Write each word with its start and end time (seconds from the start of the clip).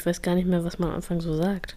ich 0.00 0.06
weiß 0.06 0.22
gar 0.22 0.34
nicht 0.34 0.48
mehr, 0.48 0.64
was 0.64 0.78
man 0.78 0.88
am 0.88 0.96
Anfang 0.96 1.20
so 1.20 1.36
sagt. 1.36 1.76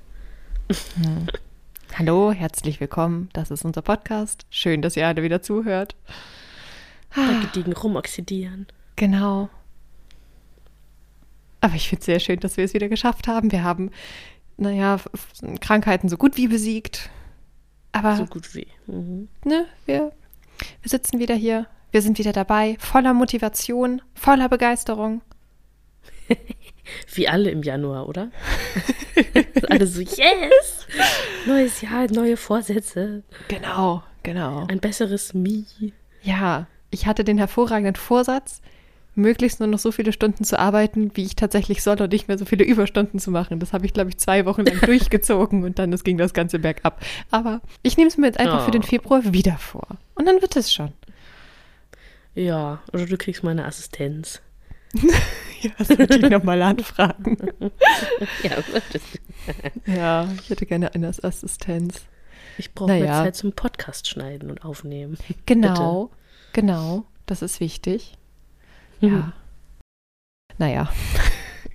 Hm. 0.70 1.28
Hallo, 2.00 2.32
herzlich 2.32 2.80
willkommen. 2.80 3.28
Das 3.34 3.52
ist 3.52 3.66
unser 3.66 3.82
Podcast. 3.82 4.46
Schön, 4.50 4.82
dass 4.82 4.96
ihr 4.96 5.06
alle 5.06 5.24
wieder 5.24 5.42
zuhört. 5.42 5.98
Bei 7.14 7.42
gediegen 7.42 7.74
rumoxidieren. 7.74 8.66
Genau. 8.96 9.50
Aber 11.60 11.76
ich 11.76 11.90
finde 11.90 12.00
es 12.00 12.06
sehr 12.06 12.22
schön, 12.22 12.40
dass 12.40 12.56
wir 12.56 12.64
es 12.64 12.74
wieder 12.74 12.88
geschafft 12.88 13.28
haben. 13.28 13.52
Wir 13.52 13.64
haben, 13.64 13.92
naja, 14.56 15.02
Krankheiten 15.60 16.08
so 16.08 16.16
gut 16.16 16.38
wie 16.38 16.48
besiegt. 16.48 17.10
Aber. 17.92 18.16
So 18.16 18.26
gut 18.26 18.56
wie. 18.56 18.68
Mhm. 18.88 19.28
Ne, 19.44 19.66
wir, 19.86 20.14
wir 20.82 20.90
sitzen 20.90 21.20
wieder 21.20 21.36
hier. 21.36 21.68
Wir 21.92 22.02
sind 22.02 22.18
wieder 22.18 22.32
dabei. 22.32 22.78
Voller 22.80 23.14
Motivation, 23.14 24.02
voller 24.16 24.48
Begeisterung. 24.48 25.22
Wie 27.14 27.28
alle 27.28 27.50
im 27.52 27.64
Januar, 27.64 28.08
oder? 28.08 28.32
alle 29.70 29.88
so, 29.88 30.02
yes! 30.02 30.88
Neues 31.46 31.82
Jahr, 31.82 32.12
neue 32.12 32.38
Vorsätze. 32.38 33.24
Genau, 33.48 34.04
genau. 34.24 34.66
Ein 34.68 34.80
besseres 34.80 35.34
Me. 35.34 35.66
Ja, 36.22 36.68
ich 36.92 37.06
hatte 37.06 37.24
den 37.24 37.38
hervorragenden 37.38 37.96
Vorsatz, 37.96 38.62
möglichst 39.16 39.60
nur 39.60 39.68
noch 39.68 39.80
so 39.80 39.92
viele 39.92 40.14
Stunden 40.14 40.44
zu 40.44 40.58
arbeiten, 40.60 41.12
wie 41.16 41.24
ich 41.24 41.36
tatsächlich 41.36 41.84
soll 41.84 42.02
und 42.02 42.12
nicht 42.12 42.28
mehr 42.28 42.38
so 42.38 42.46
viele 42.46 42.64
Überstunden 42.64 43.20
zu 43.20 43.32
machen. 43.32 43.60
Das 43.60 43.74
habe 43.74 43.86
ich, 43.86 43.94
glaube 43.94 44.10
ich, 44.10 44.18
zwei 44.18 44.46
Wochen 44.46 44.66
lang 44.66 44.80
durchgezogen 44.86 45.64
und 45.64 45.80
dann 45.80 45.92
das 45.92 46.04
ging 46.04 46.18
das 46.18 46.34
Ganze 46.34 46.60
bergab. 46.60 47.02
Aber 47.30 47.62
ich 47.82 47.98
nehme 47.98 48.08
es 48.08 48.18
mir 48.18 48.28
jetzt 48.28 48.40
einfach 48.40 48.62
oh. 48.62 48.66
für 48.66 48.72
den 48.72 48.84
Februar 48.84 49.22
wieder 49.34 49.58
vor. 49.58 49.88
Und 50.16 50.26
dann 50.26 50.42
wird 50.42 50.56
es 50.56 50.74
schon. 50.74 50.94
Ja, 52.36 52.82
oder 52.92 53.06
du 53.06 53.18
kriegst 53.18 53.44
meine 53.44 53.66
Assistenz. 53.66 54.42
ja, 55.70 55.72
das 55.78 55.90
würde 55.90 56.18
ich 56.18 56.30
nochmal 56.30 56.62
anfragen. 56.62 57.38
ja, 58.44 58.58
ja, 59.86 60.28
ich 60.42 60.50
hätte 60.50 60.66
gerne 60.66 60.94
eine 60.94 61.08
Assistenz. 61.08 62.02
Ich 62.58 62.74
brauche 62.74 62.90
naja. 62.90 63.06
mehr 63.06 63.24
Zeit 63.24 63.36
zum 63.36 63.54
Podcast 63.54 64.08
schneiden 64.08 64.52
und 64.52 64.66
aufnehmen. 64.66 65.18
Genau, 65.46 66.08
Bitte. 66.08 66.16
genau, 66.54 67.06
das 67.26 67.42
ist 67.42 67.60
wichtig. 67.60 68.18
Ja. 69.00 69.10
Mhm. 69.10 69.34
Naja. 70.58 70.90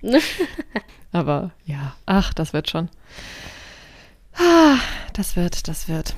Aber 1.11 1.51
ja, 1.65 1.95
ach, 2.05 2.33
das 2.33 2.53
wird 2.53 2.69
schon. 2.69 2.89
Ah, 4.33 4.77
das 5.13 5.35
wird, 5.35 5.67
das 5.67 5.87
wird. 5.87 6.15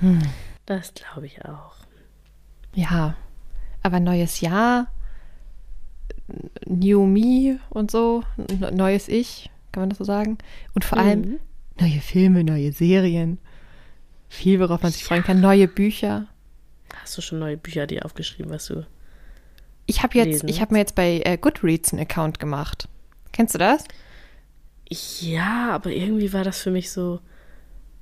Hm. 0.00 0.20
Das 0.66 0.94
glaube 0.94 1.26
ich 1.26 1.44
auch. 1.44 1.76
Ja, 2.74 3.14
aber 3.82 4.00
neues 4.00 4.40
Jahr 4.40 4.86
New 6.66 7.06
Me 7.06 7.58
und 7.70 7.90
so, 7.90 8.22
neues 8.72 9.08
Ich, 9.08 9.50
kann 9.72 9.82
man 9.82 9.88
das 9.90 9.98
so 9.98 10.04
sagen? 10.04 10.38
Und 10.74 10.84
vor 10.84 10.98
mhm. 10.98 11.04
allem 11.04 11.40
neue 11.80 12.00
Filme, 12.00 12.44
neue 12.44 12.72
Serien, 12.72 13.38
viel, 14.28 14.60
worauf 14.60 14.82
man 14.82 14.92
sich 14.92 15.02
ja. 15.02 15.08
freuen 15.08 15.24
kann, 15.24 15.40
neue 15.40 15.68
Bücher. 15.68 16.26
Hast 16.94 17.16
du 17.16 17.22
schon 17.22 17.38
neue 17.38 17.56
Bücher 17.56 17.86
dir 17.86 18.04
aufgeschrieben, 18.04 18.50
was 18.50 18.66
du 18.66 18.86
Ich 19.86 20.02
habe 20.02 20.16
jetzt, 20.16 20.44
ich 20.44 20.60
habe 20.60 20.74
mir 20.74 20.80
jetzt 20.80 20.94
bei 20.94 21.20
äh, 21.24 21.36
Goodreads 21.36 21.92
einen 21.92 22.02
Account 22.02 22.38
gemacht. 22.38 22.88
Kennst 23.32 23.54
du 23.54 23.58
das? 23.58 23.84
Ja, 25.20 25.70
aber 25.70 25.90
irgendwie 25.90 26.32
war 26.32 26.44
das 26.44 26.60
für 26.60 26.70
mich 26.70 26.90
so. 26.90 27.20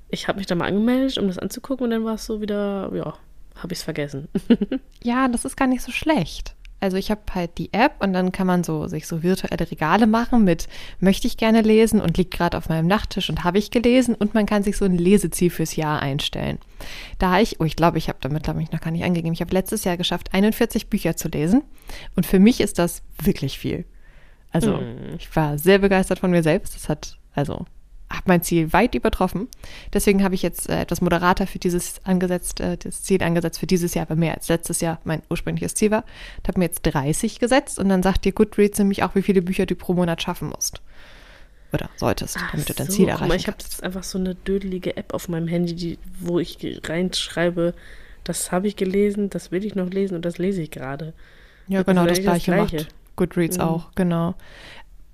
Ich 0.09 0.27
habe 0.27 0.39
mich 0.39 0.47
da 0.47 0.57
mal 0.57 0.67
angemeldet, 0.67 1.19
um 1.19 1.29
das 1.29 1.39
anzugucken, 1.39 1.85
und 1.85 1.91
dann 1.91 2.05
war 2.05 2.15
es 2.15 2.27
so 2.27 2.41
wieder, 2.41 2.91
ja, 2.93 3.15
habe 3.55 3.73
ich 3.73 3.79
es 3.79 3.85
vergessen. 3.85 4.29
ja, 5.03 5.29
das 5.29 5.45
ist 5.45 5.57
gar 5.57 5.69
nicht 5.69 5.83
so 5.83 5.93
schlecht. 5.93 6.57
Also 6.81 6.97
ich 6.97 7.11
habe 7.11 7.21
halt 7.35 7.59
die 7.59 7.73
App 7.73 7.97
und 8.01 8.13
dann 8.15 8.33
kann 8.33 8.47
man 8.47 8.65
so 8.65 8.87
sich 8.87 9.07
so 9.07 9.23
virtuelle 9.23 9.71
Regale 9.71 10.07
machen 10.07 10.45
mit 10.45 10.67
möchte 10.99 11.27
ich 11.27 11.37
gerne 11.37 11.61
lesen 11.61 12.01
und 12.01 12.17
liegt 12.17 12.33
gerade 12.33 12.57
auf 12.57 12.69
meinem 12.69 12.87
Nachttisch 12.87 13.29
und 13.29 13.45
habe 13.45 13.59
ich 13.59 13.71
gelesen 13.71 14.15
und 14.15 14.35
man 14.35 14.47
kann 14.47 14.63
sich 14.63 14.77
so 14.77 14.87
ein 14.87 14.97
Leseziel 14.97 15.51
fürs 15.51 15.77
Jahr 15.77 16.01
einstellen. 16.01 16.59
Da 17.19 17.39
ich, 17.39 17.61
oh 17.61 17.65
ich 17.65 17.77
glaube, 17.77 17.99
ich 17.99 18.09
habe 18.09 18.19
damit 18.23 18.45
glaube 18.45 18.63
ich 18.63 18.73
noch 18.73 18.81
gar 18.81 18.91
nicht 18.91 19.05
angegeben. 19.05 19.35
Ich 19.35 19.43
habe 19.43 19.53
letztes 19.53 19.85
Jahr 19.85 19.97
geschafft 19.97 20.33
41 20.33 20.89
Bücher 20.89 21.17
zu 21.17 21.29
lesen 21.29 21.63
und 22.17 22.25
für 22.25 22.39
mich 22.39 22.61
ist 22.61 22.79
das 22.79 23.03
wirklich 23.23 23.59
viel. 23.59 23.85
Also 24.51 24.79
mm. 24.79 25.17
ich 25.19 25.35
war 25.37 25.59
sehr 25.59 25.79
begeistert 25.79 26.19
von 26.19 26.31
mir 26.31 26.43
selbst. 26.43 26.75
Das 26.75 26.89
hat 26.89 27.19
also 27.35 27.67
habe 28.11 28.25
mein 28.27 28.43
Ziel 28.43 28.73
weit 28.73 28.95
übertroffen. 28.95 29.49
Deswegen 29.93 30.25
habe 30.25 30.35
ich 30.35 30.43
jetzt 30.43 30.69
äh, 30.69 30.81
etwas 30.81 31.01
moderater 31.01 31.47
für 31.47 31.59
dieses 31.59 32.05
angesetzt, 32.05 32.61
äh, 32.61 32.77
das 32.77 33.03
Ziel 33.03 33.23
angesetzt 33.23 33.61
für 33.61 33.67
dieses 33.67 33.95
Jahr, 33.95 34.09
weil 34.11 34.17
mehr 34.17 34.35
als 34.35 34.49
letztes 34.49 34.81
Jahr 34.81 35.01
mein 35.05 35.23
ursprüngliches 35.31 35.75
Ziel 35.75 35.91
war. 35.91 36.05
Ich 36.43 36.49
habe 36.49 36.59
mir 36.59 36.67
jetzt 36.67 36.83
30 36.83 37.39
gesetzt 37.39 37.79
und 37.79 37.89
dann 37.89 38.03
sagt 38.03 38.25
dir 38.25 38.33
Goodreads 38.33 38.79
nämlich 38.79 39.05
auch, 39.05 39.15
wie 39.15 39.23
viele 39.23 39.43
Bücher 39.43 39.65
du 39.65 39.77
pro 39.77 39.95
Monat 39.95 40.23
schaffen 40.23 40.49
musst. 40.49 40.83
Oder 41.73 41.89
solltest, 41.97 42.37
Ach 42.41 42.51
damit 42.51 42.69
du 42.69 42.75
dein 42.75 42.89
so, 42.89 42.95
Ziel 42.95 43.09
erreichst. 43.09 43.37
Ich 43.37 43.47
habe 43.47 43.59
jetzt 43.61 43.85
einfach 43.85 44.03
so 44.03 44.19
eine 44.19 44.35
dödelige 44.35 44.97
App 44.97 45.15
auf 45.15 45.29
meinem 45.29 45.47
Handy, 45.47 45.75
die, 45.75 45.99
wo 46.19 46.41
ich 46.41 46.59
reinschreibe, 46.85 47.75
das 48.25 48.51
habe 48.51 48.67
ich 48.67 48.75
gelesen, 48.75 49.31
das 49.31 49.53
will 49.53 49.65
ich 49.65 49.77
noch 49.77 49.89
lesen 49.89 50.17
und 50.17 50.25
das 50.25 50.39
lese 50.39 50.63
ich 50.63 50.73
gerade. 50.73 51.15
Ja, 51.69 51.85
genau, 51.85 52.07
das, 52.07 52.19
das 52.19 52.25
gleiche, 52.25 52.51
das 52.51 52.69
gleiche 52.71 52.85
macht 52.85 52.95
Goodreads 53.17 53.59
mhm. 53.59 53.65
auch, 53.65 53.95
genau. 53.95 54.35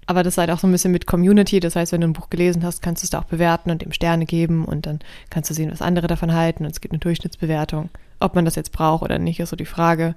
Aber 0.07 0.23
das 0.23 0.37
seid 0.37 0.51
auch 0.51 0.59
so 0.59 0.67
ein 0.67 0.73
bisschen 0.73 0.93
mit 0.93 1.07
Community. 1.07 1.59
Das 1.59 1.75
heißt, 1.75 1.93
wenn 1.93 2.01
du 2.01 2.07
ein 2.07 2.13
Buch 2.13 2.31
gelesen 2.31 2.63
hast, 2.63 2.81
kannst 2.81 3.03
du 3.03 3.07
es 3.07 3.11
da 3.11 3.19
auch 3.19 3.25
bewerten 3.25 3.71
und 3.71 3.83
dem 3.83 3.93
Sterne 3.93 4.25
geben 4.25 4.65
und 4.65 4.87
dann 4.87 5.01
kannst 5.31 5.51
du 5.51 5.55
sehen, 5.55 5.71
was 5.71 5.83
andere 5.83 6.07
davon 6.07 6.33
halten 6.33 6.65
und 6.65 6.71
es 6.71 6.81
gibt 6.81 6.93
eine 6.93 7.01
Durchschnittsbewertung. 7.01 7.91
Ob 8.21 8.35
man 8.35 8.45
das 8.45 8.55
jetzt 8.55 8.73
braucht 8.73 9.03
oder 9.03 9.19
nicht, 9.19 9.41
ist 9.41 9.51
so 9.51 9.57
die 9.57 9.65
Frage. 9.67 10.15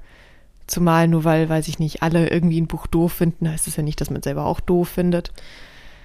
Zumal 0.67 1.07
nur 1.07 1.23
weil, 1.23 1.49
weiß 1.49 1.67
ich 1.67 1.79
nicht, 1.79 2.03
alle 2.03 2.29
irgendwie 2.29 2.61
ein 2.61 2.67
Buch 2.67 2.85
doof 2.85 3.13
finden, 3.13 3.49
heißt 3.49 3.67
es 3.67 3.75
ja 3.75 3.83
nicht, 3.83 3.99
dass 3.99 4.11
man 4.11 4.21
selber 4.21 4.45
auch 4.45 4.59
doof 4.59 4.89
findet. 4.89 5.31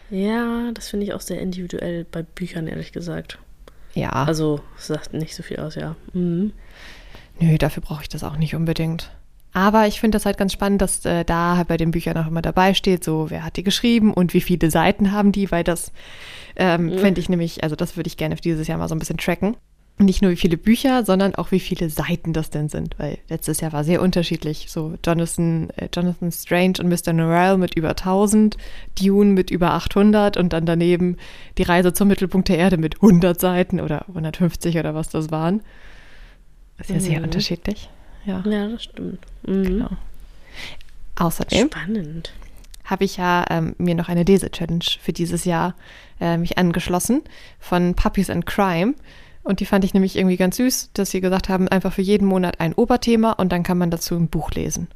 Ja, 0.08 0.70
das 0.72 0.88
finde 0.88 1.04
ich 1.04 1.12
auch 1.12 1.20
sehr 1.20 1.40
individuell 1.40 2.06
bei 2.10 2.22
Büchern, 2.22 2.66
ehrlich 2.66 2.92
gesagt. 2.92 3.38
Ja. 3.94 4.10
Also, 4.10 4.60
sagt 4.78 5.12
nicht 5.12 5.34
so 5.34 5.42
viel 5.42 5.58
aus, 5.58 5.74
ja. 5.74 5.94
Mhm. 6.14 6.52
Nö, 7.40 7.58
dafür 7.58 7.82
brauche 7.82 8.02
ich 8.02 8.08
das 8.08 8.24
auch 8.24 8.36
nicht 8.36 8.54
unbedingt. 8.54 9.10
Aber 9.54 9.86
ich 9.86 10.00
finde 10.00 10.16
das 10.16 10.26
halt 10.26 10.36
ganz 10.36 10.52
spannend, 10.52 10.82
dass 10.82 11.04
äh, 11.06 11.24
da 11.24 11.56
halt 11.56 11.68
bei 11.68 11.76
den 11.76 11.92
Büchern 11.92 12.18
auch 12.18 12.26
immer 12.26 12.42
dabei 12.42 12.74
steht, 12.74 13.04
so 13.04 13.30
wer 13.30 13.44
hat 13.44 13.56
die 13.56 13.62
geschrieben 13.62 14.12
und 14.12 14.34
wie 14.34 14.40
viele 14.40 14.68
Seiten 14.68 15.12
haben 15.12 15.30
die, 15.30 15.50
weil 15.52 15.62
das 15.62 15.92
ähm, 16.56 16.86
mhm. 16.86 16.98
fände 16.98 17.20
ich 17.20 17.28
nämlich, 17.28 17.62
also 17.62 17.76
das 17.76 17.96
würde 17.96 18.08
ich 18.08 18.16
gerne 18.16 18.36
für 18.36 18.42
dieses 18.42 18.66
Jahr 18.66 18.78
mal 18.78 18.88
so 18.88 18.96
ein 18.96 18.98
bisschen 18.98 19.16
tracken. 19.16 19.56
Nicht 19.96 20.22
nur 20.22 20.32
wie 20.32 20.36
viele 20.36 20.56
Bücher, 20.56 21.04
sondern 21.04 21.36
auch 21.36 21.52
wie 21.52 21.60
viele 21.60 21.88
Seiten 21.88 22.32
das 22.32 22.50
denn 22.50 22.68
sind, 22.68 22.98
weil 22.98 23.18
letztes 23.28 23.60
Jahr 23.60 23.72
war 23.72 23.84
sehr 23.84 24.02
unterschiedlich. 24.02 24.66
So 24.68 24.94
Jonathan, 25.06 25.70
äh, 25.76 25.88
Jonathan 25.94 26.32
Strange 26.32 26.74
und 26.80 26.88
Mr. 26.88 27.12
Norrell 27.12 27.56
mit 27.56 27.76
über 27.76 27.90
1000, 27.90 28.56
Dune 29.00 29.30
mit 29.30 29.52
über 29.52 29.70
800 29.74 30.36
und 30.36 30.52
dann 30.52 30.66
daneben 30.66 31.16
die 31.58 31.62
Reise 31.62 31.92
zum 31.92 32.08
Mittelpunkt 32.08 32.48
der 32.48 32.58
Erde 32.58 32.76
mit 32.76 32.96
100 32.96 33.40
Seiten 33.40 33.80
oder 33.80 34.08
150 34.08 34.78
oder 34.78 34.96
was 34.96 35.10
das 35.10 35.30
waren. 35.30 35.62
Das 36.76 36.90
ist 36.90 36.90
ja 36.90 36.96
mhm. 36.96 37.14
sehr 37.14 37.22
unterschiedlich 37.22 37.88
ja. 38.26 38.42
Ja, 38.46 38.68
das 38.68 38.84
stimmt. 38.84 39.20
Mhm. 39.46 39.64
Genau. 39.64 39.90
Außerdem 41.16 41.68
Spannend. 41.68 42.32
habe 42.84 43.04
ich 43.04 43.16
ja 43.16 43.44
ähm, 43.50 43.74
mir 43.78 43.94
noch 43.94 44.08
eine 44.08 44.24
Lese-Challenge 44.24 44.84
für 45.00 45.12
dieses 45.12 45.44
Jahr 45.44 45.74
äh, 46.20 46.36
mich 46.36 46.58
angeschlossen 46.58 47.22
von 47.60 47.94
Puppies 47.94 48.30
and 48.30 48.46
Crime. 48.46 48.94
Und 49.42 49.60
die 49.60 49.66
fand 49.66 49.84
ich 49.84 49.94
nämlich 49.94 50.16
irgendwie 50.16 50.38
ganz 50.38 50.56
süß, 50.56 50.90
dass 50.94 51.10
sie 51.10 51.20
gesagt 51.20 51.48
haben, 51.48 51.68
einfach 51.68 51.92
für 51.92 52.02
jeden 52.02 52.26
Monat 52.26 52.60
ein 52.60 52.72
Oberthema 52.72 53.32
und 53.32 53.52
dann 53.52 53.62
kann 53.62 53.78
man 53.78 53.90
dazu 53.90 54.16
ein 54.16 54.28
Buch 54.28 54.50
lesen. 54.52 54.88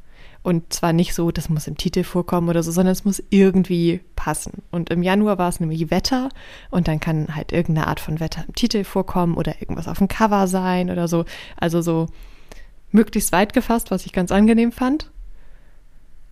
Und 0.42 0.72
zwar 0.72 0.92
nicht 0.92 1.14
so, 1.14 1.30
das 1.30 1.48
muss 1.48 1.66
im 1.66 1.76
Titel 1.76 2.04
vorkommen 2.04 2.48
oder 2.48 2.62
so, 2.62 2.70
sondern 2.70 2.92
es 2.92 3.04
muss 3.04 3.22
irgendwie 3.28 4.00
passen. 4.16 4.62
Und 4.70 4.88
im 4.88 5.02
Januar 5.02 5.36
war 5.36 5.48
es 5.48 5.60
nämlich 5.60 5.90
Wetter 5.90 6.30
und 6.70 6.88
dann 6.88 7.00
kann 7.00 7.34
halt 7.34 7.52
irgendeine 7.52 7.88
Art 7.88 8.00
von 8.00 8.20
Wetter 8.20 8.44
im 8.46 8.54
Titel 8.54 8.84
vorkommen 8.84 9.34
oder 9.34 9.60
irgendwas 9.60 9.88
auf 9.88 9.98
dem 9.98 10.08
Cover 10.08 10.46
sein 10.46 10.90
oder 10.90 11.08
so. 11.08 11.24
Also 11.56 11.82
so 11.82 12.06
möglichst 12.90 13.32
weit 13.32 13.52
gefasst, 13.52 13.90
was 13.90 14.06
ich 14.06 14.12
ganz 14.12 14.32
angenehm 14.32 14.72
fand. 14.72 15.10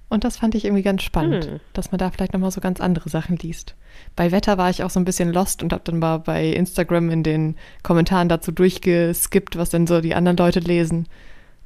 Und 0.09 0.23
das 0.23 0.37
fand 0.37 0.55
ich 0.55 0.65
irgendwie 0.65 0.85
ganz 0.85 1.03
spannend, 1.03 1.47
hm. 1.47 1.61
dass 1.73 1.91
man 1.91 1.99
da 1.99 2.11
vielleicht 2.11 2.33
nochmal 2.33 2.53
so 2.53 2.61
ganz 2.61 2.81
andere 2.81 3.09
Sachen 3.09 3.37
liest. 3.37 3.75
Bei 4.15 4.31
Wetter 4.31 4.57
war 4.57 4.71
ich 4.71 4.85
auch 4.85 4.91
so 4.91 5.01
ein 5.01 5.05
bisschen 5.05 5.33
lost 5.33 5.63
und 5.63 5.73
habe 5.73 5.83
dann 5.85 5.99
mal 5.99 6.19
bei 6.19 6.47
Instagram 6.47 7.11
in 7.11 7.23
den 7.25 7.57
Kommentaren 7.83 8.29
dazu 8.29 8.53
durchgeskippt, 8.53 9.57
was 9.57 9.71
denn 9.71 9.87
so 9.87 10.01
die 10.01 10.15
anderen 10.15 10.37
Leute 10.37 10.61
lesen 10.61 11.09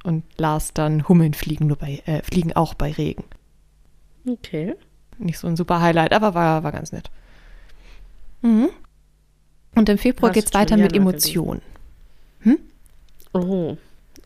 und 0.03 0.23
las 0.37 0.73
dann 0.73 1.07
Hummeln 1.07 1.35
fliegen 1.35 1.67
nur 1.67 1.77
bei 1.77 2.01
äh, 2.05 2.23
fliegen 2.23 2.53
auch 2.53 2.73
bei 2.73 2.91
Regen. 2.91 3.25
Okay. 4.27 4.75
Nicht 5.19 5.37
so 5.37 5.47
ein 5.47 5.55
super 5.55 5.79
Highlight, 5.81 6.13
aber 6.13 6.33
war, 6.33 6.63
war 6.63 6.71
ganz 6.71 6.91
nett. 6.91 7.11
Mhm. 8.41 8.69
Und 9.75 9.87
im 9.87 9.99
Februar 9.99 10.31
geht 10.31 10.45
es 10.45 10.53
weiter 10.53 10.77
mit 10.77 10.95
Emotionen. 10.95 11.61
Hm? 12.39 12.57
Oh. 13.33 13.77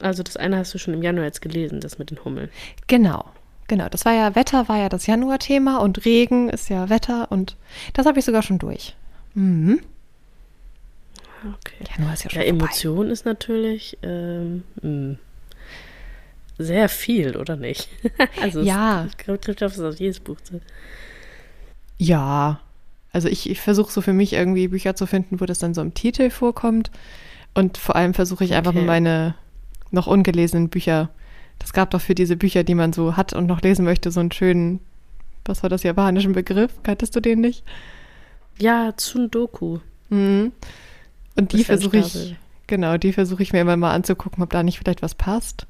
Also 0.01 0.23
das 0.23 0.37
eine 0.37 0.57
hast 0.57 0.73
du 0.73 0.77
schon 0.77 0.93
im 0.93 1.01
Januar 1.01 1.25
jetzt 1.25 1.41
gelesen, 1.41 1.79
das 1.79 1.97
mit 1.99 2.11
den 2.11 2.23
Hummeln. 2.23 2.49
Genau. 2.87 3.25
Genau, 3.67 3.89
das 3.89 4.05
war 4.05 4.13
ja 4.13 4.35
Wetter, 4.35 4.69
war 4.69 4.77
ja 4.77 4.89
das 4.89 5.07
Januar-Thema 5.07 5.77
und 5.77 6.05
Regen 6.05 6.49
ist 6.49 6.69
ja 6.69 6.89
Wetter 6.89 7.31
und 7.31 7.55
das 7.93 8.05
habe 8.05 8.19
ich 8.19 8.25
sogar 8.25 8.43
schon 8.43 8.59
durch. 8.59 8.95
Mhm. 9.33 9.79
Okay. 11.43 11.83
Januar 11.97 12.13
ist 12.13 12.23
ja 12.25 12.29
schon 12.29 12.41
Ja, 12.41 12.47
Emotion 12.47 13.09
ist 13.09 13.25
natürlich, 13.25 13.97
ähm, 14.03 14.63
hm. 14.81 15.17
sehr 16.57 16.89
viel, 16.89 17.35
oder 17.37 17.55
nicht? 17.55 17.89
also 18.41 18.61
Ja. 18.61 19.05
es, 19.05 19.11
ich 19.11 19.17
glaube, 19.17 19.39
trifft 19.41 19.63
auf 19.63 19.99
jedes 19.99 20.19
Buch 20.19 20.39
zu. 20.41 20.61
Ja. 21.97 22.59
Also 23.11 23.29
ich, 23.29 23.49
ich 23.49 23.61
versuche 23.61 23.91
so 23.91 24.01
für 24.01 24.13
mich 24.13 24.33
irgendwie 24.33 24.67
Bücher 24.67 24.95
zu 24.95 25.07
finden, 25.07 25.39
wo 25.39 25.45
das 25.45 25.59
dann 25.59 25.73
so 25.73 25.81
im 25.81 25.93
Titel 25.93 26.29
vorkommt. 26.29 26.91
Und 27.53 27.77
vor 27.77 27.95
allem 27.95 28.13
versuche 28.13 28.43
ich 28.43 28.53
einfach 28.53 28.75
Okay. 28.75 28.85
meine 28.85 29.35
noch 29.95 30.07
ungelesenen 30.07 30.69
Bücher. 30.69 31.09
Das 31.59 31.73
gab 31.73 31.89
doch 31.91 32.01
für 32.01 32.13
diese 32.15 32.35
Bücher, 32.37 32.63
die 32.63 32.75
man 32.75 32.93
so 32.93 33.17
hat 33.17 33.33
und 33.33 33.47
noch 33.47 33.61
lesen 33.61 33.85
möchte, 33.85 34.11
so 34.11 34.19
einen 34.19 34.31
schönen, 34.31 34.79
was 35.45 35.63
war 35.63 35.69
das 35.69 35.83
japanischen 35.83 36.33
Begriff? 36.33 36.71
Kanntest 36.83 37.15
du 37.15 37.19
den 37.21 37.41
nicht? 37.41 37.63
Ja, 38.59 38.93
Tsundoku. 38.95 39.79
Mhm. 40.09 40.51
Und 41.35 41.51
die 41.53 41.63
versuche 41.63 41.97
ich, 41.97 42.35
genau, 42.67 42.97
die 42.97 43.13
versuche 43.13 43.43
ich 43.43 43.51
mir 43.53 43.61
immer 43.61 43.77
mal 43.77 43.93
anzugucken, 43.93 44.43
ob 44.43 44.49
da 44.51 44.63
nicht 44.63 44.77
vielleicht 44.79 45.01
was 45.01 45.15
passt. 45.15 45.65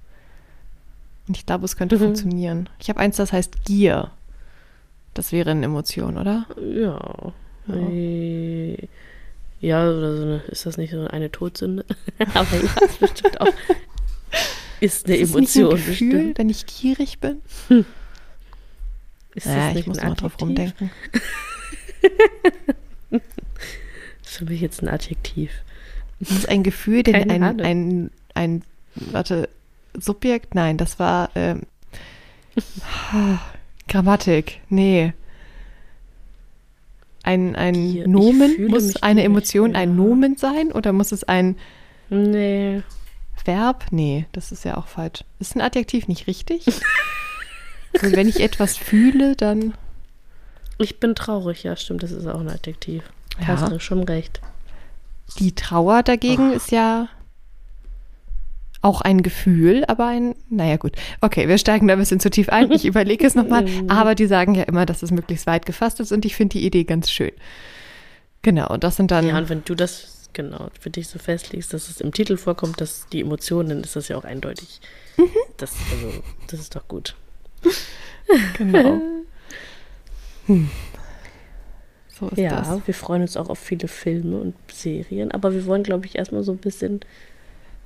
Und 1.28 1.38
ich 1.38 1.46
glaube, 1.46 1.66
es 1.66 1.78
könnte 1.78 1.96
Mhm. 1.98 2.02
funktionieren. 2.02 2.70
Ich 2.80 2.90
habe 2.90 3.00
eins, 3.00 3.16
das 3.18 3.32
heißt 3.34 3.66
Gier. 3.66 4.12
Das 5.14 5.32
wäre 5.32 5.52
eine 5.52 5.66
Emotion, 5.66 6.18
oder? 6.18 6.46
Ja. 6.62 7.00
Ja. 7.68 7.76
Äh, 7.76 8.88
Ja, 9.62 9.84
oder 9.90 10.16
so 10.18 10.22
eine, 10.24 10.36
ist 10.50 10.66
das 10.68 10.78
nicht 10.78 10.92
so 10.92 11.08
eine 11.08 11.32
Todsünde? 11.32 11.86
Aber 12.36 12.48
ja, 12.56 12.86
ist 12.86 13.00
bestimmt 13.00 13.42
auch. 13.42 13.48
Ist 14.80 15.06
eine 15.08 15.16
ist 15.16 15.34
das 15.34 15.40
Emotion. 15.40 15.64
nicht 15.64 15.74
ein 15.74 15.78
Gefühl, 15.78 16.10
bestimmt. 16.12 16.38
wenn 16.38 16.50
ich 16.50 16.66
gierig 16.66 17.20
bin? 17.20 17.38
Ist 19.34 19.46
Ja, 19.46 19.56
das 19.56 19.68
nicht 19.74 19.80
ich 19.82 19.88
muss 19.88 19.98
ein 20.00 20.10
mal 20.10 20.16
drauf 20.16 20.40
rumdenken. 20.42 20.92
ist 23.12 24.38
für 24.38 24.46
mich 24.46 24.62
jetzt 24.62 24.82
ein 24.82 24.90
Adjektiv. 24.90 25.52
Das 26.20 26.32
ist 26.32 26.50
ein 26.50 26.64
Gefühl, 26.64 27.04
den 27.04 27.14
Keine 27.14 27.34
ein, 27.34 27.44
Ahnung. 27.44 27.66
ein, 27.66 28.12
ein, 28.34 28.64
warte, 28.96 29.50
Subjekt? 29.98 30.56
Nein, 30.56 30.78
das 30.78 31.00
war 31.00 31.30
ähm, 31.36 31.62
Grammatik. 33.88 34.60
Nee. 34.70 35.14
Ein, 37.24 37.56
ein 37.56 37.74
Gier. 37.74 38.08
Nomen, 38.08 38.68
muss 38.68 39.02
eine 39.02 39.24
Emotion 39.24 39.76
ein 39.76 39.90
ja. 39.90 39.96
Nomen 39.96 40.38
sein 40.38 40.72
oder 40.72 40.94
muss 40.94 41.12
es 41.12 41.24
ein 41.24 41.58
Nee. 42.10 42.84
Verb? 43.46 43.86
Nee, 43.92 44.26
das 44.32 44.52
ist 44.52 44.66
ja 44.66 44.78
auch 44.78 44.88
falsch. 44.88 45.24
Ist 45.40 45.56
ein 45.56 45.62
Adjektiv 45.62 46.08
nicht 46.08 46.28
richtig? 46.28 46.66
also 48.02 48.16
wenn 48.16 48.28
ich 48.28 48.40
etwas 48.42 48.78
fühle, 48.78 49.36
dann 49.36 49.74
Ich 50.78 51.00
bin 51.00 51.16
traurig, 51.16 51.64
ja, 51.64 51.76
stimmt, 51.76 52.04
das 52.04 52.12
ist 52.12 52.28
auch 52.28 52.40
ein 52.40 52.50
Adjektiv. 52.50 53.04
Ja. 53.40 53.48
Hast 53.48 53.72
du 53.72 53.80
schon 53.80 54.04
recht. 54.04 54.42
Die 55.40 55.56
Trauer 55.56 56.04
dagegen 56.04 56.54
ist 56.54 56.72
ja 56.72 57.10
auch 58.86 59.02
ein 59.02 59.24
Gefühl, 59.24 59.84
aber 59.88 60.06
ein, 60.06 60.36
naja 60.50 60.78
gut. 60.78 60.94
Okay, 61.20 61.48
wir 61.48 61.58
steigen 61.58 61.88
da 61.88 61.94
ein 61.94 62.00
bisschen 62.00 62.20
zu 62.20 62.30
tief 62.30 62.50
ein. 62.50 62.72
Ich 62.72 62.86
überlege 62.86 63.26
es 63.26 63.34
nochmal. 63.36 63.66
Mhm. 63.76 63.90
Aber 63.90 64.14
die 64.14 64.28
sagen 64.28 64.54
ja 64.54 64.64
immer, 64.64 64.86
dass 64.86 65.02
es 65.02 65.10
möglichst 65.10 65.48
weit 65.48 65.66
gefasst 65.66 66.00
ist 66.00 66.12
und 66.12 66.24
ich 66.24 66.36
finde 66.36 66.60
die 66.60 66.66
Idee 66.66 66.84
ganz 66.84 67.10
schön. 67.10 67.32
Genau, 68.44 68.72
und 68.72 68.84
das 68.84 68.96
sind 68.96 69.10
dann, 69.10 69.28
Ja, 69.28 69.40
und 69.40 69.50
wenn 69.50 69.64
du 69.66 69.74
das 69.74 70.15
genau 70.36 70.70
für 70.80 70.92
dich 70.92 71.08
so 71.08 71.18
festlegst, 71.18 71.74
dass 71.74 71.90
es 71.90 72.00
im 72.00 72.12
Titel 72.14 72.38
vorkommt, 72.38 72.80
dass 72.80 73.08
die 73.12 73.22
Emotionen, 73.22 73.70
dann 73.70 73.84
ist 73.84 73.96
das 73.96 74.08
ja 74.08 74.18
auch 74.18 74.24
eindeutig. 74.24 74.82
Mhm. 75.18 75.30
Das, 75.58 75.74
also, 75.92 76.24
das 76.48 76.60
ist 76.60 76.76
doch 76.76 76.88
gut. 76.88 77.16
genau. 78.58 79.02
Hm. 80.46 80.70
So 82.08 82.30
ist 82.30 82.38
ja, 82.38 82.62
das. 82.62 82.86
wir 82.86 82.94
freuen 82.94 83.24
uns 83.24 83.36
auch 83.36 83.50
auf 83.50 83.60
viele 83.60 83.88
Filme 83.88 84.38
und 84.38 84.56
Serien, 84.72 85.32
aber 85.32 85.54
wir 85.54 85.66
wollen, 85.66 85.84
glaube 85.84 86.06
ich, 86.06 86.16
erstmal 86.16 86.44
so 86.44 86.52
ein 86.52 86.60
bisschen 86.60 87.02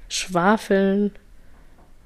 schwafeln, 0.08 1.12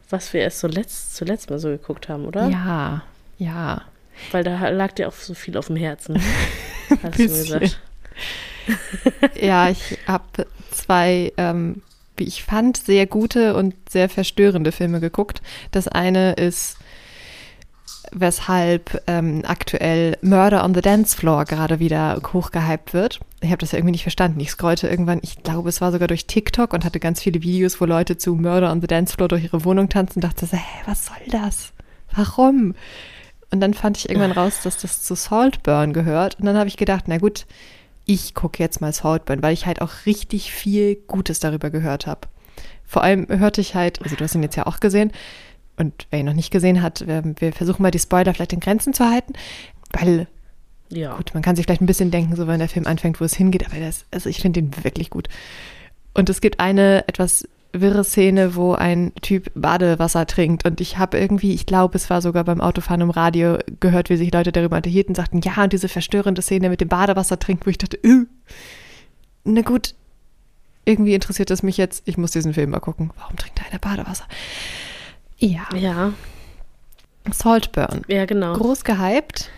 was 0.09 0.31
wir 0.31 0.41
erst 0.41 0.59
zuletzt, 0.59 1.15
zuletzt 1.15 1.49
mal 1.49 1.59
so 1.59 1.69
geguckt 1.69 2.07
haben, 2.07 2.25
oder? 2.25 2.47
Ja, 2.47 3.03
ja. 3.37 3.81
Weil 4.31 4.43
da 4.43 4.69
lag 4.69 4.91
dir 4.93 5.07
auch 5.07 5.13
so 5.13 5.33
viel 5.33 5.57
auf 5.57 5.67
dem 5.67 5.75
Herzen. 5.75 6.21
Hast 6.89 7.03
du 7.03 7.09
bisschen. 7.23 7.59
gesagt. 7.59 7.81
Ja, 9.41 9.69
ich 9.69 9.97
habe 10.07 10.47
zwei, 10.71 11.33
ähm, 11.37 11.81
wie 12.17 12.25
ich 12.25 12.43
fand, 12.43 12.77
sehr 12.77 13.07
gute 13.07 13.55
und 13.55 13.75
sehr 13.89 14.09
verstörende 14.09 14.71
Filme 14.71 14.99
geguckt. 14.99 15.41
Das 15.71 15.87
eine 15.87 16.33
ist, 16.33 16.77
weshalb 18.11 19.01
ähm, 19.07 19.43
aktuell 19.45 20.17
Murder 20.21 20.63
on 20.63 20.73
the 20.73 20.81
Dance 20.81 21.17
Floor 21.17 21.45
gerade 21.45 21.79
wieder 21.79 22.21
hochgehypt 22.31 22.93
wird. 22.93 23.19
Ich 23.41 23.49
habe 23.49 23.57
das 23.57 23.71
ja 23.71 23.79
irgendwie 23.79 23.93
nicht 23.93 24.03
verstanden. 24.03 24.39
Ich 24.39 24.51
scrollte 24.51 24.87
irgendwann, 24.87 25.19
ich 25.23 25.43
glaube, 25.43 25.69
es 25.69 25.81
war 25.81 25.91
sogar 25.91 26.07
durch 26.07 26.27
TikTok 26.27 26.73
und 26.73 26.85
hatte 26.85 26.99
ganz 26.99 27.21
viele 27.21 27.41
Videos, 27.41 27.81
wo 27.81 27.85
Leute 27.85 28.17
zu 28.17 28.35
Murder 28.35 28.71
on 28.71 28.81
the 28.81 28.87
Dance 28.87 29.13
Floor 29.13 29.27
durch 29.27 29.43
ihre 29.43 29.65
Wohnung 29.65 29.89
tanzen 29.89 30.19
und 30.19 30.23
dachte 30.23 30.45
so, 30.45 30.55
hä, 30.57 30.83
was 30.85 31.05
soll 31.05 31.15
das? 31.29 31.73
Warum? 32.15 32.75
Und 33.51 33.59
dann 33.59 33.73
fand 33.73 33.97
ich 33.97 34.09
irgendwann 34.09 34.31
raus, 34.31 34.61
dass 34.63 34.77
das 34.77 35.03
zu 35.03 35.15
Saltburn 35.15 35.93
gehört. 35.93 36.39
Und 36.39 36.45
dann 36.45 36.57
habe 36.57 36.67
ich 36.67 36.77
gedacht, 36.77 37.05
na 37.07 37.17
gut, 37.17 37.45
ich 38.05 38.33
gucke 38.33 38.61
jetzt 38.61 38.81
mal 38.81 38.93
Saltburn, 38.93 39.41
weil 39.41 39.53
ich 39.53 39.65
halt 39.65 39.81
auch 39.81 39.91
richtig 40.05 40.51
viel 40.51 40.95
Gutes 41.07 41.39
darüber 41.39 41.69
gehört 41.69 42.07
habe. 42.07 42.21
Vor 42.85 43.03
allem 43.03 43.27
hörte 43.29 43.61
ich 43.61 43.75
halt, 43.75 44.01
also 44.01 44.15
du 44.15 44.23
hast 44.23 44.35
ihn 44.35 44.43
jetzt 44.43 44.55
ja 44.55 44.67
auch 44.67 44.79
gesehen, 44.79 45.11
und 45.75 46.05
wer 46.11 46.19
ihn 46.19 46.25
noch 46.27 46.33
nicht 46.33 46.51
gesehen 46.51 46.83
hat, 46.83 47.07
wir, 47.07 47.23
wir 47.39 47.51
versuchen 47.51 47.81
mal 47.81 47.89
die 47.91 47.99
Spoiler 47.99 48.33
vielleicht 48.33 48.53
in 48.53 48.59
Grenzen 48.59 48.93
zu 48.93 49.09
halten, 49.09 49.33
weil, 49.91 50.27
Ja. 50.89 51.15
gut, 51.15 51.33
man 51.33 51.41
kann 51.41 51.55
sich 51.55 51.65
vielleicht 51.65 51.81
ein 51.81 51.87
bisschen 51.87 52.11
denken, 52.11 52.35
so 52.35 52.45
wenn 52.45 52.59
der 52.59 52.69
Film 52.69 52.85
anfängt, 52.85 53.19
wo 53.19 53.25
es 53.25 53.33
hingeht, 53.33 53.65
aber 53.65 53.79
das, 53.79 54.05
also 54.11 54.29
ich 54.29 54.39
finde 54.39 54.59
ihn 54.59 54.71
wirklich 54.83 55.09
gut. 55.09 55.29
Und 56.13 56.29
es 56.29 56.41
gibt 56.41 56.59
eine 56.59 57.07
etwas 57.07 57.47
wirre 57.73 58.03
Szene, 58.03 58.55
wo 58.55 58.73
ein 58.73 59.11
Typ 59.21 59.51
Badewasser 59.55 60.27
trinkt 60.27 60.65
und 60.67 60.79
ich 60.79 60.97
habe 60.99 61.17
irgendwie, 61.19 61.53
ich 61.53 61.65
glaube, 61.65 61.95
es 61.97 62.09
war 62.09 62.21
sogar 62.21 62.43
beim 62.43 62.61
Autofahren 62.61 63.01
im 63.01 63.09
Radio 63.09 63.57
gehört, 63.79 64.09
wie 64.09 64.17
sich 64.17 64.31
Leute 64.31 64.51
darüber 64.51 64.75
unterhielten, 64.77 65.15
sagten, 65.15 65.41
ja, 65.41 65.63
und 65.63 65.73
diese 65.73 65.89
verstörende 65.89 66.41
Szene 66.43 66.69
mit 66.69 66.81
dem 66.81 66.87
Badewasser 66.89 67.39
trinken, 67.39 67.65
wo 67.65 67.69
ich 67.71 67.79
dachte, 67.79 67.97
äh, 68.03 68.25
na 69.43 69.61
gut, 69.61 69.95
irgendwie 70.85 71.13
interessiert 71.15 71.49
es 71.49 71.63
mich 71.63 71.77
jetzt, 71.77 72.03
ich 72.05 72.17
muss 72.17 72.31
diesen 72.31 72.53
Film 72.53 72.69
mal 72.69 72.79
gucken. 72.79 73.11
Warum 73.17 73.35
trinkt 73.37 73.59
er 73.71 73.79
Badewasser? 73.79 74.25
Ja, 75.39 75.63
Ja, 75.75 76.13
Saltburn. 77.31 78.01
ja, 78.07 78.25
genau. 78.25 78.53
Groß 78.53 78.83
gehypt, 78.83 79.49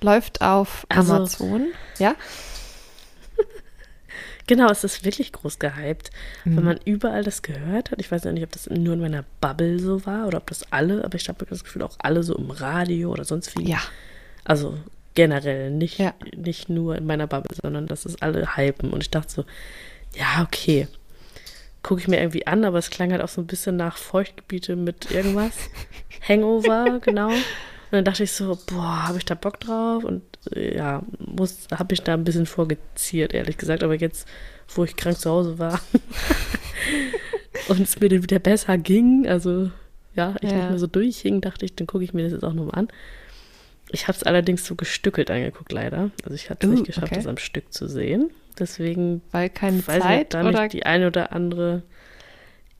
läuft 0.00 0.40
auf 0.42 0.86
Also- 0.88 1.14
Amazon. 1.14 1.66
Ja? 1.98 2.14
Genau, 4.46 4.70
es 4.70 4.84
ist 4.84 5.04
wirklich 5.04 5.32
groß 5.32 5.58
gehypt, 5.58 6.10
Mhm. 6.44 6.56
wenn 6.56 6.64
man 6.64 6.80
überall 6.84 7.24
das 7.24 7.42
gehört 7.42 7.90
hat. 7.90 8.00
Ich 8.00 8.10
weiß 8.12 8.24
ja 8.24 8.32
nicht, 8.32 8.44
ob 8.44 8.52
das 8.52 8.70
nur 8.70 8.94
in 8.94 9.00
meiner 9.00 9.24
Bubble 9.40 9.78
so 9.80 10.06
war 10.06 10.26
oder 10.28 10.38
ob 10.38 10.46
das 10.46 10.70
alle, 10.72 11.04
aber 11.04 11.16
ich 11.16 11.28
habe 11.28 11.44
das 11.46 11.64
Gefühl, 11.64 11.82
auch 11.82 11.96
alle 11.98 12.22
so 12.22 12.36
im 12.36 12.50
Radio 12.50 13.10
oder 13.10 13.24
sonst 13.24 13.58
wie. 13.58 13.68
Ja. 13.68 13.80
Also 14.44 14.74
generell, 15.14 15.70
nicht, 15.70 15.98
Ja. 15.98 16.14
nicht 16.36 16.68
nur 16.68 16.94
in 16.96 17.06
meiner 17.06 17.26
Bubble, 17.26 17.56
sondern 17.60 17.86
dass 17.88 18.04
es 18.04 18.22
alle 18.22 18.56
hypen. 18.56 18.90
Und 18.90 19.02
ich 19.02 19.10
dachte 19.10 19.32
so, 19.32 19.44
ja, 20.14 20.42
okay. 20.42 20.86
Gucke 21.82 22.00
ich 22.00 22.08
mir 22.08 22.18
irgendwie 22.20 22.46
an, 22.46 22.64
aber 22.64 22.78
es 22.78 22.90
klang 22.90 23.12
halt 23.12 23.22
auch 23.22 23.28
so 23.28 23.40
ein 23.40 23.46
bisschen 23.46 23.76
nach 23.76 23.96
Feuchtgebiete 23.96 24.76
mit 24.76 25.10
irgendwas. 25.10 25.54
Hangover, 26.28 27.00
genau. 27.00 27.28
Und 27.30 27.92
dann 27.92 28.04
dachte 28.04 28.24
ich 28.24 28.32
so, 28.32 28.58
boah, 28.66 29.08
habe 29.08 29.18
ich 29.18 29.24
da 29.24 29.34
Bock 29.34 29.60
drauf? 29.60 30.04
Und 30.04 30.22
ja, 30.54 31.02
muss, 31.18 31.66
habe 31.72 31.94
ich 31.94 32.02
da 32.02 32.14
ein 32.14 32.24
bisschen 32.24 32.46
vorgeziert, 32.46 33.34
ehrlich 33.34 33.56
gesagt. 33.58 33.82
Aber 33.82 33.94
jetzt, 33.94 34.28
wo 34.74 34.84
ich 34.84 34.96
krank 34.96 35.18
zu 35.18 35.30
Hause 35.30 35.58
war 35.58 35.80
und 37.68 37.80
es 37.80 37.98
mir 38.00 38.08
dann 38.08 38.22
wieder 38.22 38.38
besser 38.38 38.78
ging, 38.78 39.26
also 39.26 39.70
ja, 40.14 40.34
ich 40.40 40.50
Ja. 40.50 40.56
nicht 40.56 40.68
mehr 40.70 40.78
so 40.78 40.86
durchhing, 40.86 41.40
dachte 41.40 41.64
ich, 41.64 41.74
dann 41.76 41.86
gucke 41.86 42.04
ich 42.04 42.14
mir 42.14 42.22
das 42.24 42.32
jetzt 42.32 42.44
auch 42.44 42.54
nochmal 42.54 42.78
an. 42.78 42.88
Ich 43.90 44.08
habe 44.08 44.16
es 44.16 44.24
allerdings 44.24 44.64
so 44.66 44.74
gestückelt 44.74 45.30
angeguckt, 45.30 45.70
leider. 45.72 46.10
Also 46.24 46.34
ich 46.34 46.50
hatte 46.50 46.66
es 46.66 46.70
Uh, 46.72 46.74
nicht 46.74 46.86
geschafft, 46.86 47.06
okay. 47.08 47.16
das 47.16 47.26
am 47.26 47.36
Stück 47.36 47.72
zu 47.72 47.86
sehen. 47.86 48.30
Deswegen 48.58 49.22
Weil 49.32 49.50
keine 49.50 49.86
weiß 49.86 49.96
ich, 49.98 50.02
Zeit 50.02 50.34
da 50.34 50.40
oder 50.48 50.62
nicht 50.62 50.72
die 50.72 50.86
eine 50.86 51.06
oder 51.08 51.32
andere. 51.32 51.82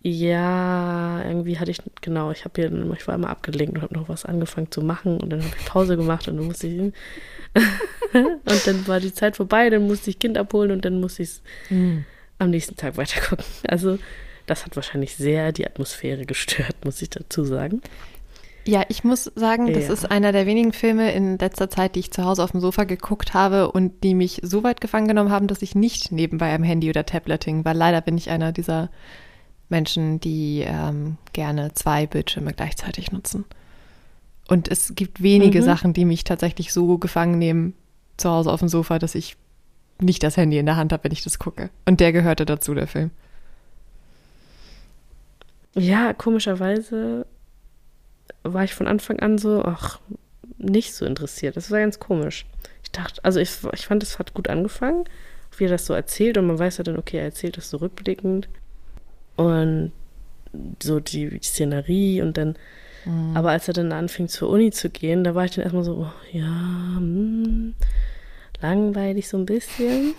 Ja, 0.02 1.22
irgendwie 1.24 1.58
hatte 1.58 1.70
ich, 1.72 1.78
genau, 2.00 2.30
ich 2.30 2.44
habe 2.44 2.60
hier, 2.60 2.92
ich 2.96 3.08
war 3.08 3.14
immer 3.16 3.30
abgelenkt 3.30 3.74
und 3.76 3.82
habe 3.82 3.94
noch 3.94 4.08
was 4.08 4.24
angefangen 4.24 4.70
zu 4.70 4.80
machen 4.82 5.18
und 5.20 5.30
dann 5.30 5.42
habe 5.42 5.52
ich 5.58 5.64
Pause 5.66 5.96
gemacht 5.96 6.28
und 6.28 6.36
dann 6.36 6.46
musste 6.46 6.68
ich, 6.68 6.78
und 8.12 8.66
dann 8.66 8.86
war 8.86 9.00
die 9.00 9.12
Zeit 9.12 9.36
vorbei, 9.36 9.68
dann 9.68 9.86
musste 9.86 10.10
ich 10.10 10.18
Kind 10.20 10.38
abholen 10.38 10.70
und 10.70 10.84
dann 10.84 11.00
musste 11.00 11.22
ich 11.22 11.28
es 11.30 11.42
Hm. 11.68 12.04
am 12.38 12.50
nächsten 12.50 12.76
Tag 12.76 12.96
weitergucken. 12.96 13.44
Also 13.68 13.98
das 14.46 14.64
hat 14.64 14.76
wahrscheinlich 14.76 15.16
sehr 15.16 15.50
die 15.50 15.66
Atmosphäre 15.66 16.24
gestört, 16.24 16.76
muss 16.84 17.02
ich 17.02 17.10
dazu 17.10 17.44
sagen. 17.44 17.80
Ja, 18.64 18.84
ich 18.88 19.02
muss 19.02 19.24
sagen, 19.34 19.72
das 19.72 19.88
Ja. 19.88 19.92
ist 19.92 20.08
einer 20.10 20.30
der 20.32 20.46
wenigen 20.46 20.72
Filme 20.72 21.12
in 21.12 21.38
letzter 21.38 21.68
Zeit, 21.70 21.94
die 21.96 22.00
ich 22.00 22.12
zu 22.12 22.24
Hause 22.24 22.44
auf 22.44 22.52
dem 22.52 22.60
Sofa 22.60 22.84
geguckt 22.84 23.34
habe 23.34 23.70
und 23.72 24.04
die 24.04 24.14
mich 24.14 24.40
so 24.42 24.62
weit 24.62 24.80
gefangen 24.80 25.08
genommen 25.08 25.30
haben, 25.30 25.46
dass 25.48 25.62
ich 25.62 25.74
nicht 25.74 26.12
nebenbei 26.12 26.54
am 26.54 26.62
Handy 26.62 26.90
oder 26.90 27.06
Tablet 27.06 27.44
hing, 27.44 27.64
weil 27.64 27.76
leider 27.76 28.00
bin 28.00 28.16
ich 28.18 28.30
einer 28.30 28.52
dieser 28.52 28.90
Menschen, 29.68 30.20
die 30.20 30.64
ähm, 30.66 31.16
gerne 31.32 31.72
zwei 31.74 32.06
Bildschirme 32.06 32.52
gleichzeitig 32.52 33.12
nutzen. 33.12 33.44
Und 34.48 34.68
es 34.68 34.94
gibt 34.94 35.22
wenige 35.22 35.60
Mhm. 35.60 35.64
Sachen, 35.64 35.92
die 35.92 36.04
mich 36.04 36.22
tatsächlich 36.24 36.72
so 36.72 36.98
gefangen 36.98 37.38
nehmen 37.38 37.74
zu 38.16 38.30
Hause 38.30 38.52
auf 38.52 38.60
dem 38.60 38.68
Sofa, 38.68 38.98
dass 38.98 39.14
ich 39.14 39.36
nicht 40.00 40.22
das 40.22 40.36
Handy 40.36 40.58
in 40.58 40.66
der 40.66 40.76
Hand 40.76 40.92
habe, 40.92 41.04
wenn 41.04 41.12
ich 41.12 41.24
das 41.24 41.38
gucke. 41.38 41.70
Und 41.84 42.00
der 42.00 42.12
gehörte 42.12 42.44
dazu, 42.46 42.74
der 42.74 42.86
Film. 42.86 43.10
Ja, 45.74 46.12
komischerweise 46.14 47.26
war 48.42 48.64
ich 48.64 48.74
von 48.74 48.86
Anfang 48.86 49.20
an 49.20 49.38
so, 49.38 49.62
ach, 49.64 50.00
nicht 50.58 50.94
so 50.94 51.04
interessiert. 51.04 51.56
Das 51.56 51.70
war 51.70 51.80
ganz 51.80 51.98
komisch. 51.98 52.46
Ich 52.82 52.90
dachte, 52.92 53.22
also 53.24 53.40
ich, 53.40 53.50
ich 53.74 53.86
fand, 53.86 54.02
es 54.02 54.18
hat 54.18 54.32
gut 54.32 54.48
angefangen, 54.48 55.04
wie 55.58 55.64
er 55.64 55.70
das 55.70 55.86
so 55.86 55.92
erzählt 55.92 56.38
und 56.38 56.46
man 56.46 56.58
weiß 56.58 56.78
ja 56.78 56.84
dann, 56.84 56.98
okay, 56.98 57.18
er 57.18 57.24
erzählt 57.24 57.56
das 57.56 57.68
so 57.70 57.78
rückblickend 57.78 58.48
und 59.36 59.92
so 60.82 61.00
die, 61.00 61.38
die 61.38 61.46
Szenerie 61.46 62.22
und 62.22 62.36
dann, 62.36 62.56
mhm. 63.04 63.36
aber 63.36 63.50
als 63.50 63.68
er 63.68 63.74
dann 63.74 63.92
anfing 63.92 64.28
zur 64.28 64.48
Uni 64.48 64.70
zu 64.70 64.90
gehen, 64.90 65.24
da 65.24 65.34
war 65.34 65.44
ich 65.44 65.52
dann 65.52 65.62
erstmal 65.62 65.84
so, 65.84 66.06
oh, 66.06 66.36
ja, 66.36 66.96
hm, 66.96 67.74
langweilig 68.60 69.28
so 69.28 69.36
ein 69.36 69.46
bisschen. 69.46 70.14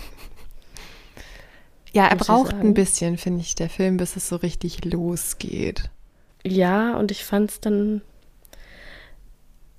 Ja, 1.93 2.05
er 2.07 2.15
braucht 2.17 2.53
ein 2.53 2.73
bisschen, 2.73 3.17
finde 3.17 3.41
ich, 3.41 3.55
der 3.55 3.69
Film, 3.69 3.97
bis 3.97 4.15
es 4.15 4.29
so 4.29 4.35
richtig 4.35 4.85
losgeht. 4.85 5.89
Ja, 6.45 6.95
und 6.95 7.09
ich 7.09 7.23
fand 7.23 7.49
es 7.49 7.59
dann 7.59 8.01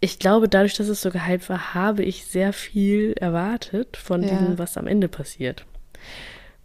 ich 0.01 0.19
glaube, 0.19 0.49
dadurch, 0.49 0.75
dass 0.75 0.89
es 0.89 1.01
so 1.01 1.11
gehypt 1.11 1.49
war, 1.49 1.75
habe 1.75 2.05
ich 2.05 2.25
sehr 2.25 2.53
viel 2.53 3.15
erwartet 3.15 3.97
von 3.97 4.23
ja. 4.23 4.29
dem, 4.29 4.59
was 4.59 4.77
am 4.77 4.87
Ende 4.87 5.09
passiert. 5.09 5.65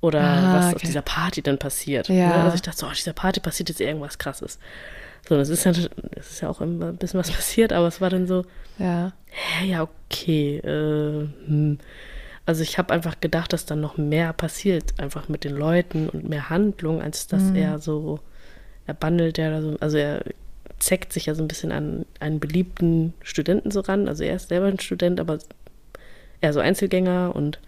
Oder 0.04 0.20
ah, 0.20 0.58
was 0.58 0.66
okay. 0.66 0.76
auf 0.76 0.82
dieser 0.82 1.02
Party 1.02 1.42
dann 1.42 1.58
passiert. 1.58 2.10
Ja. 2.10 2.28
Ne? 2.28 2.34
Also 2.36 2.56
ich 2.56 2.62
dachte 2.62 2.78
so, 2.78 2.88
auf 2.88 2.94
dieser 2.94 3.14
Party 3.14 3.40
passiert 3.40 3.70
jetzt 3.70 3.80
irgendwas 3.80 4.18
krasses. 4.18 4.60
So, 5.30 5.38
das 5.38 5.48
ist 5.48 5.64
ja, 5.64 5.72
das 5.72 6.32
ist 6.32 6.42
ja 6.42 6.50
auch 6.50 6.60
immer 6.60 6.88
ein 6.88 6.98
bisschen 6.98 7.22
was 7.22 7.32
passiert, 7.32 7.72
aber 7.72 7.88
es 7.88 8.02
war 8.02 8.10
dann 8.10 8.28
so, 8.28 8.44
ja, 8.80 9.14
hä, 9.28 9.66
ja, 9.66 9.82
okay. 9.82 10.58
Äh, 10.58 11.30
hm. 11.48 11.78
Also 12.46 12.64
ich 12.64 12.78
habe 12.78 12.94
einfach 12.94 13.22
gedacht, 13.22 13.54
dass 13.54 13.66
dann 13.66 13.80
noch 13.80 13.96
mehr 13.96 14.34
passiert, 14.34 15.00
einfach 15.00 15.30
mit 15.30 15.46
den 15.46 15.56
Leuten 15.56 16.10
und 16.10 16.28
mehr 16.28 16.50
Handlung, 16.50 17.02
als 17.02 17.28
dass 17.28 17.44
mhm. 17.44 17.56
er 17.56 17.80
so, 17.80 18.20
er 18.86 18.96
bandelt 18.96 19.38
ja 19.38 19.62
so, 19.62 19.78
also 19.80 19.96
er 19.96 20.26
zeckt 20.80 21.14
sich 21.14 21.28
ja 21.28 21.36
so 21.36 21.42
ein 21.42 21.48
bisschen 21.48 21.72
an 21.72 22.06
einen 22.20 22.42
beliebten 22.42 23.14
Studenten 23.24 23.72
so 23.72 23.80
ran. 23.80 24.10
Also 24.10 24.26
er 24.26 24.36
ist 24.36 24.50
selber 24.50 24.66
ein 24.66 24.82
Student, 24.82 25.22
aber 25.22 25.40
eher 26.42 26.52
so 26.52 26.60
Einzelgänger 26.60 27.34
und 27.34 27.60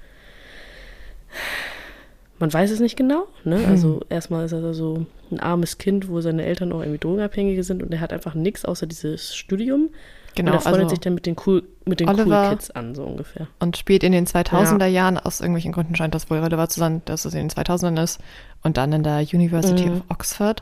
man 2.46 2.54
weiß 2.54 2.70
es 2.70 2.80
nicht 2.80 2.96
genau. 2.96 3.26
Ne? 3.44 3.58
Hm. 3.58 3.66
Also 3.66 4.02
erstmal 4.08 4.46
ist 4.46 4.52
er 4.52 4.76
so 4.76 5.08
ein 5.32 5.40
armes 5.40 5.80
Kind, 5.80 6.10
wo 6.10 6.22
seine 6.22 6.46
Eltern 6.46 6.72
auch 6.74 6.82
irgendwie 6.82 7.00
Drogenabhängige 7.00 7.64
sind 7.64 7.82
und 7.82 7.92
er 7.92 8.02
hat 8.02 8.14
einfach 8.14 8.36
nichts 8.36 8.66
außer 8.66 8.86
dieses 8.86 9.36
Studium. 9.36 9.90
Genau, 10.36 10.52
und 10.52 10.58
er 10.58 10.62
freundet 10.62 10.82
also 10.82 10.90
sich 10.90 11.00
dann 11.00 11.16
mit 11.16 11.26
den 11.26 11.38
cool, 11.48 11.64
mit 11.86 12.02
den 12.02 12.08
cool 12.08 12.50
Kids 12.50 12.70
an, 12.70 12.94
so 12.94 13.04
ungefähr. 13.04 13.48
Und 13.58 13.78
spielt 13.78 14.04
in 14.04 14.12
den 14.12 14.28
2000er 14.28 14.82
ja. 14.82 14.86
Jahren, 14.86 15.18
aus 15.18 15.40
irgendwelchen 15.40 15.72
Gründen 15.72 15.96
scheint 15.96 16.14
das 16.14 16.30
wohl 16.30 16.38
relevant 16.38 16.72
zu 16.72 16.80
sein, 16.80 17.02
dass 17.06 17.26
es 17.26 17.34
in 17.34 17.48
den 17.48 17.50
2000ern 17.50 18.04
ist, 18.04 18.20
und 18.62 18.78
dann 18.78 18.94
in 18.94 19.02
der 19.02 19.26
University 19.34 19.88
mhm. 19.88 19.94
of 19.94 20.02
Oxford. 20.10 20.62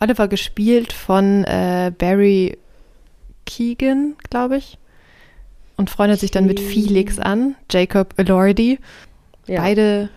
Oliver 0.00 0.26
gespielt 0.26 0.92
von 0.92 1.44
äh, 1.44 1.92
Barry 1.96 2.58
Keegan, 3.46 4.16
glaube 4.30 4.56
ich. 4.56 4.78
Und 5.76 5.90
freundet 5.90 6.18
sich 6.18 6.32
dann 6.32 6.46
mit 6.46 6.58
Felix 6.58 7.20
an, 7.20 7.54
Jacob 7.70 8.14
Elordi. 8.18 8.80
Ja. 9.46 9.60
Beide 9.60 10.08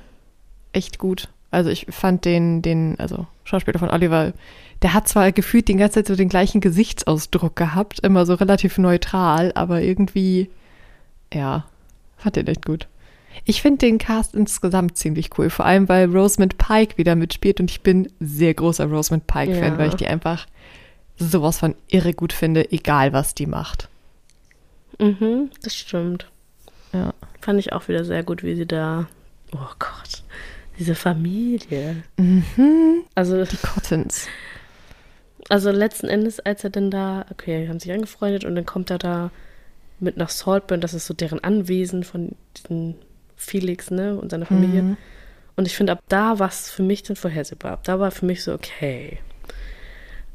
echt 0.74 1.00
gut. 1.00 1.30
Also 1.51 1.70
ich 1.70 1.88
fand 1.89 2.25
den, 2.25 2.62
den, 2.62 3.00
also 3.00 3.27
Schauspieler 3.44 3.80
von 3.80 3.92
Oliver, 3.92 4.34
der 4.82 4.94
hat 4.94 5.08
zwar 5.08 5.32
gefühlt 5.32 5.68
die 5.68 5.75
ganze 5.75 5.96
Zeit 5.96 6.08
so 6.08 6.15
den 6.15 6.30
gleichen 6.30 6.62
Gesichtsausdruck 6.62 7.56
gehabt, 7.56 8.00
immer 8.00 8.25
so 8.25 8.34
relativ 8.34 8.77
neutral, 8.77 9.51
aber 9.56 9.82
irgendwie, 9.82 10.50
ja, 11.32 11.65
fand 12.18 12.36
den 12.36 12.48
echt 12.48 12.65
gut. 12.65 12.88
Ich 13.46 13.62
finde 13.62 13.80
den 13.80 13.98
Cast 13.98 14.36
insgesamt 14.36 14.98
ziemlich 14.98 15.38
cool, 15.38 15.50
vor 15.50 15.65
allem 15.65 15.89
weil 15.89 16.10
Rosamund 16.15 16.58
Pike 16.58 16.98
wieder 16.98 17.15
mitspielt 17.15 17.60
und 17.60 17.72
ich 17.72 17.82
bin 17.82 18.12
sehr 18.20 18.53
großer 18.53 18.86
Rosamund 18.86 19.27
Pike-Fan, 19.27 19.74
ja. 19.74 19.77
weil 19.77 19.89
ich 19.89 19.96
die 19.96 20.08
einfach 20.08 20.46
sowas 21.18 21.60
von 21.60 21.75
irre 21.88 22.13
gut 22.13 22.34
finde, 22.34 22.72
egal 22.72 23.13
was 23.13 23.36
die 23.36 23.46
macht. 23.46 23.89
Mhm, 25.00 25.50
das 25.62 25.75
stimmt. 25.75 26.27
Ja. 26.94 27.13
Fand 27.42 27.60
ich 27.60 27.74
auch 27.74 27.88
wieder 27.88 28.06
sehr 28.06 28.24
gut, 28.24 28.44
wie 28.44 28.56
sie 28.56 28.68
da. 28.68 29.08
Oh 29.51 29.74
Gott, 29.80 30.24
diese 30.80 30.96
Familie. 30.96 32.03
Mhm. 32.18 33.03
Also. 33.15 33.44
Die 33.44 33.58
Cottons. 33.58 34.27
Also 35.50 35.72
letzten 35.72 36.08
Endes, 36.08 36.39
als 36.39 36.63
er 36.63 36.70
dann 36.70 36.89
da, 36.89 37.25
okay, 37.32 37.68
haben 37.68 37.80
sich 37.80 37.92
angefreundet 37.92 38.46
und 38.46 38.56
dann 38.56 38.65
kommt 38.65 38.89
er 38.89 38.98
da 38.98 39.32
mit 40.00 40.18
nach 40.18 40.30
Saltburn, 40.30 40.82
das 40.82 40.94
ist 40.94 41.06
so 41.06 41.13
deren 41.13 41.44
Anwesen 41.44 42.03
von 42.03 42.36
diesen 42.58 42.96
Felix, 43.36 43.92
ne, 43.92 44.18
und 44.18 44.32
seiner 44.32 44.46
Familie. 44.46 44.82
Mhm. 44.84 44.98
Und 45.56 45.68
ich 45.68 45.75
finde, 45.75 45.94
ab 45.94 46.00
da 46.08 46.39
war 46.39 46.50
es 46.50 46.70
für 46.70 46.84
mich 46.84 47.03
dann 47.03 47.15
vorhersehbar. 47.15 47.74
Ab 47.74 47.84
da 47.84 48.00
war 48.00 48.12
für 48.12 48.25
mich 48.25 48.44
so, 48.44 48.53
okay. 48.53 49.20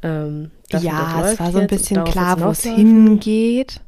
Ähm, 0.03 0.51
ja, 0.71 1.29
es 1.29 1.41
war 1.41 1.51
so 1.51 1.59
ein 1.59 1.67
bisschen 1.67 2.05
klar, 2.05 2.41
wo 2.41 2.51
es 2.51 2.63
hingeht. 2.63 3.81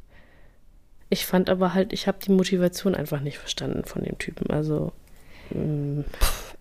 Ich 1.09 1.26
fand 1.26 1.50
aber 1.50 1.75
halt, 1.75 1.92
ich 1.92 2.09
habe 2.09 2.19
die 2.25 2.33
Motivation 2.33 2.95
einfach 2.95 3.21
nicht 3.21 3.38
verstanden 3.38 3.85
von 3.85 4.02
dem 4.02 4.19
Typen. 4.19 4.50
Also. 4.50 4.92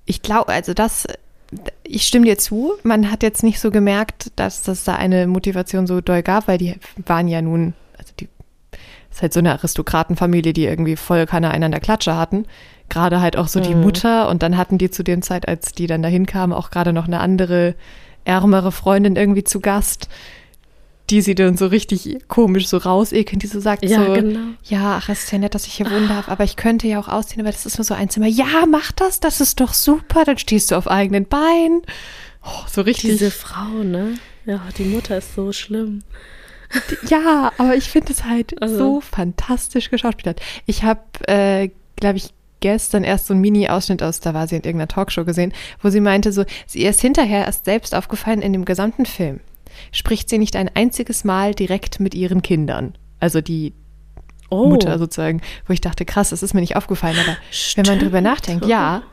Ich 0.06 0.22
glaube, 0.22 0.52
also 0.52 0.74
das, 0.74 1.08
ich 1.84 2.04
stimme 2.04 2.26
dir 2.26 2.38
zu. 2.38 2.74
Man 2.84 3.12
hat 3.12 3.24
jetzt 3.24 3.44
nicht 3.44 3.60
so 3.60 3.72
gemerkt, 3.72 4.32
dass 4.36 4.64
das 4.64 4.84
da 4.84 4.96
eine 4.96 5.28
Motivation 5.28 5.88
so 5.88 6.02
doll 6.02 6.24
gab, 6.24 6.48
weil 6.48 6.58
die 6.58 6.76
waren 7.06 7.28
ja 7.28 7.42
nun, 7.42 7.74
also 7.98 8.14
die 8.20 8.28
ist 9.12 9.22
halt 9.22 9.34
so 9.34 9.40
eine 9.40 9.52
Aristokratenfamilie, 9.54 10.54
die 10.54 10.66
irgendwie 10.66 10.96
voll 10.96 11.26
keine 11.26 11.52
einander 11.52 11.80
Klatsche 11.80 12.16
hatten. 12.16 12.46
Gerade 12.90 13.22
halt 13.22 13.38
auch 13.38 13.48
so 13.48 13.60
mhm. 13.60 13.64
die 13.64 13.76
Mutter 13.76 14.30
und 14.30 14.44
dann 14.44 14.58
hatten 14.58 14.78
die 14.78 14.90
zu 14.90 15.04
dem 15.04 15.22
Zeit, 15.22 15.48
als 15.48 15.74
die 15.74 15.88
dann 15.88 16.02
dahin 16.02 16.26
kamen, 16.26 16.54
auch 16.54 16.72
gerade 16.72 16.94
noch 16.94 17.08
eine 17.08 17.20
andere 17.20 17.76
ärmere 18.26 18.72
Freundin 18.72 19.16
irgendwie 19.16 19.44
zu 19.44 19.60
Gast, 19.60 20.10
die 21.10 21.22
sie 21.22 21.36
dann 21.36 21.58
so 21.58 21.68
richtig 21.68 22.18
komisch 22.28 22.68
so 22.68 22.78
rausekeln, 22.78 23.40
die 23.40 23.48
so 23.48 23.60
sagt 23.60 23.84
ja, 23.84 24.06
so, 24.06 24.14
genau. 24.14 24.40
ja, 24.64 24.98
ach, 24.98 25.10
es 25.10 25.24
ist 25.24 25.32
ja 25.32 25.40
nett, 25.40 25.56
dass 25.56 25.66
ich 25.66 25.74
hier 25.74 25.90
wohnen 25.90 26.08
darf, 26.08 26.30
aber 26.30 26.44
ich 26.44 26.56
könnte 26.56 26.88
ja 26.88 27.00
auch 27.00 27.08
ausziehen, 27.08 27.42
aber 27.42 27.52
das 27.52 27.66
ist 27.66 27.78
nur 27.78 27.86
so 27.86 27.94
ein 27.94 28.10
Zimmer. 28.10 28.28
Ja, 28.28 28.66
mach 28.70 28.92
das, 28.92 29.20
das 29.20 29.42
ist 29.42 29.60
doch 29.60 29.74
super, 29.74 30.24
dann 30.26 30.38
stehst 30.38 30.72
du 30.72 30.76
auf 30.76 30.90
eigenen 30.90 31.26
Beinen. 31.26 31.82
Oh, 32.44 32.68
so 32.72 32.82
richtig. 32.82 33.12
Diese 33.12 33.32
Frau, 33.32 33.84
ne? 33.84 34.16
Ja, 34.46 34.62
die 34.78 34.86
Mutter 34.86 35.18
ist 35.18 35.36
so 35.36 35.52
schlimm. 35.52 36.04
Ja, 37.08 37.52
aber 37.58 37.76
ich 37.76 37.90
finde 37.90 38.14
es 38.14 38.26
halt 38.26 38.62
also. 38.62 38.78
so 38.78 39.02
fantastisch 39.02 39.90
geschauspielert. 39.90 40.40
Ich 40.68 40.84
habe, 40.84 41.02
äh, 41.28 41.70
glaube 41.96 42.18
ich, 42.18 42.30
gestern 42.60 43.04
erst 43.04 43.28
so 43.28 43.34
einen 43.34 43.42
Mini-Ausschnitt 43.42 44.04
aus, 44.04 44.20
da 44.20 44.34
war 44.34 44.48
sie 44.48 44.56
in 44.56 44.64
irgendeiner 44.64 44.88
Talkshow 44.88 45.26
gesehen, 45.26 45.54
wo 45.82 45.90
sie 45.90 46.02
meinte, 46.02 46.32
so, 46.32 46.46
sie 46.68 46.84
ist 46.84 47.02
hinterher 47.02 47.46
erst 47.46 47.66
selbst 47.66 47.96
aufgefallen 47.96 48.42
in 48.42 48.54
dem 48.54 48.66
gesamten 48.66 49.06
Film. 49.06 49.40
Spricht 49.92 50.30
sie 50.30 50.38
nicht 50.38 50.56
ein 50.56 50.70
einziges 50.74 51.24
Mal 51.24 51.54
direkt 51.54 52.00
mit 52.00 52.16
ihren 52.16 52.42
Kindern. 52.42 52.94
Also 53.20 53.42
die 53.42 53.74
oh. 54.50 54.68
Mutter 54.68 54.98
sozusagen, 54.98 55.42
wo 55.68 55.74
ich 55.74 55.82
dachte, 55.82 56.06
krass, 56.06 56.30
das 56.30 56.44
ist 56.44 56.54
mir 56.54 56.62
nicht 56.62 56.76
aufgefallen, 56.76 57.18
aber 57.20 57.38
Stimmt. 57.52 57.88
wenn 57.88 57.96
man 57.96 58.04
drüber 58.04 58.22
nachdenkt, 58.22 58.66
ja. 58.66 59.04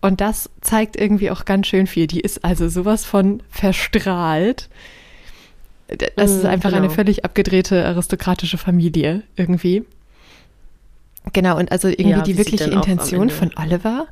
Und 0.00 0.20
das 0.20 0.50
zeigt 0.60 0.96
irgendwie 0.96 1.30
auch 1.30 1.46
ganz 1.46 1.66
schön 1.66 1.86
viel. 1.86 2.06
Die 2.06 2.20
ist 2.20 2.44
also 2.44 2.68
sowas 2.68 3.04
von 3.04 3.42
verstrahlt. 3.48 4.68
Das 6.16 6.30
ist 6.30 6.42
mhm, 6.42 6.50
einfach 6.50 6.70
genau. 6.70 6.82
eine 6.82 6.90
völlig 6.90 7.24
abgedrehte 7.24 7.84
aristokratische 7.86 8.58
Familie 8.58 9.22
irgendwie. 9.36 9.84
Genau, 11.32 11.58
und 11.58 11.72
also 11.72 11.88
irgendwie 11.88 12.10
ja, 12.10 12.22
die 12.22 12.36
wirkliche 12.36 12.70
Intention 12.70 13.30
von 13.30 13.50
Oliver, 13.56 14.08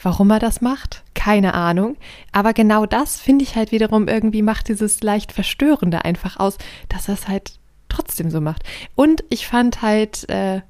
warum 0.00 0.30
er 0.30 0.38
das 0.38 0.60
macht, 0.60 1.02
keine 1.24 1.54
Ahnung. 1.54 1.96
Aber 2.32 2.52
genau 2.52 2.84
das 2.84 3.18
finde 3.18 3.44
ich 3.44 3.56
halt 3.56 3.72
wiederum 3.72 4.08
irgendwie 4.08 4.42
macht 4.42 4.68
dieses 4.68 5.02
leicht 5.02 5.32
Verstörende 5.32 6.04
einfach 6.04 6.38
aus, 6.38 6.58
dass 6.90 7.08
er 7.08 7.14
es 7.14 7.28
halt 7.28 7.58
trotzdem 7.88 8.28
so 8.28 8.42
macht. 8.42 8.62
Und 8.94 9.24
ich 9.30 9.46
fand 9.46 9.80
halt 9.80 10.28
äh, 10.28 10.60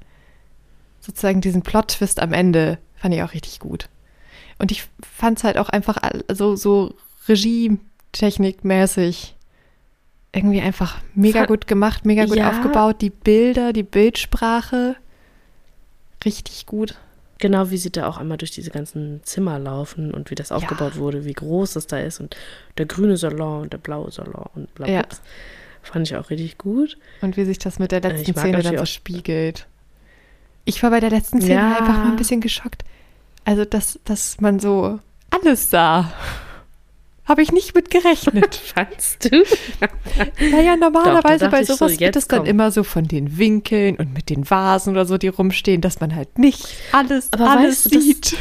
sozusagen 1.01 1.41
diesen 1.41 1.61
Plot-Twist 1.61 2.21
am 2.21 2.31
Ende, 2.31 2.77
fand 2.95 3.13
ich 3.13 3.21
auch 3.21 3.33
richtig 3.33 3.59
gut. 3.59 3.89
Und 4.57 4.71
ich 4.71 4.87
fand 5.01 5.39
es 5.39 5.43
halt 5.43 5.57
auch 5.57 5.67
einfach 5.67 5.97
so, 6.31 6.55
so 6.55 6.93
Regie-Technik-mäßig 7.27 9.35
irgendwie 10.31 10.61
einfach 10.61 11.01
mega 11.15 11.47
gut 11.47 11.67
gemacht, 11.67 12.05
mega 12.05 12.23
gut 12.23 12.37
ja. 12.37 12.49
aufgebaut. 12.49 13.01
Die 13.01 13.09
Bilder, 13.09 13.73
die 13.73 13.83
Bildsprache, 13.83 14.95
richtig 16.23 16.65
gut. 16.65 16.95
Genau, 17.39 17.69
wie 17.69 17.77
sie 17.77 17.91
da 17.91 18.07
auch 18.07 18.17
einmal 18.17 18.37
durch 18.37 18.51
diese 18.51 18.71
ganzen 18.71 19.21
Zimmer 19.23 19.59
laufen 19.59 20.13
und 20.13 20.31
wie 20.31 20.35
das 20.35 20.49
ja. 20.49 20.55
aufgebaut 20.55 20.97
wurde, 20.97 21.25
wie 21.25 21.33
groß 21.33 21.73
das 21.73 21.85
da 21.85 21.99
ist 21.99 22.21
und 22.21 22.35
der 22.77 22.85
grüne 22.85 23.17
Salon 23.17 23.63
und 23.63 23.73
der 23.73 23.77
blaue 23.77 24.09
Salon 24.11 24.45
und 24.55 24.73
bla, 24.73 24.85
bla. 24.85 24.95
Ja. 24.95 25.03
Fand 25.81 26.07
ich 26.07 26.15
auch 26.15 26.29
richtig 26.29 26.57
gut. 26.57 26.97
Und 27.21 27.37
wie 27.37 27.45
sich 27.45 27.59
das 27.59 27.77
mit 27.77 27.91
der 27.91 28.01
letzten 28.01 28.33
Szene 28.33 28.61
dann 28.63 28.77
so 28.77 28.85
spiegelt. 28.85 29.67
Ich 30.63 30.81
war 30.81 30.89
bei 30.89 30.99
der 30.99 31.11
letzten 31.11 31.41
Szene 31.41 31.55
ja. 31.55 31.77
einfach 31.77 31.97
mal 31.97 32.09
ein 32.09 32.15
bisschen 32.15 32.41
geschockt. 32.41 32.83
Also, 33.43 33.65
dass, 33.65 33.99
dass 34.03 34.41
man 34.41 34.59
so 34.59 34.99
alles 35.29 35.69
sah. 35.69 36.11
Habe 37.27 37.41
ich 37.41 37.51
nicht 37.51 37.73
mit 37.73 37.89
gerechnet. 37.89 38.55
Fandst 38.75 39.25
du? 39.31 39.43
naja, 40.51 40.75
normalerweise 40.75 41.45
Doch, 41.45 41.51
bei 41.51 41.63
sowas 41.63 41.93
so, 41.93 41.97
geht 41.97 42.15
es 42.15 42.27
dann 42.27 42.45
immer 42.45 42.69
so 42.71 42.83
von 42.83 43.07
den 43.07 43.37
Winkeln 43.37 43.95
und 43.95 44.13
mit 44.13 44.29
den 44.29 44.49
Vasen 44.49 44.93
oder 44.93 45.05
so, 45.05 45.17
die 45.17 45.29
rumstehen, 45.29 45.81
dass 45.81 45.99
man 45.99 46.15
halt 46.15 46.37
nicht 46.37 46.65
alles, 46.91 47.33
Aber 47.33 47.49
alles 47.49 47.85
weißt 47.85 47.95
du, 47.95 47.99
sieht. 48.01 48.37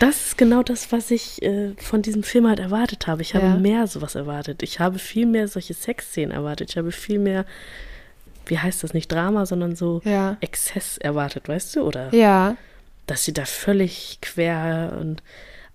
Das 0.00 0.26
ist 0.28 0.38
genau 0.38 0.62
das, 0.62 0.92
was 0.92 1.10
ich 1.10 1.42
äh, 1.42 1.74
von 1.76 2.00
diesem 2.02 2.22
Film 2.22 2.46
halt 2.48 2.58
erwartet 2.58 3.06
habe. 3.06 3.20
Ich 3.22 3.34
habe 3.34 3.46
Ja. 3.46 3.54
mehr 3.56 3.86
sowas 3.86 4.14
erwartet. 4.14 4.62
Ich 4.62 4.80
habe 4.80 4.98
viel 4.98 5.26
mehr 5.26 5.46
solche 5.48 5.74
Sexszenen 5.74 6.30
erwartet. 6.30 6.70
Ich 6.70 6.76
habe 6.78 6.90
viel 6.92 7.18
mehr, 7.18 7.44
wie 8.46 8.58
heißt 8.58 8.82
das, 8.82 8.94
nicht 8.94 9.12
Drama, 9.12 9.44
sondern 9.46 9.76
so 9.76 10.00
Ja. 10.04 10.36
Exzess 10.40 10.96
erwartet, 10.98 11.48
weißt 11.48 11.76
du? 11.76 11.82
Oder 11.82 12.14
Ja. 12.14 12.56
dass 13.06 13.24
sie 13.24 13.32
da 13.34 13.44
völlig 13.44 14.18
quer 14.22 14.96
und 15.00 15.22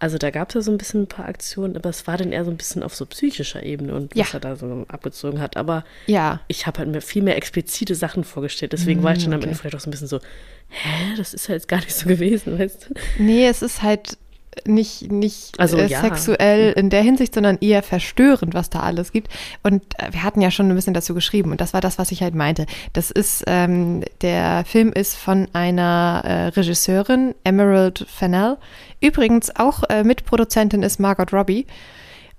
also 0.03 0.17
da 0.17 0.31
gab 0.31 0.49
es 0.49 0.55
ja 0.55 0.61
so 0.61 0.69
ein 0.69 0.77
bisschen 0.77 1.03
ein 1.03 1.07
paar 1.07 1.29
Aktionen, 1.29 1.77
aber 1.77 1.89
es 1.89 2.05
war 2.07 2.17
dann 2.17 2.33
eher 2.33 2.43
so 2.43 2.51
ein 2.51 2.57
bisschen 2.57 2.83
auf 2.83 2.93
so 2.93 3.05
psychischer 3.05 3.63
Ebene 3.63 3.93
und 3.95 4.11
was 4.17 4.31
Ja. 4.33 4.37
er 4.37 4.39
da 4.41 4.55
so 4.57 4.85
abgezogen 4.89 5.39
hat. 5.39 5.55
Aber 5.55 5.85
Ja. 6.07 6.41
ich 6.49 6.67
habe 6.67 6.79
halt 6.79 6.89
mir 6.89 6.99
viel 6.99 7.23
mehr 7.23 7.37
explizite 7.37 7.95
Sachen 7.95 8.25
vorgestellt. 8.25 8.73
Deswegen 8.73 9.01
war 9.01 9.13
ich 9.13 9.23
dann 9.23 9.31
am 9.33 9.39
okay. 9.39 9.47
Ende 9.47 9.57
vielleicht 9.57 9.75
auch 9.75 9.79
so 9.79 9.87
ein 9.89 9.91
bisschen 9.91 10.07
so, 10.09 10.19
hä, 10.67 11.15
das 11.15 11.33
ist 11.33 11.47
ja 11.47 11.55
jetzt 11.55 11.69
gar 11.69 11.77
nicht 11.79 11.95
so 11.95 12.07
gewesen, 12.09 12.59
weißt 12.59 12.89
du? 12.89 12.93
Nee, 13.23 13.47
es 13.47 13.61
ist 13.61 13.81
halt 13.81 14.17
nicht, 14.65 15.11
nicht 15.11 15.59
Also, 15.59 15.77
äh, 15.77 15.87
ja. 15.87 16.01
sexuell 16.01 16.73
in 16.73 16.89
der 16.89 17.01
Hinsicht, 17.01 17.33
sondern 17.33 17.57
eher 17.59 17.83
verstörend, 17.83 18.53
was 18.53 18.69
da 18.69 18.79
alles 18.81 19.11
gibt. 19.11 19.29
Und 19.63 19.83
äh, 19.99 20.11
wir 20.11 20.23
hatten 20.23 20.41
ja 20.41 20.51
schon 20.51 20.69
ein 20.69 20.75
bisschen 20.75 20.93
dazu 20.93 21.13
geschrieben 21.13 21.51
und 21.51 21.61
das 21.61 21.73
war 21.73 21.81
das, 21.81 21.97
was 21.97 22.11
ich 22.11 22.21
halt 22.21 22.35
meinte. 22.35 22.65
Das 22.93 23.11
ist, 23.11 23.43
ähm, 23.47 24.03
der 24.21 24.63
Film 24.65 24.91
ist 24.93 25.15
von 25.15 25.47
einer 25.53 26.21
äh, 26.25 26.47
Regisseurin, 26.47 27.35
Emerald 27.43 28.05
Fennell. 28.09 28.57
Übrigens 29.01 29.55
auch 29.55 29.83
äh, 29.89 30.03
Mitproduzentin 30.03 30.83
ist 30.83 30.99
Margot 30.99 31.33
Robbie. 31.33 31.65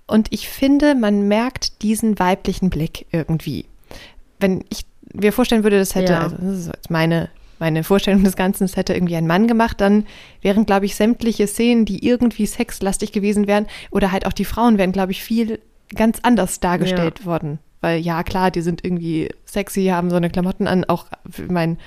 Und 0.07 0.29
ich 0.33 0.49
finde, 0.49 0.95
man 0.95 1.29
merkt 1.29 1.83
diesen 1.83 2.19
weiblichen 2.19 2.69
Blick 2.71 3.07
irgendwie. 3.11 3.65
Wenn 4.39 4.65
ich 4.71 4.85
mir 5.15 5.33
vorstellen 5.33 5.63
würde, 5.63 5.79
das 5.79 5.95
hätte, 5.95 6.13
Ja. 6.13 6.21
also 6.25 6.37
das 6.37 6.59
ist 6.59 6.67
jetzt 6.67 6.91
meine, 6.91 7.31
meine 7.59 7.85
Vorstellung 7.85 8.25
des 8.25 8.37
Ganzen, 8.37 8.65
das 8.65 8.77
hätte 8.77 8.95
irgendwie 8.95 9.17
ein 9.17 9.27
Mann 9.27 9.47
gemacht, 9.47 9.81
dann 9.81 10.07
wären, 10.43 10.67
glaube 10.67 10.87
ich, 10.87 10.97
sämtliche 10.97 11.47
Szenen, 11.47 11.85
die 11.85 12.07
irgendwie 12.07 12.47
sexlastig 12.47 13.13
gewesen 13.13 13.47
wären, 13.47 13.67
oder 13.91 14.13
halt 14.13 14.27
auch 14.27 14.33
die 14.33 14.45
Frauen 14.45 14.79
wären, 14.79 14.93
glaube 14.93 15.13
ich, 15.13 15.23
viel 15.23 15.61
ganz 15.95 16.19
anders 16.23 16.61
dargestellt 16.61 17.25
worden. 17.25 17.59
Weil 17.81 18.01
ja, 18.01 18.23
klar, 18.23 18.51
die 18.51 18.63
sind 18.63 18.85
irgendwie 18.85 19.29
sexy, 19.45 19.87
haben 19.87 20.11
so 20.11 20.17
eine 20.17 20.31
Klamotten 20.31 20.67
an. 20.67 20.85
Auch 20.85 21.07
mein 21.49 21.79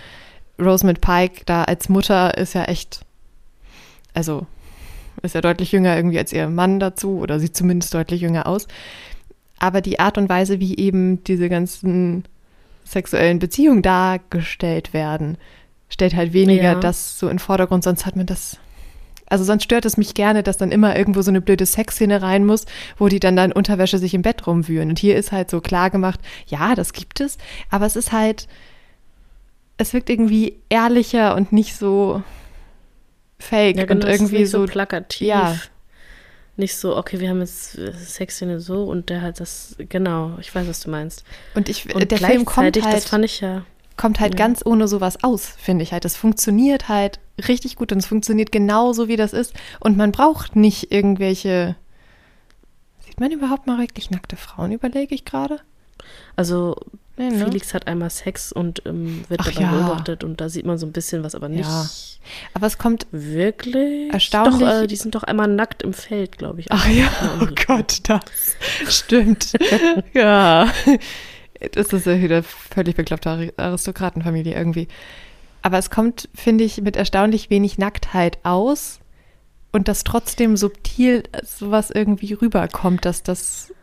Rosamund 0.59 1.01
Pike 1.01 1.41
da 1.45 1.63
als 1.63 1.89
Mutter 1.89 2.38
ist 2.38 2.53
ja 2.53 2.65
echt, 2.65 3.01
also 4.13 4.45
ist 5.24 5.36
ja 5.36 5.41
deutlich 5.41 5.71
jünger 5.71 5.95
irgendwie 5.95 6.19
als 6.19 6.31
ihr 6.31 6.47
Mann 6.50 6.79
dazu 6.79 7.17
oder 7.17 7.39
sieht 7.39 7.55
zumindest 7.55 7.93
deutlich 7.93 8.21
jünger 8.21 8.45
aus. 8.45 8.67
Aber 9.59 9.81
die 9.81 10.00
Art 10.00 10.19
und 10.19 10.29
Weise, 10.29 10.59
wie 10.59 10.77
eben 10.77 11.24
diese 11.24 11.50
ganzen 11.50 12.24
sexuellen 12.88 13.39
Beziehungen 13.39 13.82
dargestellt 13.82 14.94
werden, 14.94 15.38
stellt 15.89 16.15
halt 16.15 16.34
weniger 16.34 16.63
Ja. 16.74 16.79
das 16.79 17.20
so 17.20 17.27
in 17.27 17.34
den 17.34 17.39
Vordergrund, 17.39 17.84
sonst 17.84 18.06
hat 18.06 18.15
man 18.15 18.25
das. 18.25 18.58
Also 19.29 19.44
sonst 19.44 19.63
stört 19.63 19.84
es 19.86 19.98
mich 19.98 20.13
gerne, 20.13 20.41
dass 20.41 20.56
dann 20.58 20.72
immer 20.72 20.96
irgendwo 20.98 21.22
so 21.22 21.32
eine 21.32 21.41
blöde 21.41 21.65
Sexszene 21.65 22.22
rein 22.22 22.46
muss, 22.46 22.65
wo 22.98 23.10
die 23.10 23.20
dann 23.20 23.36
dann 23.36 23.51
Unterwäsche 23.51 23.98
sich 23.98 24.13
im 24.13 24.22
Bett 24.22 24.48
rumwühlen. 24.48 24.89
Und 24.89 25.00
hier 25.00 25.17
ist 25.17 25.34
halt 25.34 25.50
so 25.50 25.60
klar 25.60 25.89
gemacht, 25.89 26.20
ja, 26.48 26.75
das 26.75 26.94
gibt 26.94 27.20
es, 27.20 27.38
aber 27.70 27.86
es 27.86 27.98
ist 27.98 28.13
halt, 28.13 28.48
es 29.77 29.94
wirkt 29.94 30.10
irgendwie 30.10 30.56
ehrlicher 30.70 31.36
und 31.36 31.51
nicht 31.51 31.75
so 31.75 32.24
fake 33.38 33.75
Ja, 33.75 33.82
und 33.84 33.88
genau, 33.89 34.08
ist 34.08 34.13
irgendwie 34.13 34.39
nicht 34.39 34.50
so, 34.51 34.65
plakativ. 34.65 35.27
ja. 35.27 35.58
Nicht 36.57 36.75
so, 36.75 36.97
okay, 36.97 37.19
wir 37.19 37.29
haben 37.29 37.39
jetzt 37.39 37.77
äh, 37.77 37.93
Sexszene 37.93 38.59
so 38.59 38.83
und 38.85 39.09
der 39.09 39.21
hat 39.21 39.39
das, 39.39 39.75
genau, 39.77 40.37
ich 40.41 40.53
weiß, 40.53 40.67
was 40.67 40.79
du 40.81 40.89
meinst. 40.89 41.23
und 41.55 41.69
ich, 41.69 41.93
Und 41.93 42.09
der 42.11 42.17
Film 42.17 42.45
kommt 42.45 42.81
halt, 42.83 42.95
das 42.95 43.05
fand 43.05 43.25
ich 43.25 43.41
ja, 43.41 43.63
kommt 43.95 44.19
halt 44.19 44.33
Ja. 44.33 44.37
ganz 44.46 44.65
ohne 44.65 44.87
sowas 44.87 45.24
aus, 45.24 45.46
finde 45.46 45.83
ich 45.83 45.93
halt. 45.93 46.03
Das 46.05 46.15
funktioniert 46.15 46.89
halt 46.89 47.20
richtig 47.48 47.75
gut 47.75 47.91
und 47.91 48.00
es 48.00 48.07
funktioniert 48.07 48.51
genauso, 48.51 49.07
wie 49.07 49.17
das 49.17 49.33
ist. 49.33 49.53
Und 49.79 49.98
man 49.98 50.11
braucht 50.11 50.55
nicht 50.55 50.91
irgendwelche. 50.91 51.75
Sieht 53.05 53.20
man 53.20 53.31
überhaupt 53.31 53.67
mal 53.67 53.77
wirklich 53.79 54.09
nackte 54.11 54.35
Frauen, 54.35 54.72
überlege 54.72 55.13
ich 55.15 55.25
gerade? 55.25 55.59
also 56.35 56.75
Nee, 57.18 57.30
ne? 57.30 57.46
Felix 57.46 57.74
hat 57.74 57.88
einmal 57.88 58.10
Sex 58.12 58.51
und 58.51 58.84
ähm, 58.86 59.24
wird 59.27 59.42
Ach 59.42 59.51
dabei 59.51 59.62
ja. 59.62 59.72
beobachtet 59.72 60.24
und 60.24 60.40
da 60.40 60.50
sieht 60.50 60.66
man 60.66 60.77
so 60.77 60.86
ein 60.86 60.92
bisschen 60.92 61.24
was, 61.24 61.34
aber 61.36 61.50
nicht 61.50 61.66
Ja. 61.68 61.90
Aber 62.53 62.68
es 62.68 62.77
kommt. 62.77 63.08
wirklich. 63.12 64.12
Erstaunlich- 64.14 64.60
Doch, 64.60 64.84
äh, 64.84 64.88
die 64.88 64.96
sind 64.98 65.16
doch 65.16 65.24
einmal 65.24 65.48
nackt 65.48 65.82
im 65.82 65.94
Feld, 65.94 66.38
glaube 66.38 66.60
ich. 66.60 66.72
Ach 66.72 66.88
ja, 66.88 67.10
oh 67.42 67.48
Gott, 67.66 68.01
das 68.08 68.22
stimmt. 68.88 69.53
ja. 70.14 70.72
Das 71.72 71.88
ist 71.94 72.06
ja 72.06 72.22
wieder 72.22 72.44
völlig 72.44 72.96
bekloppte 72.96 73.30
Ari- 73.30 73.53
Aristokratenfamilie 73.58 74.53
irgendwie. 74.56 74.88
Aber 75.64 75.77
es 75.80 75.90
kommt, 75.90 76.30
finde 76.36 76.64
ich, 76.66 76.82
mit 76.82 76.96
erstaunlich 76.98 77.50
wenig 77.50 77.77
Nacktheit 77.80 78.38
aus 78.44 79.00
und 79.72 79.88
dass 79.88 80.03
trotzdem 80.03 80.56
subtil 80.56 81.24
sowas 81.44 81.90
irgendwie 81.90 82.34
rüberkommt, 82.34 83.06
dass 83.06 83.24
das 83.24 83.74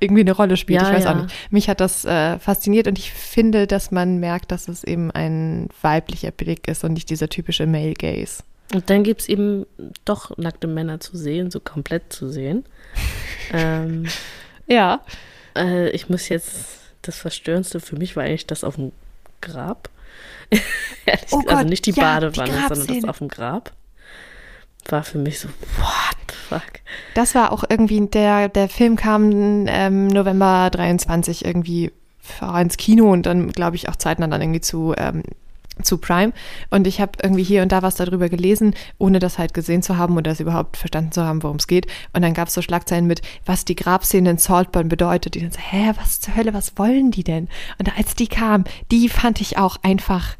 irgendwie 0.00 0.22
eine 0.22 0.32
Rolle 0.32 0.56
spielt. 0.56 0.82
Ja, 0.82 0.88
ich 0.88 0.96
weiß 0.96 1.04
ja. 1.04 1.12
auch 1.12 1.22
nicht. 1.22 1.34
Mich 1.50 1.68
hat 1.68 1.80
das 1.80 2.04
äh, 2.04 2.38
fasziniert 2.38 2.86
und 2.86 2.98
ich 2.98 3.12
finde, 3.12 3.66
dass 3.66 3.90
man 3.90 4.18
merkt, 4.18 4.52
dass 4.52 4.68
es 4.68 4.84
eben 4.84 5.10
ein 5.10 5.68
weiblicher 5.82 6.30
Blick 6.30 6.68
ist 6.68 6.84
und 6.84 6.92
nicht 6.92 7.10
dieser 7.10 7.28
typische 7.28 7.66
Male 7.66 7.94
Gaze. 7.94 8.42
Und 8.74 8.90
dann 8.90 9.02
gibt 9.02 9.22
es 9.22 9.28
eben 9.28 9.66
doch 10.04 10.36
nackte 10.36 10.66
Männer 10.66 11.00
zu 11.00 11.16
sehen, 11.16 11.50
so 11.50 11.58
komplett 11.58 12.12
zu 12.12 12.28
sehen. 12.28 12.64
ähm, 13.52 14.06
Ja. 14.66 15.00
äh, 15.56 15.88
ich 15.90 16.08
muss 16.08 16.28
jetzt, 16.28 16.66
das 17.02 17.16
Verstörendste 17.18 17.80
für 17.80 17.96
mich 17.96 18.14
war 18.16 18.24
eigentlich 18.24 18.46
das 18.46 18.64
auf 18.64 18.76
dem 18.76 18.92
Grab. 19.40 19.88
Oh 21.30 21.36
also 21.36 21.46
Gott, 21.46 21.66
nicht 21.68 21.86
die 21.86 21.90
ja, 21.92 22.20
die 22.20 22.26
Badewanne, 22.26 22.52
sondern 22.52 22.68
Grabszene. 22.68 23.00
das 23.00 23.08
auf 23.08 23.18
dem 23.18 23.28
Grab. 23.28 23.72
War 24.88 25.02
für 25.02 25.16
mich 25.16 25.40
so, 25.40 25.48
the 25.48 26.07
fuck? 26.32 26.62
Das 27.14 27.34
war 27.34 27.52
auch 27.52 27.64
irgendwie, 27.68 28.06
der, 28.06 28.48
der 28.48 28.68
Film 28.68 28.96
kam 28.96 29.66
ähm, 29.68 30.08
November 30.08 30.68
23 30.70 31.44
irgendwie 31.44 31.92
ins 32.60 32.76
Kino 32.76 33.10
und 33.10 33.24
dann, 33.26 33.50
glaube 33.52 33.76
ich, 33.76 33.88
auch 33.88 33.96
zeitnah 33.96 34.26
dann 34.26 34.42
irgendwie 34.42 34.60
zu, 34.60 34.94
ähm, 34.98 35.22
zu 35.82 35.96
Prime. 35.98 36.32
Und 36.70 36.86
ich 36.86 37.00
habe 37.00 37.12
irgendwie 37.22 37.42
hier 37.42 37.62
und 37.62 37.72
da 37.72 37.82
was 37.82 37.94
darüber 37.94 38.28
gelesen, 38.28 38.74
ohne 38.98 39.18
das 39.18 39.38
halt 39.38 39.54
gesehen 39.54 39.80
zu 39.82 39.96
haben 39.96 40.16
oder 40.16 40.32
es 40.32 40.40
überhaupt 40.40 40.76
verstanden 40.76 41.12
zu 41.12 41.24
haben, 41.24 41.42
worum 41.42 41.56
es 41.56 41.66
geht. 41.66 41.86
Und 42.12 42.22
dann 42.22 42.34
gab 42.34 42.48
es 42.48 42.54
so 42.54 42.60
Schlagzeilen 42.62 43.06
mit, 43.06 43.22
was 43.46 43.64
die 43.64 43.76
Grabszene 43.76 44.28
in 44.30 44.38
Saltburn 44.38 44.88
bedeutet. 44.88 45.34
Die 45.36 45.40
dann 45.40 45.52
so, 45.52 45.58
hä, 45.60 45.92
was 45.96 46.20
zur 46.20 46.36
Hölle, 46.36 46.52
was 46.52 46.76
wollen 46.76 47.10
die 47.12 47.24
denn? 47.24 47.48
Und 47.78 47.96
als 47.96 48.14
die 48.14 48.28
kam, 48.28 48.64
die 48.90 49.08
fand 49.08 49.40
ich 49.40 49.56
auch 49.56 49.76
einfach 49.82 50.36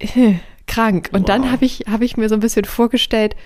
krank. 0.66 1.10
Und 1.12 1.28
dann 1.28 1.42
Wow. 1.44 1.50
habe 1.52 1.64
ich, 1.64 1.84
hab 1.90 2.02
ich 2.02 2.16
mir 2.16 2.28
so 2.28 2.34
ein 2.34 2.40
bisschen 2.40 2.64
vorgestellt, 2.64 3.36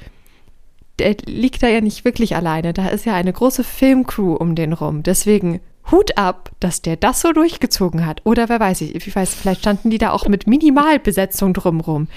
der 0.98 1.16
liegt 1.26 1.62
da 1.62 1.68
ja 1.68 1.80
nicht 1.80 2.04
wirklich 2.04 2.36
alleine. 2.36 2.72
Da 2.72 2.88
ist 2.88 3.06
ja 3.06 3.14
eine 3.14 3.32
große 3.32 3.64
Filmcrew 3.64 4.34
um 4.34 4.54
den 4.54 4.72
rum. 4.72 5.02
Deswegen 5.02 5.60
Hut 5.90 6.16
ab, 6.16 6.50
dass 6.60 6.80
der 6.82 6.96
das 6.96 7.20
so 7.20 7.32
durchgezogen 7.32 8.06
hat. 8.06 8.20
Oder 8.24 8.48
wer 8.48 8.60
weiß 8.60 8.82
ich, 8.82 8.94
ich 8.94 9.14
weiß, 9.16 9.34
vielleicht 9.34 9.62
standen 9.62 9.90
die 9.90 9.98
da 9.98 10.10
auch 10.10 10.28
mit 10.28 10.46
Minimalbesetzung 10.46 11.54
drumrum. 11.54 12.08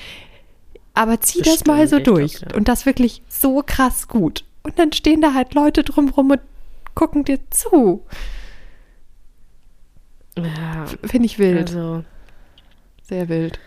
Aber 0.93 1.19
zieh 1.19 1.41
das 1.41 1.65
mal 1.65 1.81
Bestimmt, 1.81 2.05
so 2.05 2.13
durch. 2.13 2.33
ja. 2.41 2.55
Und 2.55 2.67
das 2.67 2.85
wirklich 2.85 3.21
so 3.27 3.63
krass 3.65 4.07
gut. 4.07 4.43
Und 4.63 4.77
dann 4.79 4.93
stehen 4.93 5.21
da 5.21 5.33
halt 5.33 5.53
Leute 5.53 5.83
drumrum 5.83 6.31
und 6.31 6.41
gucken 6.93 7.23
dir 7.25 7.39
zu. 7.49 8.03
Ja, 10.38 10.85
Finde 11.03 11.25
ich 11.25 11.39
wild. 11.39 11.69
also, 11.69 12.03
Sehr 13.03 13.29
wild. 13.29 13.59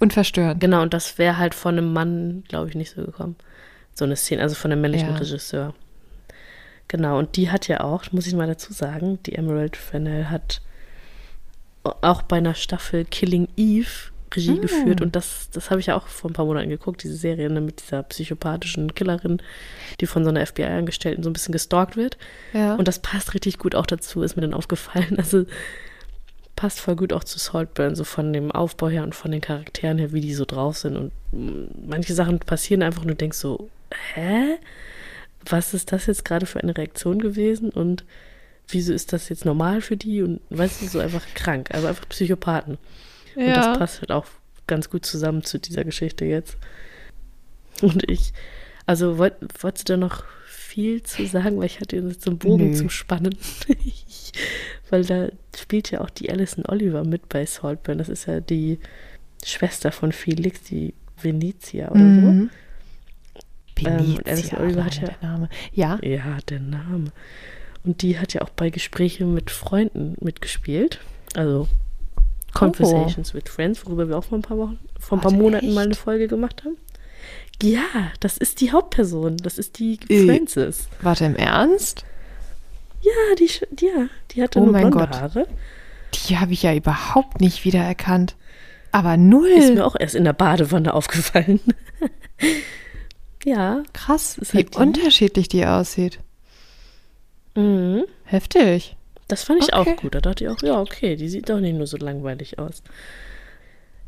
Und 0.00 0.12
verstörend. 0.12 0.60
genau, 0.60 0.82
und 0.82 0.94
das 0.94 1.18
wäre 1.18 1.38
halt 1.38 1.54
von 1.54 1.76
einem 1.76 1.92
Mann, 1.92 2.44
glaube 2.48 2.68
ich, 2.68 2.74
nicht 2.74 2.94
so 2.94 3.02
gekommen. 3.04 3.36
So 3.94 4.04
eine 4.04 4.16
Szene, 4.16 4.42
also 4.42 4.54
von 4.54 4.70
einem 4.70 4.80
männlichen 4.80 5.08
Ja. 5.10 5.16
Regisseur. 5.16 5.74
Genau, 6.86 7.18
und 7.18 7.36
die 7.36 7.50
hat 7.50 7.68
ja 7.68 7.80
auch, 7.80 8.04
muss 8.12 8.26
ich 8.26 8.34
mal 8.34 8.46
dazu 8.46 8.72
sagen, 8.72 9.18
die 9.26 9.34
Emerald 9.34 9.76
Fennell 9.76 10.26
hat 10.26 10.62
auch 11.82 12.22
bei 12.22 12.36
einer 12.38 12.54
Staffel 12.54 13.04
Killing 13.04 13.48
Eve 13.56 13.88
Regie 14.34 14.52
Hm. 14.52 14.60
geführt 14.60 15.00
und 15.00 15.16
das, 15.16 15.48
das 15.52 15.70
habe 15.70 15.80
ich 15.80 15.86
ja 15.86 15.96
auch 15.96 16.06
vor 16.06 16.28
ein 16.30 16.34
paar 16.34 16.44
Monaten 16.44 16.68
geguckt, 16.68 17.02
diese 17.02 17.16
Serie 17.16 17.48
ne, 17.48 17.62
mit 17.62 17.80
dieser 17.80 18.02
psychopathischen 18.02 18.94
Killerin, 18.94 19.40
die 20.00 20.06
von 20.06 20.22
so 20.22 20.28
einer 20.28 20.44
FBI-Angestellten 20.44 21.22
so 21.22 21.30
ein 21.30 21.32
bisschen 21.32 21.52
gestalkt 21.52 21.96
wird. 21.96 22.18
Ja. 22.52 22.74
Und 22.74 22.88
das 22.88 22.98
passt 22.98 23.32
richtig 23.32 23.56
gut 23.58 23.74
auch 23.74 23.86
dazu, 23.86 24.20
ist 24.22 24.36
mir 24.36 24.42
dann 24.42 24.52
aufgefallen. 24.54 25.14
Also 25.18 25.46
passt 26.58 26.80
voll 26.80 26.96
gut 26.96 27.12
auch 27.12 27.22
zu 27.22 27.38
Saltburn, 27.38 27.94
so 27.94 28.02
von 28.02 28.32
dem 28.32 28.50
Aufbau 28.50 28.88
her 28.88 29.04
und 29.04 29.14
von 29.14 29.30
den 29.30 29.40
Charakteren 29.40 29.96
her, 29.96 30.12
wie 30.12 30.20
die 30.20 30.34
so 30.34 30.44
drauf 30.44 30.76
sind. 30.76 30.96
Und 30.96 31.12
manche 31.86 32.14
Sachen 32.14 32.40
passieren 32.40 32.82
einfach 32.82 33.02
und 33.02 33.08
du 33.08 33.14
denkst 33.14 33.38
so, 33.38 33.70
hä? 34.14 34.58
Was 35.48 35.72
ist 35.72 35.92
das 35.92 36.06
jetzt 36.06 36.24
gerade 36.24 36.46
für 36.46 36.60
eine 36.60 36.76
Reaktion 36.76 37.20
gewesen? 37.20 37.70
Und 37.70 38.04
wieso 38.66 38.92
ist 38.92 39.12
das 39.12 39.28
jetzt 39.28 39.44
normal 39.44 39.80
für 39.82 39.96
die? 39.96 40.20
Und 40.20 40.40
weißt 40.50 40.82
du, 40.82 40.88
so 40.88 40.98
einfach 40.98 41.24
krank, 41.36 41.68
also 41.72 41.86
einfach 41.86 42.08
Psychopathen. 42.08 42.76
Und 43.36 43.46
das 43.46 43.78
passt 43.78 44.00
halt 44.00 44.10
auch 44.10 44.26
ganz 44.66 44.90
gut 44.90 45.06
zusammen 45.06 45.44
zu 45.44 45.60
dieser 45.60 45.84
Geschichte 45.84 46.24
jetzt. 46.24 46.56
Und 47.82 48.10
ich, 48.10 48.32
also 48.84 49.16
wollt, 49.16 49.34
wolltest 49.62 49.88
du 49.88 49.92
da 49.92 49.96
noch 49.96 50.24
viel 50.68 51.02
zu 51.02 51.26
sagen, 51.26 51.58
weil 51.58 51.66
ich 51.66 51.80
hatte 51.80 51.96
jetzt 51.96 52.22
so 52.22 52.30
einen 52.30 52.38
Bogen 52.38 52.70
Nö. 52.70 52.76
zum 52.76 52.90
Spannen. 52.90 53.34
weil 54.90 55.04
da 55.04 55.28
spielt 55.56 55.90
ja 55.90 56.00
auch 56.02 56.10
die 56.10 56.30
Alison 56.30 56.64
Oliver 56.66 57.04
mit 57.04 57.28
bei 57.28 57.46
Saltburn. 57.46 57.98
Das 57.98 58.08
ist 58.08 58.26
ja 58.26 58.40
die 58.40 58.78
Schwester 59.44 59.92
von 59.92 60.12
Felix, 60.12 60.62
die 60.64 60.94
Venezia 61.20 61.90
oder 61.90 62.00
Mhm. 62.00 62.50
Ähm, 63.84 63.94
und 63.96 64.20
Venezia, 64.24 64.26
Alison 64.26 64.58
Oliver 64.58 64.84
hat 64.84 65.00
ja- 65.00 65.08
der 65.08 65.28
Name. 65.28 65.48
Ja, 65.72 65.98
so. 66.02 66.08
Ja, 66.08 66.38
der 66.48 66.60
Name. 66.60 67.12
Und 67.84 68.02
die 68.02 68.18
hat 68.18 68.34
ja 68.34 68.42
auch 68.42 68.50
bei 68.50 68.70
Gesprächen 68.70 69.32
mit 69.32 69.50
Freunden 69.50 70.16
mitgespielt. 70.20 71.00
Also 71.34 71.68
Conversations 72.52 73.34
with 73.34 73.44
Friends, 73.46 73.86
worüber 73.86 74.08
wir 74.08 74.18
auch 74.18 74.24
vor 74.24 74.38
ein 74.38 74.42
paar 74.42 74.58
Wochen, 74.58 74.78
vor 74.98 75.18
ein 75.18 75.20
paar 75.22 75.30
Warte, 75.32 75.42
Monaten 75.42 75.72
mal 75.74 75.82
echt? 75.82 75.86
eine 75.86 75.94
Folge 75.94 76.28
gemacht 76.28 76.64
haben. 76.64 76.76
Ja, 77.62 78.12
das 78.20 78.36
ist 78.38 78.60
die 78.60 78.70
Hauptperson. 78.72 79.36
Das 79.38 79.58
ist 79.58 79.78
die 79.78 79.98
Äh. 80.08 80.26
Frances. 80.26 80.88
warte 81.02 81.24
im 81.24 81.36
Ernst? 81.36 82.04
Ja, 83.02 83.34
die, 83.38 83.48
sch- 83.48 83.66
ja, 83.80 84.06
die 84.30 84.42
hatte 84.42 84.58
Oh 84.60 84.64
nur 84.64 84.72
mein 84.72 84.90
blonde 84.90 85.06
Gott. 85.08 85.20
Haare. 85.20 85.46
Die 86.14 86.38
habe 86.38 86.52
ich 86.52 86.62
ja 86.62 86.74
überhaupt 86.74 87.40
nicht 87.40 87.64
wiedererkannt. 87.64 88.36
Aber 88.92 89.16
null. 89.16 89.48
Ist 89.48 89.74
mir 89.74 89.84
auch 89.86 89.96
erst 89.98 90.14
in 90.14 90.24
der 90.24 90.32
Badewanne 90.32 90.94
aufgefallen. 90.94 91.60
ja. 93.44 93.82
Krass, 93.92 94.38
wie 94.40 94.58
halt 94.58 94.74
die- 94.74 94.78
unterschiedlich 94.78 95.48
die 95.48 95.66
aussieht. 95.66 96.20
Mhm. 97.54 98.04
Heftig. 98.24 98.96
Das 99.26 99.42
fand 99.44 99.62
ich 99.62 99.74
Okay. 99.74 99.92
auch 99.92 99.96
gut. 100.00 100.14
Da 100.14 100.20
dachte 100.20 100.44
ich 100.44 100.50
auch, 100.50 100.62
ja, 100.62 100.80
okay, 100.80 101.16
die 101.16 101.28
sieht 101.28 101.48
doch 101.50 101.60
nicht 101.60 101.76
nur 101.76 101.86
so 101.86 101.96
langweilig 101.98 102.58
aus. 102.58 102.82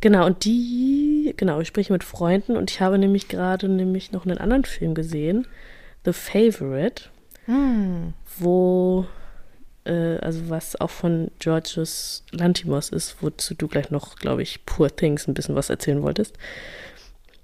Genau, 0.01 0.25
und 0.27 0.45
die, 0.45 1.35
genau, 1.37 1.61
ich 1.61 1.69
spreche 1.69 1.93
mit 1.93 2.05
Freunden 2.05 2.57
und 2.57 2.71
ich 2.71 2.81
habe 2.81 2.99
nämlich 2.99 3.29
gerade 3.29 3.69
nämlich 3.69 4.13
noch 4.13 4.25
einen 4.25 4.39
anderen 4.39 4.65
Film 4.65 4.95
gesehen, 4.95 5.47
The 6.05 6.13
Favorite, 6.13 7.05
Hm. 7.45 8.15
wo, 8.39 9.07
äh, 9.85 10.17
also 10.19 10.49
was 10.49 10.81
auch 10.81 10.91
von 10.91 11.31
Georges 11.39 12.25
Lantimos 12.31 12.89
ist, 12.91 13.17
wozu 13.21 13.55
du 13.55 13.69
gleich 13.69 13.91
noch, 13.91 14.17
glaube 14.17 14.43
ich, 14.43 14.65
Poor 14.65 14.95
Things 14.95 15.27
ein 15.29 15.35
bisschen 15.35 15.55
was 15.55 15.69
erzählen 15.71 16.03
wolltest. 16.03 16.37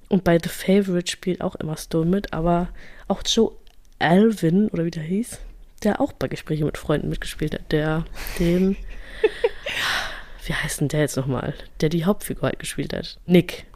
Und 0.09 0.25
bei 0.25 0.39
The 0.43 0.49
Favorite 0.49 1.11
spielt 1.11 1.41
auch 1.41 1.57
Emma 1.59 1.77
Stone 1.77 2.09
mit, 2.11 2.33
aber 2.33 2.69
auch 3.09 3.23
Joe 3.27 3.53
Alvin, 3.99 4.69
oder 4.69 4.85
wie 4.85 4.91
der 4.91 5.03
hieß, 5.03 5.39
der 5.83 6.01
auch 6.01 6.13
bei 6.13 6.29
Gesprächen 6.29 6.65
mit 6.65 6.79
Freunden 6.79 7.09
mitgespielt 7.09 7.55
hat, 7.55 7.73
der 7.73 8.05
den, 8.39 8.77
wie 10.47 10.55
heißt 10.55 10.81
denn 10.81 10.89
der 10.89 11.01
jetzt 11.01 11.17
nochmal, 11.17 11.55
der 11.81 11.89
die 11.89 12.05
Hauptfigur 12.05 12.45
halt 12.45 12.59
gespielt 12.59 12.93
hat. 12.93 13.19
Nick, 13.27 13.67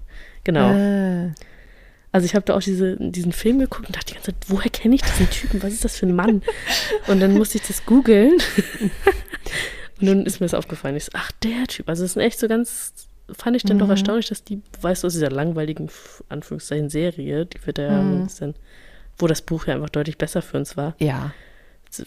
genau. 0.45 0.71
Äh, 0.73 1.33
Also 2.13 2.25
ich 2.25 2.35
habe 2.35 2.45
da 2.45 2.55
auch 2.57 2.61
diese, 2.63 2.97
diesen 2.99 3.31
Film 3.33 3.59
geguckt 3.61 3.87
und 3.87 3.95
dachte 3.97 4.07
die 4.07 4.15
ganze 4.15 4.33
Zeit, 4.33 4.45
woher 4.49 4.71
kenne 4.71 4.97
ich 4.97 5.03
diesen 5.03 5.31
Typen? 5.31 5.63
Was 5.63 5.73
ist 5.73 5.85
das 5.85 5.97
für 5.97 6.07
ein 6.07 6.15
Mann? 6.17 6.43
Und 7.07 7.21
dann 7.21 7.35
musste 7.35 7.59
ich 7.59 7.67
das 7.67 7.85
googeln. 7.87 8.33
Und 10.01 10.07
dann 10.07 10.25
ist 10.25 10.41
mir 10.41 10.47
das 10.47 10.55
aufgefallen. 10.55 10.97
Ich 10.97 11.05
so, 11.05 11.11
ach, 11.15 11.31
der 11.43 11.67
Typ. 11.67 11.89
Also 11.89 12.05
es 12.05 12.13
ist 12.13 12.23
echt 12.23 12.39
so 12.39 12.49
ganz, 12.49 12.95
fand 13.31 13.55
ich 13.57 13.65
dann 13.65 13.79
doch 13.79 13.87
Mhm. 13.87 13.91
erstaunlich, 13.93 14.29
dass 14.29 14.43
die, 14.45 14.63
weißt 14.81 15.03
du, 15.03 15.07
aus 15.09 15.13
dieser 15.13 15.31
langweiligen, 15.31 15.91
Anführungszeichen, 16.31 16.89
Serie, 16.89 17.45
die 17.47 17.59
wir 17.67 17.73
da 17.75 18.01
Mhm. 18.03 18.29
wo 19.19 19.27
das 19.27 19.43
Buch 19.43 19.67
ja 19.67 19.75
einfach 19.75 19.91
deutlich 19.91 20.17
besser 20.17 20.41
für 20.41 20.57
uns 20.57 20.77
war, 20.79 20.95
ja. 20.99 21.33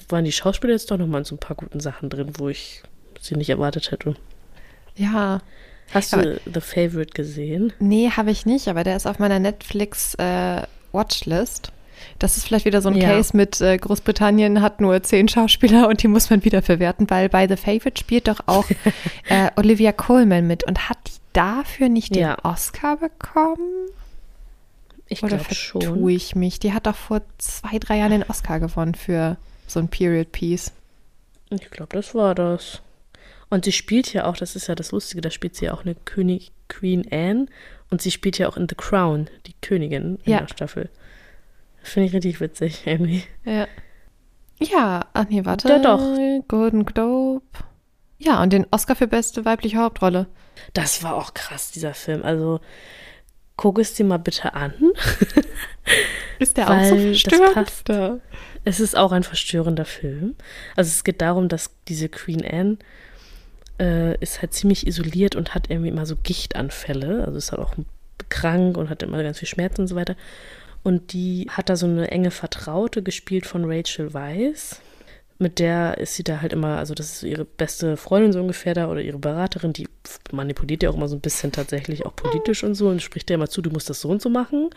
waren 0.10 0.26
die 0.26 0.32
Schauspieler 0.32 0.74
jetzt 0.74 0.90
doch 0.90 0.98
nochmal 0.98 1.22
in 1.22 1.26
so 1.26 1.36
ein 1.36 1.40
paar 1.40 1.56
guten 1.56 1.80
Sachen 1.80 2.10
drin, 2.10 2.32
wo 2.40 2.50
ich 2.50 2.82
sie 3.22 3.36
nicht 3.36 3.52
erwartet 3.52 3.92
hätte. 3.92 4.16
Ja. 4.96 5.40
Hast 5.94 6.14
Aber- 6.14 6.24
du 6.24 6.40
The 6.54 6.62
Favorite 6.62 7.14
gesehen? 7.14 7.74
Nee, 7.80 8.10
habe 8.10 8.32
ich 8.32 8.46
nicht, 8.46 8.68
aber 8.68 8.84
der 8.84 8.96
ist 8.96 9.06
auf 9.06 9.20
meiner 9.20 9.40
Netflix 9.40 10.16
äh, 10.16 10.62
Watchlist. 10.92 11.72
Das 12.20 12.36
ist 12.38 12.46
vielleicht 12.46 12.66
wieder 12.66 12.82
so 12.82 12.90
ein 12.90 12.96
Ja. 12.96 13.10
Case 13.10 13.36
mit 13.36 13.62
äh, 13.62 13.78
Großbritannien 13.78 14.62
hat 14.62 14.82
nur 14.82 15.02
zehn 15.04 15.28
Schauspieler 15.28 15.88
und 15.88 16.04
die 16.04 16.08
muss 16.08 16.30
man 16.30 16.44
wieder 16.44 16.62
verwerten, 16.62 17.10
weil 17.10 17.30
bei 17.30 17.48
The 17.48 17.56
Favorite 17.56 18.00
spielt 18.00 18.28
doch 18.28 18.42
auch 18.46 18.66
äh, 19.30 19.50
Olivia 19.56 19.92
Colman 19.92 20.46
mit 20.48 20.64
und 20.66 20.90
hat 20.90 20.98
die 21.08 21.12
dafür 21.34 21.90
nicht 21.90 22.14
den 22.16 22.22
Ja. 22.24 22.38
Oscar 22.44 22.98
bekommen? 22.98 23.88
Ich 25.08 25.22
Oder 25.24 25.38
glaube 25.38 25.44
vertue 25.46 25.82
schon. 25.82 26.10
ich 26.10 26.36
mich? 26.36 26.60
Die 26.60 26.74
hat 26.74 26.88
doch 26.88 26.96
vor 26.96 27.22
zwei, 27.38 27.78
drei 27.80 27.98
Jahren 27.98 28.12
den 28.12 28.24
Oscar 28.24 28.60
gewonnen 28.60 28.96
für 28.96 29.38
so 29.68 29.80
ein 29.80 29.88
Period 29.88 30.32
Piece. 30.32 30.72
Ich 31.50 31.70
glaube, 31.72 31.96
das 31.96 32.16
war 32.16 32.34
das. 32.36 32.82
Und 33.54 33.66
sie 33.66 33.72
spielt 33.72 34.12
ja 34.14 34.26
auch, 34.26 34.36
das 34.36 34.56
ist 34.56 34.66
ja 34.66 34.74
das 34.74 34.92
Lustige, 34.92 35.22
da 35.22 35.30
spielt 35.30 35.56
sie 35.56 35.66
ja 35.66 35.74
auch 35.76 35.84
eine 35.86 35.94
König, 35.94 36.52
Queen 36.70 37.06
Anne 37.12 37.46
und 37.92 38.02
sie 38.02 38.10
spielt 38.10 38.40
ja 38.40 38.48
auch 38.50 38.58
in 38.58 38.68
The 38.68 38.74
Crown, 38.74 39.30
die 39.46 39.54
Königin 39.62 40.18
in 40.24 40.32
Ja. 40.32 40.40
der 40.40 40.48
Staffel. 40.48 40.90
Finde 41.84 42.08
ich 42.08 42.14
richtig 42.16 42.42
witzig, 42.42 42.82
irgendwie. 42.88 43.24
Ja. 43.46 43.68
Ja, 44.60 45.06
ach 45.14 45.26
nee, 45.30 45.46
warte. 45.46 45.68
Ja, 45.70 45.78
doch. 45.78 46.00
Golden 46.48 46.84
Globe. 46.86 47.46
Ja, 48.18 48.42
und 48.42 48.54
den 48.54 48.66
Oscar 48.72 48.96
für 48.96 49.08
beste 49.08 49.46
weibliche 49.46 49.78
Hauptrolle. 49.78 50.26
Das 50.74 51.04
war 51.04 51.16
auch 51.16 51.36
krass, 51.36 51.70
dieser 51.70 51.94
Film. 51.94 52.24
Also, 52.24 52.60
guck 53.56 53.78
es 53.78 53.94
dir 53.94 54.06
mal 54.06 54.18
bitte 54.18 54.56
an. 54.56 54.74
Ist 56.40 56.58
der 56.58 56.72
auch 56.72 56.84
so 56.86 56.98
verstörend? 56.98 58.22
Es 58.64 58.80
ist 58.80 58.98
auch 58.98 59.12
ein 59.12 59.24
verstörender 59.24 59.86
Film. 59.86 60.36
Also 60.76 60.90
es 60.90 61.04
geht 61.04 61.22
darum, 61.22 61.50
dass 61.50 61.70
diese 61.88 62.10
Queen 62.10 62.44
Anne 62.44 62.78
äh, 63.80 64.18
ist 64.20 64.42
halt 64.42 64.54
ziemlich 64.54 64.88
isoliert 64.88 65.36
und 65.36 65.56
hat 65.56 65.70
irgendwie 65.70 65.90
immer 65.90 66.06
so 66.06 66.16
Gichtanfälle. 66.22 67.26
Also 67.26 67.38
ist 67.38 67.52
halt 67.52 67.62
auch 67.62 67.76
krank 68.30 68.78
und 68.78 68.90
hat 68.90 69.04
immer 69.04 69.22
ganz 69.24 69.40
viel 69.40 69.48
Schmerzen 69.48 69.82
und 69.82 69.88
so 69.88 69.96
weiter. 69.96 70.16
Und 70.84 71.14
die 71.14 71.48
hat 71.50 71.70
da 71.70 71.76
so 71.76 71.86
eine 71.86 72.12
enge 72.12 72.32
Vertraute, 72.32 73.04
gespielt 73.04 73.46
von 73.46 73.64
Rachel 73.66 74.14
Weisz. 74.14 74.82
Mit 75.40 75.60
der 75.60 75.98
ist 75.98 76.16
sie 76.16 76.24
da 76.24 76.42
halt 76.42 76.54
immer, 76.54 76.78
also 76.78 76.94
das 76.94 77.14
ist 77.14 77.24
ihre 77.24 77.46
beste 77.46 77.98
Freundin 77.98 78.34
so 78.34 78.40
ungefähr 78.40 78.74
da 78.74 78.90
oder 78.90 79.02
ihre 79.02 79.18
Beraterin, 79.18 79.74
die 79.74 79.88
manipuliert 80.32 80.84
ja 80.84 80.90
auch 80.90 80.96
immer 80.96 81.08
so 81.08 81.16
ein 81.16 81.22
bisschen 81.22 81.52
tatsächlich 81.52 82.06
auch 82.06 82.16
politisch 82.16 82.64
und 82.64 82.76
so 82.76 82.90
und 82.90 83.02
spricht 83.02 83.30
ja 83.30 83.36
immer 83.36 83.50
zu, 83.50 83.62
du 83.62 83.70
musst 83.70 83.90
das 83.90 84.02
so 84.02 84.10
und 84.10 84.22
so 84.22 84.30
machen. 84.30 84.70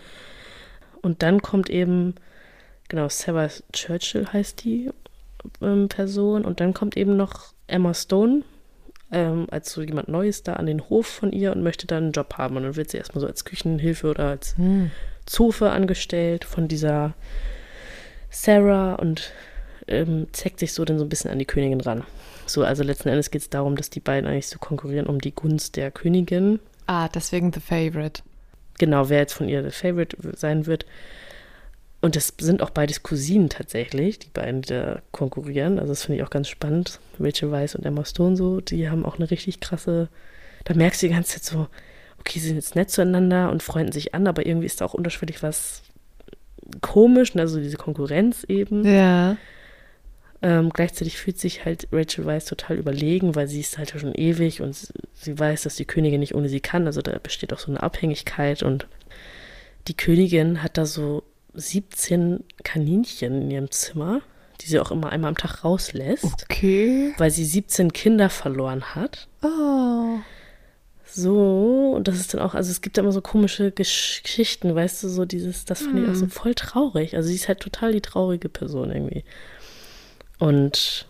Und 1.03 1.23
dann 1.23 1.43
kommt 1.43 1.71
eben, 1.71 2.15
genau, 2.89 3.09
Sarah 3.09 3.49
Churchill 3.73 4.27
heißt 4.33 4.65
die 4.65 4.91
ähm, 5.61 5.89
Person. 5.89 6.45
Und 6.45 6.61
dann 6.61 6.75
kommt 6.75 6.97
eben 6.97 7.17
noch 7.17 7.53
Emma 7.67 7.95
Stone 7.95 8.43
ähm, 9.13 9.47
als 9.51 9.73
so 9.73 9.83
jemand 9.83 10.09
Neues 10.09 10.43
da 10.43 10.55
an 10.55 10.67
den 10.67 10.89
Hof 10.89 11.07
von 11.07 11.33
ihr 11.33 11.53
und 11.53 11.63
möchte 11.63 11.87
dann 11.87 12.05
einen 12.05 12.13
Job 12.13 12.35
haben. 12.39 12.57
Und 12.57 12.65
dann 12.65 12.77
wird 12.77 12.91
sie 12.91 12.99
erstmal 12.99 13.21
so 13.21 13.27
als 13.27 13.45
Küchenhilfe 13.45 14.09
oder 14.11 14.29
als 14.31 14.57
Hm. 14.57 14.91
Zofe 15.27 15.71
angestellt 15.71 16.45
von 16.45 16.69
dieser 16.69 17.15
Sarah 18.31 18.95
und 18.95 19.33
ähm, 19.89 20.27
zeigt 20.33 20.59
sich 20.61 20.73
so 20.73 20.85
dann 20.85 20.99
so 20.99 21.05
ein 21.05 21.09
bisschen 21.09 21.31
an 21.31 21.39
die 21.39 21.45
Königin 21.45 21.81
ran. 21.81 22.05
So, 22.47 22.63
also 22.65 22.83
letzten 22.83 23.09
Endes 23.09 23.31
geht 23.31 23.43
es 23.43 23.51
darum, 23.51 23.77
dass 23.77 23.91
die 23.91 24.01
beiden 24.01 24.29
eigentlich 24.29 24.49
so 24.49 24.59
konkurrieren 24.59 25.07
um 25.07 25.21
die 25.21 25.35
Gunst 25.35 25.77
der 25.77 25.91
Königin. 25.91 26.61
Ah, 26.87 27.09
deswegen 27.09 27.53
The 27.53 27.61
Favorite. 27.61 28.23
genau, 28.79 29.09
wer 29.09 29.19
jetzt 29.19 29.33
von 29.33 29.49
ihr 29.49 29.63
der 29.63 29.73
Favorite 29.73 30.17
sein 30.37 30.67
wird. 30.67 30.87
Und 32.07 32.15
das 32.15 32.35
sind 32.39 32.63
auch 32.63 32.71
beides 32.71 33.03
Cousinen 33.03 33.49
tatsächlich, 33.49 34.21
die 34.21 34.31
beiden, 34.33 34.63
da 34.63 35.03
konkurrieren. 35.11 35.81
Also 35.81 35.91
das 35.91 36.05
finde 36.05 36.21
ich 36.21 36.25
auch 36.25 36.31
ganz 36.31 36.47
spannend. 36.47 37.01
Rachel 37.19 37.51
Weisz 37.51 37.75
und 37.75 37.85
Emma 37.85 38.05
Stone 38.05 38.37
so, 38.37 38.61
die 38.61 38.89
haben 38.89 39.05
auch 39.05 39.17
eine 39.17 39.29
richtig 39.29 39.59
krasse, 39.59 40.09
da 40.63 40.75
merkst 40.75 41.03
du 41.03 41.09
die 41.09 41.15
ganze 41.15 41.33
Zeit 41.33 41.43
so, 41.43 41.67
okay, 42.21 42.39
sie 42.39 42.47
sind 42.47 42.55
jetzt 42.59 42.77
nett 42.77 42.93
zueinander 42.93 43.51
und 43.51 43.65
freunden 43.65 43.91
sich 43.91 44.15
an, 44.15 44.29
aber 44.29 44.47
irgendwie 44.47 44.67
ist 44.67 44.81
da 44.81 44.85
auch 44.85 44.95
unterschwellig 44.95 45.43
was 45.43 45.83
komisch, 46.81 47.35
ne? 47.35 47.43
also 47.43 47.59
diese 47.59 47.77
Konkurrenz 47.77 48.45
eben. 48.45 48.85
Ja. 48.85 49.37
Ähm, 50.43 50.71
gleichzeitig 50.71 51.17
fühlt 51.17 51.41
sich 51.41 51.65
halt 51.65 51.89
Rachel 51.91 52.25
Weisz 52.25 52.45
total 52.45 52.77
überlegen, 52.77 53.35
weil 53.35 53.49
sie 53.49 53.59
ist 53.59 53.79
halt 53.79 53.91
schon 53.91 54.15
ewig 54.15 54.61
und 54.61 54.77
sie 55.13 55.37
weiß, 55.37 55.65
dass 55.65 55.75
die 55.75 55.87
Königin 55.87 56.21
nicht 56.21 56.37
ohne 56.37 56.49
sie 56.49 56.61
kann. 56.61 56.87
Also 56.87 57.03
da 57.03 57.19
besteht 57.19 57.53
auch 57.53 57.59
so 57.59 57.73
eine 57.73 57.83
Abhängigkeit 57.83 58.63
und 58.63 58.87
die 59.89 59.97
Königin 59.97 60.63
hat 60.63 60.79
da 60.79 60.87
so 60.87 61.25
17 61.57 62.45
Kaninchen 62.65 63.43
in 63.43 63.51
ihrem 63.51 63.71
Zimmer, 63.71 64.21
die 64.61 64.67
sie 64.67 64.79
auch 64.79 64.91
immer 64.91 65.11
einmal 65.11 65.31
am 65.31 65.37
Tag 65.37 65.65
rauslässt, 65.65 66.47
Okay. 66.51 67.13
weil 67.19 67.31
sie 67.31 67.45
17 67.45 67.93
Kinder 67.93 68.31
verloren 68.31 68.95
hat. 68.95 69.29
Oh. 69.43 70.19
So, 71.09 71.93
und 71.97 72.09
das 72.09 72.17
ist 72.17 72.35
dann 72.35 72.41
auch, 72.43 72.55
also 72.55 72.71
es 72.71 72.81
gibt 72.83 72.99
da 72.99 73.03
immer 73.03 73.13
so 73.13 73.21
komische 73.23 73.71
Gesch 73.71 74.23
Geschichten, 74.23 74.75
weißt 74.75 75.03
du, 75.03 75.09
so 75.09 75.25
dieses, 75.25 75.65
das 75.65 75.83
fand 75.83 75.99
ich 75.99 76.09
auch 76.11 76.15
so 76.15 76.27
voll 76.27 76.55
traurig. 76.55 77.17
Also 77.17 77.29
sie 77.29 77.37
ist 77.37 77.49
halt 77.49 77.61
total 77.61 77.93
die 77.93 78.01
traurige 78.03 78.49
Person 78.49 78.91
irgendwie. 78.91 79.25
Und 80.39 81.07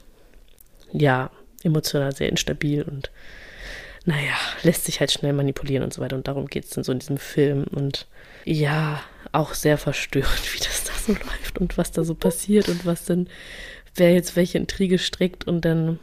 ja, 0.92 1.30
emotional 1.64 2.14
sehr 2.14 2.28
instabil 2.28 2.82
und 2.82 3.11
naja, 4.04 4.35
lässt 4.62 4.85
sich 4.85 5.00
halt 5.00 5.11
schnell 5.11 5.32
manipulieren 5.32 5.82
und 5.82 5.92
so 5.92 6.00
weiter. 6.00 6.14
Und 6.14 6.28
darum 6.28 6.46
geht 6.46 6.64
es 6.64 6.70
dann 6.70 6.85
so 6.85 6.92
in 6.92 7.00
diesem 7.00 7.18
Film. 7.18 7.64
Und 7.64 8.06
ja, 8.44 9.00
auch 9.37 9.55
sehr 9.55 9.79
verstörend, 9.79 10.42
wie 10.55 10.59
das 10.59 10.85
da 10.85 10.92
so 10.94 11.12
läuft 11.12 11.59
und 11.59 11.79
was 11.79 11.92
da 11.92 12.05
so 12.05 12.14
passiert 12.14 12.68
und 12.68 12.87
was 12.87 13.05
dann, 13.05 13.29
wer 13.94 14.12
jetzt 14.12 14.37
welche 14.37 14.59
Intrige 14.59 14.99
strickt 14.99 15.46
und 15.46 15.64
dann, 15.64 15.99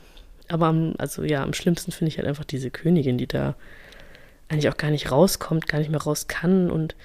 aber 0.48 0.68
am, 0.68 0.94
also 0.98 1.24
ja, 1.24 1.44
am 1.44 1.54
schlimmsten 1.54 1.92
finde 1.92 2.10
ich 2.10 2.18
halt 2.18 2.28
einfach 2.28 2.46
diese 2.46 2.70
Königin, 2.72 3.18
die 3.18 3.28
da 3.28 3.56
eigentlich 4.50 4.70
auch 4.70 4.78
gar 4.78 4.92
nicht 4.92 5.12
rauskommt, 5.12 5.68
gar 5.68 5.80
nicht 5.80 5.90
mehr 5.90 6.02
raus 6.02 6.28
kann 6.28 6.70
und 6.70 6.96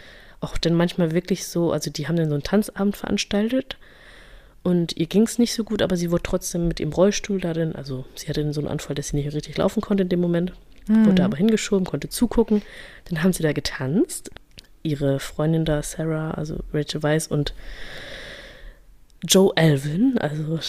auch 0.41 0.57
dann 0.59 0.75
manchmal 0.75 1.13
wirklich 1.13 1.47
so, 1.47 1.73
also 1.73 1.91
die 1.91 2.07
haben 2.07 2.17
dann 2.17 2.29
so 2.29 2.35
einen 2.35 2.45
Tanzabend 2.45 2.97
veranstaltet 2.97 3.77
und 4.63 4.97
ihr 4.97 5.07
ging 5.07 5.23
es 5.23 5.39
nicht 5.39 5.55
so 5.55 5.65
gut, 5.65 5.83
aber 5.83 5.97
sie 5.97 6.11
wurde 6.11 6.23
trotzdem 6.23 6.69
mit 6.69 6.79
dem 6.79 6.93
Rollstuhl 6.93 7.41
da 7.41 7.53
dann, 7.53 7.75
also 7.75 8.05
sie 8.15 8.29
hatte 8.29 8.43
dann 8.43 8.53
so 8.53 8.61
einen 8.61 8.69
Anfall, 8.69 8.95
dass 8.95 9.09
sie 9.09 9.17
nicht 9.17 9.33
richtig 9.33 9.57
laufen 9.57 9.81
konnte 9.81 10.03
in 10.03 10.09
dem 10.09 10.21
Moment 10.21 10.53
wurde 10.89 11.25
aber 11.25 11.37
hingeschoben, 11.37 11.87
konnte 11.87 12.09
zugucken. 12.09 12.63
Dann 13.09 13.23
haben 13.23 13.33
sie 13.33 13.43
da 13.43 13.53
getanzt. 13.53 14.31
Ihre 14.83 15.21
Freundin 15.21 15.65
da, 15.65 15.83
Sarah, 15.83 16.33
also 16.33 16.59
Rachel 16.73 17.03
Weisz 17.03 17.27
und 17.27 17.55
Joe 19.27 19.53
Alvin, 19.57 20.19
also 20.19 20.61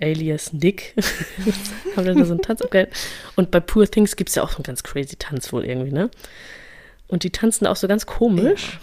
alias 0.00 0.52
Nick, 0.52 0.94
haben 1.96 2.06
dann 2.06 2.18
da 2.18 2.24
so 2.24 2.32
einen 2.32 2.42
Tanz 2.42 2.62
abgehalten. 2.62 2.94
Und 3.36 3.50
bei 3.50 3.60
Poor 3.60 3.86
Things 3.90 4.16
gibt 4.16 4.30
es 4.30 4.36
ja 4.36 4.42
auch 4.42 4.50
so 4.50 4.56
einen 4.56 4.64
ganz 4.64 4.82
crazy 4.82 5.16
Tanz 5.16 5.52
wohl 5.52 5.64
irgendwie, 5.64 5.92
ne? 5.92 6.10
Und 7.06 7.22
die 7.22 7.30
tanzen 7.30 7.66
auch 7.66 7.76
so 7.76 7.86
ganz 7.86 8.06
komisch, 8.06 8.78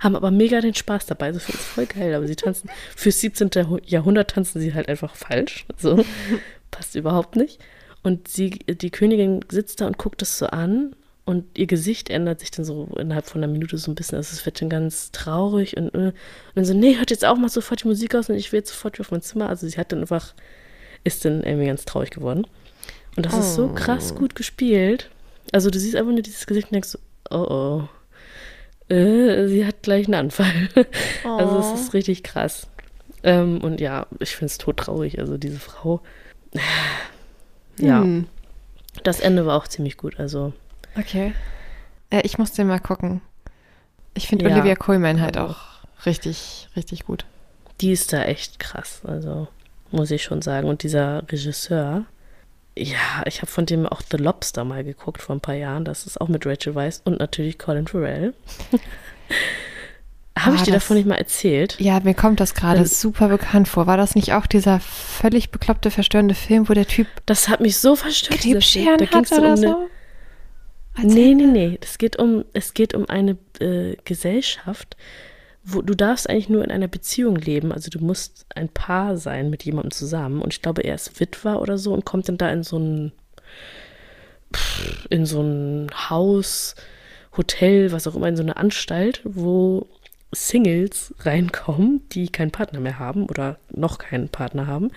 haben 0.00 0.16
aber 0.16 0.30
mega 0.30 0.60
den 0.60 0.74
Spaß 0.74 1.06
dabei. 1.06 1.26
Also 1.26 1.40
finde 1.40 1.58
ich 1.60 1.66
voll 1.66 1.86
geil. 1.86 2.14
Aber 2.14 2.26
sie 2.26 2.36
tanzen, 2.36 2.68
fürs 2.94 3.20
17. 3.20 3.50
Jahrhundert 3.86 4.30
tanzen 4.30 4.60
sie 4.60 4.74
halt 4.74 4.88
einfach 4.88 5.14
falsch. 5.14 5.64
So, 5.76 6.04
passt 6.70 6.94
überhaupt 6.94 7.36
nicht. 7.36 7.60
Und 8.02 8.28
sie, 8.28 8.50
die 8.50 8.90
Königin 8.90 9.44
sitzt 9.50 9.80
da 9.80 9.86
und 9.86 9.98
guckt 9.98 10.20
das 10.22 10.38
so 10.38 10.46
an 10.46 10.94
und 11.28 11.58
ihr 11.58 11.66
Gesicht 11.66 12.08
ändert 12.08 12.40
sich 12.40 12.50
dann 12.50 12.64
so 12.64 12.88
innerhalb 12.96 13.26
von 13.26 13.44
einer 13.44 13.52
Minute 13.52 13.76
so 13.76 13.90
ein 13.90 13.94
bisschen. 13.94 14.16
Also 14.16 14.32
es 14.32 14.46
wird 14.46 14.62
dann 14.62 14.70
ganz 14.70 15.12
traurig 15.12 15.76
und, 15.76 15.94
äh, 15.94 15.98
und 15.98 16.14
dann 16.54 16.64
so, 16.64 16.72
nee, 16.72 16.96
hört 16.96 17.10
jetzt 17.10 17.26
auch 17.26 17.36
mal 17.36 17.50
sofort 17.50 17.82
die 17.82 17.88
Musik 17.88 18.14
aus 18.14 18.30
und 18.30 18.36
ich 18.36 18.50
will 18.50 18.60
jetzt 18.60 18.70
sofort 18.70 18.98
auf 18.98 19.10
mein 19.10 19.20
Zimmer. 19.20 19.50
Also 19.50 19.68
sie 19.68 19.76
hat 19.76 19.92
dann 19.92 20.00
einfach, 20.00 20.32
ist 21.04 21.26
dann 21.26 21.42
irgendwie 21.42 21.66
ganz 21.66 21.84
traurig 21.84 22.12
geworden. 22.12 22.46
Und 23.14 23.26
das 23.26 23.34
oh. 23.34 23.40
ist 23.40 23.54
so 23.56 23.68
krass 23.68 24.14
gut 24.14 24.36
gespielt. 24.36 25.10
Also 25.52 25.68
du 25.68 25.78
siehst 25.78 25.96
einfach 25.96 26.12
nur 26.12 26.22
dieses 26.22 26.46
Gesicht 26.46 26.68
und 26.68 26.76
denkst 26.76 26.88
so, 26.88 26.98
oh 27.28 27.82
oh, 28.88 28.94
äh, 28.94 29.46
sie 29.48 29.66
hat 29.66 29.82
gleich 29.82 30.06
einen 30.06 30.14
Anfall. 30.14 30.70
Oh. 31.26 31.28
Also 31.36 31.58
es 31.58 31.82
ist 31.82 31.92
richtig 31.92 32.22
krass. 32.22 32.68
Ähm, 33.22 33.60
und 33.60 33.82
ja, 33.82 34.06
ich 34.18 34.34
finde 34.34 34.46
es 34.46 34.56
todtraurig. 34.56 35.18
Also 35.18 35.36
diese 35.36 35.58
Frau, 35.58 36.00
ja. 37.78 38.00
Hm. 38.00 38.28
Das 39.02 39.20
Ende 39.20 39.44
war 39.44 39.58
auch 39.58 39.68
ziemlich 39.68 39.98
gut, 39.98 40.18
also. 40.18 40.54
Okay. 40.98 41.32
Äh, 42.10 42.22
ich 42.22 42.38
muss 42.38 42.52
den 42.52 42.66
mal 42.66 42.80
gucken. 42.80 43.20
Ich 44.14 44.26
finde 44.26 44.48
ja. 44.48 44.54
Olivia 44.54 44.74
Colman 44.74 45.20
halt 45.20 45.38
auch 45.38 45.56
richtig, 46.04 46.68
richtig 46.76 47.06
gut. 47.06 47.24
Die 47.80 47.92
ist 47.92 48.12
da 48.12 48.24
echt 48.24 48.58
krass, 48.58 49.02
also 49.04 49.46
muss 49.90 50.10
ich 50.10 50.24
schon 50.24 50.42
sagen. 50.42 50.68
Und 50.68 50.82
dieser 50.82 51.22
Regisseur, 51.30 52.04
ja, 52.76 53.22
ich 53.26 53.40
habe 53.40 53.50
von 53.50 53.66
dem 53.66 53.86
auch 53.86 54.02
The 54.10 54.16
Lobster 54.16 54.64
mal 54.64 54.82
geguckt 54.82 55.22
vor 55.22 55.36
ein 55.36 55.40
paar 55.40 55.54
Jahren. 55.54 55.84
Das 55.84 56.06
ist 56.06 56.20
auch 56.20 56.28
mit 56.28 56.46
Rachel 56.46 56.74
Weisz 56.74 57.00
und 57.04 57.20
natürlich 57.20 57.58
Colin 57.58 57.86
Farrell. 57.86 58.34
Habe 60.38 60.54
ich 60.54 60.62
dir 60.62 60.72
das, 60.72 60.84
davon 60.84 60.98
nicht 60.98 61.06
mal 61.06 61.16
erzählt? 61.16 61.74
Ja, 61.80 61.98
mir 61.98 62.14
kommt 62.14 62.38
das 62.38 62.54
gerade 62.54 62.86
super 62.86 63.26
bekannt 63.26 63.66
vor. 63.66 63.88
War 63.88 63.96
das 63.96 64.14
nicht 64.14 64.34
auch 64.34 64.46
dieser 64.46 64.78
völlig 64.78 65.50
bekloppte, 65.50 65.90
verstörende 65.90 66.36
Film, 66.36 66.68
wo 66.68 66.74
der 66.74 66.86
Typ. 66.86 67.08
Das 67.26 67.48
hat 67.48 67.60
mich 67.60 67.78
so 67.78 67.96
verstört. 67.96 68.40
Krebsscheren 68.40 68.98
da 68.98 69.10
hat 69.10 69.32
oder 69.32 69.50
um 69.50 69.56
so? 69.56 69.88
Eine, 70.98 71.14
nee, 71.14 71.34
nee, 71.34 71.46
nee. 71.46 71.78
Es 71.80 71.98
geht 71.98 72.18
um, 72.18 72.44
es 72.52 72.74
geht 72.74 72.94
um 72.94 73.08
eine 73.08 73.36
äh, 73.60 73.96
Gesellschaft, 74.04 74.96
wo 75.62 75.82
du 75.82 75.94
darfst 75.94 76.28
eigentlich 76.28 76.48
nur 76.48 76.64
in 76.64 76.70
einer 76.70 76.88
Beziehung 76.88 77.36
leben. 77.36 77.72
Also 77.72 77.90
du 77.90 78.00
musst 78.00 78.46
ein 78.54 78.68
Paar 78.68 79.16
sein 79.16 79.50
mit 79.50 79.64
jemandem 79.64 79.92
zusammen. 79.92 80.42
Und 80.42 80.52
ich 80.52 80.62
glaube, 80.62 80.82
er 80.82 80.94
ist 80.94 81.20
Witwer 81.20 81.60
oder 81.62 81.78
so 81.78 81.92
und 81.92 82.04
kommt 82.04 82.28
dann 82.28 82.38
da 82.38 82.50
in 82.50 82.62
so 82.62 82.78
ein 82.78 83.12
in 85.10 85.26
so 85.26 85.42
ein 85.42 85.90
Haus, 86.08 86.74
Hotel, 87.36 87.92
was 87.92 88.06
auch 88.06 88.16
immer, 88.16 88.28
in 88.28 88.36
so 88.36 88.42
eine 88.42 88.56
Anstalt, 88.56 89.20
wo 89.24 89.86
Singles 90.32 91.14
reinkommen, 91.20 92.02
die 92.12 92.28
keinen 92.28 92.50
Partner 92.50 92.80
mehr 92.80 92.98
haben 92.98 93.26
oder 93.26 93.58
noch 93.70 93.98
keinen 93.98 94.28
Partner 94.28 94.66
haben, 94.66 94.90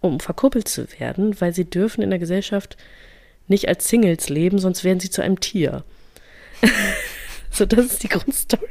um 0.00 0.20
verkuppelt 0.20 0.68
zu 0.68 0.86
werden, 0.98 1.40
weil 1.40 1.54
sie 1.54 1.64
dürfen 1.64 2.02
in 2.02 2.10
der 2.10 2.18
Gesellschaft 2.18 2.76
nicht 3.48 3.68
als 3.68 3.88
Singles 3.88 4.28
leben, 4.28 4.58
sonst 4.58 4.84
werden 4.84 5.00
sie 5.00 5.10
zu 5.10 5.22
einem 5.22 5.40
Tier. 5.40 5.84
so, 7.50 7.66
das 7.66 7.86
ist 7.86 8.02
die 8.02 8.08
Grundstory. 8.08 8.62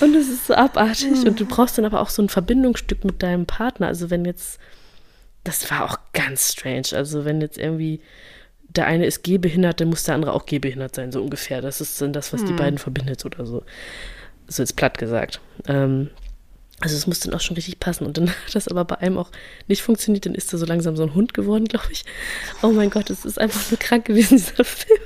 Und 0.00 0.14
es 0.14 0.28
ist 0.28 0.46
so 0.46 0.54
abartig. 0.54 1.26
Und 1.26 1.40
du 1.40 1.46
brauchst 1.46 1.78
dann 1.78 1.84
aber 1.84 2.00
auch 2.00 2.10
so 2.10 2.22
ein 2.22 2.28
Verbindungsstück 2.28 3.04
mit 3.04 3.22
deinem 3.22 3.46
Partner. 3.46 3.86
Also 3.86 4.10
wenn 4.10 4.24
jetzt, 4.24 4.58
das 5.44 5.70
war 5.70 5.84
auch 5.84 5.98
ganz 6.12 6.52
strange. 6.52 6.88
Also 6.92 7.24
wenn 7.24 7.40
jetzt 7.40 7.58
irgendwie 7.58 8.00
der 8.68 8.86
eine 8.86 9.06
ist 9.06 9.24
gehbehindert, 9.24 9.80
dann 9.80 9.88
muss 9.88 10.04
der 10.04 10.14
andere 10.14 10.32
auch 10.32 10.46
gehbehindert 10.46 10.94
sein, 10.94 11.10
so 11.10 11.20
ungefähr. 11.20 11.60
Das 11.60 11.80
ist 11.80 12.00
dann 12.00 12.12
das, 12.12 12.32
was 12.32 12.42
hm. 12.42 12.48
die 12.48 12.52
beiden 12.54 12.78
verbindet 12.78 13.24
oder 13.24 13.44
so 13.44 13.64
so 14.50 14.62
jetzt 14.62 14.76
platt 14.76 14.98
gesagt. 14.98 15.40
Ähm, 15.66 16.10
also 16.80 16.96
es 16.96 17.06
muss 17.06 17.20
dann 17.20 17.34
auch 17.34 17.40
schon 17.40 17.56
richtig 17.56 17.78
passen. 17.78 18.06
Und 18.06 18.16
dann 18.16 18.28
hat 18.46 18.54
das 18.54 18.68
aber 18.68 18.84
bei 18.84 18.98
einem 18.98 19.18
auch 19.18 19.30
nicht 19.68 19.82
funktioniert. 19.82 20.26
Dann 20.26 20.34
ist 20.34 20.52
er 20.52 20.58
so 20.58 20.66
langsam 20.66 20.96
so 20.96 21.02
ein 21.02 21.14
Hund 21.14 21.34
geworden, 21.34 21.66
glaube 21.66 21.92
ich. 21.92 22.04
Oh 22.62 22.70
mein 22.70 22.90
Gott, 22.90 23.10
es 23.10 23.24
ist 23.24 23.38
einfach 23.38 23.60
so 23.60 23.76
krank 23.78 24.06
gewesen, 24.06 24.36
dieser 24.38 24.64
Film. 24.64 25.00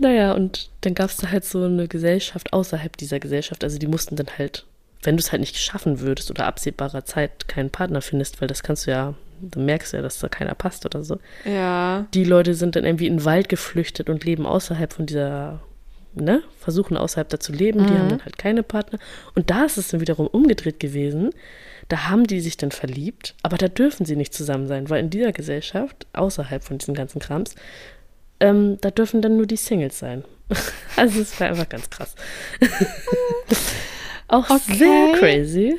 Naja, 0.00 0.32
und 0.32 0.70
dann 0.80 0.94
gab 0.94 1.10
es 1.10 1.16
da 1.16 1.30
halt 1.30 1.44
so 1.44 1.64
eine 1.64 1.86
Gesellschaft 1.86 2.52
außerhalb 2.52 2.96
dieser 2.96 3.20
Gesellschaft. 3.20 3.62
Also 3.62 3.78
die 3.78 3.86
mussten 3.86 4.16
dann 4.16 4.26
halt, 4.36 4.66
wenn 5.02 5.16
du 5.16 5.22
es 5.22 5.30
halt 5.30 5.40
nicht 5.40 5.56
schaffen 5.56 6.00
würdest 6.00 6.30
oder 6.30 6.46
absehbarer 6.46 7.04
Zeit 7.04 7.46
keinen 7.46 7.70
Partner 7.70 8.02
findest, 8.02 8.40
weil 8.40 8.48
das 8.48 8.62
kannst 8.62 8.86
du 8.86 8.90
ja, 8.90 9.14
du 9.40 9.60
merkst 9.60 9.92
ja, 9.92 10.02
dass 10.02 10.18
da 10.18 10.28
keiner 10.28 10.54
passt 10.54 10.84
oder 10.86 11.04
so. 11.04 11.18
Ja. 11.44 12.06
Die 12.14 12.24
Leute 12.24 12.54
sind 12.54 12.74
dann 12.74 12.84
irgendwie 12.84 13.06
in 13.06 13.18
den 13.18 13.24
Wald 13.24 13.48
geflüchtet 13.48 14.10
und 14.10 14.24
leben 14.24 14.46
außerhalb 14.46 14.92
von 14.92 15.06
dieser 15.06 15.60
ne, 16.14 16.42
versuchen 16.58 16.96
außerhalb 16.96 17.28
da 17.28 17.40
zu 17.40 17.52
leben, 17.52 17.82
mhm. 17.82 17.86
die 17.86 17.94
haben 17.94 18.08
dann 18.08 18.24
halt 18.24 18.38
keine 18.38 18.62
Partner. 18.62 18.98
Und 19.34 19.50
da 19.50 19.64
ist 19.64 19.78
es 19.78 19.88
dann 19.88 20.00
wiederum 20.00 20.26
umgedreht 20.26 20.80
gewesen. 20.80 21.30
Da 21.88 22.08
haben 22.08 22.26
die 22.26 22.40
sich 22.40 22.56
dann 22.56 22.70
verliebt, 22.70 23.34
aber 23.42 23.58
da 23.58 23.68
dürfen 23.68 24.06
sie 24.06 24.16
nicht 24.16 24.32
zusammen 24.32 24.66
sein, 24.66 24.88
weil 24.88 25.00
in 25.00 25.10
dieser 25.10 25.32
Gesellschaft, 25.32 26.06
außerhalb 26.12 26.62
von 26.62 26.78
diesen 26.78 26.94
ganzen 26.94 27.20
Krams, 27.20 27.54
ähm, 28.40 28.78
da 28.80 28.90
dürfen 28.90 29.22
dann 29.22 29.36
nur 29.36 29.46
die 29.46 29.56
Singles 29.56 29.98
sein. 29.98 30.24
also 30.96 31.20
es 31.20 31.38
war 31.40 31.48
einfach 31.48 31.68
ganz 31.68 31.90
krass. 31.90 32.14
auch 34.28 34.48
okay. 34.48 34.74
sehr 34.74 35.12
crazy. 35.18 35.78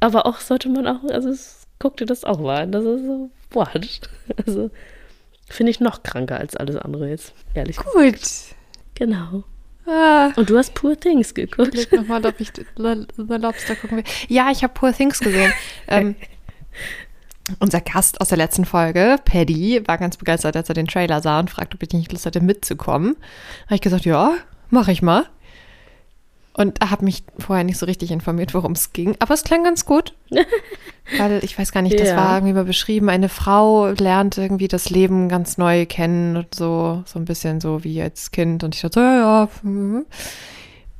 Aber 0.00 0.26
auch 0.26 0.40
sollte 0.40 0.68
man 0.68 0.86
auch, 0.86 1.04
also 1.10 1.28
es, 1.28 1.66
guck 1.78 1.96
dir 1.96 2.06
das 2.06 2.24
auch 2.24 2.38
mal 2.38 2.62
an. 2.62 2.72
Das 2.72 2.84
ist 2.84 3.04
so, 3.04 3.30
what? 3.50 4.00
Also 4.46 4.70
finde 5.48 5.70
ich 5.70 5.80
noch 5.80 6.02
kranker 6.02 6.38
als 6.38 6.56
alles 6.56 6.76
andere 6.76 7.08
jetzt, 7.08 7.34
ehrlich 7.54 7.76
Gut. 7.76 8.12
Gesagt. 8.12 8.56
Genau. 8.94 9.44
Ah. 9.86 10.32
Und 10.36 10.48
du 10.50 10.56
hast 10.56 10.74
Poor 10.74 10.98
Things 10.98 11.34
geguckt. 11.34 11.74
Ich 11.74 11.90
nochmal, 11.90 12.24
ob 12.24 12.40
ich 12.40 12.52
The 12.56 13.06
Lobster 13.16 13.74
gucken 13.74 13.98
will. 13.98 14.04
Ja, 14.28 14.50
ich 14.50 14.62
habe 14.62 14.72
Poor 14.74 14.92
Things 14.92 15.18
gesehen. 15.18 15.52
ähm, 15.88 16.14
unser 17.58 17.80
Gast 17.80 18.20
aus 18.20 18.28
der 18.28 18.38
letzten 18.38 18.64
Folge, 18.64 19.16
Paddy, 19.24 19.82
war 19.86 19.98
ganz 19.98 20.16
begeistert, 20.16 20.56
als 20.56 20.68
er 20.68 20.74
den 20.74 20.86
Trailer 20.86 21.20
sah 21.20 21.40
und 21.40 21.50
fragte, 21.50 21.76
ob 21.76 21.82
ich 21.82 21.92
nicht 21.92 22.12
Lust 22.12 22.26
hatte, 22.26 22.40
mitzukommen. 22.40 23.16
Habe 23.66 23.74
ich 23.74 23.80
gesagt, 23.80 24.04
ja, 24.04 24.34
mache 24.70 24.92
ich 24.92 25.02
mal. 25.02 25.26
Und 26.54 26.80
habe 26.80 27.04
mich 27.04 27.24
vorher 27.38 27.64
nicht 27.64 27.78
so 27.78 27.86
richtig 27.86 28.10
informiert, 28.10 28.52
worum 28.52 28.72
es 28.72 28.92
ging. 28.92 29.16
Aber 29.20 29.32
es 29.32 29.42
klang 29.42 29.64
ganz 29.64 29.86
gut. 29.86 30.14
Weil 31.18 31.42
ich 31.42 31.58
weiß 31.58 31.72
gar 31.72 31.80
nicht, 31.80 31.98
das 31.98 32.08
ja. 32.08 32.16
war 32.16 32.36
irgendwie 32.36 32.52
mal 32.52 32.64
beschrieben. 32.64 33.08
Eine 33.08 33.30
Frau 33.30 33.88
lernt 33.88 34.36
irgendwie 34.36 34.68
das 34.68 34.90
Leben 34.90 35.30
ganz 35.30 35.56
neu 35.56 35.86
kennen 35.86 36.36
und 36.36 36.54
so, 36.54 37.02
so 37.06 37.18
ein 37.18 37.24
bisschen 37.24 37.60
so 37.60 37.84
wie 37.84 38.02
als 38.02 38.32
Kind. 38.32 38.64
Und 38.64 38.74
ich 38.74 38.82
dachte 38.82 39.00
so, 39.00 39.00
ja, 39.00 39.16
ja. 39.16 39.48
Mhm. 39.62 40.04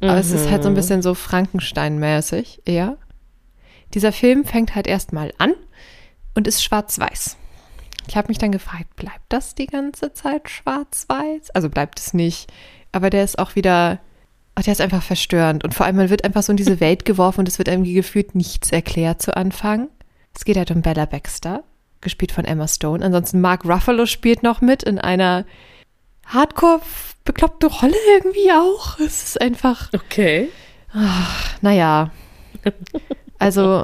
Aber 0.01 0.19
es 0.19 0.33
ist 0.33 0.51
halt 0.51 0.63
so 0.63 0.69
ein 0.69 0.73
mhm. 0.73 0.77
bisschen 0.77 1.03
so 1.03 1.15
Frankenstein-mäßig 1.15 2.63
eher. 2.65 2.97
Dieser 3.95 4.11
Film 4.11 4.45
fängt 4.45 4.75
halt 4.75 4.87
erstmal 4.87 5.33
an 5.39 5.55
und 6.35 6.49
ist 6.49 6.65
schwarz-weiß. 6.65 7.37
Ich 8.09 8.17
habe 8.17 8.29
mich 8.29 8.39
dann 8.39 8.53
gefragt, 8.53 8.97
bleibt 8.97 9.25
das 9.29 9.55
die 9.55 9.67
ganze 9.67 10.13
Zeit 10.13 10.51
schwarz-weiß? 10.51 11.51
Also 11.51 11.69
bleibt 11.69 12.01
es 12.01 12.15
nicht. 12.15 12.53
Aber 12.91 13.11
der 13.11 13.23
ist 13.23 13.39
auch 13.39 13.55
wieder 13.55 14.01
Ach, 14.55 14.63
der 14.63 14.73
ist 14.73 14.81
einfach 14.81 15.03
verstörend. 15.03 15.65
Und 15.65 15.75
vor 15.75 15.87
allem, 15.87 15.97
man 15.97 16.11
wird 16.11 16.25
einfach 16.25 16.43
so 16.43 16.53
in 16.53 16.57
diese 16.57 16.81
Welt 16.81 17.05
geworfen 17.05 17.41
und 17.41 17.49
es 17.49 17.59
wird 17.59 17.69
irgendwie 17.69 17.95
gefühlt 17.95 18.35
nichts 18.35 18.71
erklärt 18.73 19.23
zu 19.23 19.37
Anfang. 19.37 19.89
Es 20.35 20.45
geht 20.45 20.57
halt 20.57 20.71
um 20.71 20.83
Bella 20.83 21.07
Baxter, 21.07 21.63
gespielt 22.01 22.33
von 22.33 22.45
Emma 22.45 22.69
Stone. 22.69 23.05
Ansonsten 23.05 23.41
Mark 23.41 23.65
Ruffalo 23.65 24.07
spielt 24.07 24.43
noch 24.43 24.61
mit 24.61 24.83
in 24.83 24.99
einer 24.99 25.45
hardcore 26.27 26.81
bekloppte 27.25 27.67
Rolle 27.67 27.97
irgendwie 28.15 28.53
auch. 28.53 28.99
Es 28.99 29.23
ist 29.25 29.41
einfach. 29.41 29.93
Okay. 29.93 30.49
Ach, 30.93 31.55
naja. 31.61 32.11
Also, 33.39 33.83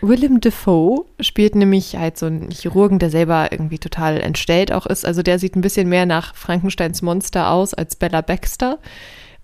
Willem 0.00 0.40
Dafoe 0.40 1.06
spielt 1.18 1.56
nämlich 1.56 1.96
halt 1.96 2.16
so 2.16 2.26
einen 2.26 2.52
Chirurgen, 2.52 3.00
der 3.00 3.10
selber 3.10 3.50
irgendwie 3.50 3.80
total 3.80 4.20
entstellt 4.20 4.70
auch 4.70 4.86
ist. 4.86 5.04
Also, 5.04 5.24
der 5.24 5.40
sieht 5.40 5.56
ein 5.56 5.60
bisschen 5.60 5.88
mehr 5.88 6.06
nach 6.06 6.36
Frankensteins 6.36 7.02
Monster 7.02 7.50
aus 7.50 7.74
als 7.74 7.96
Bella 7.96 8.20
Baxter. 8.20 8.78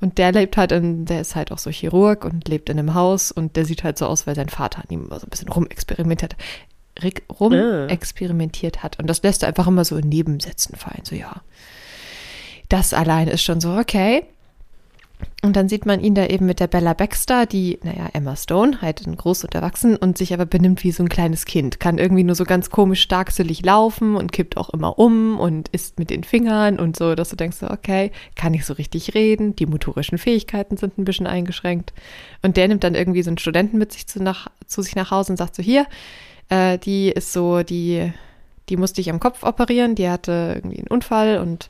Und 0.03 0.19
der 0.19 0.33
lebt 0.33 0.57
halt 0.57 0.73
in, 0.73 1.05
der 1.05 1.21
ist 1.21 1.37
halt 1.37 1.53
auch 1.53 1.59
so 1.59 1.71
Chirurg 1.71 2.25
und 2.25 2.49
lebt 2.49 2.69
in 2.69 2.79
einem 2.79 2.95
Haus 2.95 3.31
und 3.31 3.55
der 3.55 3.65
sieht 3.65 3.85
halt 3.85 3.97
so 3.97 4.07
aus, 4.07 4.27
weil 4.27 4.35
sein 4.35 4.49
Vater 4.49 4.81
an 4.81 4.89
ihm 4.91 5.05
immer 5.05 5.21
so 5.21 5.27
ein 5.27 5.31
bisschen 5.31 5.49
rumexperimentiert 5.49 6.37
rumexperimentiert 7.31 8.83
hat. 8.83 8.99
Und 8.99 9.07
das 9.07 9.23
lässt 9.23 9.43
er 9.43 9.49
einfach 9.49 9.69
immer 9.69 9.85
so 9.85 9.97
in 9.97 10.09
Nebensätzen 10.09 10.77
fallen. 10.77 11.05
So, 11.05 11.15
ja. 11.15 11.43
Das 12.69 12.93
allein 12.93 13.29
ist 13.29 13.43
schon 13.43 13.61
so, 13.61 13.77
okay. 13.77 14.25
Und 15.43 15.57
dann 15.57 15.69
sieht 15.69 15.87
man 15.87 16.01
ihn 16.01 16.15
da 16.15 16.27
eben 16.27 16.47
mit 16.47 16.61
der 16.61 16.69
Bella 16.69 16.95
Baxter, 16.95 17.47
die, 17.47 17.81
naja, 17.83 18.09
Emma 18.13 18.37
Stone, 18.37 18.81
halt 18.81 19.03
groß 19.05 19.45
und 19.45 19.55
erwachsen 19.55 19.97
und 19.97 20.17
sich 20.17 20.33
aber 20.33 20.47
benimmt 20.47 20.85
wie 20.85 20.93
so 20.93 21.03
ein 21.03 21.09
kleines 21.09 21.45
Kind. 21.45 21.81
Kann 21.81 21.99
irgendwie 21.99 22.23
nur 22.23 22.37
so 22.37 22.45
ganz 22.45 22.71
komisch 22.71 23.03
starkselig 23.03 23.65
laufen 23.65 24.15
und 24.15 24.31
kippt 24.31 24.57
auch 24.57 24.71
immer 24.71 24.99
um 24.99 25.41
und 25.41 25.69
isst 25.71 25.99
mit 25.99 26.11
den 26.11 26.23
Fingern 26.23 26.79
und 26.79 26.97
so, 26.97 27.15
dass 27.15 27.31
du 27.31 27.37
denkst, 27.37 27.59
okay, 27.63 28.13
kann 28.37 28.53
nicht 28.53 28.65
so 28.65 28.75
richtig 28.75 29.15
reden. 29.15 29.57
Die 29.57 29.67
motorischen 29.67 30.19
Fähigkeiten 30.19 30.77
sind 30.77 30.97
ein 30.99 31.05
bisschen 31.05 31.27
eingeschränkt. 31.27 31.93
Und 32.43 32.57
der 32.57 32.69
nimmt 32.69 32.85
dann 32.85 32.95
irgendwie 32.95 33.23
so 33.23 33.31
einen 33.31 33.39
Studenten 33.39 33.79
mit 33.79 33.93
sich 33.93 34.07
zu, 34.07 34.23
nach, 34.23 34.49
zu 34.67 34.83
sich 34.83 34.95
nach 34.95 35.11
Hause 35.11 35.33
und 35.33 35.39
sagt 35.39 35.57
so, 35.57 35.63
hier, 35.63 35.87
äh, 36.51 36.79
die 36.79 37.09
ist 37.09 37.33
so, 37.33 37.63
die, 37.63 38.13
die 38.69 38.77
musste 38.77 39.01
ich 39.01 39.11
am 39.11 39.21
Kopf 39.21 39.43
operieren, 39.43 39.95
die 39.95 40.09
hatte 40.09 40.53
irgendwie 40.55 40.79
einen 40.79 40.89
Unfall 40.89 41.39
und 41.39 41.69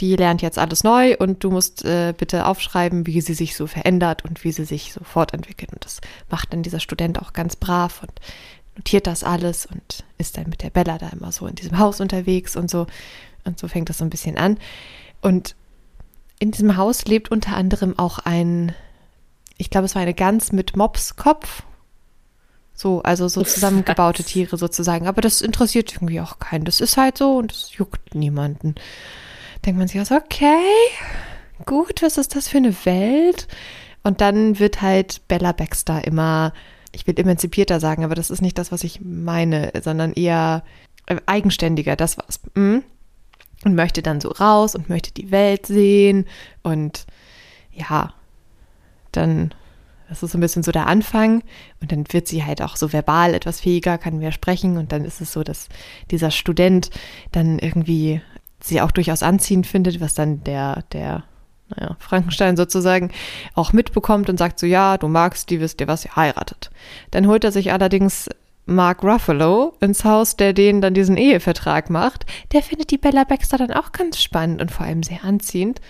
die 0.00 0.14
lernt 0.14 0.42
jetzt 0.42 0.58
alles 0.58 0.84
neu 0.84 1.16
und 1.16 1.42
du 1.42 1.50
musst 1.50 1.84
äh, 1.84 2.12
bitte 2.16 2.46
aufschreiben, 2.46 3.06
wie 3.06 3.20
sie 3.20 3.34
sich 3.34 3.56
so 3.56 3.66
verändert 3.66 4.24
und 4.24 4.44
wie 4.44 4.52
sie 4.52 4.64
sich 4.64 4.92
so 4.92 5.02
fortentwickelt. 5.02 5.72
Und 5.72 5.84
das 5.84 6.00
macht 6.30 6.52
dann 6.52 6.62
dieser 6.62 6.80
Student 6.80 7.20
auch 7.20 7.32
ganz 7.32 7.56
brav 7.56 8.02
und 8.02 8.12
notiert 8.76 9.06
das 9.06 9.24
alles 9.24 9.64
und 9.64 10.04
ist 10.18 10.36
dann 10.36 10.50
mit 10.50 10.62
der 10.62 10.70
Bella 10.70 10.98
da 10.98 11.08
immer 11.08 11.32
so 11.32 11.46
in 11.46 11.54
diesem 11.54 11.78
Haus 11.78 12.00
unterwegs 12.00 12.56
und 12.56 12.70
so. 12.70 12.86
Und 13.44 13.58
so 13.58 13.68
fängt 13.68 13.88
das 13.88 13.98
so 13.98 14.04
ein 14.04 14.10
bisschen 14.10 14.36
an. 14.36 14.58
Und 15.22 15.56
in 16.38 16.50
diesem 16.50 16.76
Haus 16.76 17.06
lebt 17.06 17.30
unter 17.30 17.56
anderem 17.56 17.98
auch 17.98 18.18
ein, 18.18 18.74
ich 19.56 19.70
glaube, 19.70 19.86
es 19.86 19.94
war 19.94 20.02
eine 20.02 20.12
Gans 20.12 20.52
mit 20.52 20.76
Mopskopf. 20.76 21.62
So, 22.74 23.02
also 23.02 23.28
so 23.28 23.42
zusammengebaute 23.42 24.22
Tiere 24.22 24.58
sozusagen. 24.58 25.06
Aber 25.06 25.22
das 25.22 25.40
interessiert 25.40 25.94
irgendwie 25.94 26.20
auch 26.20 26.38
keinen. 26.38 26.66
Das 26.66 26.82
ist 26.82 26.98
halt 26.98 27.16
so 27.16 27.38
und 27.38 27.50
das 27.50 27.74
juckt 27.74 28.14
niemanden 28.14 28.74
denkt 29.64 29.78
man 29.78 29.88
sich 29.88 30.00
auch 30.00 30.06
so, 30.06 30.16
okay, 30.16 30.60
gut, 31.64 32.02
was 32.02 32.18
ist 32.18 32.36
das 32.36 32.48
für 32.48 32.58
eine 32.58 32.74
Welt? 32.84 33.48
Und 34.02 34.20
dann 34.20 34.58
wird 34.58 34.82
halt 34.82 35.26
Bella 35.28 35.52
Baxter 35.52 36.04
immer, 36.06 36.52
ich 36.92 37.06
will 37.06 37.18
emanzipierter 37.18 37.80
sagen, 37.80 38.04
aber 38.04 38.14
das 38.14 38.30
ist 38.30 38.42
nicht 38.42 38.58
das, 38.58 38.70
was 38.70 38.84
ich 38.84 39.00
meine, 39.00 39.72
sondern 39.82 40.12
eher 40.12 40.62
äh, 41.06 41.16
eigenständiger, 41.26 41.96
das 41.96 42.18
war's. 42.18 42.40
Mhm. 42.54 42.84
Und 43.64 43.74
möchte 43.74 44.02
dann 44.02 44.20
so 44.20 44.28
raus 44.28 44.74
und 44.74 44.88
möchte 44.88 45.12
die 45.12 45.30
Welt 45.30 45.66
sehen 45.66 46.26
und 46.62 47.06
ja, 47.72 48.12
dann, 49.12 49.54
das 50.08 50.22
ist 50.22 50.32
so 50.32 50.38
ein 50.38 50.42
bisschen 50.42 50.62
so 50.62 50.72
der 50.72 50.86
Anfang 50.86 51.42
und 51.80 51.90
dann 51.90 52.04
wird 52.10 52.28
sie 52.28 52.44
halt 52.44 52.60
auch 52.60 52.76
so 52.76 52.92
verbal 52.92 53.34
etwas 53.34 53.60
fähiger, 53.60 53.98
kann 53.98 54.18
mehr 54.18 54.30
sprechen 54.30 54.76
und 54.76 54.92
dann 54.92 55.04
ist 55.04 55.20
es 55.20 55.32
so, 55.32 55.42
dass 55.42 55.68
dieser 56.10 56.30
Student 56.30 56.90
dann 57.32 57.58
irgendwie 57.58 58.20
sie 58.66 58.80
auch 58.80 58.90
durchaus 58.90 59.22
anziehend 59.22 59.66
findet, 59.66 60.00
was 60.00 60.14
dann 60.14 60.42
der, 60.44 60.84
der, 60.92 61.24
naja, 61.68 61.96
Frankenstein 61.98 62.56
sozusagen 62.56 63.10
auch 63.54 63.72
mitbekommt 63.72 64.28
und 64.28 64.38
sagt 64.38 64.58
so, 64.58 64.66
ja, 64.66 64.98
du 64.98 65.08
magst 65.08 65.50
die, 65.50 65.60
wisst 65.60 65.80
ihr 65.80 65.88
was, 65.88 66.04
ihr 66.04 66.16
heiratet. 66.16 66.70
Dann 67.10 67.26
holt 67.26 67.44
er 67.44 67.52
sich 67.52 67.72
allerdings 67.72 68.28
Mark 68.66 69.04
Ruffalo 69.04 69.74
ins 69.80 70.04
Haus, 70.04 70.36
der 70.36 70.52
denen 70.52 70.80
dann 70.80 70.94
diesen 70.94 71.16
Ehevertrag 71.16 71.88
macht. 71.88 72.26
Der 72.52 72.62
findet 72.62 72.90
die 72.90 72.98
Bella 72.98 73.24
Baxter 73.24 73.58
dann 73.58 73.70
auch 73.70 73.92
ganz 73.92 74.20
spannend 74.20 74.60
und 74.60 74.72
vor 74.72 74.86
allem 74.86 75.04
sehr 75.04 75.24
anziehend 75.24 75.80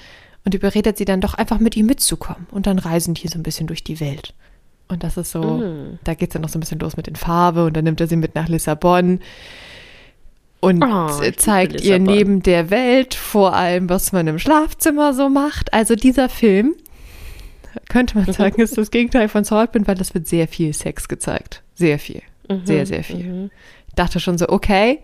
und 0.45 0.55
überredet 0.55 0.99
sie 0.99 1.07
dann 1.07 1.23
doch 1.23 1.35
einfach 1.35 1.59
mit 1.59 1.77
ihm 1.77 1.87
mitzukommen. 1.87 2.47
Und 2.51 2.67
dann 2.67 2.79
reisen 2.79 3.15
die 3.15 3.29
so 3.29 3.39
ein 3.39 3.43
bisschen 3.43 3.67
durch 3.67 3.83
die 3.83 3.99
Welt. 3.99 4.35
Und 4.89 5.03
das 5.03 5.17
ist 5.17 5.33
so, 5.33 5.43
mm. 5.43 5.99
da 6.05 6.15
geht 6.15 6.29
es 6.29 6.33
dann 6.35 6.43
noch 6.43 6.49
so 6.49 6.59
ein 6.59 6.61
bisschen 6.61 6.79
los 6.79 6.97
mit 6.97 7.09
den 7.09 7.17
Farbe 7.17 7.65
und 7.65 7.77
dann 7.77 7.85
nimmt 7.85 8.01
er 8.01 8.07
sie 8.07 8.17
mit 8.17 8.35
nach 8.35 8.49
Lissabon 8.49 9.21
und 10.61 10.83
oh, 10.83 11.21
zeigt 11.37 11.83
ihr 11.83 11.99
neben 11.99 12.42
der 12.42 12.71
Welt 12.71 13.14
vor 13.14 13.55
allem, 13.55 13.88
was 13.88 14.12
man 14.12 14.27
im 14.27 14.38
Schlafzimmer 14.38 15.14
so 15.14 15.29
macht. 15.29 15.73
Also 15.73 15.95
dieser 15.95 16.29
Film, 16.29 16.75
könnte 17.88 18.19
man 18.19 18.33
sagen, 18.33 18.61
ist 18.61 18.79
das 18.79 18.90
Gegenteil 18.90 19.29
von 19.29 19.45
Saltburn, 19.45 19.87
weil 19.87 19.95
das 19.95 20.14
wird 20.14 20.27
sehr 20.27 20.49
viel 20.49 20.73
Sex 20.73 21.09
gezeigt. 21.09 21.62
Sehr 21.75 21.99
viel. 21.99 22.23
Mhm, 22.49 22.66
sehr, 22.66 22.87
sehr 22.87 23.05
viel. 23.05 23.25
Mhm. 23.25 23.51
Ich 23.88 23.95
dachte 23.95 24.21
schon 24.21 24.38
so, 24.38 24.49
okay, 24.49 25.01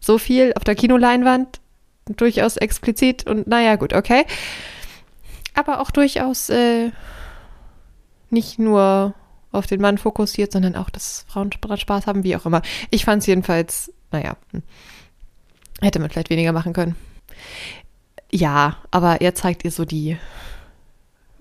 so 0.00 0.18
viel 0.18 0.52
auf 0.56 0.64
der 0.64 0.74
Kinoleinwand, 0.74 1.60
durchaus 2.16 2.56
explizit 2.56 3.26
und 3.26 3.46
naja, 3.46 3.76
gut, 3.76 3.92
okay. 3.92 4.24
Aber 5.54 5.80
auch 5.80 5.90
durchaus 5.90 6.48
äh, 6.48 6.90
nicht 8.30 8.58
nur 8.58 9.14
auf 9.52 9.66
den 9.66 9.80
Mann 9.80 9.98
fokussiert, 9.98 10.52
sondern 10.52 10.76
auch, 10.76 10.90
dass 10.90 11.26
Frauen 11.28 11.50
Spaß 11.52 12.06
haben, 12.06 12.24
wie 12.24 12.36
auch 12.36 12.46
immer. 12.46 12.62
Ich 12.90 13.04
fand 13.04 13.20
es 13.22 13.26
jedenfalls 13.26 13.92
naja, 14.12 14.36
hm. 14.52 14.62
hätte 15.80 15.98
man 15.98 16.10
vielleicht 16.10 16.30
weniger 16.30 16.52
machen 16.52 16.72
können. 16.72 16.96
Ja, 18.32 18.76
aber 18.90 19.20
er 19.20 19.34
zeigt 19.34 19.64
ihr 19.64 19.70
so 19.70 19.84
die 19.84 20.16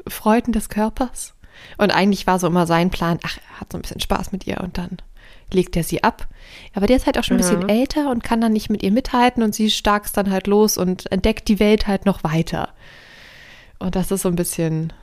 Freuden 0.08 0.53
des 0.53 0.69
Körpers. 0.69 1.34
Und 1.77 1.91
eigentlich 1.91 2.25
war 2.25 2.39
so 2.39 2.47
immer 2.47 2.65
sein 2.65 2.89
Plan, 2.89 3.19
ach, 3.23 3.38
er 3.38 3.60
hat 3.60 3.71
so 3.71 3.77
ein 3.77 3.82
bisschen 3.82 3.99
Spaß 3.99 4.32
mit 4.32 4.47
ihr 4.47 4.62
und 4.62 4.77
dann 4.77 4.97
legt 5.51 5.75
er 5.75 5.84
sie 5.84 6.03
ab. 6.03 6.27
Aber 6.73 6.88
der 6.88 6.95
ist 6.95 7.05
halt 7.05 7.17
auch 7.17 7.23
schon 7.23 7.38
ein 7.38 7.41
bisschen 7.41 7.67
ja. 7.67 7.67
älter 7.67 8.10
und 8.12 8.23
kann 8.23 8.41
dann 8.41 8.53
nicht 8.53 8.69
mit 8.69 8.84
ihr 8.84 8.91
mithalten 8.91 9.43
und 9.43 9.53
sie 9.53 9.69
starkst 9.69 10.15
dann 10.15 10.32
halt 10.32 10.47
los 10.47 10.77
und 10.77 11.12
entdeckt 11.12 11.47
die 11.47 11.60
Welt 11.60 11.88
halt 11.88 12.05
noch 12.05 12.23
weiter. 12.23 12.69
Und 13.79 13.95
das 13.95 14.12
ist 14.12 14.21
so 14.21 14.29
ein 14.29 14.36
bisschen, 14.36 14.93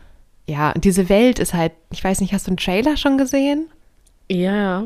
ja, 0.46 0.72
diese 0.74 1.08
Welt 1.08 1.38
ist 1.38 1.54
halt, 1.54 1.72
ich 1.90 2.02
weiß 2.02 2.20
nicht, 2.20 2.32
hast 2.32 2.46
du 2.46 2.50
einen 2.50 2.58
Trailer 2.58 2.96
schon 2.96 3.18
gesehen? 3.18 3.68
Ja, 4.30 4.84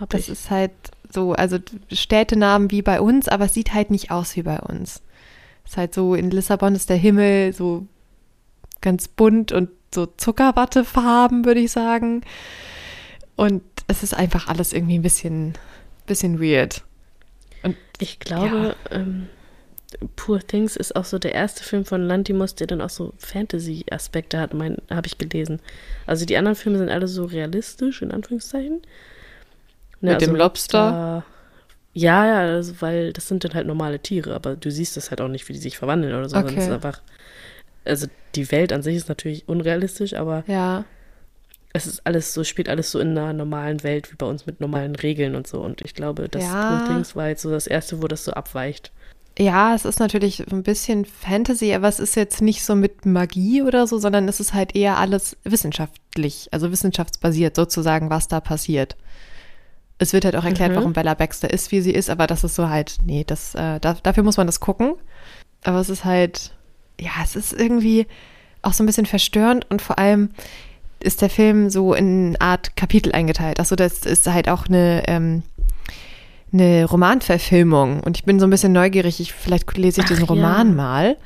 hab 0.00 0.10
das 0.10 0.22
ich. 0.22 0.28
ist 0.30 0.50
halt 0.50 0.72
so, 1.12 1.32
also 1.32 1.58
Städtenamen 1.90 2.70
wie 2.70 2.82
bei 2.82 3.00
uns, 3.00 3.28
aber 3.28 3.46
es 3.46 3.54
sieht 3.54 3.74
halt 3.74 3.90
nicht 3.90 4.10
aus 4.10 4.36
wie 4.36 4.42
bei 4.42 4.58
uns. 4.58 5.02
Es 5.64 5.72
ist 5.72 5.76
halt 5.76 5.94
so, 5.94 6.14
in 6.14 6.30
Lissabon 6.30 6.74
ist 6.74 6.90
der 6.90 6.96
Himmel 6.96 7.52
so 7.52 7.86
ganz 8.80 9.08
bunt 9.08 9.52
und 9.52 9.70
so 9.94 10.06
Zuckerwattefarben, 10.06 11.44
würde 11.44 11.60
ich 11.60 11.72
sagen. 11.72 12.22
Und 13.36 13.62
es 13.86 14.02
ist 14.02 14.14
einfach 14.14 14.48
alles 14.48 14.72
irgendwie 14.72 14.98
ein 14.98 15.02
bisschen, 15.02 15.54
bisschen 16.06 16.40
weird. 16.40 16.82
Und 17.62 17.76
ich 17.98 18.18
glaube, 18.18 18.74
ja. 18.90 18.96
ähm, 18.96 19.28
Poor 20.16 20.40
Things 20.40 20.76
ist 20.76 20.96
auch 20.96 21.04
so 21.04 21.18
der 21.18 21.34
erste 21.34 21.62
Film 21.62 21.84
von 21.84 22.02
Lantimos, 22.02 22.54
der 22.54 22.66
dann 22.66 22.80
auch 22.80 22.90
so 22.90 23.12
Fantasy-Aspekte 23.18 24.38
hat, 24.38 24.52
habe 24.54 25.06
ich 25.06 25.18
gelesen. 25.18 25.60
Also 26.06 26.24
die 26.24 26.36
anderen 26.36 26.56
Filme 26.56 26.78
sind 26.78 26.88
alle 26.88 27.08
so 27.08 27.24
realistisch, 27.24 28.02
in 28.02 28.10
Anführungszeichen. 28.10 28.82
Ne, 30.02 30.10
Mit 30.10 30.14
also, 30.14 30.26
dem 30.26 30.36
Lobster? 30.36 31.24
Äh, 31.24 31.98
ja, 31.98 32.26
ja, 32.26 32.38
also, 32.54 32.74
weil 32.80 33.12
das 33.12 33.28
sind 33.28 33.44
dann 33.44 33.54
halt 33.54 33.66
normale 33.66 34.00
Tiere, 34.00 34.34
aber 34.34 34.56
du 34.56 34.70
siehst 34.70 34.96
das 34.96 35.10
halt 35.10 35.20
auch 35.20 35.28
nicht, 35.28 35.48
wie 35.48 35.52
die 35.52 35.58
sich 35.58 35.78
verwandeln 35.78 36.14
oder 36.14 36.28
so. 36.28 36.36
Okay. 36.36 36.54
Es 36.56 36.64
ist 36.64 36.70
einfach, 36.70 37.00
also 37.84 38.06
die 38.34 38.50
Welt 38.50 38.72
an 38.72 38.82
sich 38.82 38.96
ist 38.96 39.08
natürlich 39.08 39.48
unrealistisch, 39.48 40.14
aber 40.14 40.42
ja. 40.46 40.84
es 41.72 41.86
ist 41.86 42.04
alles 42.04 42.34
so, 42.34 42.44
spielt 42.44 42.68
alles 42.68 42.90
so 42.90 42.98
in 42.98 43.16
einer 43.16 43.32
normalen 43.32 43.82
Welt 43.84 44.10
wie 44.10 44.16
bei 44.16 44.26
uns 44.26 44.46
mit 44.46 44.60
normalen 44.60 44.96
Regeln 44.96 45.36
und 45.36 45.46
so. 45.46 45.60
Und 45.60 45.82
ich 45.82 45.94
glaube, 45.94 46.28
das 46.28 46.42
ja. 46.42 46.84
Things 46.86 47.14
war 47.14 47.28
jetzt 47.28 47.42
so 47.42 47.50
das 47.50 47.66
erste, 47.66 48.02
wo 48.02 48.08
das 48.08 48.24
so 48.24 48.32
abweicht. 48.32 48.90
Ja, 49.38 49.74
es 49.74 49.84
ist 49.84 49.98
natürlich 49.98 50.46
ein 50.50 50.62
bisschen 50.62 51.04
Fantasy, 51.04 51.72
aber 51.72 51.88
es 51.88 52.00
ist 52.00 52.16
jetzt 52.16 52.42
nicht 52.42 52.64
so 52.64 52.74
mit 52.74 53.06
Magie 53.06 53.62
oder 53.62 53.86
so, 53.86 53.98
sondern 53.98 54.28
es 54.28 54.40
ist 54.40 54.52
halt 54.52 54.74
eher 54.76 54.98
alles 54.98 55.36
wissenschaftlich, 55.44 56.48
also 56.50 56.70
wissenschaftsbasiert 56.70 57.56
sozusagen, 57.56 58.10
was 58.10 58.28
da 58.28 58.40
passiert. 58.40 58.96
Es 60.02 60.12
wird 60.12 60.24
halt 60.24 60.36
auch 60.36 60.44
erklärt, 60.44 60.72
mhm. 60.72 60.76
warum 60.76 60.92
Bella 60.92 61.14
Baxter 61.14 61.50
ist, 61.50 61.70
wie 61.70 61.80
sie 61.80 61.92
ist, 61.92 62.10
aber 62.10 62.26
das 62.26 62.44
ist 62.44 62.54
so 62.54 62.68
halt, 62.68 62.98
nee, 63.04 63.24
das, 63.24 63.54
äh, 63.54 63.78
da, 63.80 63.96
dafür 64.02 64.24
muss 64.24 64.36
man 64.36 64.46
das 64.46 64.60
gucken. 64.60 64.94
Aber 65.64 65.78
es 65.78 65.88
ist 65.88 66.04
halt, 66.04 66.52
ja, 67.00 67.12
es 67.22 67.36
ist 67.36 67.52
irgendwie 67.52 68.06
auch 68.62 68.72
so 68.72 68.82
ein 68.82 68.86
bisschen 68.86 69.06
verstörend 69.06 69.70
und 69.70 69.80
vor 69.80 69.98
allem 69.98 70.30
ist 71.00 71.22
der 71.22 71.30
Film 71.30 71.70
so 71.70 71.94
in 71.94 72.28
eine 72.28 72.40
Art 72.40 72.76
Kapitel 72.76 73.12
eingeteilt. 73.12 73.60
Achso, 73.60 73.76
das 73.76 74.00
ist 74.00 74.26
halt 74.26 74.48
auch 74.48 74.66
eine, 74.66 75.02
ähm, 75.06 75.42
eine 76.52 76.84
Romanverfilmung 76.84 78.00
und 78.00 78.16
ich 78.16 78.24
bin 78.24 78.38
so 78.38 78.46
ein 78.46 78.50
bisschen 78.50 78.72
neugierig. 78.72 79.20
Ich, 79.20 79.32
vielleicht 79.32 79.76
lese 79.76 80.00
ich 80.00 80.06
diesen 80.06 80.24
Ach, 80.24 80.30
Roman 80.30 80.68
ja. 80.68 80.74
mal. 80.74 81.16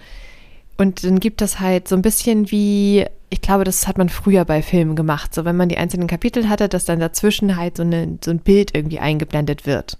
Und 0.76 1.04
dann 1.04 1.20
gibt 1.20 1.40
das 1.40 1.60
halt 1.60 1.88
so 1.88 1.96
ein 1.96 2.02
bisschen 2.02 2.50
wie 2.50 3.06
ich 3.28 3.40
glaube, 3.40 3.64
das 3.64 3.88
hat 3.88 3.98
man 3.98 4.08
früher 4.08 4.44
bei 4.44 4.62
Filmen 4.62 4.94
gemacht. 4.94 5.34
So, 5.34 5.44
wenn 5.44 5.56
man 5.56 5.68
die 5.68 5.78
einzelnen 5.78 6.06
Kapitel 6.06 6.48
hatte, 6.48 6.68
dass 6.68 6.84
dann 6.84 7.00
dazwischen 7.00 7.56
halt 7.56 7.76
so, 7.76 7.82
eine, 7.82 8.18
so 8.24 8.30
ein 8.30 8.38
Bild 8.38 8.74
irgendwie 8.74 9.00
eingeblendet 9.00 9.66
wird. 9.66 9.98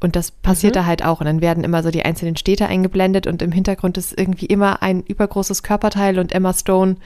Und 0.00 0.16
das 0.16 0.30
passiert 0.30 0.74
mhm. 0.74 0.80
da 0.80 0.86
halt 0.86 1.04
auch. 1.04 1.20
Und 1.20 1.26
dann 1.26 1.40
werden 1.40 1.64
immer 1.64 1.82
so 1.82 1.90
die 1.90 2.04
einzelnen 2.04 2.36
Städte 2.36 2.66
eingeblendet 2.66 3.26
und 3.26 3.42
im 3.42 3.52
Hintergrund 3.52 3.98
ist 3.98 4.18
irgendwie 4.18 4.46
immer 4.46 4.82
ein 4.82 5.02
übergroßes 5.02 5.62
Körperteil 5.62 6.18
und 6.18 6.32
Emma 6.32 6.54
Stone 6.54 6.96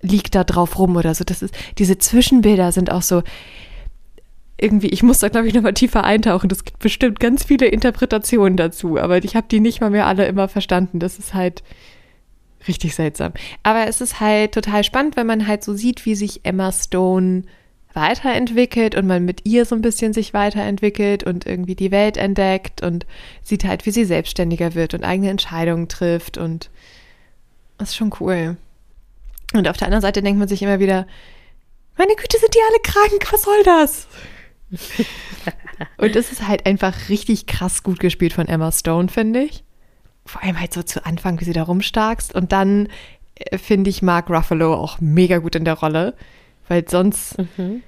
liegt 0.00 0.34
da 0.34 0.44
drauf 0.44 0.78
rum 0.78 0.96
oder 0.96 1.14
so. 1.14 1.24
Das 1.24 1.42
ist, 1.42 1.54
diese 1.78 1.98
Zwischenbilder 1.98 2.72
sind 2.72 2.90
auch 2.90 3.02
so, 3.02 3.22
irgendwie, 4.60 4.88
ich 4.88 5.04
muss 5.04 5.20
da, 5.20 5.28
glaube 5.28 5.46
ich, 5.46 5.54
nochmal 5.54 5.74
tiefer 5.74 6.02
eintauchen. 6.02 6.50
Es 6.50 6.64
gibt 6.64 6.80
bestimmt 6.80 7.20
ganz 7.20 7.44
viele 7.44 7.66
Interpretationen 7.66 8.56
dazu, 8.56 8.98
aber 8.98 9.22
ich 9.22 9.36
habe 9.36 9.46
die 9.48 9.60
nicht 9.60 9.80
mal 9.80 9.90
mehr 9.90 10.06
alle 10.06 10.26
immer 10.26 10.48
verstanden. 10.48 10.98
Das 10.98 11.18
ist 11.18 11.32
halt, 11.32 11.62
Richtig 12.66 12.94
seltsam. 12.94 13.32
Aber 13.62 13.86
es 13.86 14.00
ist 14.00 14.20
halt 14.20 14.52
total 14.52 14.82
spannend, 14.84 15.16
wenn 15.16 15.26
man 15.26 15.46
halt 15.46 15.62
so 15.62 15.74
sieht, 15.74 16.04
wie 16.06 16.14
sich 16.14 16.40
Emma 16.44 16.72
Stone 16.72 17.44
weiterentwickelt 17.94 18.94
und 18.94 19.06
man 19.06 19.24
mit 19.24 19.46
ihr 19.46 19.64
so 19.64 19.74
ein 19.74 19.82
bisschen 19.82 20.12
sich 20.12 20.34
weiterentwickelt 20.34 21.24
und 21.24 21.46
irgendwie 21.46 21.74
die 21.74 21.90
Welt 21.90 22.16
entdeckt 22.16 22.82
und 22.82 23.06
sieht 23.42 23.64
halt, 23.64 23.86
wie 23.86 23.90
sie 23.90 24.04
selbstständiger 24.04 24.74
wird 24.74 24.94
und 24.94 25.04
eigene 25.04 25.30
Entscheidungen 25.30 25.88
trifft 25.88 26.38
und 26.38 26.70
das 27.78 27.90
ist 27.90 27.96
schon 27.96 28.14
cool. 28.20 28.56
Und 29.54 29.68
auf 29.68 29.76
der 29.76 29.86
anderen 29.86 30.02
Seite 30.02 30.22
denkt 30.22 30.38
man 30.38 30.48
sich 30.48 30.62
immer 30.62 30.80
wieder, 30.80 31.06
meine 31.96 32.14
Güte, 32.14 32.38
sind 32.38 32.54
die 32.54 32.60
alle 32.68 32.80
krank? 32.82 33.32
Was 33.32 33.42
soll 33.42 33.62
das? 33.64 34.06
und 35.96 36.14
es 36.14 36.30
ist 36.30 36.46
halt 36.46 36.66
einfach 36.66 37.08
richtig 37.08 37.46
krass 37.46 37.82
gut 37.82 37.98
gespielt 37.98 38.32
von 38.32 38.46
Emma 38.46 38.70
Stone, 38.70 39.08
finde 39.08 39.42
ich. 39.42 39.64
Vor 40.28 40.42
allem 40.42 40.60
halt 40.60 40.72
so 40.74 40.82
zu 40.82 41.04
Anfang, 41.04 41.40
wie 41.40 41.44
sie 41.44 41.52
da 41.52 41.62
rumstarkst. 41.64 42.34
Und 42.34 42.52
dann 42.52 42.88
äh, 43.34 43.58
finde 43.58 43.90
ich 43.90 44.02
Mark 44.02 44.30
Ruffalo 44.30 44.74
auch 44.74 45.00
mega 45.00 45.38
gut 45.38 45.54
in 45.56 45.64
der 45.64 45.74
Rolle, 45.74 46.14
weil 46.68 46.88
sonst, 46.88 47.36
Mhm. 47.38 47.82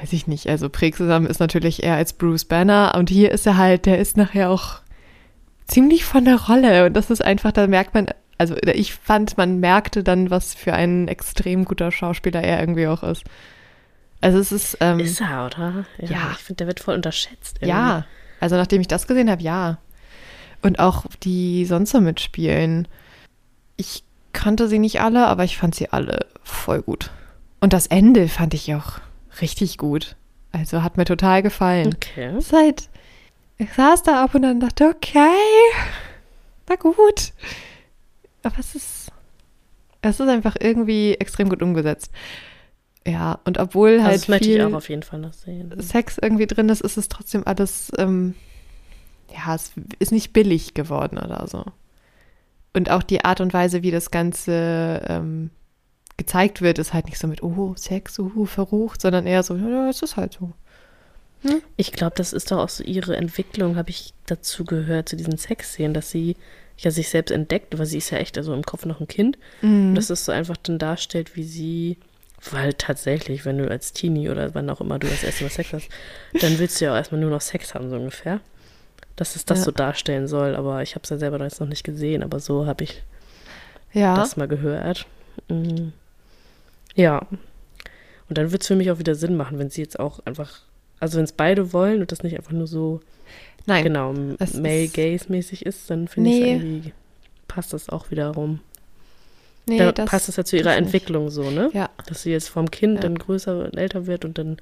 weiß 0.00 0.12
ich 0.12 0.26
nicht, 0.26 0.46
also 0.48 0.68
prägsam 0.68 1.26
ist 1.26 1.40
natürlich 1.40 1.82
eher 1.82 1.94
als 1.96 2.12
Bruce 2.12 2.44
Banner 2.44 2.94
und 2.96 3.08
hier 3.10 3.30
ist 3.32 3.46
er 3.46 3.56
halt, 3.56 3.86
der 3.86 3.98
ist 3.98 4.16
nachher 4.16 4.50
auch 4.50 4.80
ziemlich 5.66 6.04
von 6.04 6.24
der 6.24 6.40
Rolle 6.40 6.86
und 6.86 6.94
das 6.94 7.10
ist 7.10 7.24
einfach, 7.24 7.52
da 7.52 7.66
merkt 7.66 7.94
man, 7.94 8.06
also 8.38 8.56
ich 8.56 8.94
fand, 8.94 9.36
man 9.36 9.60
merkte 9.60 10.02
dann, 10.02 10.30
was 10.30 10.54
für 10.54 10.72
ein 10.72 11.08
extrem 11.08 11.64
guter 11.64 11.92
Schauspieler 11.92 12.42
er 12.42 12.60
irgendwie 12.60 12.86
auch 12.88 13.02
ist. 13.02 13.24
Also 14.22 14.38
es 14.38 14.52
ist, 14.52 14.76
ähm, 14.80 15.00
Ist 15.00 15.20
er, 15.20 15.46
oder? 15.46 15.84
Ja. 15.98 16.32
Ich 16.32 16.38
finde, 16.44 16.58
der 16.58 16.66
wird 16.66 16.80
voll 16.80 16.94
unterschätzt. 16.94 17.56
irgendwie. 17.60 17.68
ja, 17.68 18.04
also 18.40 18.56
nachdem 18.56 18.80
ich 18.80 18.88
das 18.88 19.06
gesehen 19.06 19.30
habe, 19.30 19.42
ja. 19.42 19.78
Und 20.62 20.78
auch 20.78 21.06
die 21.22 21.64
sonst 21.64 21.90
so 21.90 22.00
mitspielen. 22.00 22.86
Ich 23.76 24.04
kannte 24.32 24.68
sie 24.68 24.78
nicht 24.78 25.00
alle, 25.00 25.26
aber 25.26 25.44
ich 25.44 25.56
fand 25.56 25.74
sie 25.74 25.90
alle 25.90 26.26
voll 26.42 26.82
gut. 26.82 27.10
Und 27.60 27.72
das 27.72 27.86
Ende 27.86 28.28
fand 28.28 28.54
ich 28.54 28.74
auch 28.74 29.00
richtig 29.40 29.78
gut. 29.78 30.16
Also 30.52 30.82
hat 30.82 30.96
mir 30.96 31.04
total 31.04 31.42
gefallen. 31.42 31.94
Okay. 31.94 32.32
Halt, 32.52 32.88
ich 33.58 33.72
saß 33.72 34.02
da 34.02 34.24
ab 34.24 34.34
und 34.34 34.42
dann 34.42 34.60
dachte, 34.60 34.84
okay, 34.88 35.36
na 36.68 36.76
gut. 36.76 37.32
Aber 38.42 38.58
es 38.58 38.74
ist, 38.74 39.12
es 40.02 40.20
ist 40.20 40.28
einfach 40.28 40.56
irgendwie 40.58 41.14
extrem 41.14 41.48
gut 41.48 41.62
umgesetzt. 41.62 42.10
Ja, 43.06 43.38
und 43.44 43.58
obwohl 43.58 43.92
Also 43.92 44.04
halt 44.04 44.14
das 44.16 44.28
möchte 44.28 44.48
ich 44.48 44.54
viel 44.56 44.64
auch 44.64 44.72
auf 44.72 44.88
jeden 44.88 45.02
Fall 45.02 45.20
noch 45.20 45.32
sehen. 45.32 45.72
Sex 45.80 46.18
irgendwie 46.20 46.46
drin 46.46 46.68
ist, 46.68 46.80
ist 46.82 46.96
es 46.96 47.08
trotzdem 47.08 47.46
alles, 47.46 47.92
ähm, 47.98 48.34
ja, 49.32 49.54
es 49.54 49.72
ist 49.98 50.12
nicht 50.12 50.32
billig 50.32 50.74
geworden 50.74 51.18
oder 51.18 51.46
so. 51.46 51.64
Und 52.72 52.90
auch 52.90 53.02
die 53.02 53.24
Art 53.24 53.40
und 53.40 53.52
Weise, 53.52 53.82
wie 53.82 53.90
das 53.90 54.10
Ganze 54.10 55.02
ähm, 55.08 55.50
gezeigt 56.16 56.62
wird, 56.62 56.78
ist 56.78 56.92
halt 56.92 57.06
nicht 57.06 57.18
so 57.18 57.26
mit, 57.26 57.42
oh, 57.42 57.74
Sex, 57.76 58.18
uh, 58.18 58.46
verrucht, 58.46 59.00
sondern 59.00 59.26
eher 59.26 59.42
so, 59.42 59.56
ja, 59.56 59.88
es 59.88 60.02
ist 60.02 60.16
halt 60.16 60.34
so. 60.34 60.52
Ich 61.76 61.92
glaube, 61.92 62.14
das 62.16 62.32
ist 62.32 62.50
doch 62.50 62.58
auch 62.58 62.68
so 62.68 62.84
ihre 62.84 63.16
Entwicklung, 63.16 63.76
habe 63.76 63.90
ich 63.90 64.12
dazu 64.26 64.64
gehört, 64.64 65.08
zu 65.08 65.16
diesen 65.16 65.38
Sexszenen, 65.38 65.94
dass 65.94 66.10
sie 66.10 66.36
ja 66.76 66.90
sich 66.90 67.08
selbst 67.08 67.30
entdeckt, 67.30 67.78
weil 67.78 67.86
sie 67.86 67.98
ist 67.98 68.10
ja 68.10 68.18
echt 68.18 68.36
also 68.36 68.52
im 68.52 68.62
Kopf 68.62 68.84
noch 68.84 69.00
ein 69.00 69.08
Kind. 69.08 69.38
Und 69.88 69.94
dass 69.94 70.10
es 70.10 70.24
so 70.24 70.32
einfach 70.32 70.56
dann 70.58 70.78
darstellt, 70.78 71.36
wie 71.36 71.44
sie, 71.44 71.96
weil 72.50 72.74
tatsächlich, 72.74 73.44
wenn 73.44 73.58
du 73.58 73.70
als 73.70 73.92
Teenie 73.92 74.28
oder 74.28 74.54
wann 74.54 74.68
auch 74.68 74.80
immer 74.80 74.98
du 74.98 75.08
das 75.08 75.24
erste 75.24 75.44
Mal 75.44 75.50
Sex 75.50 75.72
hast, 75.72 75.88
dann 76.40 76.58
willst 76.58 76.80
du 76.80 76.84
ja 76.84 76.92
auch 76.92 76.96
erstmal 76.96 77.20
nur 77.20 77.30
noch 77.30 77.40
Sex 77.40 77.74
haben, 77.74 77.88
so 77.88 77.96
ungefähr. 77.96 78.40
Dass 79.16 79.36
es 79.36 79.44
das 79.44 79.58
Ja. 79.58 79.64
so 79.66 79.70
darstellen 79.70 80.26
soll, 80.28 80.56
aber 80.56 80.82
ich 80.82 80.94
habe 80.94 81.02
es 81.04 81.10
ja 81.10 81.18
selber 81.18 81.38
jetzt 81.42 81.60
noch 81.60 81.68
nicht 81.68 81.84
gesehen, 81.84 82.22
aber 82.22 82.40
so 82.40 82.66
habe 82.66 82.84
ich 82.84 83.02
Ja, 83.92 84.14
das 84.16 84.36
mal 84.36 84.48
gehört. 84.48 85.06
Mhm. 85.48 85.92
Ja. 86.94 87.20
Und 88.28 88.38
dann 88.38 88.52
wird 88.52 88.62
es 88.62 88.68
für 88.68 88.76
mich 88.76 88.90
auch 88.90 88.98
wieder 88.98 89.14
Sinn 89.14 89.36
machen, 89.36 89.58
wenn 89.58 89.70
sie 89.70 89.80
jetzt 89.82 89.98
auch 89.98 90.20
einfach, 90.24 90.60
also 91.00 91.18
wenn 91.18 91.24
es 91.24 91.32
beide 91.32 91.72
wollen 91.72 92.00
und 92.00 92.12
das 92.12 92.22
nicht 92.22 92.36
einfach 92.36 92.52
nur 92.52 92.66
so, 92.68 93.00
nein. 93.66 93.82
genau, 93.84 94.12
male 94.12 94.84
ist- 94.84 94.94
gaze 94.94 95.30
mäßig 95.30 95.66
ist, 95.66 95.90
dann 95.90 96.06
finde 96.08 96.30
ich 96.30 96.36
Nee. 96.40 96.52
irgendwie, 96.52 96.92
passt 97.48 97.72
das 97.72 97.88
auch 97.88 98.10
wiederum. 98.10 98.60
Nee, 99.66 99.78
da 99.78 99.92
das, 99.92 100.08
passt 100.08 100.28
es 100.28 100.36
ja 100.36 100.44
zu 100.44 100.56
ihrer 100.56 100.70
das 100.70 100.76
nicht. 100.76 100.86
Entwicklung 100.86 101.28
so, 101.30 101.50
ne? 101.50 101.70
Ja, 101.74 101.90
Dass 102.06 102.22
sie 102.22 102.30
jetzt 102.30 102.48
vom 102.48 102.70
Kind 102.70 102.94
Ja. 102.96 103.00
dann 103.02 103.16
größer 103.18 103.64
und 103.66 103.76
älter 103.76 104.06
wird 104.06 104.24
und 104.24 104.38
dann 104.38 104.56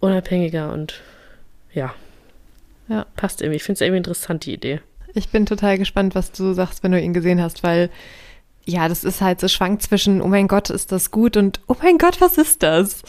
unabhängiger 0.00 0.72
und 0.72 1.00
ja. 1.72 1.94
Ja. 2.90 3.06
Passt 3.16 3.40
irgendwie. 3.40 3.56
Ich 3.56 3.62
finde 3.62 3.76
es 3.76 3.80
irgendwie 3.80 3.98
interessant, 3.98 4.44
die 4.44 4.52
Idee. 4.52 4.80
ich 5.14 5.28
bin 5.30 5.46
total 5.46 5.78
gespannt, 5.78 6.14
was 6.14 6.32
du 6.32 6.52
sagst, 6.52 6.82
wenn 6.82 6.92
du 6.92 7.00
ihn 7.00 7.14
gesehen 7.14 7.40
hast, 7.40 7.62
weil 7.62 7.88
ja, 8.66 8.88
das 8.88 9.04
ist 9.04 9.20
halt 9.22 9.40
so 9.40 9.48
schwankt 9.48 9.82
zwischen, 9.82 10.20
oh 10.20 10.26
mein 10.28 10.46
Gott, 10.46 10.68
ist 10.70 10.92
das 10.92 11.10
gut 11.10 11.36
und 11.36 11.60
oh 11.66 11.76
mein 11.82 11.96
Gott, 11.98 12.20
was 12.20 12.36
ist 12.36 12.62
das? 12.62 13.02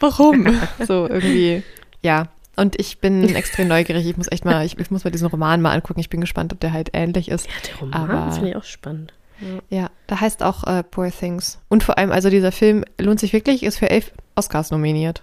Warum? 0.00 0.46
so 0.86 1.06
irgendwie, 1.08 1.62
ja. 2.02 2.28
Und 2.56 2.78
ich 2.80 2.98
bin 2.98 3.34
extrem 3.36 3.68
neugierig. 3.68 4.06
Ich 4.06 4.16
muss 4.16 4.32
echt 4.32 4.44
mal, 4.46 4.64
ich, 4.64 4.78
ich 4.78 4.90
muss 4.90 5.04
mal 5.04 5.10
diesen 5.10 5.28
Roman 5.28 5.60
mal 5.60 5.72
angucken. 5.72 6.00
Ich 6.00 6.08
bin 6.08 6.22
gespannt, 6.22 6.52
ob 6.54 6.60
der 6.60 6.72
halt 6.72 6.90
ähnlich 6.94 7.30
ist. 7.30 7.46
Ja, 7.46 7.52
der 7.68 7.76
Roman 7.80 8.10
Aber- 8.10 8.32
finde 8.32 8.48
ich 8.50 8.56
auch 8.56 8.64
spannend. 8.64 9.12
Ja. 9.40 9.78
Ja, 9.82 9.90
da 10.06 10.20
heißt 10.22 10.42
auch 10.42 10.64
äh, 10.64 10.82
Poor 10.82 11.10
Things. 11.10 11.58
Und 11.68 11.84
vor 11.84 11.98
allem, 11.98 12.10
also 12.10 12.30
dieser 12.30 12.52
Film 12.52 12.84
lohnt 12.98 13.20
sich 13.20 13.34
wirklich, 13.34 13.62
ist 13.62 13.76
für 13.78 13.90
elf 13.90 14.10
Oscars 14.34 14.70
nominiert. 14.70 15.22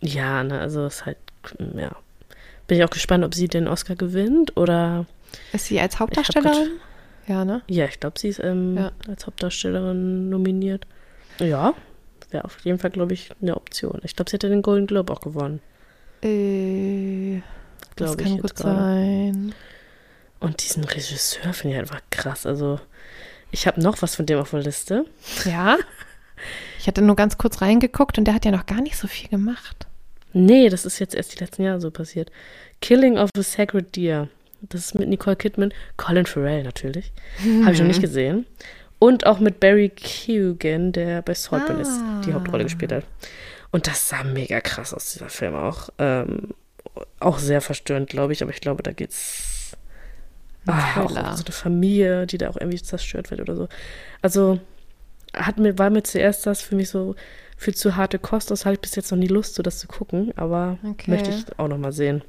Ja, 0.00 0.44
ne, 0.44 0.60
also 0.60 0.86
ist 0.86 1.04
halt, 1.06 1.18
ja. 1.74 1.90
Bin 2.68 2.78
ich 2.78 2.84
auch 2.84 2.90
gespannt, 2.90 3.24
ob 3.24 3.34
sie 3.34 3.48
den 3.48 3.66
Oscar 3.66 3.96
gewinnt 3.96 4.56
oder. 4.56 5.06
Ist 5.52 5.66
sie 5.66 5.80
als 5.80 5.98
Hauptdarstellerin? 5.98 6.70
Ja, 7.26 7.44
ne? 7.44 7.62
Ja, 7.68 7.84
ich 7.86 7.98
glaube, 8.00 8.18
sie 8.18 8.28
ist 8.28 8.38
ähm, 8.42 8.76
Ja. 8.76 8.92
als 9.08 9.26
Hauptdarstellerin 9.26 10.28
nominiert. 10.30 10.86
Ja, 11.40 11.74
wäre 12.30 12.44
auf 12.44 12.58
jeden 12.64 12.78
Fall, 12.78 12.90
glaube 12.90 13.14
ich, 13.14 13.30
eine 13.42 13.56
Option. 13.56 14.00
Ich 14.04 14.14
glaube, 14.16 14.30
sie 14.30 14.34
hätte 14.34 14.48
den 14.48 14.62
Golden 14.62 14.86
Globe 14.86 15.12
auch 15.12 15.20
gewonnen. 15.20 15.60
Äh, 16.22 17.40
das 17.96 18.16
kann 18.16 18.38
gut 18.38 18.56
sein. 18.56 19.54
Und 20.40 20.62
diesen 20.62 20.84
Regisseur 20.84 21.52
finde 21.52 21.74
ich 21.76 21.80
einfach 21.80 22.00
krass. 22.10 22.46
Also, 22.46 22.78
ich 23.50 23.66
habe 23.66 23.82
noch 23.82 24.00
was 24.02 24.14
von 24.14 24.26
dem 24.26 24.38
auf 24.38 24.50
der 24.50 24.60
Liste. 24.62 25.04
Ja. 25.44 25.76
Ich 26.78 26.86
hatte 26.86 27.02
nur 27.02 27.16
ganz 27.16 27.36
kurz 27.36 27.60
reingeguckt 27.62 28.16
und 28.16 28.24
der 28.26 28.32
hat 28.34 28.44
ja 28.44 28.52
noch 28.52 28.64
gar 28.64 28.80
nicht 28.80 28.96
so 28.96 29.08
viel 29.08 29.28
gemacht. 29.28 29.87
Nee, 30.32 30.68
das 30.68 30.84
ist 30.84 30.98
jetzt 30.98 31.14
erst 31.14 31.34
die 31.34 31.42
letzten 31.44 31.62
Jahre 31.62 31.80
so 31.80 31.90
passiert. 31.90 32.30
Killing 32.80 33.18
of 33.18 33.30
a 33.36 33.42
Sacred 33.42 33.94
Deer. 33.96 34.28
Das 34.60 34.86
ist 34.86 34.94
mit 34.94 35.08
Nicole 35.08 35.36
Kidman. 35.36 35.72
Colin 35.96 36.26
Farrell 36.26 36.64
natürlich. 36.64 37.12
Habe 37.62 37.72
ich 37.72 37.78
noch 37.80 37.86
nicht 37.86 38.00
gesehen. 38.00 38.46
Und 38.98 39.26
auch 39.26 39.38
mit 39.38 39.60
Barry 39.60 39.90
Keoghan, 39.90 40.90
der 40.92 41.22
bei 41.22 41.34
Saltburn 41.34 41.80
ist, 41.80 42.00
die 42.26 42.30
Ah. 42.30 42.34
Hauptrolle 42.34 42.64
gespielt 42.64 42.90
hat. 42.92 43.04
Und 43.70 43.86
das 43.86 44.08
sah 44.08 44.24
mega 44.24 44.60
krass 44.60 44.92
aus, 44.92 45.12
dieser 45.12 45.28
Film 45.28 45.54
auch. 45.54 45.88
Ähm, 45.98 46.54
auch 47.20 47.38
sehr 47.38 47.60
verstörend, 47.60 48.10
glaube 48.10 48.32
ich, 48.32 48.42
aber 48.42 48.50
ich 48.50 48.60
glaube, 48.60 48.82
da 48.82 48.92
geht's 48.92 49.76
ah, 50.66 51.02
auch 51.02 51.10
um 51.10 51.36
so 51.36 51.44
eine 51.44 51.52
Familie, 51.52 52.26
die 52.26 52.38
da 52.38 52.48
auch 52.50 52.56
irgendwie 52.56 52.82
zerstört 52.82 53.30
wird 53.30 53.40
oder 53.40 53.54
so. 53.54 53.68
Also 54.22 54.58
hat 55.32 55.58
mir, 55.58 55.78
war 55.78 55.90
mir 55.90 56.02
zuerst 56.02 56.46
das 56.46 56.62
für 56.62 56.74
mich 56.74 56.88
so 56.90 57.14
viel 57.58 57.74
zu 57.74 57.96
harte 57.96 58.18
Kost. 58.18 58.50
Das 58.50 58.64
hatte 58.64 58.74
ich 58.74 58.80
bis 58.80 58.94
jetzt 58.94 59.10
noch 59.10 59.18
nie 59.18 59.26
Lust, 59.26 59.54
so 59.56 59.62
das 59.62 59.78
zu 59.78 59.86
gucken, 59.88 60.32
aber 60.36 60.78
Okay. 60.82 61.10
möchte 61.10 61.30
ich 61.30 61.44
auch 61.58 61.68
noch 61.68 61.76
mal 61.78 61.92
sehen. 61.92 62.22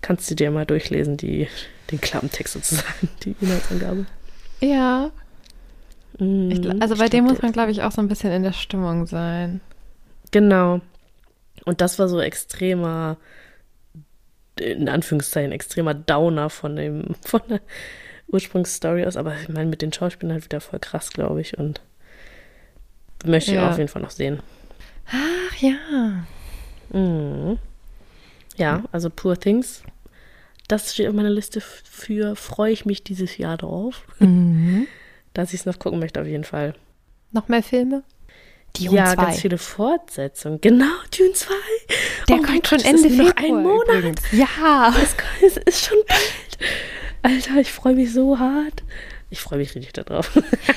Kannst 0.00 0.28
du 0.30 0.34
dir 0.34 0.50
mal 0.50 0.66
durchlesen, 0.66 1.16
die, 1.16 1.46
den 1.92 2.00
Klappentext 2.00 2.54
sozusagen, 2.54 3.08
die 3.24 3.36
Inhaltsangabe. 3.40 4.06
Ja. 4.60 5.12
Mhm, 6.18 6.50
Ich, 6.50 6.82
also 6.82 6.96
bei 6.96 7.08
dem 7.08 7.24
muss 7.24 7.40
man, 7.40 7.52
glaube 7.52 7.70
ich, 7.70 7.82
auch 7.82 7.92
so 7.92 8.00
ein 8.00 8.08
bisschen 8.08 8.32
in 8.32 8.42
der 8.42 8.52
Stimmung 8.52 9.06
sein. 9.06 9.60
Genau. 10.32 10.80
Und 11.64 11.80
das 11.80 11.98
war 12.00 12.08
so 12.08 12.20
extremer, 12.20 13.16
in 14.58 14.88
Anführungszeichen, 14.88 15.52
extremer 15.52 15.94
Downer 15.94 16.50
von 16.50 16.74
dem, 16.76 17.14
von 17.24 17.42
der 17.48 17.60
Ursprungsstory 18.28 19.04
aus. 19.04 19.16
Aber 19.16 19.34
ich 19.40 19.48
meine, 19.48 19.70
mit 19.70 19.82
den 19.82 19.92
Schauspielern 19.92 20.32
halt 20.34 20.44
wieder 20.44 20.60
voll 20.60 20.80
krass, 20.80 21.10
glaube 21.10 21.40
ich. 21.40 21.58
Und 21.58 21.80
möchte 23.24 23.50
ich 23.52 23.56
Ja. 23.56 23.70
auf 23.70 23.76
jeden 23.78 23.88
Fall 23.88 24.02
noch 24.02 24.10
sehen. 24.10 24.40
Ach 25.06 25.56
ja. 25.56 26.24
Mhm. 26.90 27.58
Ja, 28.56 28.84
also 28.92 29.10
Poor 29.10 29.38
Things. 29.38 29.82
Das 30.68 30.92
steht 30.94 31.08
auf 31.08 31.14
meiner 31.14 31.30
Liste 31.30 31.60
für, 31.60 32.36
freue 32.36 32.72
ich 32.72 32.84
mich 32.86 33.02
dieses 33.04 33.36
Jahr 33.38 33.56
drauf, 33.56 34.02
Mhm. 34.18 34.86
dass 35.34 35.52
ich 35.52 35.60
es 35.60 35.66
noch 35.66 35.78
gucken 35.78 35.98
möchte, 35.98 36.20
auf 36.20 36.26
jeden 36.26 36.44
Fall. 36.44 36.74
Noch 37.32 37.48
mehr 37.48 37.62
Filme? 37.62 38.02
Dune 38.78 38.96
ja, 38.96 39.14
2. 39.14 39.16
ganz 39.16 39.40
viele 39.40 39.58
Fortsetzungen. 39.58 40.60
Genau, 40.62 40.86
Dune 41.16 41.32
2. 41.32 41.52
Der 42.28 42.36
oh 42.36 42.42
kommt 42.42 42.66
schon 42.68 42.78
Gott, 42.78 42.86
Ende 42.86 43.08
nur 43.10 43.26
noch 43.26 43.34
Februar. 43.36 43.56
ein 43.58 43.62
Monat. 43.62 43.96
übrigens. 43.98 44.22
Ja. 44.32 44.94
Es 45.44 45.56
ist 45.58 45.84
schon 45.86 45.98
bald. 46.08 46.58
Alter, 47.22 47.56
ich 47.60 47.70
freue 47.72 47.94
mich 47.94 48.12
so 48.12 48.38
hart. 48.38 48.82
Ich 49.30 49.40
freue 49.40 49.58
mich 49.58 49.74
richtig 49.74 49.92
darauf. 49.94 50.30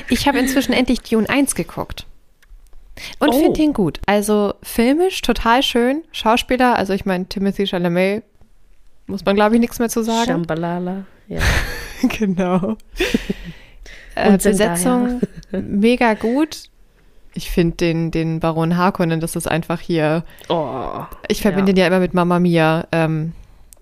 Ich 0.10 0.28
habe 0.28 0.40
inzwischen 0.40 0.74
endlich 0.74 1.02
Dune 1.02 1.30
1 1.30 1.56
geguckt. 1.56 2.06
Und 3.20 3.30
Oh. 3.30 3.40
finde 3.40 3.62
ihn 3.62 3.74
gut. 3.74 4.00
Also 4.06 4.54
filmisch 4.64 5.22
total 5.22 5.62
schön. 5.64 6.04
Schauspieler, 6.12 6.78
also 6.78 6.94
ich 6.94 7.06
meine, 7.06 7.26
Timothy 7.28 7.68
Chalamet, 7.68 8.24
muss 9.08 9.26
man 9.26 9.36
glaube 9.36 9.56
ich 9.56 9.62
nichts 9.62 9.80
mehr 9.80 9.90
zu 9.90 10.02
sagen. 10.04 10.26
Shambalala. 10.28 11.04
Ja. 11.28 11.42
genau. 12.18 12.78
äh. 14.16 14.38
Besetzung 14.38 15.22
mega 15.52 16.14
gut. 16.14 16.70
Ich 17.34 17.52
finde 17.52 17.76
den, 17.78 18.12
den 18.12 18.40
Baron 18.40 18.78
Harkonnen, 18.78 19.20
das 19.20 19.36
ist 19.36 19.48
einfach 19.48 19.82
hier. 19.82 20.24
Oh. 20.48 21.04
Ich 21.28 21.42
verbinde 21.42 21.72
Ja. 21.72 21.76
ihn 21.76 21.78
ja 21.82 21.88
immer 21.88 22.00
mit 22.00 22.14
Mama 22.14 22.40
Mia. 22.40 22.88
Ähm, 22.94 23.34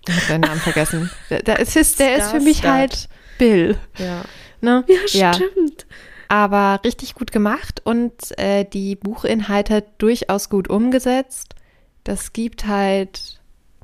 ich 0.08 0.16
habe 0.16 0.26
seinen 0.26 0.42
Namen 0.42 0.60
vergessen. 0.60 1.10
Der, 1.30 1.44
der, 1.44 1.60
ist, 1.60 2.00
der 2.00 2.16
ist 2.18 2.32
für 2.32 2.40
mich 2.40 2.66
halt 2.66 3.08
Bill. 3.38 3.78
Ja. 4.00 4.24
Ne? 4.62 4.84
Ja, 5.12 5.34
stimmt. 5.34 5.86
Aber 6.34 6.84
richtig 6.84 7.14
gut 7.14 7.32
gemacht 7.32 7.84
und 7.84 8.12
äh, 8.40 8.66
die 8.66 8.96
Buchinhalte 8.96 9.84
durchaus 10.00 10.50
gut 10.50 10.68
umgesetzt. 10.68 11.54
Das 12.04 12.34
gibt 12.34 12.66
halt, 12.66 13.40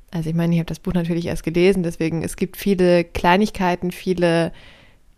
also 0.09 0.31
ich 0.31 0.35
meine, 0.35 0.55
ich 0.55 0.59
habe 0.59 0.65
das 0.65 0.79
Buch 0.79 0.93
natürlich 0.93 1.27
erst 1.27 1.43
gelesen, 1.43 1.83
deswegen 1.83 2.23
es 2.23 2.37
gibt 2.37 2.57
viele 2.57 3.03
Kleinigkeiten, 3.03 3.91
viele 3.91 4.51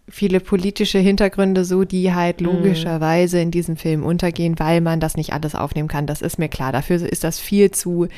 viele 0.09 0.41
politische 0.41 0.99
Hintergründe 0.99 1.63
so, 1.63 1.85
die 1.85 2.13
halt 2.13 2.41
logischerweise 2.41 3.39
in 3.39 3.49
diesem 3.49 3.77
Film 3.77 4.03
untergehen, 4.03 4.59
weil 4.59 4.81
man 4.81 4.99
das 4.99 5.15
nicht 5.15 5.31
alles 5.31 5.55
aufnehmen 5.55 5.87
kann. 5.87 6.07
Das 6.07 6.21
ist 6.21 6.37
mir 6.37 6.49
klar. 6.49 6.73
Dafür 6.73 6.97
ist 6.97 7.23
das 7.23 7.39
viel 7.39 7.71
zu 7.71 8.09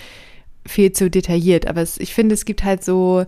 viel 0.66 0.92
zu 0.92 1.12
detailliert. 1.12 1.68
Aber 1.68 1.82
es, 1.82 2.00
ich 2.00 2.16
finde, 2.16 2.34
es 2.34 2.46
gibt 2.46 2.64
halt 2.64 2.84
so 2.84 3.26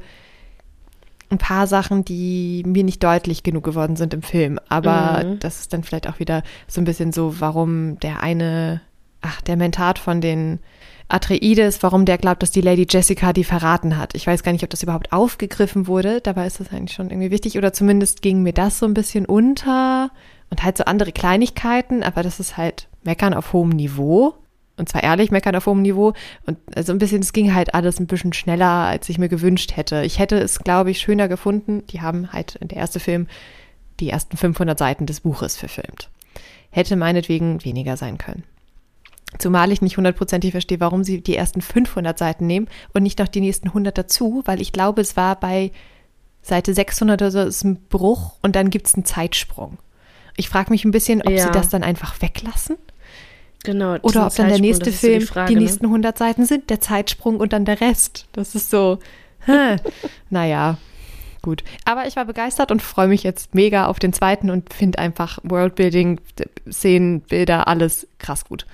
ein 1.35 1.39
paar 1.39 1.67
Sachen, 1.67 2.03
die 2.05 2.63
mir 2.65 2.83
nicht 2.83 3.03
deutlich 3.03 3.43
genug 3.43 3.63
geworden 3.63 3.95
sind 3.95 4.13
im 4.13 4.21
Film. 4.21 4.59
Aber 4.69 5.23
Mhm. 5.23 5.39
das 5.39 5.59
ist 5.61 5.73
dann 5.73 5.83
vielleicht 5.83 6.07
auch 6.09 6.19
wieder 6.19 6.43
so 6.67 6.81
ein 6.81 6.85
bisschen 6.85 7.11
so, 7.11 7.39
warum 7.39 7.99
der 7.99 8.21
eine, 8.23 8.81
ach, 9.21 9.41
der 9.41 9.57
Mentat 9.57 9.99
von 9.99 10.21
den 10.21 10.59
Atreides, 11.07 11.83
warum 11.83 12.05
der 12.05 12.17
glaubt, 12.17 12.41
dass 12.41 12.49
die 12.51 12.61
Lady 12.61 12.87
Jessica 12.89 13.31
die 13.31 13.43
verraten 13.43 13.97
hat. 13.97 14.15
Ich 14.15 14.25
weiß 14.25 14.41
gar 14.41 14.51
nicht, 14.51 14.63
ob 14.63 14.71
das 14.71 14.81
überhaupt 14.81 15.11
aufgegriffen 15.13 15.85
wurde. 15.87 16.19
Dabei 16.21 16.47
ist 16.47 16.59
das 16.59 16.71
eigentlich 16.71 16.95
schon 16.95 17.11
irgendwie 17.11 17.29
wichtig. 17.31 17.57
Oder 17.59 17.73
zumindest 17.73 18.21
ging 18.23 18.41
mir 18.41 18.53
das 18.53 18.79
so 18.79 18.87
ein 18.87 18.95
bisschen 18.95 19.25
unter. 19.27 20.09
Und 20.49 20.63
halt 20.63 20.77
so 20.77 20.85
andere 20.85 21.11
Kleinigkeiten. 21.11 22.01
Aber 22.01 22.23
das 22.23 22.39
ist 22.39 22.57
halt 22.57 22.87
Meckern 23.03 23.35
auf 23.35 23.53
hohem 23.53 23.69
Niveau. 23.69 24.33
Und 24.77 24.89
zwar 24.89 25.03
ehrlich 25.03 25.31
meckern 25.31 25.55
auf 25.55 25.67
hohem 25.67 25.81
Niveau. 25.81 26.13
Und 26.45 26.57
also 26.75 26.91
ein 26.91 26.97
bisschen, 26.97 27.21
es 27.21 27.31
ging 27.33 27.53
halt 27.53 27.73
alles 27.73 27.99
ein 27.99 28.07
bisschen 28.07 28.33
schneller, 28.33 28.67
als 28.67 29.07
ich 29.09 29.17
mir 29.17 29.29
gewünscht 29.29 29.75
hätte. 29.77 30.03
Ich 30.03 30.19
hätte 30.19 30.37
es, 30.37 30.59
glaube 30.59 30.91
ich, 30.91 30.99
schöner 30.99 31.27
gefunden. 31.27 31.85
Die 31.87 32.01
haben 32.01 32.33
halt, 32.33 32.57
der 32.61 32.77
erste 32.77 32.99
Film, 32.99 33.27
die 33.99 34.09
ersten 34.09 34.35
500 34.35 34.77
Seiten 34.77 35.05
des 35.05 35.21
Buches 35.21 35.55
verfilmt. 35.55 36.09
Hätte 36.71 36.97
meinetwegen 36.97 37.63
weniger 37.63 37.95
sein 37.95 38.17
können. 38.17 38.43
Zumal 39.39 39.71
ich 39.71 39.81
nicht 39.81 39.97
hundertprozentig 39.97 40.51
verstehe, 40.51 40.79
warum 40.79 41.03
sie 41.03 41.21
die 41.21 41.35
ersten 41.35 41.61
500 41.61 42.17
Seiten 42.17 42.47
nehmen 42.47 42.67
und 42.93 43.03
nicht 43.03 43.19
noch 43.19 43.27
die 43.27 43.41
nächsten 43.41 43.69
100 43.69 43.97
dazu, 43.97 44.41
weil 44.45 44.61
ich 44.61 44.71
glaube, 44.71 45.01
es 45.01 45.17
war 45.17 45.39
bei 45.39 45.71
Seite 46.41 46.73
600 46.73 47.21
oder 47.21 47.31
so 47.31 47.39
ist 47.41 47.63
ein 47.63 47.81
Bruch 47.89 48.35
und 48.41 48.55
dann 48.55 48.69
gibt 48.69 48.87
es 48.87 48.95
einen 48.95 49.03
Zeitsprung. 49.05 49.77
Ich 50.37 50.47
frage 50.49 50.69
mich 50.69 50.85
ein 50.85 50.91
bisschen, 50.91 51.21
ob 51.21 51.31
Ja. 51.31 51.45
sie 51.45 51.51
das 51.51 51.69
dann 51.69 51.83
einfach 51.83 52.21
weglassen 52.21 52.77
Genau. 53.65 53.97
oder 54.01 54.27
ob 54.27 54.35
dann 54.35 54.49
der 54.49 54.59
nächste 54.59 54.89
ist 54.89 55.01
so 55.01 55.07
Film 55.07 55.19
die, 55.19 55.25
Frage, 55.25 55.53
ne? 55.53 55.59
nächsten 55.59 55.85
100 55.85 56.17
Seiten 56.17 56.45
sind, 56.45 56.69
der 56.69 56.81
Zeitsprung 56.81 57.37
und 57.37 57.53
dann 57.53 57.65
der 57.65 57.81
Rest. 57.81 58.27
Das 58.33 58.55
ist 58.55 58.69
so, 58.69 58.99
naja, 60.29 60.77
gut. 61.41 61.63
Aber 61.85 62.07
ich 62.07 62.15
war 62.15 62.25
begeistert 62.25 62.71
und 62.71 62.81
freue 62.81 63.07
mich 63.07 63.23
jetzt 63.23 63.53
mega 63.55 63.87
auf 63.87 63.99
den 63.99 64.13
zweiten 64.13 64.49
und 64.49 64.73
finde 64.73 64.99
einfach 64.99 65.39
Worldbuilding, 65.43 66.19
Szenen, 66.71 67.21
Bilder, 67.21 67.67
alles 67.67 68.07
krass 68.19 68.45
gut. 68.45 68.65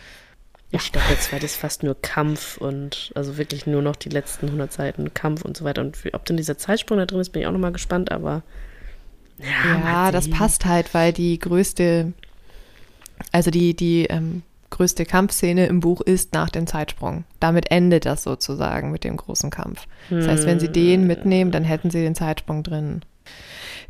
Ich 0.74 0.92
glaube, 0.94 1.08
der 1.10 1.20
zweite 1.20 1.46
ist 1.46 1.58
fast 1.58 1.84
nur 1.84 2.02
Kampf 2.02 2.58
und 2.58 3.12
also 3.14 3.38
wirklich 3.38 3.68
nur 3.68 3.82
noch 3.82 3.98
die 3.98 4.08
letzten 4.08 4.46
100 4.46 4.72
Seiten 4.72 5.14
Kampf 5.14 5.42
und 5.44 5.58
so 5.58 5.66
weiter. 5.66 5.82
Und 5.82 5.98
ob 6.14 6.24
denn 6.24 6.38
dieser 6.38 6.58
Zeitsprung 6.58 6.98
da 6.98 7.06
drin 7.06 7.20
ist, 7.20 7.32
bin 7.32 7.42
ich 7.42 7.48
auch 7.48 7.52
nochmal 7.52 7.74
gespannt, 7.74 8.10
aber 8.10 8.44
ja, 9.38 9.80
Ja, 9.80 10.12
das 10.12 10.30
passt 10.30 10.66
halt, 10.66 10.94
weil 10.94 11.12
die 11.12 11.40
größte, 11.40 12.14
also 13.34 13.52
die, 13.52 13.76
die 13.76 14.06
ähm, 14.06 14.44
größte 14.72 15.06
Kampfszene 15.06 15.68
im 15.68 15.80
Buch 15.80 16.02
ist 16.02 16.34
nach 16.34 16.50
dem 16.50 16.66
Zeitsprung. 16.66 17.24
Damit 17.40 17.70
endet 17.70 18.06
das 18.06 18.24
sozusagen 18.24 18.92
mit 18.92 19.04
dem 19.04 19.16
großen 19.18 19.52
Kampf. 19.52 19.86
Das 20.10 20.28
heißt, 20.28 20.46
wenn 20.48 20.60
sie 20.60 20.66
Hm. 20.68 20.74
den 20.74 21.08
mitnehmen, 21.08 21.52
dann 21.52 21.64
hätten 21.64 21.92
sie 21.92 22.02
den 22.02 22.16
Zeitsprung 22.16 22.64
drin. 22.64 23.02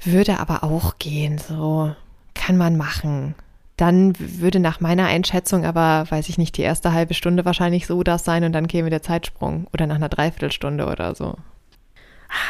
Würde 0.03 0.39
aber 0.39 0.63
auch 0.63 0.97
gehen, 0.99 1.37
so 1.37 1.95
kann 2.33 2.57
man 2.57 2.75
machen. 2.75 3.35
Dann 3.77 4.13
würde 4.19 4.59
nach 4.59 4.79
meiner 4.79 5.05
Einschätzung 5.05 5.65
aber, 5.65 6.05
weiß 6.11 6.29
ich 6.29 6.37
nicht, 6.37 6.57
die 6.57 6.61
erste 6.61 6.91
halbe 6.93 7.13
Stunde 7.13 7.45
wahrscheinlich 7.45 7.87
so 7.87 8.03
das 8.03 8.23
sein 8.25 8.43
und 8.43 8.51
dann 8.53 8.67
käme 8.67 8.89
der 8.89 9.01
Zeitsprung. 9.01 9.67
Oder 9.73 9.87
nach 9.87 9.95
einer 9.95 10.09
Dreiviertelstunde 10.09 10.85
oder 10.87 11.15
so. 11.15 11.35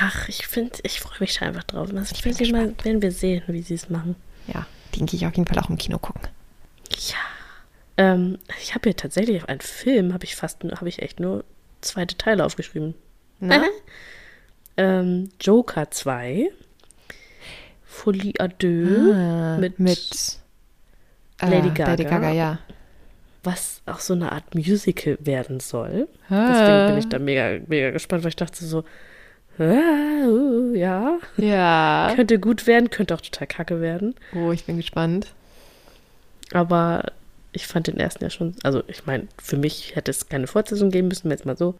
Ach, 0.01 0.27
ich 0.29 0.47
finde, 0.47 0.77
ich 0.83 0.99
freue 0.99 1.19
mich 1.21 1.37
da 1.39 1.47
einfach 1.47 1.63
drauf. 1.63 1.89
Das 1.91 2.11
Ich 2.11 2.25
ich 2.25 2.51
mal, 2.51 2.73
werden 2.83 3.01
wir 3.01 3.11
sehen, 3.11 3.43
wie 3.47 3.61
sie 3.61 3.75
es 3.75 3.89
machen. 3.89 4.15
Ja, 4.47 4.65
den 4.95 5.05
gehe 5.05 5.17
ich 5.17 5.25
auf 5.25 5.35
jeden 5.35 5.47
Fall 5.47 5.59
auch 5.59 5.69
im 5.69 5.77
Kino 5.77 5.97
gucken. 5.99 6.21
Ja. 6.89 7.15
Ähm, 7.97 8.37
ich 8.61 8.73
habe 8.73 8.89
hier 8.89 8.95
tatsächlich 8.95 9.41
auf 9.43 9.49
einen 9.49 9.61
Film, 9.61 10.13
habe 10.13 10.23
ich 10.25 10.35
fast, 10.35 10.63
habe 10.63 10.89
ich 10.89 11.01
echt 11.01 11.19
nur 11.19 11.43
zweite 11.81 12.17
Teile 12.17 12.45
aufgeschrieben. 12.45 12.95
Ähm, 14.77 15.29
Joker 15.39 15.91
2. 15.91 16.49
Folie 17.83 18.33
à 18.39 18.47
deux. 18.47 19.13
Ah, 19.13 19.57
mit- 19.59 19.79
mit 19.79 20.39
Lady 21.41 21.67
äh, 21.67 21.71
Gaga. 21.71 21.91
Lady 21.91 22.03
Gaga, 22.05 22.31
ja. 22.31 22.59
was 23.43 23.81
auch 23.85 23.99
so 23.99 24.13
eine 24.13 24.31
Art 24.31 24.55
Musical 24.55 25.17
werden 25.19 25.59
soll. 25.59 26.07
Ah. 26.29 26.47
Deswegen 26.51 26.87
bin 26.87 26.97
ich 26.99 27.09
da 27.09 27.19
mega, 27.19 27.59
mega 27.67 27.91
gespannt, 27.91 28.23
weil 28.23 28.29
ich 28.29 28.35
dachte 28.37 28.63
so, 28.63 28.85
ah, 29.59 30.25
uh, 30.25 30.73
ja, 30.73 31.19
Ja. 31.37 32.13
könnte 32.15 32.39
gut 32.39 32.65
werden, 32.65 32.89
könnte 32.89 33.13
auch 33.13 33.21
total 33.21 33.47
kacke 33.47 33.81
werden. 33.81 34.15
Oh, 34.33 34.51
ich 34.53 34.63
bin 34.65 34.77
gespannt. 34.77 35.33
Aber 36.53 37.03
ich 37.53 37.67
fand 37.67 37.87
den 37.87 37.97
ersten 37.99 38.23
ja 38.23 38.29
schon, 38.29 38.55
also 38.63 38.83
ich 38.87 39.05
meine, 39.05 39.27
für 39.41 39.57
mich 39.57 39.95
hätte 39.95 40.11
es 40.11 40.29
keine 40.29 40.47
Fortsetzung 40.47 40.89
geben 40.91 41.07
müssen, 41.09 41.29
jetzt 41.31 41.45
mal 41.45 41.57
so. 41.57 41.75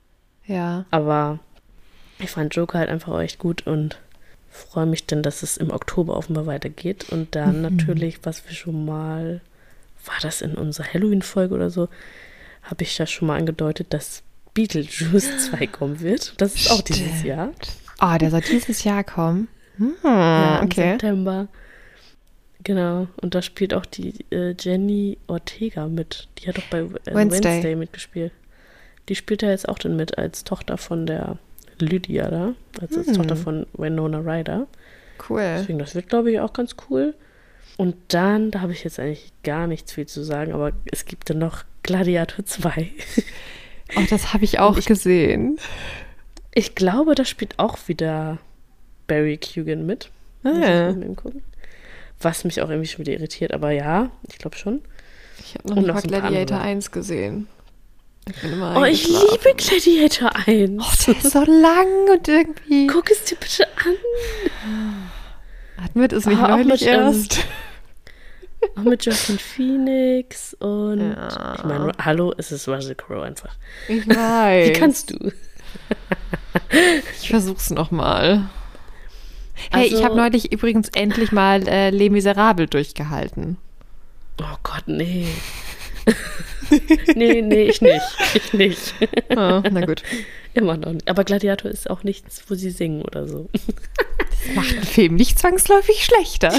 Ja. 0.46 0.86
Aber 0.92 1.40
ich 2.20 2.30
fand 2.32 2.56
Joker 2.56 2.80
halt 2.80 2.90
einfach 2.90 3.12
auch 3.14 3.22
echt 3.22 3.40
gut 3.40 3.66
und 3.68 4.00
freue 4.50 4.86
mich 4.86 5.06
dann, 5.08 5.24
dass 5.24 5.44
es 5.44 5.58
im 5.58 5.72
Oktober 5.72 6.18
offenbar 6.18 6.46
weitergeht. 6.46 7.10
Und 7.10 7.36
dann 7.36 7.62
natürlich, 7.62 8.20
was 8.24 8.46
wir 8.48 8.54
schon 8.54 8.86
mal, 8.86 9.40
war 10.06 10.16
das 10.22 10.42
in 10.42 10.56
unserer 10.56 10.94
Halloween-Folge 10.94 11.56
oder 11.56 11.70
so, 11.70 11.88
habe 12.64 12.84
ich 12.84 12.98
ja 12.98 13.06
schon 13.08 13.28
mal 13.28 13.38
angedeutet, 13.40 13.94
dass 13.94 14.24
Beetlejuice 14.54 15.50
2 15.52 15.68
kommen 15.68 16.02
wird. 16.02 16.34
Das 16.38 16.56
ist 16.56 16.70
auch 16.70 16.82
dieses 16.82 17.08
Stimmt. 17.20 17.24
Jahr. 17.26 17.52
Oh, 18.02 18.18
der 18.18 18.30
soll 18.32 18.42
dieses 18.42 18.84
Jahr 18.84 19.04
kommen. 19.04 19.48
Hm, 19.78 19.94
Ja, 20.04 20.60
im 20.60 20.66
okay. 20.66 20.92
September. 20.92 21.48
Genau. 22.64 23.08
Und 23.22 23.34
da 23.36 23.42
spielt 23.42 23.74
auch 23.74 23.86
die 23.86 24.14
äh, 24.32 24.54
Jenny 24.60 25.18
Ortega 25.28 25.88
mit. 25.88 26.28
Die 26.38 26.48
hat 26.48 26.58
doch 26.58 26.66
bei 26.70 26.80
äh, 26.80 26.90
Wednesday. 27.06 27.44
Wednesday. 27.54 27.76
mitgespielt. 27.76 28.32
Die 29.10 29.16
spielt 29.16 29.42
da 29.44 29.50
jetzt 29.50 29.68
auch 29.68 29.80
dann 29.80 29.96
mit 29.96 30.18
als 30.18 30.44
Tochter 30.44 30.78
von 30.78 31.06
der 31.06 31.38
Lydia 31.80 32.30
da. 32.30 32.54
Also 32.80 33.00
als 33.00 33.08
Hm. 33.08 33.16
Tochter 33.16 33.36
von 33.36 33.66
Winona 33.74 34.20
Ryder. 34.20 34.68
Cool. 35.30 35.42
Deswegen, 35.60 35.80
das 35.80 35.96
wird, 35.96 36.10
glaube 36.10 36.32
ich, 36.32 36.40
auch 36.40 36.54
ganz 36.54 36.76
cool. 36.90 37.16
Und 37.78 37.96
dann, 38.10 38.52
da 38.52 38.62
habe 38.62 38.74
ich 38.74 38.84
jetzt 38.84 39.00
eigentlich 39.00 39.32
gar 39.44 39.66
nichts 39.66 39.94
viel 39.94 40.06
zu 40.06 40.24
sagen, 40.24 40.52
aber 40.54 40.72
es 40.92 41.06
gibt 41.06 41.30
dann 41.30 41.40
noch 41.40 41.64
Gladiator 41.84 42.46
2. 42.46 42.92
Oh, 43.98 44.04
das 44.10 44.34
habe 44.34 44.46
ich 44.46 44.58
auch 44.60 44.78
ich- 44.78 44.86
gesehen. 44.86 45.60
Ich 46.54 46.76
glaube, 46.76 47.14
da 47.14 47.26
spielt 47.26 47.60
auch 47.60 47.78
wieder 47.90 48.38
Barry 49.08 49.36
Keoghan 49.38 49.86
mit. 49.86 50.10
Muss 50.44 50.58
ich 50.58 50.64
Ah. 50.64 50.94
mal 50.94 51.04
eben 51.04 51.16
gucken. 51.18 51.42
Was 52.22 52.44
mich 52.44 52.62
auch 52.62 52.70
irgendwie 52.70 52.88
schon 52.88 53.06
wieder 53.06 53.14
irritiert, 53.18 53.54
aber 53.54 53.72
ja, 53.72 54.10
ich 54.30 54.38
glaube 54.38 54.58
schon. 54.58 54.82
Ich 55.40 55.56
habe 55.56 55.70
noch 55.70 55.76
Und 55.78 55.84
nicht 55.84 55.88
noch 55.88 55.94
mal 55.96 56.02
so 56.02 56.08
ein 56.08 56.12
paar 56.12 56.30
Gladiator 56.30 56.58
andere. 56.58 56.72
1 56.72 56.92
gesehen. 56.92 57.48
Ich 58.30 58.40
bin 58.42 58.54
immer 58.54 58.76
Oh, 58.80 58.84
ich 58.86 59.08
liebe 59.08 59.56
Gladiator 59.58 60.32
1. 60.48 60.84
Oh, 60.84 60.94
der 61.08 61.16
ist 61.18 61.32
so 61.32 61.40
lang 61.44 61.88
und 62.14 62.28
irgendwie. 62.28 62.86
Guck 62.88 63.10
es 63.10 63.24
dir 63.24 63.36
bitte 63.38 63.66
an. 63.68 63.96
Hatten 65.84 66.00
wir 66.00 66.08
das 66.08 66.26
nicht 66.26 66.38
Ah, 66.40 66.46
auch 66.46 66.50
neulich 66.58 66.82
mit, 66.82 66.90
ähm, 66.90 67.00
erst? 67.02 67.40
Auch 68.76 68.84
mit 68.84 69.04
Joaquin 69.04 69.40
Phoenix 69.40 70.54
und 70.60 71.00
Ja. 71.14 71.56
ich 71.58 71.64
meine, 71.64 71.92
hallo, 71.98 72.32
es 72.38 72.52
ist 72.52 72.68
Russell 72.68 72.94
Crowe 72.94 73.24
einfach. 73.24 73.56
Ich 73.88 74.08
weiß. 74.16 74.70
Wie 74.70 74.74
kannst 74.74 75.10
du? 75.10 75.32
Ich 77.20 77.30
versuch's 77.30 77.72
noch 77.72 77.90
Hey, 79.72 79.86
ich 79.88 79.94
Also- 79.94 80.06
habe 80.06 80.16
neulich 80.16 80.52
übrigens 80.52 80.90
endlich 80.90 81.32
mal 81.32 81.68
äh, 81.68 81.90
Les 81.92 82.10
Miserables 82.10 82.70
durchgehalten. 82.70 83.58
Oh 84.42 84.58
Gott, 84.64 84.84
nee. 84.88 85.28
nee, 87.16 87.42
nee, 87.42 87.64
ich 87.64 87.82
nicht. 87.82 88.02
Ich 88.34 88.54
nicht. 88.54 88.94
Ah, 89.36 89.62
na 89.70 89.86
gut. 89.86 90.02
Immer 90.54 90.78
noch 90.78 90.92
nicht. 90.94 91.08
Aber 91.10 91.24
Gladiator 91.24 91.70
ist 91.70 91.90
auch 91.90 92.04
nichts, 92.04 92.44
wo 92.48 92.56
sie 92.56 92.72
singen 92.72 93.04
oder 93.04 93.28
so. 93.28 93.50
Das 93.54 94.56
macht 94.56 94.72
einen 94.74 94.84
Film 94.84 95.16
nicht 95.16 95.38
zwangsläufig 95.40 96.04
schlechter. 96.04 96.52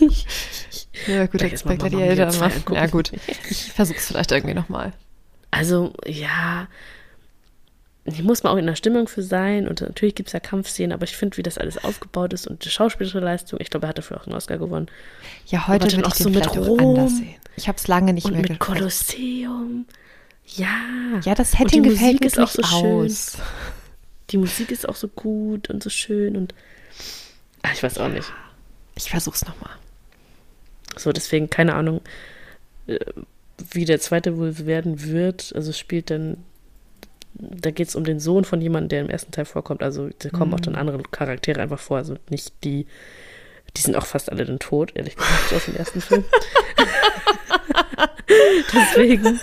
ja, 1.06 1.26
gut, 1.26 1.42
jetzt 1.42 1.64
bei 1.64 1.76
Gladiator 1.76 2.14
Mia 2.14 2.28
2 2.30 2.38
machen. 2.40 2.56
angucken. 2.56 2.74
Ja, 2.74 2.86
gut. 2.86 3.12
Ich 3.50 3.72
versuch's 3.72 4.06
vielleicht 4.08 4.32
irgendwie 4.32 4.54
noch 4.54 4.68
mal. 4.68 4.92
Also, 5.50 5.92
ja, 6.06 6.68
hier 8.14 8.24
muss 8.24 8.42
man 8.42 8.52
auch 8.52 8.56
in 8.56 8.66
der 8.66 8.76
Stimmung 8.76 9.08
für 9.08 9.22
sein 9.22 9.66
und 9.66 9.80
natürlich 9.80 10.14
gibt 10.14 10.28
es 10.28 10.32
ja 10.32 10.40
Kampfszenen, 10.40 10.92
aber 10.92 11.04
ich 11.04 11.16
finde, 11.16 11.36
wie 11.36 11.42
das 11.42 11.58
alles 11.58 11.82
aufgebaut 11.82 12.32
ist 12.32 12.46
und 12.46 12.64
die 12.64 12.70
schauspielerische 12.70 13.20
Leistung, 13.20 13.60
ich 13.60 13.70
glaube, 13.70 13.86
er 13.86 13.90
hat 13.90 13.98
dafür 13.98 14.20
auch 14.20 14.26
einen 14.26 14.36
Oscar 14.36 14.58
gewonnen. 14.58 14.88
Ja, 15.46 15.66
heute 15.66 15.86
würde 15.86 15.96
ich 15.96 16.04
auch 16.04 16.14
so 16.14 16.30
mit 16.30 16.56
Rom 16.56 17.08
sehen. 17.08 17.34
Ich 17.56 17.68
habe 17.68 17.78
es 17.78 17.88
lange 17.88 18.12
nicht 18.12 18.26
und 18.26 18.32
mehr 18.32 18.42
mit 18.42 18.52
geguckt. 18.52 18.78
Kolosseum. 18.78 19.86
Ja. 20.46 21.20
Ja, 21.24 21.34
das 21.34 21.52
Setting 21.52 21.82
die 21.82 21.90
gefällt 21.90 22.20
mir 22.20 22.26
ist 22.26 22.38
auch 22.38 22.48
so 22.48 22.62
schön. 22.62 23.04
aus. 23.06 23.38
Die 24.30 24.38
Musik 24.38 24.70
ist 24.70 24.88
auch 24.88 24.96
so 24.96 25.08
gut 25.08 25.70
und 25.70 25.82
so 25.82 25.90
schön 25.90 26.36
und 26.36 26.54
ach, 27.62 27.72
ich 27.72 27.82
weiß 27.82 27.98
auch 27.98 28.08
nicht. 28.08 28.32
Ich 28.94 29.10
versuch's 29.10 29.44
noch 29.44 29.60
mal. 29.60 29.70
So, 30.96 31.12
deswegen 31.12 31.50
keine 31.50 31.74
Ahnung, 31.74 32.00
äh, 32.86 32.98
wie 33.70 33.84
der 33.84 34.00
zweite 34.00 34.36
wohl 34.36 34.66
werden 34.66 35.02
wird. 35.02 35.52
Also 35.54 35.72
spielt 35.72 36.10
dann, 36.10 36.38
da 37.38 37.70
geht 37.70 37.88
es 37.88 37.96
um 37.96 38.04
den 38.04 38.18
Sohn 38.20 38.44
von 38.44 38.60
jemandem, 38.60 38.88
der 38.88 39.00
im 39.02 39.10
ersten 39.10 39.32
Teil 39.32 39.44
vorkommt. 39.44 39.82
Also 39.82 40.08
da 40.18 40.30
kommen 40.30 40.52
auch 40.54 40.60
dann 40.60 40.74
Mhm. 40.74 40.78
andere 40.80 41.02
Charaktere 41.10 41.60
einfach 41.60 41.78
vor. 41.80 41.96
Also 41.98 42.16
nicht 42.30 42.52
die, 42.64 42.86
die 43.76 43.80
sind 43.80 43.94
auch 43.96 44.06
fast 44.06 44.30
alle 44.32 44.44
dann 44.44 44.58
tot, 44.58 44.92
ehrlich 44.94 45.16
gesagt, 45.16 45.52
aus 45.54 45.64
dem 45.66 45.76
ersten 45.76 46.00
Film. 46.00 46.24
Deswegen 48.72 49.38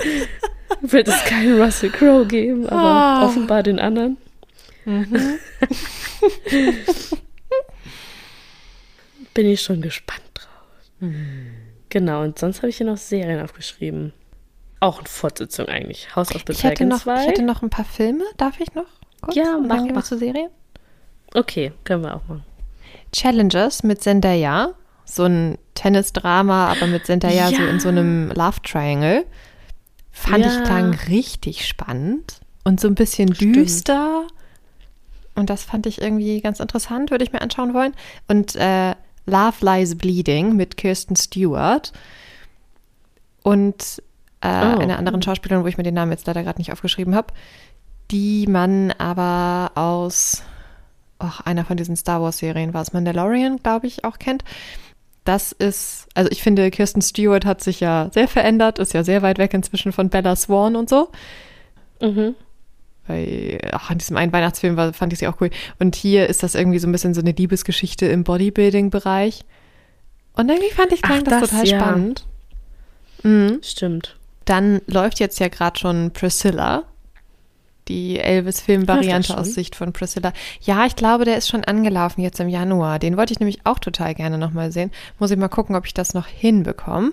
wird 0.82 1.08
es 1.08 1.24
keinen 1.26 1.62
Russell 1.62 1.89
Crowe 1.91 2.26
geben, 2.28 2.68
aber 2.68 2.82
Ah. 2.82 3.26
offenbar 3.26 3.64
den 3.64 3.80
anderen. 3.80 4.18
Mhm. 4.86 5.39
Bin 9.34 9.48
ich 9.48 9.62
schon 9.62 9.82
gespannt 9.82 10.22
drauf. 10.34 11.10
Genau, 11.89 12.22
und 12.24 12.38
sonst 12.39 12.58
habe 12.58 12.70
ich 12.70 12.78
hier 12.78 12.86
noch 12.86 12.98
Serien 12.98 13.41
aufgeschrieben. 13.41 14.14
Auch 14.84 15.00
eine 15.00 15.08
Fortsetzung 15.08 15.68
eigentlich. 15.68 16.14
House 16.16 16.36
of 16.36 16.44
the 16.46 16.52
Ich 16.54 16.64
hätte, 16.64 16.76
Dragon 16.76 16.88
noch, 16.90 17.02
2. 17.04 17.22
ich 17.22 17.28
hätte 17.28 17.42
noch 17.44 17.62
ein 17.62 17.70
paar 17.70 17.86
Filme. 17.86 18.24
Darf 18.38 18.60
ich 18.60 18.74
noch? 18.76 18.86
Kurz? 19.22 19.36
Ja, 19.36 19.58
mach, 19.58 19.70
dann 19.70 19.78
gehen 19.86 19.88
wir 19.88 19.94
mach. 19.96 20.04
zu 20.04 20.18
Serien. 20.18 20.50
Okay, 21.34 21.72
können 21.86 22.04
wir 22.04 22.16
auch 22.16 22.24
machen. 22.28 22.44
Challenges 23.14 23.84
mit 23.84 24.02
Zendaya. 24.04 24.74
So 25.06 25.24
ein 25.24 25.58
Tennisdrama, 25.76 26.68
aber 26.72 26.88
mit 26.88 27.06
Zendaya 27.06 27.48
so 27.50 27.62
Ja. 27.62 27.70
in 27.70 27.80
so 27.80 27.90
einem 27.90 28.30
Love 28.32 28.62
Triangle. 28.64 29.26
Fand 30.12 30.46
Ja. 30.46 30.52
ich 30.52 30.64
klang 30.64 30.94
richtig 31.08 31.66
spannend 31.66 32.42
und 32.66 32.80
so 32.82 32.88
ein 32.88 32.96
bisschen 32.96 33.34
Stimmt. 33.34 33.56
düster. 33.56 34.28
Und 35.36 35.50
das 35.50 35.64
fand 35.64 35.86
ich 35.88 36.02
irgendwie 36.02 36.42
ganz 36.42 36.60
interessant, 36.60 37.10
würde 37.10 37.24
ich 37.24 37.32
mir 37.32 37.42
anschauen 37.42 37.74
wollen. 37.74 37.94
Und 38.28 38.56
äh, 38.56 38.96
Love 39.26 39.56
Lies 39.62 39.98
Bleeding 39.98 40.56
mit 40.58 40.76
Kirsten 40.78 41.16
Stewart 41.16 41.94
und 43.44 44.02
äh, 44.44 44.76
Oh. 44.76 44.80
einer 44.80 44.98
anderen 45.00 45.22
Schauspielerin, 45.22 45.64
wo 45.64 45.68
ich 45.68 45.78
mir 45.78 45.84
den 45.84 45.94
Namen 45.94 46.12
jetzt 46.12 46.28
leider 46.28 46.44
gerade 46.44 46.60
nicht 46.60 46.72
aufgeschrieben 46.72 47.16
habe, 47.16 47.34
die 48.12 48.46
man 48.48 48.91
aber 48.91 49.72
aus 49.76 50.44
ach, 51.20 51.41
einer 51.41 51.66
von 51.66 51.78
diesen 51.78 51.96
Star 51.96 52.22
Wars 52.22 52.38
Serien 52.39 52.74
war 52.74 52.82
es 52.82 52.94
Mandalorian, 52.94 53.58
glaube 53.64 53.88
ich, 53.88 54.04
auch 54.04 54.20
kennt. 54.20 54.44
Das 55.24 55.54
ist, 55.54 56.08
also 56.16 56.30
ich 56.32 56.44
finde, 56.44 56.70
Kirsten 56.70 57.02
Stewart 57.02 57.46
hat 57.46 57.64
sich 57.64 57.80
ja 57.80 58.10
sehr 58.12 58.28
verändert, 58.28 58.78
ist 58.78 58.94
ja 58.94 59.06
sehr 59.06 59.22
weit 59.22 59.38
weg 59.38 59.54
inzwischen 59.54 59.94
von 59.94 60.10
Bella 60.10 60.36
Swan 60.36 60.76
und 60.76 60.89
so. 60.89 61.10
Mhm. 62.02 62.36
Bei, 63.08 63.58
ach, 63.72 63.89
in 63.91 63.98
diesem 64.00 64.18
einen 64.18 64.34
Weihnachtsfilm 64.34 64.76
war, 64.76 64.91
fand 64.91 65.14
ich 65.14 65.20
sie 65.20 65.28
auch 65.28 65.39
cool. 65.39 65.50
Und 65.80 65.96
hier 65.96 66.28
ist 66.28 66.44
das 66.44 66.56
irgendwie 66.56 66.80
so 66.80 66.88
ein 66.88 66.91
bisschen 66.91 67.14
so 67.14 67.22
eine 67.22 67.32
Liebesgeschichte 67.32 68.06
im 68.06 68.26
Bodybuilding-Bereich. 68.26 69.46
Und 70.34 70.50
irgendwie 70.50 70.72
fand 70.72 70.91
ich 70.91 71.00
Ach, 71.04 71.08
klang 71.08 71.24
das, 71.24 71.39
das, 71.39 71.50
total 71.52 71.68
ja. 71.68 71.80
spannend. 71.80 72.26
Mhm. 73.24 73.60
Stimmt. 73.62 74.18
Dann 74.46 74.82
läuft 74.88 75.20
jetzt 75.20 75.39
ja 75.39 75.48
gerade 75.48 75.80
schon 75.80 76.12
Priscilla, 76.12 76.84
die 77.88 78.20
Elvis-Film-Variante 78.20 79.38
aus? 79.38 79.54
Sicht 79.54 79.76
von 79.76 79.94
Priscilla. 79.94 80.34
Ja, 80.62 80.86
ich 80.86 80.96
glaube, 80.96 81.26
der 81.26 81.38
ist 81.38 81.50
schon 81.50 81.64
angelaufen 81.64 82.22
jetzt 82.22 82.39
im 82.39 82.50
Januar. 82.50 83.00
Den 83.00 83.18
wollte 83.18 83.34
ich 83.34 83.39
nämlich 83.39 83.66
auch 83.66 83.80
total 83.80 84.16
gerne 84.16 84.38
nochmal 84.38 84.72
sehen. 84.72 84.91
Muss 85.20 85.32
ich 85.32 85.38
mal 85.38 85.50
gucken, 85.50 85.76
ob 85.76 85.86
ich 85.86 85.94
das 85.94 86.14
noch 86.14 86.28
hinbekomme. 86.28 87.12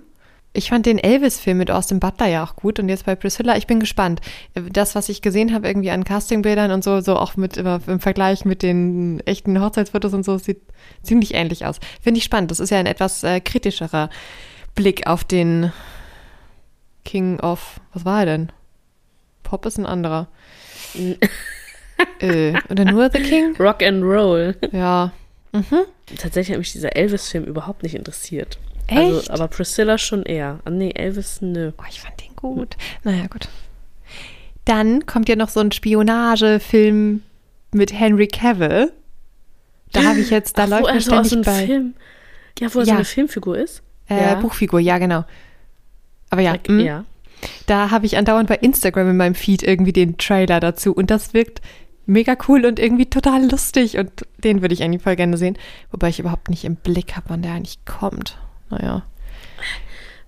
Ich 0.52 0.70
fand 0.70 0.84
den 0.86 0.98
Elvis-Film 0.98 1.58
mit 1.58 1.70
Austin 1.70 2.00
Butler 2.00 2.26
ja 2.26 2.44
auch 2.44 2.56
gut 2.56 2.80
und 2.80 2.88
jetzt 2.88 3.06
bei 3.06 3.14
Priscilla, 3.14 3.56
ich 3.56 3.68
bin 3.68 3.78
gespannt. 3.78 4.20
Das, 4.54 4.96
was 4.96 5.08
ich 5.08 5.22
gesehen 5.22 5.54
habe, 5.54 5.68
irgendwie 5.68 5.92
an 5.92 6.02
Castingbildern 6.02 6.72
und 6.72 6.82
so, 6.82 7.00
so 7.00 7.16
auch 7.16 7.36
mit 7.36 7.56
im 7.56 8.00
Vergleich 8.00 8.44
mit 8.44 8.62
den 8.64 9.20
echten 9.26 9.60
Hochzeitsfotos 9.60 10.12
und 10.12 10.24
so, 10.24 10.38
sieht 10.38 10.60
ziemlich 11.04 11.34
ähnlich 11.34 11.66
aus. 11.66 11.78
Finde 12.02 12.18
ich 12.18 12.24
spannend. 12.24 12.50
Das 12.50 12.58
ist 12.58 12.70
ja 12.70 12.78
ein 12.78 12.86
etwas 12.86 13.22
äh, 13.22 13.38
kritischerer 13.38 14.10
Blick 14.74 15.06
auf 15.06 15.22
den 15.22 15.72
King 17.04 17.40
of, 17.40 17.80
was 17.92 18.04
war 18.04 18.20
er 18.20 18.26
denn? 18.26 18.52
Pop 19.42 19.66
ist 19.66 19.78
ein 19.78 19.86
anderer. 19.86 20.28
äh, 22.20 22.54
oder 22.68 22.84
nur 22.84 23.10
The 23.10 23.20
King? 23.20 23.56
Rock 23.58 23.82
and 23.82 24.02
Roll. 24.02 24.56
Ja. 24.72 25.12
Mhm. 25.52 25.84
Tatsächlich 26.16 26.52
hat 26.52 26.58
mich 26.58 26.72
dieser 26.72 26.96
Elvis-Film 26.96 27.44
überhaupt 27.44 27.82
nicht 27.82 27.94
interessiert. 27.94 28.58
Echt? 28.86 28.98
Also, 29.00 29.32
aber 29.32 29.48
Priscilla 29.48 29.98
schon 29.98 30.22
eher. 30.24 30.60
Ah, 30.64 30.70
nee, 30.70 30.90
Elvis, 30.94 31.40
nö. 31.42 31.72
Oh, 31.78 31.84
ich 31.88 32.00
fand 32.00 32.20
den 32.22 32.34
gut. 32.36 32.76
Naja, 33.04 33.26
gut. 33.28 33.48
Dann 34.64 35.06
kommt 35.06 35.28
ja 35.28 35.36
noch 35.36 35.48
so 35.48 35.60
ein 35.60 35.72
Spionagefilm 35.72 37.22
mit 37.72 37.92
Henry 37.92 38.26
Cavill. 38.28 38.92
Da 39.92 40.04
habe 40.04 40.20
ich 40.20 40.30
jetzt, 40.30 40.56
da 40.58 40.64
Ach, 40.64 40.68
läuft 40.68 40.82
wo 40.84 40.86
er 40.88 40.94
mir 40.94 41.00
so 41.00 41.12
aus 41.12 41.26
ständig 41.26 41.48
einem 41.48 41.58
bei 41.58 41.66
Film. 41.66 41.94
Ja, 42.60 42.74
wo 42.74 42.78
er 42.80 42.84
so 42.84 42.90
Ja. 42.90 42.96
eine 42.96 43.04
Filmfigur 43.04 43.58
ist. 43.58 43.82
äh, 44.08 44.20
Ja. 44.20 44.34
Buchfigur, 44.36 44.80
ja 44.80 44.98
genau. 44.98 45.24
Aber 46.30 46.40
ja, 46.42 46.54
Okay, 46.54 46.72
mm, 46.72 46.80
ja. 46.80 47.04
da 47.66 47.90
habe 47.90 48.06
ich 48.06 48.16
andauernd 48.16 48.48
bei 48.48 48.56
Instagram 48.56 49.10
in 49.10 49.16
meinem 49.16 49.34
Feed 49.34 49.62
irgendwie 49.62 49.92
den 49.92 50.16
Trailer 50.18 50.60
dazu 50.60 50.92
und 50.94 51.10
das 51.10 51.34
wirkt 51.34 51.60
mega 52.06 52.36
cool 52.48 52.64
und 52.66 52.78
irgendwie 52.78 53.06
total 53.06 53.48
lustig 53.50 53.98
und 53.98 54.10
den 54.42 54.62
würde 54.62 54.74
ich 54.74 54.82
eigentlich 54.82 55.02
voll 55.02 55.16
gerne 55.16 55.36
sehen, 55.36 55.56
wobei 55.90 56.08
ich 56.08 56.18
überhaupt 56.18 56.48
nicht 56.50 56.64
im 56.64 56.76
Blick 56.76 57.16
habe, 57.16 57.26
wann 57.28 57.42
der 57.42 57.52
eigentlich 57.52 57.84
kommt. 57.84 58.38
Naja. 58.70 59.04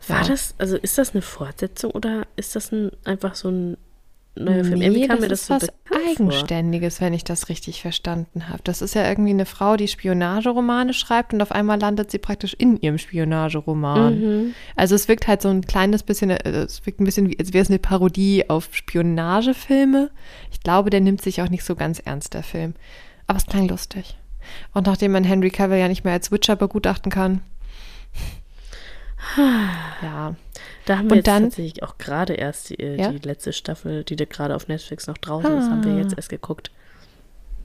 War 0.08 0.22
Ja. 0.22 0.28
das, 0.28 0.54
also 0.58 0.76
ist 0.76 0.98
das 0.98 1.12
eine 1.12 1.22
Fortsetzung 1.22 1.92
oder 1.92 2.26
ist 2.36 2.56
das 2.56 2.72
ein, 2.72 2.90
einfach 3.04 3.34
so 3.34 3.48
ein 3.50 3.76
neuer 4.34 4.64
Film? 4.64 4.78
Nee, 4.78 4.86
Irgendwie 4.86 5.06
kam 5.06 5.16
das 5.16 5.20
mir 5.20 5.28
das 5.28 5.40
ist 5.40 5.46
so 5.46 5.54
was 5.54 5.66
bekannt 5.66 5.82
vor. 6.16 6.26
Eigenständiges, 6.26 7.00
wenn 7.00 7.12
ich 7.12 7.24
das 7.24 7.48
richtig 7.48 7.82
verstanden 7.82 8.48
habe. 8.48 8.60
Das 8.64 8.82
ist 8.82 8.94
ja 8.94 9.08
irgendwie 9.08 9.30
eine 9.30 9.46
Frau, 9.46 9.76
die 9.76 9.88
Spionageromane 9.88 10.94
schreibt 10.94 11.32
und 11.32 11.42
auf 11.42 11.52
einmal 11.52 11.78
landet 11.78 12.10
sie 12.10 12.18
praktisch 12.18 12.54
in 12.54 12.76
ihrem 12.78 12.98
Spionageroman. 12.98 14.20
Mhm. 14.20 14.54
Also 14.76 14.94
es 14.94 15.08
wirkt 15.08 15.28
halt 15.28 15.42
so 15.42 15.48
ein 15.48 15.62
kleines 15.62 16.02
bisschen, 16.02 16.30
äh, 16.30 16.50
es 16.50 16.84
wirkt 16.86 17.00
ein 17.00 17.04
bisschen 17.04 17.28
wie, 17.28 17.38
als 17.38 17.52
wäre 17.52 17.62
es 17.62 17.70
eine 17.70 17.78
Parodie 17.78 18.48
auf 18.48 18.68
Spionagefilme. 18.72 20.10
Ich 20.50 20.60
glaube, 20.60 20.90
der 20.90 21.00
nimmt 21.00 21.22
sich 21.22 21.42
auch 21.42 21.48
nicht 21.48 21.64
so 21.64 21.74
ganz 21.74 21.98
ernst, 22.00 22.34
der 22.34 22.42
Film. 22.42 22.74
Aber 23.26 23.38
es 23.38 23.46
klang 23.46 23.68
lustig. 23.68 24.18
Und 24.74 24.86
nachdem 24.86 25.12
man 25.12 25.24
Henry 25.24 25.50
Cavill 25.50 25.78
ja 25.78 25.88
nicht 25.88 26.04
mehr 26.04 26.14
als 26.14 26.32
Witcher 26.32 26.56
begutachten 26.56 27.12
kann. 27.12 27.42
ja. 30.02 30.34
Da 30.86 30.98
haben 30.98 31.06
wir 31.06 31.12
Und 31.12 31.16
jetzt 31.18 31.26
dann- 31.28 31.42
tatsächlich 31.44 31.82
auch 31.82 31.98
gerade 31.98 32.34
erst 32.34 32.70
die, 32.70 32.74
äh, 32.80 33.00
Ja? 33.00 33.10
die 33.12 33.26
letzte 33.26 33.52
Staffel, 33.52 34.04
die 34.04 34.16
da 34.16 34.24
gerade 34.24 34.54
auf 34.56 34.68
Netflix 34.68 35.06
noch 35.06 35.18
draußen 35.18 35.58
ist, 35.58 35.70
haben 35.70 35.84
wir 35.84 35.92
Ah. 35.94 35.98
jetzt 35.98 36.14
erst 36.16 36.28
geguckt. 36.28 36.70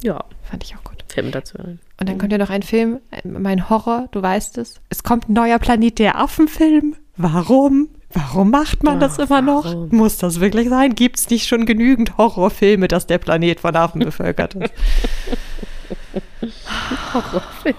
Ja, 0.04 0.24
Fand 0.44 0.64
ich 0.64 0.76
auch 0.76 0.84
gut. 0.84 1.04
fällt 1.10 1.26
mir 1.26 1.32
dazu 1.32 1.58
ein. 1.58 1.80
Und 2.00 2.08
dann 2.08 2.20
kommt 2.20 2.32
ja 2.32 2.38
noch 2.38 2.52
ein 2.52 2.62
Film, 2.62 3.00
mein 3.24 3.70
Horror, 3.70 4.08
du 4.12 4.22
weißt 4.22 4.60
es. 4.60 4.80
Es 4.90 5.02
kommt 5.02 5.28
ein 5.30 5.34
neuer 5.34 5.58
Planet 5.58 5.98
der 5.98 6.18
Affen-Film. 6.20 6.96
Warum? 7.18 7.90
Warum 8.14 8.52
macht 8.52 8.84
man 8.84 9.00
das 9.00 9.18
Oh, 9.20 9.24
immer 9.24 9.42
noch? 9.42 9.66
warum? 9.66 9.90
Muss 9.90 10.18
das 10.18 10.40
wirklich 10.40 10.70
sein? 10.70 10.94
Gibt 10.94 11.18
es 11.18 11.30
nicht 11.32 11.48
schon 11.48 11.66
genügend 11.66 12.18
Horrorfilme, 12.18 12.88
dass 12.88 13.08
der 13.08 13.18
Planet 13.18 13.60
von 13.60 13.76
Affen 13.76 14.02
bevölkert 14.02 14.54
ist? 14.56 14.72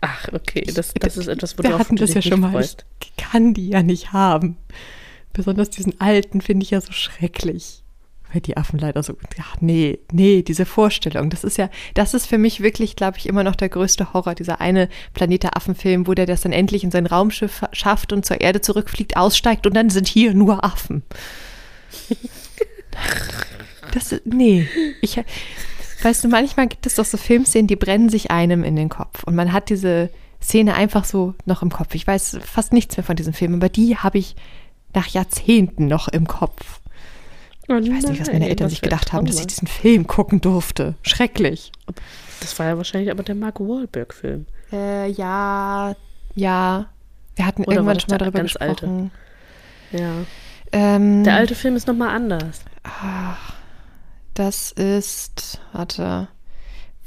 Ach, 0.00 0.28
okay, 0.32 0.62
das, 0.74 0.94
das 0.94 1.16
ist 1.16 1.26
etwas, 1.28 1.56
Wir 1.58 1.64
worauf 1.64 1.80
hatten 1.80 1.96
du 1.96 2.04
das 2.04 2.14
ja 2.14 2.22
schon 2.22 2.40
mal. 2.40 2.52
freust. 2.52 2.84
Ich 3.02 3.16
kann 3.16 3.54
die 3.54 3.68
ja 3.70 3.82
nicht 3.82 4.12
haben. 4.12 4.56
Besonders 5.32 5.70
diesen 5.70 6.00
alten 6.00 6.40
finde 6.40 6.64
ich 6.64 6.70
ja 6.70 6.80
so 6.80 6.92
schrecklich. 6.92 7.82
Weil 8.30 8.42
die 8.42 8.58
Affen 8.58 8.78
leider 8.78 9.02
so, 9.02 9.14
ja, 9.38 9.44
nee, 9.60 9.98
nee, 10.12 10.42
diese 10.42 10.66
Vorstellung, 10.66 11.30
das 11.30 11.44
ist 11.44 11.56
ja, 11.56 11.70
das 11.94 12.12
ist 12.12 12.26
für 12.26 12.36
mich 12.36 12.60
wirklich, 12.60 12.94
glaube 12.94 13.16
ich, 13.16 13.24
immer 13.26 13.42
noch 13.42 13.56
der 13.56 13.70
größte 13.70 14.12
Horror, 14.12 14.34
dieser 14.34 14.60
eine 14.60 14.90
Planet 15.14 15.44
der 15.44 15.56
Affen-Film, 15.56 16.06
wo 16.06 16.12
der 16.12 16.26
das 16.26 16.42
dann 16.42 16.52
endlich 16.52 16.84
in 16.84 16.90
sein 16.90 17.06
Raumschiff 17.06 17.62
schafft 17.72 18.12
und 18.12 18.26
zur 18.26 18.42
Erde 18.42 18.60
zurückfliegt, 18.60 19.16
aussteigt 19.16 19.66
und 19.66 19.72
dann 19.74 19.88
sind 19.88 20.06
hier 20.08 20.34
nur 20.34 20.62
Affen. 20.62 21.02
Das, 23.92 24.12
ist- 24.12 24.26
nee, 24.26 24.68
ich, 25.00 25.18
weißt 26.04 26.24
du, 26.24 26.28
manchmal 26.28 26.68
gibt 26.68 26.86
es 26.86 26.94
doch 26.96 27.04
so 27.04 27.16
Filmszenen, 27.16 27.66
die 27.66 27.76
brennen 27.76 28.08
sich 28.08 28.30
einem 28.30 28.64
in 28.64 28.76
den 28.76 28.88
Kopf 28.88 29.24
und 29.24 29.34
man 29.34 29.52
hat 29.52 29.68
diese 29.70 30.10
Szene 30.42 30.74
einfach 30.74 31.04
so 31.04 31.34
noch 31.46 31.62
im 31.62 31.70
Kopf. 31.70 31.94
Ich 31.94 32.06
weiß 32.06 32.38
fast 32.44 32.72
nichts 32.72 32.96
mehr 32.96 33.04
von 33.04 33.16
diesem 33.16 33.32
Film, 33.32 33.54
aber 33.54 33.68
die 33.68 33.96
habe 33.96 34.18
ich 34.18 34.36
nach 34.94 35.08
Jahrzehnten 35.08 35.86
noch 35.86 36.08
im 36.08 36.26
Kopf. 36.26 36.80
Ich 37.64 37.70
weiß 37.92 38.06
nicht, 38.08 38.20
was 38.20 38.32
meine 38.32 38.48
Eltern 38.48 38.70
sich 38.70 38.80
gedacht 38.80 39.12
haben, 39.12 39.26
dass 39.26 39.38
ich 39.40 39.46
diesen 39.46 39.68
Film 39.68 40.06
gucken 40.06 40.40
durfte. 40.40 40.94
Schrecklich. 41.02 41.70
Das 42.40 42.58
war 42.58 42.66
ja 42.66 42.76
wahrscheinlich 42.78 43.10
aber 43.10 43.22
der 43.22 43.34
Mark 43.34 43.60
Wahlberg-Film. 43.60 44.46
Äh, 44.72 45.10
ja, 45.10 45.94
ja. 46.34 46.86
Wir 47.36 47.46
hatten 47.46 47.64
Oder 47.64 47.76
irgendwann 47.76 48.00
schon 48.00 48.10
mal 48.10 48.18
darüber 48.18 48.38
ganz 48.38 48.56
alte? 48.56 48.74
gesprochen. 48.86 49.10
Ja. 49.92 50.12
Ähm, 50.72 51.24
Der 51.24 51.34
alte 51.34 51.54
Film 51.54 51.76
ist 51.76 51.86
nochmal 51.86 52.08
anders. 52.14 52.62
Das 54.38 54.70
ist, 54.70 55.60
warte, 55.72 56.28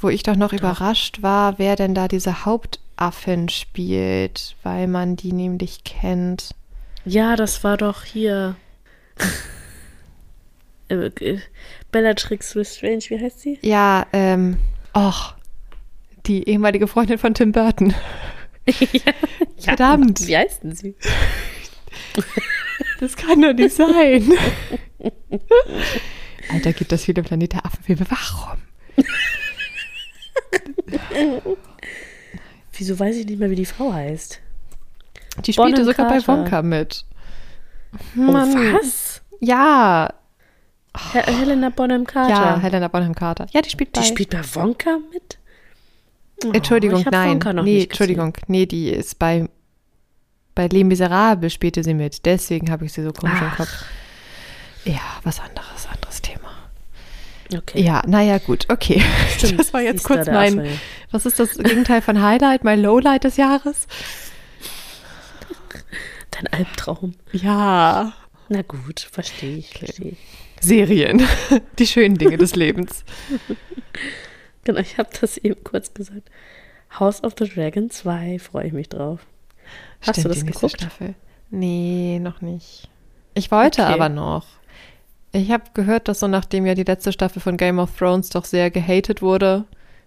wo 0.01 0.09
ich 0.09 0.21
doch 0.21 0.35
noch 0.35 0.51
überrascht 0.51 1.21
war, 1.21 1.57
wer 1.59 1.77
denn 1.77 1.95
da 1.95 2.09
diese 2.09 2.43
Hauptaffin 2.43 3.47
spielt, 3.47 4.57
weil 4.63 4.87
man 4.87 5.15
die 5.15 5.31
nämlich 5.31 5.85
kennt. 5.85 6.53
Ja, 7.05 7.37
das 7.37 7.63
war 7.63 7.77
doch 7.77 8.03
hier. 8.03 8.57
äh, 10.89 10.95
äh, 10.95 11.39
Bellatrix 11.93 12.53
Lestrange, 12.53 13.03
wie 13.07 13.21
heißt 13.21 13.39
sie? 13.39 13.59
Ja, 13.61 14.07
ähm, 14.11 14.57
och, 14.93 15.33
die 16.25 16.49
ehemalige 16.49 16.89
Freundin 16.89 17.17
von 17.17 17.33
Tim 17.33 17.53
Burton. 17.53 17.93
Verdammt. 19.57 20.27
Wie 20.27 20.35
heißt 20.35 20.63
denn 20.63 20.75
sie? 20.75 20.95
Das 22.99 23.15
kann 23.15 23.41
doch 23.41 23.53
nicht 23.53 23.73
sein. 23.73 24.33
Alter, 26.53 26.73
gibt 26.73 26.91
das 26.91 27.05
viele 27.05 27.23
Planet 27.23 27.53
der 27.53 27.65
Affenfilme. 27.65 28.05
Warum? 28.09 28.59
Wieso 32.73 32.99
weiß 32.99 33.15
ich 33.17 33.25
nicht 33.25 33.39
mehr, 33.39 33.49
wie 33.49 33.55
die 33.55 33.65
Frau 33.65 33.93
heißt? 33.93 34.39
Die 35.45 35.53
spielte 35.53 35.71
Bonham 35.71 35.85
sogar 35.85 36.09
bei 36.09 36.19
Carter. 36.19 36.43
Wonka 36.43 36.61
mit. 36.61 37.05
Oh, 38.17 38.21
Mann. 38.21 38.73
was? 38.73 39.21
Ja. 39.39 40.13
He 41.13 41.19
Helena 41.19 41.69
Bonham 41.69 42.05
Carter. 42.05 42.33
Ja, 42.33 42.59
Helena 42.59 42.87
Bonham 42.87 43.15
Carter. 43.15 43.47
Ja, 43.51 43.61
die 43.61 43.69
spielt 43.69 43.93
bei. 43.93 44.01
die 44.01 44.07
spielt 44.07 44.31
bei 44.31 44.41
Wonka 44.55 44.97
mit? 45.13 45.37
Oh, 46.43 46.51
Entschuldigung, 46.51 47.05
nein. 47.09 47.31
Wonka 47.31 47.53
noch 47.53 47.63
nee, 47.63 47.75
nicht 47.75 47.91
gesehen. 47.91 48.09
Entschuldigung. 48.09 48.33
Nee, 48.47 48.65
die 48.65 48.89
ist 48.89 49.19
bei. 49.19 49.47
Bei 50.53 50.67
Les 50.67 50.83
Miserables 50.83 51.53
spielte 51.53 51.83
sie 51.83 51.93
mit. 51.93 52.25
Deswegen 52.25 52.69
habe 52.71 52.85
ich 52.85 52.91
sie 52.91 53.03
so 53.03 53.13
komisch 53.13 53.39
im 53.39 53.47
Ach. 53.51 53.57
Kopf. 53.57 53.85
Ja, 54.85 54.99
was 55.23 55.39
anderes, 55.39 55.87
anderes 55.93 56.21
Thema. 56.21 56.49
Okay. 57.55 57.81
Ja, 57.81 58.01
naja, 58.07 58.37
gut, 58.37 58.65
okay. 58.69 59.01
Stimmt, 59.37 59.59
das 59.59 59.73
war 59.73 59.81
jetzt 59.81 60.03
kurz 60.03 60.27
mein. 60.27 60.59
Affe. 60.59 60.69
Was 61.11 61.25
ist 61.25 61.39
das 61.39 61.57
Gegenteil 61.57 62.01
von 62.01 62.21
Highlight, 62.21 62.63
mein 62.63 62.81
Lowlight 62.81 63.25
des 63.25 63.35
Jahres? 63.37 63.87
Dein 66.31 66.47
Albtraum. 66.47 67.13
Ja. 67.33 68.13
Na 68.49 68.61
gut, 68.61 69.01
verstehe 69.11 69.57
ich, 69.57 69.77
verstehe 69.77 70.11
ich. 70.11 70.17
Serien. 70.61 71.25
Die 71.79 71.87
schönen 71.87 72.15
Dinge 72.17 72.37
des 72.37 72.55
Lebens. 72.55 73.03
Genau, 74.63 74.79
ich 74.79 74.99
habe 74.99 75.09
das 75.19 75.37
eben 75.37 75.63
kurz 75.63 75.91
gesagt. 75.95 76.29
House 76.99 77.23
of 77.23 77.33
the 77.39 77.49
Dragon 77.49 77.89
2, 77.89 78.37
freue 78.37 78.67
ich 78.67 78.73
mich 78.73 78.89
drauf. 78.89 79.21
Hast 80.01 80.19
Stimmt, 80.19 80.25
du 80.25 80.29
das 80.29 80.39
die 80.41 80.45
geguckt? 80.51 80.73
Staffel. 80.79 81.15
Nee, 81.49 82.19
noch 82.21 82.41
nicht. 82.41 82.87
Ich 83.33 83.49
wollte 83.49 83.81
Okay. 83.81 83.91
aber 83.91 84.07
noch. 84.09 84.45
Ich 85.33 85.51
habe 85.51 85.63
gehört, 85.73 86.07
dass 86.07 86.19
so 86.19 86.27
nachdem 86.27 86.65
ja 86.65 86.75
die 86.75 86.83
letzte 86.83 87.11
Staffel 87.13 87.41
von 87.41 87.57
Game 87.57 87.79
of 87.79 87.97
Thrones 87.97 88.29
doch 88.29 88.45
sehr 88.45 88.69
gehatet 88.69 89.21
wurde, 89.21 89.65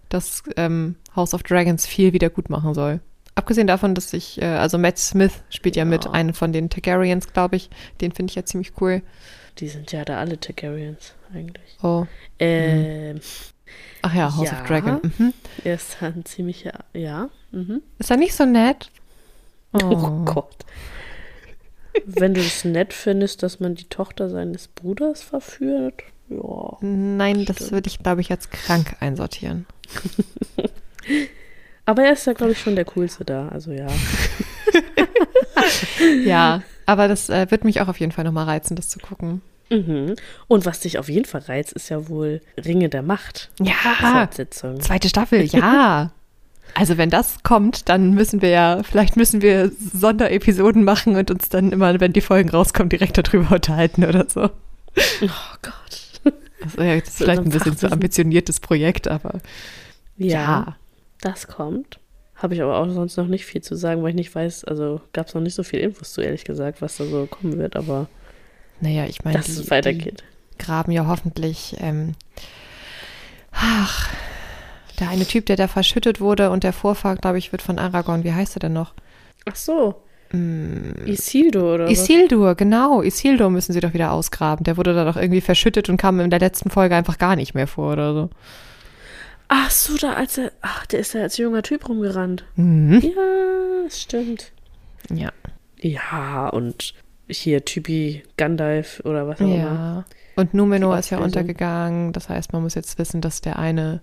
dass 0.09 0.43
ähm, 0.55 0.95
House 1.15 1.33
of 1.33 1.43
Dragons 1.43 1.85
viel 1.87 2.13
wieder 2.13 2.29
gut 2.29 2.49
machen 2.49 2.73
soll. 2.73 2.99
Abgesehen 3.33 3.67
davon, 3.67 3.95
dass 3.95 4.13
ich, 4.13 4.41
äh, 4.41 4.45
also 4.45 4.77
Matt 4.77 4.97
Smith 4.97 5.33
spielt 5.49 5.75
ja, 5.75 5.83
mit, 5.83 6.05
Ja. 6.05 6.11
einen 6.11 6.33
von 6.33 6.53
den 6.53 6.69
Targaryens, 6.69 7.33
glaube 7.33 7.55
ich. 7.55 7.69
Den 8.01 8.11
finde 8.11 8.31
ich 8.31 8.35
ja 8.35 8.45
ziemlich 8.45 8.73
cool. 8.79 9.01
Die 9.57 9.67
sind 9.67 9.91
ja 9.91 10.05
da 10.05 10.19
alle 10.19 10.39
Targaryens 10.39 11.13
eigentlich. 11.33 11.77
Oh. 11.81 12.05
Ähm, 12.39 13.19
Ach 14.03 14.13
ja, 14.13 14.35
House 14.35 14.51
Ja. 14.51 14.61
of 14.61 14.67
Dragon. 14.67 14.99
Mhm. 15.17 15.33
er 15.63 15.75
ist 15.75 15.97
ein 16.01 16.23
ziemlicher, 16.25 16.85
ja. 16.93 17.29
Mhm. 17.51 17.81
Ist 17.97 18.11
er 18.11 18.17
nicht 18.17 18.35
so 18.35 18.45
nett? 18.45 18.89
Oh. 19.83 20.23
Gott. 20.23 20.55
Wenn 22.05 22.33
du 22.33 22.41
es 22.41 22.65
nett 22.65 22.93
findest, 22.93 23.43
dass 23.43 23.59
man 23.59 23.75
die 23.75 23.87
Tochter 23.89 24.29
seines 24.29 24.67
Bruders 24.67 25.23
verführt, 25.23 26.03
ja. 26.29 26.77
Nein, 26.81 27.45
das 27.45 27.57
Stimmt. 27.57 27.71
würde 27.71 27.87
ich, 27.87 27.99
glaube 27.99 28.21
ich, 28.21 28.31
als 28.31 28.49
krank 28.49 28.95
einsortieren. 28.99 29.65
Aber 31.85 32.03
er 32.03 32.13
ist 32.13 32.25
ja, 32.25 32.33
glaube 32.33 32.53
ich, 32.53 32.59
schon 32.59 32.75
der 32.75 32.85
Coolste 32.85 33.23
da. 33.25 33.49
Also 33.49 33.71
ja. 33.71 33.87
Ja, 36.25 36.61
aber 36.85 37.07
das 37.07 37.29
äh, 37.29 37.49
wird 37.49 37.63
mich 37.63 37.81
auch 37.81 37.87
auf 37.87 37.99
jeden 37.99 38.11
Fall 38.11 38.23
nochmal 38.25 38.45
reizen, 38.45 38.75
das 38.75 38.89
zu 38.89 38.99
gucken. 38.99 39.41
Mhm. 39.69 40.15
Und 40.47 40.65
was 40.65 40.81
dich 40.81 40.99
auf 40.99 41.09
jeden 41.09 41.25
Fall 41.25 41.41
reizt, 41.41 41.73
ist 41.73 41.89
ja 41.89 42.07
wohl 42.07 42.41
Ringe 42.63 42.89
der 42.89 43.01
Macht. 43.01 43.49
Ja, 43.59 43.73
Fortsetzung. 43.99 44.79
zweite 44.81 45.09
Staffel, 45.09 45.43
ja. 45.43 46.11
Also 46.73 46.97
wenn 46.97 47.09
das 47.09 47.37
kommt, 47.43 47.87
dann 47.87 48.11
müssen 48.11 48.41
wir 48.41 48.49
ja, 48.49 48.81
vielleicht 48.83 49.15
müssen 49.15 49.41
wir 49.41 49.71
Sonderepisoden 49.93 50.83
machen 50.83 51.15
und 51.15 51.31
uns 51.31 51.47
dann 51.49 51.71
immer, 51.71 51.99
wenn 52.01 52.11
die 52.11 52.21
Folgen 52.21 52.49
rauskommen, 52.49 52.89
direkt 52.89 53.17
darüber 53.17 53.55
unterhalten 53.55 54.03
oder 54.03 54.25
so. 54.29 54.49
Oh 55.21 55.55
Gott. 55.61 56.33
Also, 56.61 56.81
ja, 56.81 56.99
das 56.99 57.09
ist 57.09 57.17
vielleicht 57.17 57.43
ein 57.43 57.49
bisschen 57.49 57.77
zu 57.77 57.91
ambitioniertes 57.91 58.59
Projekt, 58.59 59.07
aber 59.07 59.39
Ja, 60.17 60.27
ja. 60.27 60.75
das 61.21 61.47
kommt. 61.47 61.99
Habe 62.35 62.55
ich 62.55 62.61
aber 62.61 62.77
auch 62.77 62.89
sonst 62.89 63.15
noch 63.15 63.27
nicht 63.27 63.45
viel 63.45 63.61
zu 63.61 63.75
sagen, 63.75 64.01
weil 64.03 64.09
ich 64.09 64.15
nicht 64.15 64.35
weiß, 64.35 64.65
also 64.65 64.99
gab 65.13 65.27
es 65.27 65.33
noch 65.33 65.41
nicht 65.41 65.55
so 65.55 65.63
viel 65.63 65.79
Infos 65.79 66.11
zu, 66.11 66.21
ehrlich 66.21 66.43
gesagt, 66.43 66.81
was 66.81 66.97
da 66.97 67.05
so 67.05 67.25
kommen 67.27 67.57
wird, 67.57 67.75
aber 67.77 68.07
Naja, 68.81 69.05
ich 69.05 69.23
meine, 69.23 69.37
dass 69.37 69.45
die, 69.45 69.51
es 69.53 69.69
weitergeht. 69.69 70.23
graben 70.59 70.91
ja 70.91 71.07
hoffentlich, 71.07 71.75
ähm, 71.79 72.15
ach, 73.51 74.09
der 74.99 75.09
eine 75.09 75.25
Typ, 75.25 75.45
der 75.45 75.55
da 75.55 75.67
verschüttet 75.67 76.19
wurde 76.21 76.49
und 76.51 76.63
der 76.63 76.73
Vorfahr, 76.73 77.15
glaube 77.15 77.37
ich, 77.37 77.51
wird 77.51 77.61
von 77.61 77.79
Aragorn, 77.79 78.23
wie 78.23 78.33
heißt 78.33 78.57
er 78.57 78.59
denn 78.61 78.73
noch? 78.73 78.93
Ach 79.45 79.55
so, 79.55 80.05
Mm, 80.31 81.05
Isildur 81.05 81.75
oder 81.75 81.85
was? 81.85 81.91
Isildur, 81.91 82.55
genau. 82.55 83.01
Isildur 83.01 83.49
müssen 83.49 83.73
sie 83.73 83.79
doch 83.79 83.93
wieder 83.93 84.11
ausgraben. 84.11 84.63
Der 84.63 84.77
wurde 84.77 84.93
da 84.93 85.05
doch 85.05 85.17
irgendwie 85.17 85.41
verschüttet 85.41 85.89
und 85.89 85.97
kam 85.97 86.19
in 86.19 86.29
der 86.29 86.39
letzten 86.39 86.69
Folge 86.69 86.95
einfach 86.95 87.17
gar 87.17 87.35
nicht 87.35 87.53
mehr 87.53 87.67
vor 87.67 87.93
oder 87.93 88.13
so. 88.13 88.29
Ach 89.47 89.69
so, 89.69 89.95
da 89.97 90.13
als 90.13 90.37
er, 90.37 90.51
ach, 90.61 90.85
der 90.87 90.99
ist 90.99 91.13
ja 91.13 91.21
als 91.21 91.37
junger 91.37 91.61
Typ 91.61 91.87
rumgerannt. 91.87 92.45
Mhm. 92.55 92.99
Ja, 93.01 93.83
das 93.83 94.01
stimmt. 94.01 94.51
Ja. 95.13 95.31
Ja, 95.79 96.49
und 96.49 96.95
hier 97.27 97.63
Typi 97.63 98.23
Gandalf 98.37 99.01
oder 99.05 99.27
was 99.27 99.39
auch 99.39 99.45
immer. 99.45 99.55
Ja. 99.55 100.05
Und 100.35 100.53
Numenor 100.53 100.97
ist 100.97 101.11
ja 101.11 101.19
untergegangen. 101.19 102.11
Das 102.11 102.27
heißt, 102.29 102.53
man 102.53 102.63
muss 102.63 102.73
jetzt 102.73 102.97
wissen, 102.97 103.21
dass 103.21 103.41
der 103.41 103.59
eine 103.59 104.01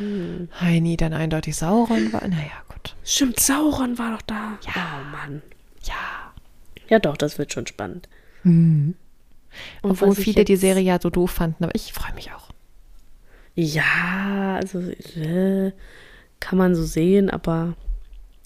Hm. 0.00 0.48
Heini 0.60 0.96
dann 0.96 1.12
eindeutig 1.12 1.56
Sauron 1.56 2.12
war. 2.12 2.26
Naja, 2.26 2.50
gut. 2.68 2.96
Stimmt, 3.04 3.38
Sauron 3.38 3.98
war 3.98 4.12
doch 4.16 4.22
da. 4.22 4.58
Ja. 4.66 4.72
Oh 5.02 5.04
Mann. 5.10 5.42
Ja. 5.84 6.32
Ja, 6.88 6.98
doch, 6.98 7.16
das 7.16 7.38
wird 7.38 7.52
schon 7.52 7.66
spannend. 7.66 8.08
Mhm. 8.42 8.94
Und 9.82 9.90
Obwohl 9.90 10.14
viele 10.14 10.44
die 10.44 10.56
Serie 10.56 10.82
ja 10.84 10.98
so 11.00 11.10
doof 11.10 11.30
fanden, 11.32 11.64
aber 11.64 11.74
ich 11.74 11.92
freue 11.92 12.14
mich 12.14 12.32
auch. 12.32 12.48
Ja, 13.54 14.56
also 14.56 14.78
äh, 14.80 15.72
kann 16.38 16.56
man 16.58 16.74
so 16.74 16.84
sehen, 16.84 17.30
aber 17.30 17.74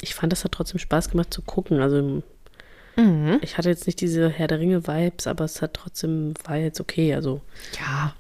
ich 0.01 0.15
fand, 0.15 0.33
das 0.33 0.45
hat 0.45 0.53
trotzdem 0.53 0.79
Spaß 0.79 1.11
gemacht 1.11 1.33
zu 1.33 1.43
gucken. 1.43 1.81
Also 1.81 2.23
Mhm. 2.97 3.39
ich 3.43 3.59
hatte 3.59 3.69
jetzt 3.71 3.87
nicht 3.87 4.01
diese 4.01 4.29
Herr 4.29 4.47
der 4.47 4.61
Ringe-Vibes, 4.61 5.27
aber 5.27 5.45
es 5.45 5.61
hat 5.63 5.75
trotzdem, 5.75 6.33
war 6.45 6.57
jetzt 6.57 6.81
okay. 6.81 7.13
Also, 7.15 7.41
Ja. 7.79 8.15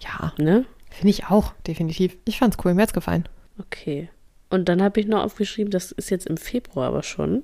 Ja. 0.00 0.32
ne? 0.38 0.64
Finde 0.92 1.10
ich 1.10 1.26
auch, 1.26 1.52
definitiv. 1.66 2.16
Ich 2.24 2.38
fand's 2.38 2.56
cool, 2.64 2.74
mir 2.74 2.82
hat's 2.82 2.92
gefallen. 2.92 3.28
Okay. 3.58 4.08
Und 4.50 4.68
dann 4.68 4.82
habe 4.82 5.00
ich 5.00 5.06
noch 5.06 5.22
aufgeschrieben, 5.24 5.70
das 5.70 5.92
ist 5.92 6.10
jetzt 6.10 6.26
im 6.26 6.36
Februar 6.36 6.88
aber 6.88 7.02
schon. 7.02 7.42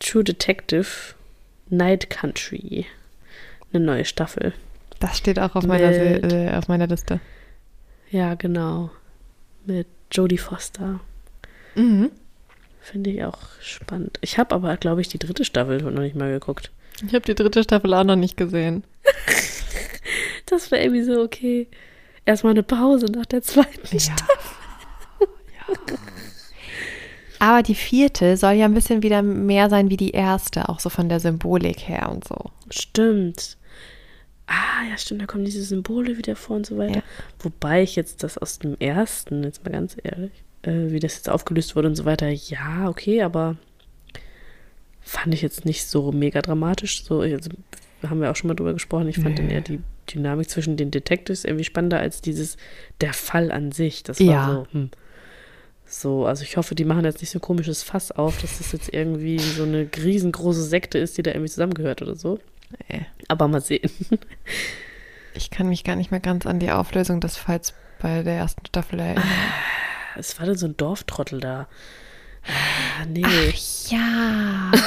True 0.00 0.24
Detective 0.24 0.86
Night 1.68 2.10
Country. 2.10 2.86
Eine 3.72 3.84
neue 3.84 4.04
Staffel. 4.04 4.52
Das 5.00 5.18
steht 5.18 5.38
auch 5.38 5.54
auf 5.54 5.64
meiner, 5.64 5.90
Mit- 5.90 6.32
äh, 6.32 6.50
auf 6.54 6.68
meiner 6.68 6.86
Liste. 6.86 7.20
Ja, 8.10 8.34
genau. 8.34 8.90
Mit 9.66 9.86
Jodie 10.10 10.38
Foster. 10.38 11.00
Mhm. 11.74 12.10
Finde 12.80 13.10
ich 13.10 13.22
auch 13.24 13.38
spannend. 13.60 14.18
Ich 14.22 14.38
habe 14.38 14.54
aber, 14.54 14.76
glaube 14.78 15.00
ich, 15.02 15.08
die 15.08 15.18
dritte 15.18 15.44
Staffel 15.44 15.82
noch 15.82 16.00
nicht 16.00 16.16
mal 16.16 16.30
geguckt. 16.32 16.70
Ich 17.06 17.14
habe 17.14 17.24
die 17.24 17.34
dritte 17.34 17.62
Staffel 17.62 17.92
auch 17.94 18.04
noch 18.04 18.16
nicht 18.16 18.36
gesehen. 18.36 18.84
Das 20.46 20.70
wäre 20.70 20.82
irgendwie 20.82 21.02
so 21.02 21.20
okay. 21.22 21.68
Erstmal 22.28 22.50
eine 22.50 22.62
Pause 22.62 23.06
nach 23.06 23.24
der 23.24 23.40
zweiten 23.40 23.86
Ja. 23.96 23.98
Staffel. 24.00 25.98
Aber 27.38 27.62
die 27.62 27.74
vierte 27.74 28.36
soll 28.36 28.52
ja 28.52 28.66
ein 28.66 28.74
bisschen 28.74 29.02
wieder 29.02 29.22
mehr 29.22 29.70
sein 29.70 29.88
wie 29.88 29.96
die 29.96 30.10
erste, 30.10 30.68
auch 30.68 30.78
so 30.78 30.90
von 30.90 31.08
der 31.08 31.20
Symbolik 31.20 31.88
her 31.88 32.10
und 32.10 32.26
so. 32.28 32.36
Stimmt. 32.68 33.56
Ah, 34.46 34.84
ja, 34.90 34.98
stimmt, 34.98 35.22
da 35.22 35.26
kommen 35.26 35.46
diese 35.46 35.62
Symbole 35.62 36.18
wieder 36.18 36.36
vor 36.36 36.56
und 36.56 36.66
so 36.66 36.76
weiter. 36.76 36.96
Ja. 36.96 37.02
Wobei 37.38 37.82
ich 37.82 37.96
jetzt 37.96 38.22
das 38.22 38.36
aus 38.36 38.58
dem 38.58 38.76
ersten, 38.78 39.42
jetzt 39.44 39.64
mal 39.64 39.70
ganz 39.70 39.96
ehrlich, 40.02 40.32
äh, 40.62 40.90
wie 40.90 41.00
das 41.00 41.14
jetzt 41.14 41.30
aufgelöst 41.30 41.76
wurde 41.76 41.88
und 41.88 41.94
so 41.96 42.04
weiter, 42.04 42.28
ja, 42.28 42.88
okay, 42.88 43.22
aber 43.22 43.56
fand 45.00 45.32
ich 45.32 45.40
jetzt 45.40 45.64
nicht 45.64 45.86
so 45.86 46.12
mega 46.12 46.42
dramatisch. 46.42 47.04
So, 47.04 47.20
also, 47.20 47.50
haben 48.06 48.20
wir 48.20 48.30
auch 48.30 48.36
schon 48.36 48.48
mal 48.48 48.54
drüber 48.54 48.74
gesprochen. 48.74 49.08
Ich 49.08 49.16
fand 49.16 49.30
Nee. 49.30 49.34
dann 49.36 49.50
eher 49.50 49.60
die 49.62 49.80
Dynamik 50.14 50.48
zwischen 50.50 50.76
den 50.76 50.90
Detectives 50.90 51.44
irgendwie 51.44 51.64
spannender 51.64 51.98
als 52.00 52.20
dieses, 52.20 52.56
der 53.00 53.12
Fall 53.12 53.50
an 53.52 53.72
sich. 53.72 54.02
Das 54.02 54.18
war 54.20 54.26
Ja. 54.26 54.46
so, 54.52 54.66
hm. 54.72 54.90
So, 55.90 56.26
also 56.26 56.42
ich 56.42 56.56
hoffe, 56.58 56.74
die 56.74 56.84
machen 56.84 57.04
jetzt 57.06 57.20
nicht 57.22 57.30
so 57.30 57.38
ein 57.38 57.42
komisches 57.42 57.82
Fass 57.82 58.10
auf, 58.12 58.38
dass 58.42 58.58
das 58.58 58.72
jetzt 58.72 58.92
irgendwie 58.92 59.38
so 59.38 59.62
eine 59.62 59.88
riesengroße 59.96 60.62
Sekte 60.62 60.98
ist, 60.98 61.16
die 61.16 61.22
da 61.22 61.30
irgendwie 61.30 61.48
zusammengehört 61.50 62.02
oder 62.02 62.14
so. 62.14 62.38
Nee. 62.90 63.06
Aber 63.28 63.48
mal 63.48 63.62
sehen. 63.62 63.90
Ich 65.34 65.50
kann 65.50 65.68
mich 65.68 65.84
gar 65.84 65.96
nicht 65.96 66.10
mehr 66.10 66.20
ganz 66.20 66.44
an 66.46 66.58
die 66.58 66.70
Auflösung 66.70 67.20
des 67.20 67.36
Falls 67.38 67.72
bei 68.00 68.22
der 68.22 68.34
ersten 68.34 68.66
Staffel 68.66 68.98
erinnern. 69.00 69.24
Es 70.16 70.38
war 70.38 70.46
dann 70.46 70.56
so 70.58 70.66
ein 70.66 70.76
Dorftrottel 70.76 71.40
da. 71.40 71.68
Ah, 72.44 73.04
nee. 73.06 73.22
ja. 73.88 74.70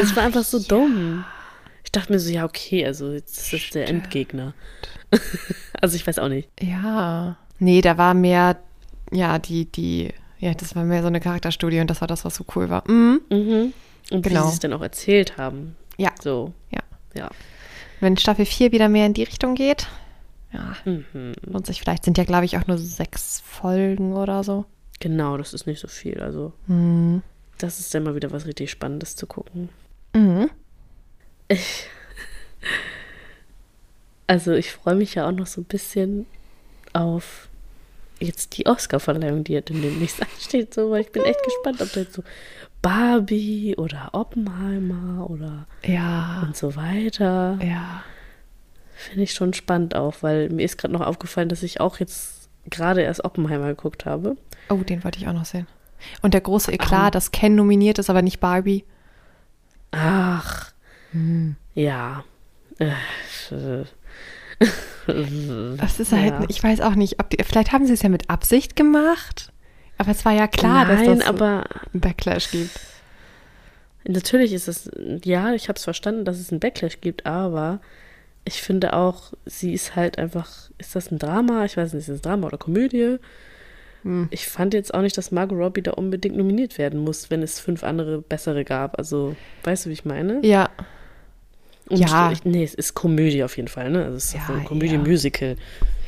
Es 0.00 0.14
war 0.14 0.22
einfach 0.22 0.44
so 0.44 0.60
dumm. 0.60 1.24
Ich 1.90 1.92
dachte 2.00 2.12
mir 2.12 2.20
so, 2.20 2.30
ja, 2.30 2.44
okay, 2.44 2.86
also 2.86 3.10
jetzt 3.10 3.36
ist 3.36 3.52
das 3.52 3.70
der. 3.70 3.88
Endgegner. 3.88 4.54
also 5.80 5.96
ich 5.96 6.06
weiß 6.06 6.20
auch 6.20 6.28
nicht. 6.28 6.48
Ja. 6.60 7.36
Nee, 7.58 7.80
da 7.80 7.98
war 7.98 8.14
mehr, 8.14 8.60
ja, 9.10 9.40
die, 9.40 9.64
die, 9.66 10.14
ja, 10.38 10.54
das 10.54 10.76
war 10.76 10.84
mehr 10.84 11.02
so 11.02 11.08
eine 11.08 11.18
Charakterstudie 11.18 11.80
und 11.80 11.90
das 11.90 12.00
war 12.00 12.06
das, 12.06 12.24
was 12.24 12.36
so 12.36 12.44
cool 12.54 12.68
war. 12.70 12.88
Mhm. 12.88 13.20
Mhm. 13.28 13.72
Und 14.12 14.22
Genau. 14.22 14.44
wie 14.44 14.46
sie 14.48 14.52
es 14.54 14.58
dann 14.60 14.72
auch 14.72 14.82
erzählt 14.82 15.36
haben. 15.36 15.74
Ja. 15.96 16.10
So. 16.22 16.52
Ja. 16.70 16.80
Ja. 17.14 17.28
Wenn 17.98 18.16
Staffel 18.16 18.46
4 18.46 18.70
wieder 18.70 18.88
mehr 18.88 19.06
in 19.06 19.14
die 19.14 19.24
Richtung 19.24 19.56
geht, 19.56 19.88
ja, 20.52 20.76
Mhm. 20.84 21.32
lohnt 21.42 21.66
sich 21.66 21.80
vielleicht. 21.80 22.04
Sind 22.04 22.16
ja, 22.18 22.22
glaube 22.24 22.44
ich, 22.44 22.56
auch 22.56 22.68
nur 22.68 22.78
sechs 22.78 23.40
Folgen 23.44 24.12
oder 24.14 24.44
so. 24.44 24.64
Genau, 25.00 25.36
das 25.36 25.54
ist 25.54 25.66
nicht 25.66 25.80
so 25.80 25.88
viel. 25.88 26.20
Also, 26.20 26.52
Mhm. 26.68 27.22
das 27.58 27.80
ist 27.80 27.92
dann 27.92 28.04
mal 28.04 28.14
wieder 28.14 28.30
was 28.30 28.46
richtig 28.46 28.70
Spannendes 28.70 29.16
zu 29.16 29.26
gucken. 29.26 29.70
Mhm. 30.14 30.50
Also, 34.26 34.52
ich 34.52 34.70
freue 34.72 34.94
mich 34.94 35.14
ja 35.16 35.26
auch 35.26 35.32
noch 35.32 35.46
so 35.46 35.60
ein 35.60 35.64
bisschen 35.64 36.26
auf 36.92 37.48
jetzt 38.20 38.56
die 38.56 38.66
Oscar-Verleihung, 38.66 39.42
die 39.44 39.54
ja 39.54 39.60
dann 39.60 39.82
demnächst 39.82 40.22
ansteht. 40.36 40.72
So, 40.74 40.90
weil 40.90 41.00
ich 41.00 41.10
bin 41.10 41.24
echt 41.24 41.42
gespannt, 41.42 41.82
ob 41.82 41.92
da 41.92 42.00
jetzt 42.00 42.12
so 42.14 42.22
Barbie 42.82 43.74
oder 43.76 44.10
Oppenheimer 44.12 45.28
oder 45.28 45.66
Ja. 45.84 46.42
und 46.46 46.56
so 46.56 46.76
weiter. 46.76 47.58
Ja. 47.62 48.04
Finde 48.94 49.22
ich 49.22 49.32
schon 49.32 49.52
spannend 49.54 49.96
auch, 49.96 50.16
weil 50.20 50.48
mir 50.50 50.64
ist 50.64 50.78
gerade 50.78 50.92
noch 50.94 51.00
aufgefallen, 51.00 51.48
dass 51.48 51.62
ich 51.62 51.80
auch 51.80 51.98
jetzt 51.98 52.48
gerade 52.68 53.00
erst 53.02 53.24
Oppenheimer 53.24 53.68
geguckt 53.68 54.04
habe. 54.04 54.36
Oh, 54.68 54.76
den 54.76 55.02
wollte 55.02 55.18
ich 55.18 55.26
auch 55.26 55.32
noch 55.32 55.46
sehen. 55.46 55.66
Und 56.22 56.34
der 56.34 56.40
große 56.42 56.70
Eklat, 56.72 57.14
dass 57.14 57.32
Ken 57.32 57.54
nominiert 57.56 57.98
ist, 57.98 58.10
aber 58.10 58.22
nicht 58.22 58.38
Barbie. 58.40 58.84
Ach, 59.90 60.70
ja. 61.74 62.24
Äh, 62.78 62.92
Das 65.78 65.98
ist 65.98 66.12
halt, 66.12 66.32
ja. 66.32 66.44
ich 66.48 66.62
weiß 66.62 66.80
auch 66.82 66.94
nicht, 66.94 67.20
ob 67.20 67.30
die, 67.30 67.42
vielleicht 67.42 67.72
haben 67.72 67.86
sie 67.86 67.94
es 67.94 68.02
ja 68.02 68.08
mit 68.08 68.28
Absicht 68.30 68.76
gemacht. 68.76 69.52
Aber 69.98 70.10
es 70.12 70.24
war 70.24 70.32
ja 70.32 70.46
klar, 70.46 70.86
Nein, 70.86 71.06
dass 71.06 71.18
das 71.18 71.28
aber 71.28 71.64
einen 71.92 72.00
Backlash 72.00 72.50
gibt. 72.50 72.78
natürlich 74.04 74.52
ist 74.52 74.68
es, 74.68 74.90
ja, 75.24 75.52
ich 75.52 75.68
habe 75.68 75.76
es 75.76 75.84
verstanden, 75.84 76.24
dass 76.24 76.38
es 76.38 76.50
einen 76.50 76.60
Backlash 76.60 77.00
gibt, 77.00 77.26
aber 77.26 77.80
ich 78.44 78.62
finde 78.62 78.94
auch, 78.94 79.32
sie 79.44 79.74
ist 79.74 79.96
halt 79.96 80.18
einfach, 80.18 80.70
ist 80.78 80.96
das 80.96 81.10
ein 81.10 81.18
Drama? 81.18 81.64
Ich 81.66 81.76
weiß 81.76 81.92
nicht, 81.92 82.00
ist 82.02 82.08
das 82.08 82.18
ein 82.18 82.22
Drama 82.22 82.46
oder 82.46 82.58
Komödie? 82.58 83.16
Hm. 84.02 84.28
Ich 84.30 84.46
fand 84.48 84.72
jetzt 84.72 84.94
auch 84.94 85.02
nicht, 85.02 85.18
dass 85.18 85.30
Margot 85.32 85.58
Robbie 85.58 85.82
da 85.82 85.92
unbedingt 85.92 86.36
nominiert 86.36 86.78
werden 86.78 87.00
muss, 87.00 87.28
wenn 87.30 87.42
es 87.42 87.60
fünf 87.60 87.84
andere 87.84 88.22
bessere 88.22 88.64
gab. 88.64 88.98
Also, 88.98 89.36
weißt 89.64 89.84
du, 89.84 89.90
wie 89.90 89.94
ich 89.94 90.06
meine? 90.06 90.40
Ja, 90.42 90.70
Ja. 91.90 92.30
Ich, 92.32 92.44
nee, 92.44 92.62
es 92.64 92.74
ist 92.74 92.94
Komödie 92.94 93.42
auf 93.44 93.56
jeden 93.56 93.68
Fall, 93.68 93.90
ne? 93.90 94.04
Also 94.04 94.16
es 94.16 94.26
ist 94.26 94.34
Ja, 94.34 94.48
ein 94.54 94.64
Komödie-Musical, 94.64 95.56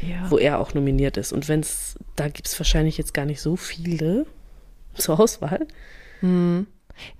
ja. 0.02 0.30
wo 0.30 0.38
er 0.38 0.58
auch 0.60 0.74
nominiert 0.74 1.16
ist. 1.16 1.32
Und 1.32 1.48
wenn 1.48 1.60
es, 1.60 1.96
da 2.16 2.28
gibt 2.28 2.46
es 2.48 2.58
wahrscheinlich 2.58 2.98
jetzt 2.98 3.14
gar 3.14 3.24
nicht 3.24 3.40
so 3.40 3.56
viele 3.56 4.26
zur 4.94 5.18
Auswahl. 5.18 5.66
Hm. 6.20 6.66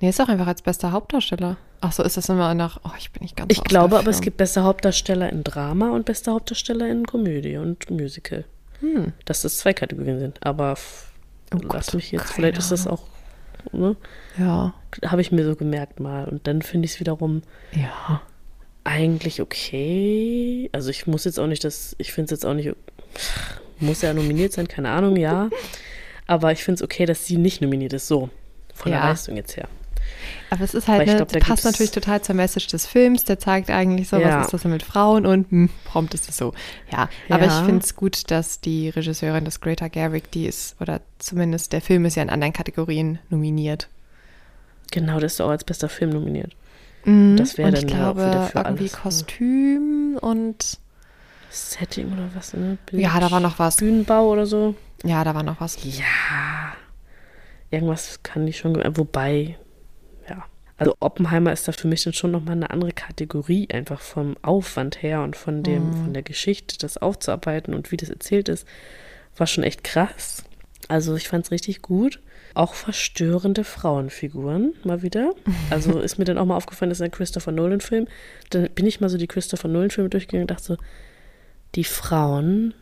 Nee, 0.00 0.08
ist 0.10 0.20
auch 0.20 0.28
einfach 0.28 0.46
als 0.46 0.62
bester 0.62 0.92
Hauptdarsteller. 0.92 1.56
Ach 1.80 1.90
so, 1.92 2.02
ist 2.04 2.16
das 2.16 2.28
immer 2.28 2.54
nach, 2.54 2.78
oh, 2.84 2.90
ich 2.98 3.10
bin 3.10 3.22
nicht 3.22 3.36
ganz 3.36 3.50
Ich 3.50 3.64
glaube 3.64 3.98
aber, 3.98 4.10
es 4.10 4.20
gibt 4.20 4.36
beste 4.36 4.62
Hauptdarsteller 4.62 5.30
in 5.30 5.42
Drama 5.42 5.90
und 5.90 6.04
beste 6.04 6.30
Hauptdarsteller 6.30 6.88
in 6.88 7.04
Komödie 7.06 7.56
und 7.56 7.90
Musical. 7.90 8.44
Hm. 8.80 9.12
Dass 9.24 9.42
das 9.42 9.58
zwei 9.58 9.72
Kategorien 9.72 10.20
sind. 10.20 10.44
Aber 10.46 10.76
Oh 11.54 11.58
lass 11.62 11.86
Gott, 11.86 11.94
mich 11.94 12.12
jetzt, 12.12 12.32
vielleicht 12.32 12.58
ist 12.58 12.70
das 12.70 12.86
auch, 12.86 13.02
ne? 13.72 13.96
Ja, 14.38 14.74
Habe 15.04 15.20
ich 15.20 15.32
mir 15.32 15.44
so 15.44 15.56
gemerkt 15.56 15.98
mal. 16.00 16.24
Und 16.28 16.46
dann 16.46 16.62
finde 16.62 16.86
ich 16.86 16.92
es 16.92 17.00
wiederum 17.00 17.42
ja. 17.72 18.20
Eigentlich 18.84 19.40
okay. 19.40 20.68
Also 20.72 20.90
ich 20.90 21.06
muss 21.06 21.24
jetzt 21.24 21.38
auch 21.38 21.46
nicht 21.46 21.64
das, 21.64 21.94
ich 21.98 22.12
finde 22.12 22.26
es 22.34 22.40
jetzt 22.40 22.46
auch 22.46 22.54
nicht, 22.54 22.70
muss 23.78 24.02
er 24.02 24.14
nominiert 24.14 24.52
sein, 24.52 24.68
keine 24.68 24.90
Ahnung, 24.90 25.16
ja. 25.16 25.50
Aber 26.26 26.52
ich 26.52 26.64
finde 26.64 26.76
es 26.76 26.82
okay, 26.82 27.06
dass 27.06 27.26
sie 27.26 27.36
nicht 27.36 27.60
nominiert 27.60 27.92
ist, 27.92 28.08
so. 28.08 28.30
Von 28.74 28.90
der 28.92 29.00
Ja. 29.00 29.08
Leistung 29.10 29.36
jetzt 29.36 29.56
her. 29.56 29.68
Aber 30.50 30.64
es 30.64 30.74
ist 30.74 30.88
halt, 30.88 31.06
ne, 31.06 31.16
glaub, 31.16 31.28
passt 31.40 31.64
natürlich 31.64 31.90
total 31.90 32.20
zur 32.22 32.34
Message 32.34 32.66
des 32.68 32.86
Films. 32.86 33.24
Der 33.24 33.38
zeigt 33.38 33.70
eigentlich 33.70 34.08
so, 34.08 34.16
Ja. 34.18 34.38
was 34.38 34.46
ist 34.46 34.52
das 34.54 34.62
denn 34.62 34.70
mit 34.70 34.82
Frauen 34.82 35.24
und 35.26 35.50
hm, 35.50 35.70
prompt 35.84 36.14
ist 36.14 36.28
es 36.28 36.36
so. 36.36 36.52
Ja, 36.90 37.08
aber 37.28 37.46
Ja. 37.46 37.60
ich 37.60 37.66
finde 37.66 37.82
es 37.84 37.96
gut, 37.96 38.30
dass 38.30 38.60
die 38.60 38.88
Regisseurin 38.90 39.44
des 39.44 39.60
Greta 39.60 39.88
Gerwig, 39.88 40.30
die 40.30 40.46
ist, 40.46 40.76
oder 40.80 41.00
zumindest 41.18 41.72
der 41.72 41.80
Film 41.80 42.04
ist 42.04 42.16
ja 42.16 42.22
in 42.22 42.30
anderen 42.30 42.52
Kategorien 42.52 43.18
nominiert. 43.30 43.88
Genau, 44.90 45.20
das 45.20 45.34
ist 45.34 45.40
auch 45.40 45.50
als 45.50 45.64
bester 45.64 45.88
Film 45.88 46.10
nominiert. 46.10 46.52
Mhm. 47.04 47.36
Das 47.36 47.58
wäre 47.58 47.68
und 47.68 47.76
dann 47.76 47.84
ich 47.86 47.90
ja 47.92 48.10
auch 48.10 48.14
glaube, 48.14 48.26
wieder 48.30 48.46
für 48.46 48.58
irgendwie 48.58 48.82
alles, 48.84 48.92
ne? 48.94 48.98
Kostüm 49.02 50.18
und 50.20 50.78
Setting 51.50 52.12
oder 52.12 52.28
was, 52.34 52.54
ne? 52.54 52.78
Bild, 52.86 53.02
ja, 53.02 53.18
da 53.20 53.30
war 53.30 53.40
noch 53.40 53.58
was. 53.58 53.76
Bühnenbau 53.76 54.30
oder 54.30 54.46
so. 54.46 54.74
Ja, 55.04 55.22
da 55.24 55.34
war 55.34 55.42
noch 55.42 55.60
was. 55.60 55.82
Ja. 55.82 56.04
Irgendwas 57.70 58.22
kann 58.22 58.46
ich 58.46 58.58
schon, 58.58 58.80
wobei, 58.96 59.56
ja. 60.28 60.44
Also 60.76 60.94
Oppenheimer 61.00 61.52
ist 61.52 61.66
da 61.68 61.72
für 61.72 61.88
mich 61.88 62.02
dann 62.04 62.12
schon 62.12 62.30
nochmal 62.30 62.54
eine 62.54 62.70
andere 62.70 62.92
Kategorie, 62.92 63.68
einfach 63.72 64.00
vom 64.00 64.36
Aufwand 64.42 65.02
her 65.02 65.22
und 65.22 65.36
von 65.36 65.62
dem, 65.62 65.88
Mhm. 65.90 66.04
von 66.04 66.12
der 66.14 66.22
Geschichte, 66.22 66.76
das 66.78 66.98
aufzuarbeiten 66.98 67.74
und 67.74 67.90
wie 67.92 67.96
das 67.96 68.10
erzählt 68.10 68.48
ist, 68.48 68.66
war 69.36 69.46
schon 69.46 69.64
echt 69.64 69.84
krass. 69.84 70.44
Also 70.88 71.14
ich 71.16 71.28
fand 71.28 71.44
es 71.46 71.50
richtig 71.50 71.82
gut. 71.82 72.20
Auch 72.54 72.74
verstörende 72.74 73.64
Frauenfiguren 73.64 74.74
mal 74.84 75.02
wieder. 75.02 75.34
Also 75.70 75.98
ist 76.00 76.18
mir 76.18 76.24
dann 76.24 76.38
auch 76.38 76.44
mal 76.44 76.56
aufgefallen, 76.56 76.90
das 76.90 76.98
ist 76.98 77.04
ein 77.04 77.10
Christopher 77.10 77.52
Nolan-Film. 77.52 78.06
Dann 78.50 78.68
bin 78.70 78.86
ich 78.86 79.00
mal 79.00 79.08
so 79.08 79.18
die 79.18 79.26
Christopher 79.26 79.68
Nolan-Filme 79.68 80.10
durchgegangen 80.10 80.44
und 80.44 80.50
dachte 80.50 80.64
so, 80.64 80.76
die 81.74 81.84
Frauen 81.84 82.74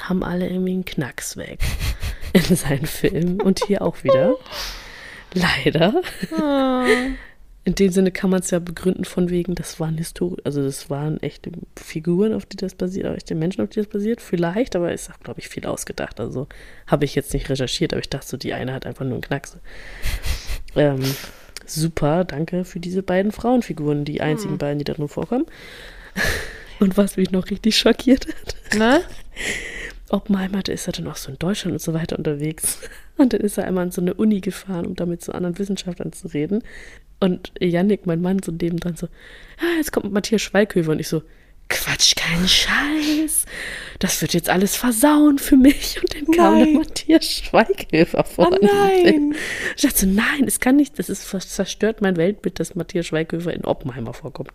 haben 0.00 0.24
alle 0.24 0.48
irgendwie 0.48 0.72
einen 0.72 0.84
Knacks 0.84 1.36
weg 1.36 1.60
in 2.32 2.56
seinen 2.56 2.86
Filmen 2.86 3.40
und 3.40 3.64
hier 3.66 3.82
auch 3.82 4.02
wieder. 4.02 4.34
Leider. 5.34 6.02
Ah. 6.36 6.84
In 7.66 7.74
dem 7.74 7.90
Sinne 7.90 8.12
kann 8.12 8.28
man 8.28 8.40
es 8.40 8.50
ja 8.50 8.58
begründen 8.58 9.04
von 9.04 9.30
wegen, 9.30 9.54
das 9.54 9.80
waren 9.80 9.96
Historie, 9.96 10.42
also 10.44 10.62
das 10.62 10.90
waren 10.90 11.22
echte 11.22 11.50
Figuren, 11.76 12.34
auf 12.34 12.44
die 12.44 12.58
das 12.58 12.74
basiert, 12.74 13.06
auch 13.06 13.14
echte 13.14 13.34
Menschen, 13.34 13.62
auf 13.62 13.70
die 13.70 13.80
das 13.80 13.86
basiert. 13.86 14.20
Vielleicht, 14.20 14.76
aber 14.76 14.92
ist 14.92 15.10
auch, 15.10 15.18
glaube 15.20 15.40
ich, 15.40 15.48
viel 15.48 15.64
ausgedacht. 15.64 16.20
Also 16.20 16.46
habe 16.86 17.06
ich 17.06 17.14
jetzt 17.14 17.32
nicht 17.32 17.48
recherchiert, 17.48 17.94
aber 17.94 18.00
ich 18.00 18.10
dachte 18.10 18.26
so, 18.26 18.36
die 18.36 18.52
eine 18.52 18.74
hat 18.74 18.84
einfach 18.84 19.04
nur 19.04 19.14
einen 19.14 19.22
Knacks. 19.22 19.56
Ähm, 20.76 21.04
super, 21.66 22.24
danke 22.24 22.64
für 22.64 22.80
diese 22.80 23.04
beiden 23.04 23.30
Frauenfiguren, 23.30 24.04
die 24.04 24.20
einzigen 24.20 24.58
beiden, 24.58 24.78
die 24.78 24.84
da 24.84 24.94
nur 24.98 25.08
vorkommen. 25.08 25.46
Und 26.80 26.96
was 26.96 27.16
mich 27.16 27.30
noch 27.30 27.48
richtig 27.48 27.78
schockiert 27.78 28.26
hat, 28.26 28.56
Ne? 28.76 29.02
Oppenheimer, 30.10 30.62
da 30.62 30.72
ist 30.72 30.86
er 30.86 30.92
dann 30.92 31.08
auch 31.08 31.16
so 31.16 31.30
in 31.30 31.38
Deutschland 31.38 31.72
und 31.72 31.80
so 31.80 31.94
weiter 31.94 32.18
unterwegs. 32.18 32.78
Und 33.16 33.32
dann 33.32 33.40
ist 33.40 33.58
er 33.58 33.64
einmal 33.64 33.84
an 33.84 33.90
so 33.90 34.00
eine 34.00 34.14
Uni 34.14 34.40
gefahren, 34.40 34.86
um 34.86 34.94
da 34.94 35.06
mit 35.06 35.24
so 35.24 35.32
anderen 35.32 35.58
Wissenschaftlern 35.58 36.12
zu 36.12 36.28
reden. 36.28 36.62
Und 37.20 37.52
Yannick, 37.60 38.06
mein 38.06 38.20
Mann, 38.20 38.42
so 38.42 38.52
nebendran 38.52 38.96
so, 38.96 39.06
ja, 39.60 39.76
jetzt 39.76 39.92
kommt 39.92 40.12
Matthias 40.12 40.42
Schweighöfer. 40.42 40.92
Und 40.92 40.98
ich 40.98 41.08
so, 41.08 41.22
Quatsch, 41.68 42.14
keinen 42.16 42.46
Scheiß. 42.46 43.46
Das 43.98 44.20
wird 44.20 44.34
jetzt 44.34 44.50
alles 44.50 44.76
versauen 44.76 45.38
für 45.38 45.56
mich. 45.56 46.00
Und 46.00 46.14
dann 46.14 46.26
kam 46.34 46.54
Nein. 46.54 46.64
dann 46.64 46.72
Matthias 46.74 47.24
Schweighöfer 47.24 48.24
vor. 48.24 48.52
Oh 48.52 48.58
nein. 48.60 49.34
Ich 49.76 49.82
dachte 49.82 50.00
so, 50.00 50.06
nein, 50.06 50.44
es 50.46 50.60
kann 50.60 50.76
nicht, 50.76 50.98
das 50.98 51.08
ist 51.08 51.28
zerstört 51.28 52.02
mein 52.02 52.16
Weltbild, 52.16 52.60
dass 52.60 52.74
Matthias 52.74 53.06
Schweighöfer 53.06 53.52
in 53.52 53.64
Oppenheimer 53.64 54.12
vorkommt. 54.12 54.52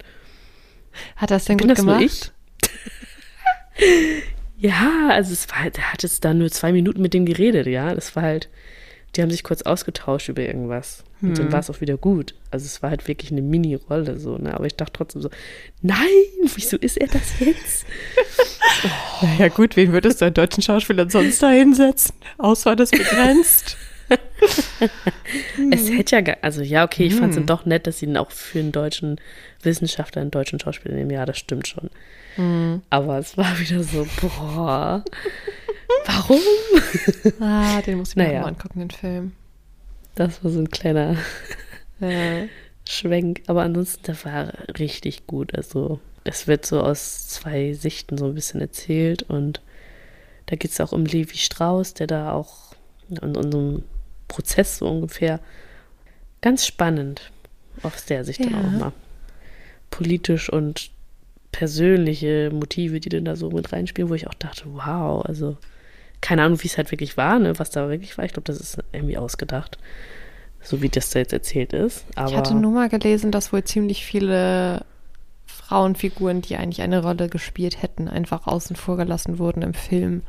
Hat 1.15 1.31
das 1.31 1.45
denn 1.45 1.57
gut 1.57 1.71
das 1.71 1.79
gemacht? 1.79 2.33
Ja, 4.61 5.07
also 5.09 5.31
es 5.31 5.49
war 5.49 5.61
halt, 5.61 5.77
er 5.77 5.93
hat 5.93 6.03
jetzt 6.03 6.25
da 6.25 6.33
nur 6.33 6.51
zwei 6.51 6.73
Minuten 6.73 7.01
mit 7.01 7.13
dem 7.13 7.25
geredet, 7.25 7.65
ja. 7.65 7.95
Das 7.95 8.13
war 8.17 8.23
halt, 8.23 8.49
die 9.15 9.21
haben 9.21 9.31
sich 9.31 9.43
kurz 9.43 9.61
ausgetauscht 9.63 10.29
über 10.29 10.41
irgendwas. 10.43 11.03
Und 11.21 11.37
dann 11.37 11.51
war 11.51 11.59
es 11.59 11.69
auch 11.69 11.81
wieder 11.81 11.97
gut. 11.97 12.33
Also 12.49 12.65
es 12.65 12.81
war 12.81 12.91
halt 12.91 13.07
wirklich 13.09 13.31
eine 13.31 13.41
Mini-Rolle 13.41 14.17
so, 14.17 14.37
ne? 14.37 14.53
Aber 14.53 14.65
ich 14.67 14.75
dachte 14.75 14.93
trotzdem 14.93 15.21
so, 15.21 15.29
nein, 15.81 15.97
wieso 16.55 16.77
ist 16.77 16.95
er 16.97 17.07
das 17.07 17.39
jetzt? 17.39 17.85
Naja, 19.21 19.49
gut, 19.49 19.75
wen 19.75 19.91
würdest 19.91 20.21
du 20.21 20.25
einen 20.25 20.33
deutschen 20.33 20.63
Schauspieler 20.63 21.09
sonst 21.09 21.43
da 21.43 21.49
hinsetzen? 21.49 22.15
Auswahl 22.37 22.79
ist 22.79 22.91
begrenzt. 22.91 23.75
Es 25.71 25.89
hätte 25.89 26.15
ja, 26.17 26.35
also 26.41 26.61
ja, 26.61 26.85
okay, 26.85 27.03
ich 27.05 27.15
fand 27.15 27.31
es 27.31 27.37
Hm. 27.37 27.45
dann 27.45 27.57
doch 27.57 27.65
nett, 27.65 27.85
dass 27.87 27.99
sie 27.99 28.05
ihn 28.05 28.15
auch 28.17 28.31
für 28.31 28.59
einen 28.59 28.71
deutschen 28.71 29.19
Wissenschaftler, 29.61 30.21
einen 30.21 30.31
deutschen 30.31 30.59
Schauspieler 30.59 30.95
nehmen. 30.95 31.11
Ja, 31.11 31.25
das 31.25 31.37
stimmt 31.37 31.67
schon. 31.67 31.89
Hm. 32.35 32.81
Aber 32.89 33.17
es 33.19 33.37
war 33.37 33.59
wieder 33.59 33.83
so, 33.83 34.07
boah, 34.21 35.03
warum? 36.05 36.39
Ah, 37.39 37.81
den 37.81 37.97
muss 37.97 38.09
ich 38.11 38.15
mir 38.15 38.23
Naja. 38.23 38.39
auch 38.39 38.43
mal 38.43 38.49
angucken, 38.49 38.79
den 38.79 38.91
Film. 38.91 39.31
Das 40.15 40.43
war 40.43 40.51
so 40.51 40.59
ein 40.59 40.69
kleiner 40.69 41.15
Ja. 41.99 42.45
Schwenk. 42.87 43.41
Aber 43.47 43.63
ansonsten, 43.63 44.03
der 44.03 44.23
war 44.25 44.53
richtig 44.79 45.27
gut. 45.27 45.53
Also, 45.55 45.99
es 46.23 46.47
wird 46.47 46.65
so 46.65 46.81
aus 46.81 47.27
zwei 47.27 47.73
Sichten 47.73 48.17
so 48.17 48.25
ein 48.25 48.35
bisschen 48.35 48.61
erzählt. 48.61 49.23
Und 49.23 49.61
da 50.47 50.55
geht 50.55 50.71
es 50.71 50.81
auch 50.81 50.91
um 50.91 51.05
Levi 51.05 51.37
Strauss, 51.37 51.93
der 51.93 52.07
da 52.07 52.31
auch 52.33 52.73
in 53.09 53.17
unserem 53.35 53.83
Prozess 54.27 54.77
so 54.79 54.87
ungefähr 54.89 55.39
ganz 56.41 56.65
spannend 56.65 57.31
aus 57.83 58.05
der 58.05 58.23
Sicht 58.23 58.39
dann 58.39 58.51
Ja. 58.51 58.59
auch 58.59 58.71
mal. 58.79 58.91
Politisch 59.89 60.49
und 60.51 60.91
persönliche 61.51 62.49
Motive, 62.53 62.99
die 62.99 63.09
dann 63.09 63.25
da 63.25 63.35
so 63.35 63.49
mit 63.49 63.71
reinspielen, 63.73 64.09
wo 64.09 64.13
ich 64.13 64.27
auch 64.27 64.33
dachte, 64.35 64.63
wow, 64.67 65.25
also 65.25 65.57
Keine 66.21 66.43
Ahnung, 66.43 66.61
wie 66.61 66.67
es 66.67 66.77
halt 66.77 66.91
wirklich 66.91 67.17
war, 67.17 67.39
ne, 67.39 67.57
was 67.59 67.69
da 67.69 67.89
wirklich 67.89 68.17
war. 68.17 68.25
Ich 68.25 68.33
glaube, 68.33 68.51
das 68.51 68.59
ist 68.59 68.77
irgendwie 68.91 69.17
ausgedacht. 69.17 69.77
So 70.61 70.81
wie 70.81 70.89
das 70.89 71.09
da 71.11 71.19
jetzt 71.19 71.33
erzählt 71.33 71.73
ist. 71.73 72.05
Aber 72.15 72.29
Ich 72.29 72.35
hatte 72.35 72.53
nur 72.53 72.71
mal 72.71 72.89
gelesen, 72.89 73.31
dass 73.31 73.53
wohl 73.53 73.63
ziemlich 73.63 74.05
viele 74.05 74.83
Frauenfiguren, 75.45 76.41
die 76.41 76.57
eigentlich 76.57 76.81
eine 76.81 77.01
Rolle 77.01 77.29
gespielt 77.29 77.81
hätten, 77.81 78.07
einfach 78.07 78.47
außen 78.47 78.75
vor 78.75 78.97
gelassen 78.97 79.39
wurden 79.39 79.61
im 79.61 79.73
Film. 79.73 80.23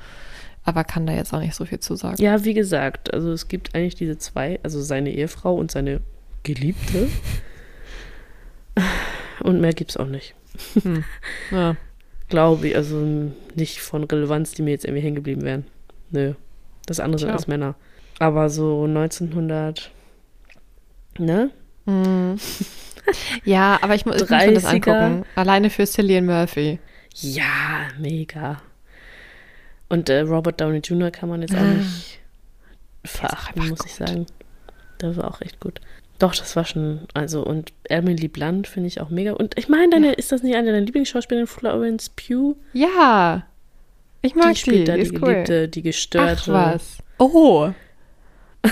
Aber 0.62 0.84
kann 0.84 1.06
da 1.06 1.14
jetzt 1.14 1.32
auch 1.32 1.40
nicht 1.40 1.54
so 1.54 1.64
viel 1.64 1.80
zu 1.80 1.96
sagen. 1.96 2.22
Ja, 2.22 2.44
wie 2.44 2.54
gesagt, 2.54 3.12
also 3.12 3.32
es 3.32 3.48
gibt 3.48 3.74
eigentlich 3.74 3.94
diese 3.94 4.18
zwei, 4.18 4.60
also 4.62 4.80
seine 4.80 5.10
Ehefrau 5.10 5.54
und 5.54 5.70
seine 5.70 6.00
Geliebte. 6.42 7.08
Und 9.42 9.60
mehr 9.60 9.72
gibt 9.72 9.90
es 9.90 9.96
auch 9.96 10.06
nicht. 10.06 10.34
Hm. 10.82 11.04
Ja. 11.50 11.76
Glaube 12.28 12.68
ich, 12.68 12.76
also 12.76 13.32
nicht 13.54 13.80
von 13.80 14.04
Relevanz, 14.04 14.52
die 14.52 14.62
mir 14.62 14.70
jetzt 14.70 14.84
irgendwie 14.84 15.02
hängen 15.02 15.16
geblieben 15.16 15.42
wären. 15.42 15.64
Nö. 16.10 16.34
Das 16.86 17.00
andere 17.00 17.20
sind 17.20 17.30
alles 17.30 17.46
Männer. 17.46 17.74
Aber 18.18 18.50
so 18.50 18.84
1900, 18.84 19.90
ne? 21.18 21.50
Hm. 21.86 22.38
Ja, 23.44 23.78
aber 23.82 23.94
ich, 23.94 24.06
mu 24.06 24.12
ich 24.12 24.20
muss 24.20 24.30
mir 24.30 24.52
das 24.54 24.64
30er. 24.64 24.68
angucken. 24.68 25.24
Alleine 25.34 25.70
für 25.70 25.86
Cillian 25.86 26.26
Murphy. 26.26 26.78
Ja, 27.14 27.88
mega. 27.98 28.62
Und 29.88 30.08
äh, 30.08 30.20
Robert 30.20 30.60
Downey 30.60 30.78
Jr. 30.78 31.10
kann 31.10 31.28
man 31.28 31.42
jetzt 31.42 31.54
auch 31.54 31.60
nicht 31.60 32.20
verachten, 33.04 33.68
muss 33.68 33.84
ich 33.84 33.96
gut. 33.98 34.08
sagen. 34.08 34.26
Der 35.00 35.16
war 35.16 35.28
auch 35.28 35.40
echt 35.40 35.58
gut. 35.60 35.80
Doch, 36.18 36.34
das 36.34 36.54
war 36.54 36.64
schon, 36.64 37.08
also, 37.14 37.42
und 37.42 37.72
Emily 37.84 38.28
Blunt 38.28 38.66
finde 38.68 38.88
ich 38.88 39.00
auch 39.00 39.08
mega. 39.08 39.32
Und 39.32 39.58
ich 39.58 39.68
meine, 39.68 39.90
deine, 39.90 40.12
ist 40.12 40.30
das 40.30 40.42
nicht 40.42 40.54
eine 40.54 40.70
deiner 40.70 40.84
Lieblingsschauspielerinnen, 40.84 41.46
Florence 41.46 42.10
Pugh? 42.10 42.56
Ja. 42.74 43.46
Ich 44.22 44.34
mag 44.34 44.52
die 44.54 44.60
spielt 44.60 44.88
da 44.88 44.94
die. 44.96 45.02
die 45.02 45.06
ist 45.08 45.14
cool. 45.22 45.32
Geliebte, 45.32 45.68
die 45.68 45.80
Ach 45.80 45.84
gestörte. 45.84 46.52
was. 46.52 46.98
Oh. 47.18 47.70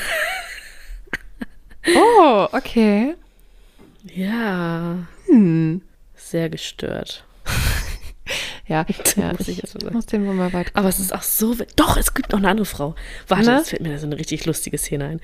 oh, 1.96 2.48
okay. 2.52 3.14
Ja, 4.14 5.06
Hm. 5.26 5.82
sehr 6.14 6.50
gestört. 6.50 7.24
Ja, 8.66 8.84
ja 9.16 9.32
Muss 9.32 9.48
ich 9.48 9.64
ich, 9.64 9.90
muss 9.92 10.04
den 10.04 10.26
wohl 10.26 10.34
mal 10.34 10.52
weit 10.52 10.70
Aber 10.74 10.90
es 10.90 10.98
ist 11.00 11.14
auch 11.14 11.22
so. 11.22 11.56
Doch, 11.76 11.96
es 11.96 12.12
gibt 12.12 12.32
noch 12.32 12.38
eine 12.38 12.48
andere 12.50 12.66
Frau. 12.66 12.94
Warte, 13.26 13.46
Ne? 13.50 13.56
jetzt 13.56 13.70
fällt 13.70 13.80
mir 13.80 13.92
da 13.92 13.96
so 13.98 14.04
eine 14.04 14.18
richtig 14.18 14.44
lustige 14.44 14.76
Szene 14.76 15.06
ein. 15.06 15.20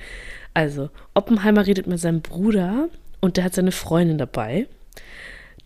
Also, 0.54 0.88
Oppenheimer 1.12 1.66
redet 1.66 1.86
mit 1.86 2.00
seinem 2.00 2.22
Bruder 2.22 2.88
und 3.20 3.36
der 3.36 3.44
hat 3.44 3.52
seine 3.54 3.72
Freundin 3.72 4.16
dabei, 4.16 4.66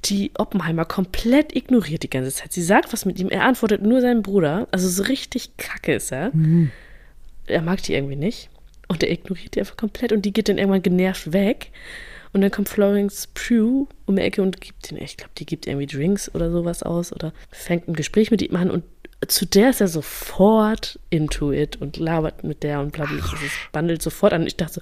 die 0.04 0.30
Oppenheimer 0.38 0.84
komplett 0.84 1.54
ignoriert 1.54 2.02
die 2.02 2.10
ganze 2.10 2.32
Zeit. 2.32 2.52
Sie 2.52 2.62
sagt 2.62 2.92
was 2.92 3.04
mit 3.04 3.18
ihm, 3.18 3.28
er 3.28 3.44
antwortet 3.44 3.82
nur 3.82 4.00
seinem 4.00 4.22
Bruder. 4.22 4.68
Also, 4.70 4.88
so 4.88 5.02
richtig 5.04 5.56
kacke 5.56 5.94
ist 5.94 6.12
er. 6.12 6.32
Er 7.46 7.62
mag 7.62 7.82
die 7.82 7.94
irgendwie 7.94 8.16
nicht. 8.16 8.50
Und 8.88 9.02
er 9.02 9.10
ignoriert 9.10 9.54
die 9.54 9.60
einfach 9.60 9.76
komplett 9.76 10.12
und 10.12 10.24
die 10.24 10.32
geht 10.32 10.48
dann 10.48 10.58
irgendwann 10.58 10.82
genervt 10.82 11.32
weg. 11.32 11.72
Und 12.32 12.42
dann 12.42 12.50
kommt 12.50 12.68
Florence 12.68 13.28
Pugh 13.34 13.86
um 14.06 14.16
die 14.16 14.22
Ecke 14.22 14.42
und 14.42 14.60
gibt 14.60 14.90
ihn, 14.90 14.98
ich 14.98 15.16
glaube, 15.16 15.32
die 15.38 15.46
gibt 15.46 15.66
irgendwie 15.66 15.86
Drinks 15.86 16.34
oder 16.34 16.50
sowas 16.50 16.82
aus 16.82 17.12
oder 17.12 17.32
fängt 17.50 17.88
ein 17.88 17.94
Gespräch 17.94 18.30
mit 18.30 18.42
ihm 18.42 18.54
an 18.56 18.70
und 18.70 18.84
zu 19.26 19.46
der 19.46 19.70
ist 19.70 19.80
er 19.80 19.88
sofort 19.88 21.00
into 21.10 21.52
it 21.52 21.76
und 21.80 21.96
labert 21.96 22.44
mit 22.44 22.62
der 22.62 22.80
und 22.80 22.92
bla 22.92 23.04
bla. 23.04 23.16
bla. 23.16 23.32
Es 23.44 23.52
bandelt 23.72 24.00
sofort 24.00 24.32
an. 24.32 24.42
Und 24.42 24.46
ich 24.46 24.56
dachte 24.56 24.74
so, 24.74 24.80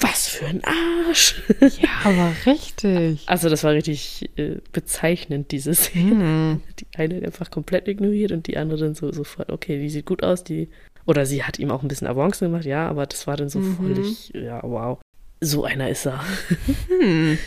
was 0.00 0.28
für 0.28 0.46
ein 0.46 0.62
Arsch. 0.64 1.42
Ja, 1.80 1.88
aber 2.04 2.32
richtig. 2.46 3.22
Also 3.26 3.48
das 3.48 3.64
war 3.64 3.72
richtig 3.72 4.30
äh, 4.36 4.56
bezeichnend, 4.72 5.50
diese 5.52 5.74
Szene. 5.74 6.10
Hm. 6.10 6.60
Die 6.78 6.86
eine 6.96 7.16
einfach 7.24 7.50
komplett 7.50 7.88
ignoriert 7.88 8.32
und 8.32 8.46
die 8.46 8.56
andere 8.56 8.78
dann 8.80 8.94
so 8.94 9.10
sofort, 9.12 9.50
okay, 9.50 9.78
die 9.80 9.90
sieht 9.90 10.06
gut 10.06 10.22
aus, 10.22 10.44
die. 10.44 10.68
Oder 11.06 11.24
sie 11.26 11.42
hat 11.44 11.58
ihm 11.58 11.70
auch 11.70 11.82
ein 11.82 11.88
bisschen 11.88 12.06
Avancen 12.06 12.50
gemacht, 12.50 12.66
ja, 12.66 12.86
aber 12.88 13.06
das 13.06 13.26
war 13.26 13.36
dann 13.36 13.48
so 13.48 13.58
Mhm. 13.60 13.76
völlig, 13.76 14.30
ja, 14.34 14.60
wow. 14.62 14.98
So 15.40 15.64
einer 15.64 15.88
ist 15.88 16.06
er. 16.06 16.22
Hm. 16.88 17.38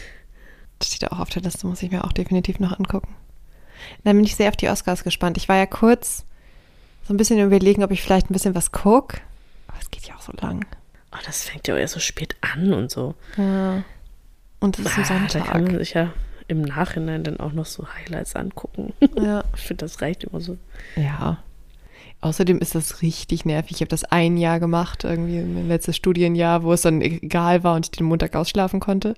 Das 0.79 0.87
steht 0.87 1.11
auch 1.11 1.19
auf 1.19 1.29
der 1.29 1.41
Liste, 1.43 1.67
muss 1.67 1.83
ich 1.83 1.91
mir 1.91 2.03
auch 2.03 2.11
definitiv 2.13 2.59
noch 2.59 2.77
angucken. 2.77 3.13
Dann 4.03 4.15
bin 4.15 4.25
ich 4.25 4.35
sehr 4.35 4.49
auf 4.49 4.55
die 4.57 4.69
Oscars 4.69 5.03
gespannt. 5.03 5.37
Ich 5.37 5.47
war 5.49 5.57
ja 5.57 5.65
kurz 5.67 6.25
so 7.07 7.13
ein 7.13 7.17
bisschen 7.17 7.39
überlegen, 7.39 7.83
ob 7.83 7.91
ich 7.91 8.01
vielleicht 8.01 8.29
ein 8.29 8.33
bisschen 8.33 8.55
was 8.55 8.71
gucke. 8.71 9.19
Aber 9.67 9.77
es 9.81 9.91
geht 9.91 10.07
ja 10.07 10.15
auch 10.15 10.21
so 10.21 10.31
lang. 10.41 10.65
Oh, 11.13 11.17
das 11.25 11.43
fängt 11.43 11.67
ja 11.67 11.75
auch 11.75 11.79
erst 11.79 11.93
so 11.93 11.99
spät 11.99 12.35
an 12.41 12.73
und 12.73 12.89
so. 12.91 13.15
Ja. 13.37 13.83
Und 14.59 14.79
es 14.79 14.97
ist 14.97 15.11
ein 15.11 15.23
Ah, 15.25 15.27
da 15.31 15.39
kann 15.39 15.47
man 15.53 15.65
Sonntag. 15.65 15.79
sich 15.79 15.93
ja 15.93 16.13
im 16.47 16.61
Nachhinein 16.61 17.23
dann 17.23 17.39
auch 17.39 17.51
noch 17.53 17.65
so 17.65 17.85
Highlights 17.87 18.35
angucken. 18.35 18.93
Ja. 19.15 19.43
Ich 19.55 19.61
finde, 19.61 19.85
das 19.85 20.01
reicht 20.01 20.23
immer 20.25 20.39
so. 20.41 20.57
ja. 20.95 21.43
Außerdem 22.23 22.59
ist 22.59 22.75
das 22.75 23.01
richtig 23.01 23.45
nervig. 23.45 23.71
Ich 23.77 23.81
habe 23.81 23.89
das 23.89 24.03
ein 24.03 24.37
Jahr 24.37 24.59
gemacht, 24.59 25.05
irgendwie 25.05 25.39
mein 25.41 25.67
letztes 25.67 25.95
Studienjahr, 25.95 26.61
wo 26.61 26.71
es 26.71 26.81
dann 26.83 27.01
egal 27.01 27.63
war 27.63 27.75
und 27.75 27.87
ich 27.87 27.91
den 27.91 28.05
Montag 28.05 28.35
ausschlafen 28.35 28.79
konnte. 28.79 29.15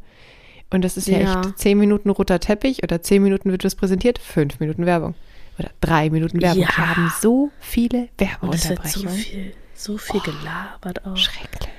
Und 0.70 0.86
das 0.86 0.96
ist 0.96 1.10
ja, 1.10 1.20
Ja. 1.20 1.42
echt 1.42 1.60
zehn 1.60 1.78
Minuten 1.78 2.10
roter 2.10 2.40
Teppich 2.40 2.82
oder 2.82 3.02
zehn 3.02 3.22
Minuten 3.22 3.52
wird 3.52 3.66
was 3.66 3.76
präsentiert, 3.76 4.20
fünf 4.20 4.62
Minuten 4.62 4.86
Werbung. 4.86 5.16
Oder 5.60 5.70
drei 5.82 6.10
Minuten 6.12 6.42
Werbung. 6.42 6.62
Ja. 6.64 6.70
Wir 6.78 6.88
haben 6.96 7.12
so 7.22 7.52
viele 7.60 8.08
Und 8.40 8.56
es 8.56 8.70
wird 8.70 8.88
so 8.88 9.04
Werbeunterbrechungen. 9.04 9.16
viel, 9.18 9.54
so 9.76 9.98
viel 9.98 10.22
gelabert 10.22 11.06
auch. 11.06 11.18
Schrecklich. 11.18 11.70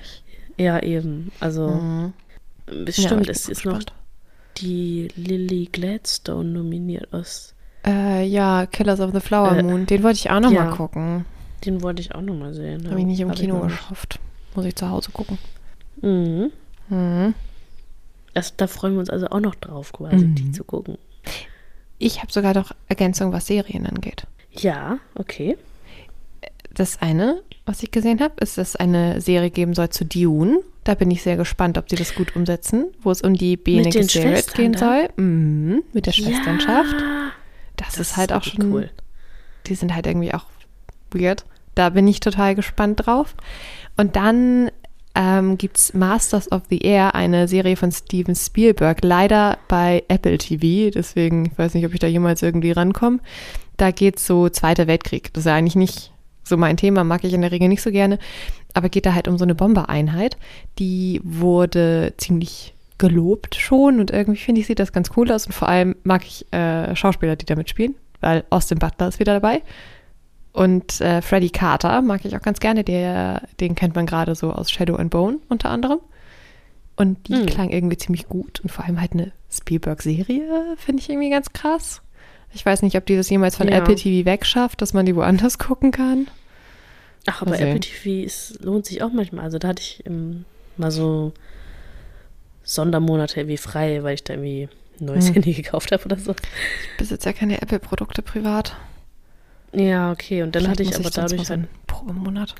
Ja, 0.56 0.82
eben. 0.82 1.32
Also, 1.40 1.68
Mhm. 1.68 2.12
bestimmt, 2.84 3.26
Ja, 3.26 3.32
mal 3.32 3.48
ist 3.48 3.64
noch 3.64 3.80
die 4.58 5.08
Lily 5.16 5.68
Gladstone 5.72 6.48
nominiert 6.48 7.12
aus. 7.12 7.54
Äh, 7.86 8.24
ja, 8.26 8.66
Killers 8.66 9.00
of 9.00 9.12
the 9.12 9.20
Flower 9.20 9.56
Äh, 9.56 9.62
Moon. 9.62 9.86
Den 9.86 10.02
wollte 10.02 10.16
ich 10.18 10.30
auch 10.30 10.40
noch 10.40 10.52
ja. 10.52 10.64
mal 10.64 10.70
gucken. 10.76 11.24
Den 11.64 11.82
wollte 11.82 12.00
ich 12.00 12.14
auch 12.14 12.20
noch 12.22 12.34
mal 12.34 12.54
sehen. 12.54 12.88
Habe 12.88 13.00
ich 13.00 13.06
nicht 13.06 13.20
im 13.20 13.30
Hab 13.30 13.36
Kino 13.36 13.60
geschafft. 13.60 14.20
Muss 14.54 14.64
ich 14.66 14.76
zu 14.76 14.88
Hause 14.88 15.10
gucken. 15.12 15.38
Mhm. 16.00 16.50
Mhm. 16.88 17.34
Das, 18.32 18.56
da 18.56 18.66
freuen 18.66 18.94
wir 18.94 19.00
uns 19.00 19.10
also 19.10 19.26
auch 19.28 19.40
noch 19.40 19.54
drauf, 19.54 19.92
quasi, 19.92 20.26
die 20.26 20.42
Mhm. 20.44 20.54
zu 20.54 20.64
gucken. 20.64 20.98
Ich 21.98 22.20
habe 22.22 22.32
sogar 22.32 22.54
noch 22.54 22.72
Ergänzung, 22.88 23.32
was 23.32 23.46
Serien 23.46 23.86
angeht. 23.86 24.26
Ja, 24.52 24.98
okay. 25.14 25.56
Das 26.72 27.00
eine, 27.00 27.42
was 27.66 27.82
ich 27.82 27.90
gesehen 27.90 28.20
habe, 28.20 28.34
ist, 28.40 28.58
dass 28.58 28.70
es 28.70 28.76
eine 28.76 29.20
Serie 29.20 29.50
geben 29.50 29.74
soll 29.74 29.88
zu 29.88 30.04
Dune. 30.04 30.58
Da 30.84 30.94
bin 30.94 31.10
ich 31.10 31.22
sehr 31.22 31.36
gespannt, 31.36 31.78
ob 31.78 31.88
sie 31.88 31.96
das 31.96 32.14
gut 32.14 32.36
umsetzen, 32.36 32.86
wo 33.02 33.10
es 33.10 33.22
um 33.22 33.34
die 33.34 33.56
Bene 33.56 33.88
Gesserit 33.88 34.52
gehen 34.54 34.74
soll. 34.74 35.08
Mhm, 35.16 35.82
mit 35.92 36.06
der 36.06 36.12
Schwesternschaft. 36.12 36.92
Ja, 36.92 37.32
Das, 37.76 37.98
ist 37.98 38.16
halt 38.16 38.32
auch 38.32 38.44
wirklich 38.44 38.54
schon 38.54 38.72
cool. 38.72 38.90
die 39.66 39.74
sind 39.74 39.94
halt 39.94 40.06
irgendwie 40.06 40.34
auch 40.34 40.44
weird. 41.10 41.46
Da 41.74 41.88
bin 41.88 42.06
ich 42.06 42.20
total 42.20 42.54
gespannt 42.54 43.06
drauf. 43.06 43.34
Und 43.96 44.16
dann 44.16 44.70
ähm, 45.14 45.56
gibt 45.56 45.78
es 45.78 45.94
Masters 45.94 46.52
of 46.52 46.62
the 46.68 46.78
Air, 46.78 47.14
eine 47.14 47.48
Serie 47.48 47.76
von 47.76 47.90
Steven 47.92 48.34
Spielberg, 48.34 49.02
leider 49.02 49.58
bei 49.68 50.02
Apple 50.08 50.36
TV. 50.36 50.90
Deswegen, 50.90 51.46
ich 51.46 51.58
weiß 51.58 51.74
nicht, 51.74 51.86
ob 51.86 51.94
ich 51.94 52.00
da 52.00 52.08
jemals 52.08 52.42
irgendwie 52.42 52.72
rankomme. 52.72 53.20
Da 53.76 53.90
geht 53.90 54.18
es 54.18 54.26
so 54.26 54.48
Zweiter 54.50 54.86
Weltkrieg. 54.86 55.32
Das 55.32 55.42
ist 55.42 55.46
ja 55.46 55.54
eigentlich 55.54 55.76
nicht 55.76 56.12
so 56.44 56.56
mein 56.56 56.76
Thema, 56.76 57.04
mag 57.04 57.24
ich 57.24 57.32
in 57.32 57.40
der 57.40 57.50
Regel 57.52 57.68
nicht 57.68 57.82
so 57.82 57.90
gerne. 57.90 58.18
Aber 58.74 58.88
geht 58.88 59.06
da 59.06 59.14
halt 59.14 59.28
um 59.28 59.38
so 59.38 59.44
eine 59.44 59.54
Bombereinheit. 59.54 60.36
Die 60.78 61.20
wurde 61.24 62.14
ziemlich 62.18 62.74
gelobt 62.98 63.56
schon 63.56 63.98
und 63.98 64.10
irgendwie 64.12 64.38
finde 64.38 64.60
ich, 64.60 64.66
sieht 64.68 64.78
das 64.78 64.92
ganz 64.92 65.10
cool 65.16 65.30
aus. 65.32 65.46
Und 65.46 65.52
vor 65.52 65.68
allem 65.68 65.96
mag 66.04 66.24
ich 66.24 66.50
äh, 66.52 66.94
Schauspieler, 66.94 67.36
die 67.36 67.46
da 67.46 67.56
mitspielen, 67.56 67.94
weil 68.20 68.44
Austin 68.50 68.78
Butler 68.78 69.08
ist 69.08 69.18
wieder 69.18 69.34
dabei. 69.34 69.62
Und 70.52 71.00
äh, 71.00 71.20
Freddie 71.20 71.50
Carter 71.50 72.00
mag 72.02 72.24
ich 72.24 72.36
auch 72.36 72.42
ganz 72.42 72.60
gerne. 72.60 72.84
Der, 72.84 73.42
den 73.58 73.74
kennt 73.74 73.96
man 73.96 74.06
gerade 74.06 74.36
so 74.36 74.52
aus 74.52 74.70
Shadow 74.70 74.94
and 74.94 75.10
Bone 75.10 75.38
unter 75.48 75.70
anderem. 75.70 75.98
Und 76.96 77.26
die 77.26 77.34
Hm. 77.34 77.46
klang 77.46 77.70
irgendwie 77.70 77.96
ziemlich 77.96 78.28
gut. 78.28 78.60
Und 78.60 78.70
vor 78.70 78.84
allem 78.84 79.00
halt 79.00 79.12
eine 79.12 79.32
Spielberg-Serie 79.50 80.76
finde 80.76 81.02
ich 81.02 81.10
irgendwie 81.10 81.30
ganz 81.30 81.52
krass. 81.52 82.02
Ich 82.54 82.64
weiß 82.64 82.82
nicht, 82.82 82.96
ob 82.96 83.06
die 83.06 83.16
das 83.16 83.28
jemals 83.30 83.56
von 83.56 83.68
Ja. 83.68 83.78
Apple 83.78 83.96
TV 83.96 84.24
wegschafft, 84.24 84.80
dass 84.80 84.92
man 84.92 85.06
die 85.06 85.16
woanders 85.16 85.58
gucken 85.58 85.90
kann. 85.90 86.28
Ach, 87.26 87.42
aber. 87.42 87.58
Apple 87.58 87.80
TV 87.80 88.24
ist, 88.24 88.62
lohnt 88.62 88.86
sich 88.86 89.02
auch 89.02 89.12
manchmal. 89.12 89.44
Also 89.44 89.58
da 89.58 89.68
hatte 89.68 89.82
ich 89.82 90.04
ähm, 90.06 90.44
mal 90.76 90.90
so 90.90 91.32
Sondermonate 92.62 93.40
irgendwie 93.40 93.56
frei, 93.56 94.02
weil 94.02 94.14
ich 94.14 94.24
da 94.24 94.34
irgendwie 94.34 94.68
ein 95.00 95.06
neues 95.06 95.26
Hm. 95.28 95.34
Handy 95.34 95.52
gekauft 95.54 95.92
habe 95.92 96.04
oder 96.04 96.16
so. 96.18 96.32
Ich 96.32 96.98
besitze 96.98 97.28
ja 97.28 97.32
keine 97.32 97.60
Apple-Produkte 97.60 98.22
privat. 98.22 98.76
Ja, 99.72 100.12
okay. 100.12 100.42
Und 100.42 100.54
dann 100.54 100.62
Vielleicht 100.64 100.80
hatte 100.80 100.82
ich 100.84 100.94
aber 100.94 101.04
mal 101.04 101.10
dadurch 101.10 101.50
halt. 101.50 101.86
pro 101.86 102.04
Monat. 102.12 102.54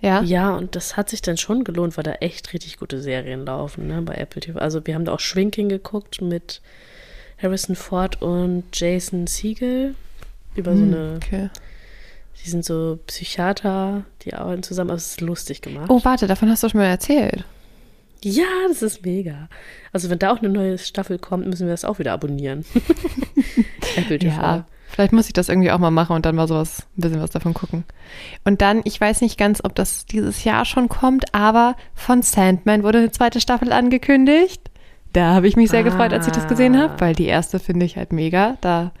Ja? 0.00 0.20
Ja, 0.22 0.54
und 0.54 0.76
das 0.76 0.96
hat 0.96 1.08
sich 1.08 1.22
dann 1.22 1.36
schon 1.36 1.64
gelohnt, 1.64 1.96
weil 1.96 2.04
da 2.04 2.12
echt 2.14 2.52
richtig 2.52 2.78
gute 2.78 3.00
Serien 3.00 3.46
laufen, 3.46 3.86
ne, 3.86 4.02
bei 4.02 4.14
Apple 4.14 4.42
TV. 4.42 4.58
Also 4.58 4.86
wir 4.86 4.94
haben 4.94 5.04
da 5.04 5.12
auch 5.12 5.20
Shrinking 5.20 5.68
geguckt 5.68 6.20
mit 6.20 6.60
Harrison 7.44 7.76
Ford 7.76 8.20
und 8.22 8.64
Jason 8.72 9.26
Siegel 9.28 9.94
über 10.56 10.74
so 10.74 10.82
Hm, 10.82 10.92
eine, 10.94 11.12
Okay. 11.16 11.50
die 12.44 12.50
sind 12.50 12.64
so 12.64 12.98
Psychiater, 13.06 14.04
die 14.22 14.34
arbeiten 14.34 14.62
zusammen, 14.62 14.90
aber 14.90 14.96
es 14.96 15.08
ist 15.12 15.20
lustig 15.20 15.60
gemacht. 15.62 15.86
Oh, 15.90 16.00
warte, 16.04 16.26
davon 16.26 16.48
hast 16.50 16.62
du 16.62 16.68
schon 16.68 16.80
mal 16.80 16.86
erzählt. 16.86 17.44
Ja, 18.22 18.44
das 18.68 18.80
ist 18.82 19.04
mega. 19.04 19.48
Also 19.92 20.08
wenn 20.08 20.18
da 20.18 20.32
auch 20.32 20.38
eine 20.38 20.48
neue 20.48 20.78
Staffel 20.78 21.18
kommt, 21.18 21.46
müssen 21.46 21.66
wir 21.66 21.72
das 21.74 21.84
auch 21.84 21.98
wieder 21.98 22.12
abonnieren. 22.14 22.64
Apple 23.96 24.18
TV. 24.18 24.34
Ja, 24.40 24.64
Vielleicht 24.88 25.12
muss 25.12 25.26
ich 25.26 25.32
das 25.32 25.48
irgendwie 25.48 25.72
auch 25.72 25.78
mal 25.78 25.90
machen 25.90 26.14
und 26.14 26.24
dann 26.24 26.36
mal 26.36 26.46
sowas, 26.46 26.86
ein 26.96 27.00
bisschen 27.00 27.20
was 27.20 27.30
davon 27.30 27.52
gucken. 27.52 27.82
Und 28.44 28.62
dann, 28.62 28.80
ich 28.84 29.00
weiß 29.00 29.22
nicht 29.22 29.36
ganz, 29.36 29.60
ob 29.64 29.74
das 29.74 30.06
dieses 30.06 30.44
Jahr 30.44 30.64
schon 30.64 30.88
kommt, 30.88 31.34
aber 31.34 31.76
von 31.94 32.22
Sandman 32.22 32.82
wurde 32.84 32.98
eine 32.98 33.10
zweite 33.10 33.40
Staffel 33.40 33.72
angekündigt. 33.72 34.70
Da 35.14 35.32
habe 35.32 35.46
ich 35.46 35.56
mich 35.56 35.70
sehr 35.70 35.80
ah. 35.80 35.84
gefreut, 35.84 36.12
als 36.12 36.26
ich 36.26 36.32
das 36.32 36.48
gesehen 36.48 36.76
habe, 36.76 37.00
weil 37.00 37.14
die 37.14 37.26
erste 37.26 37.60
finde 37.60 37.86
ich 37.86 37.96
halt 37.96 38.12
mega. 38.12 38.58
Da 38.60 38.92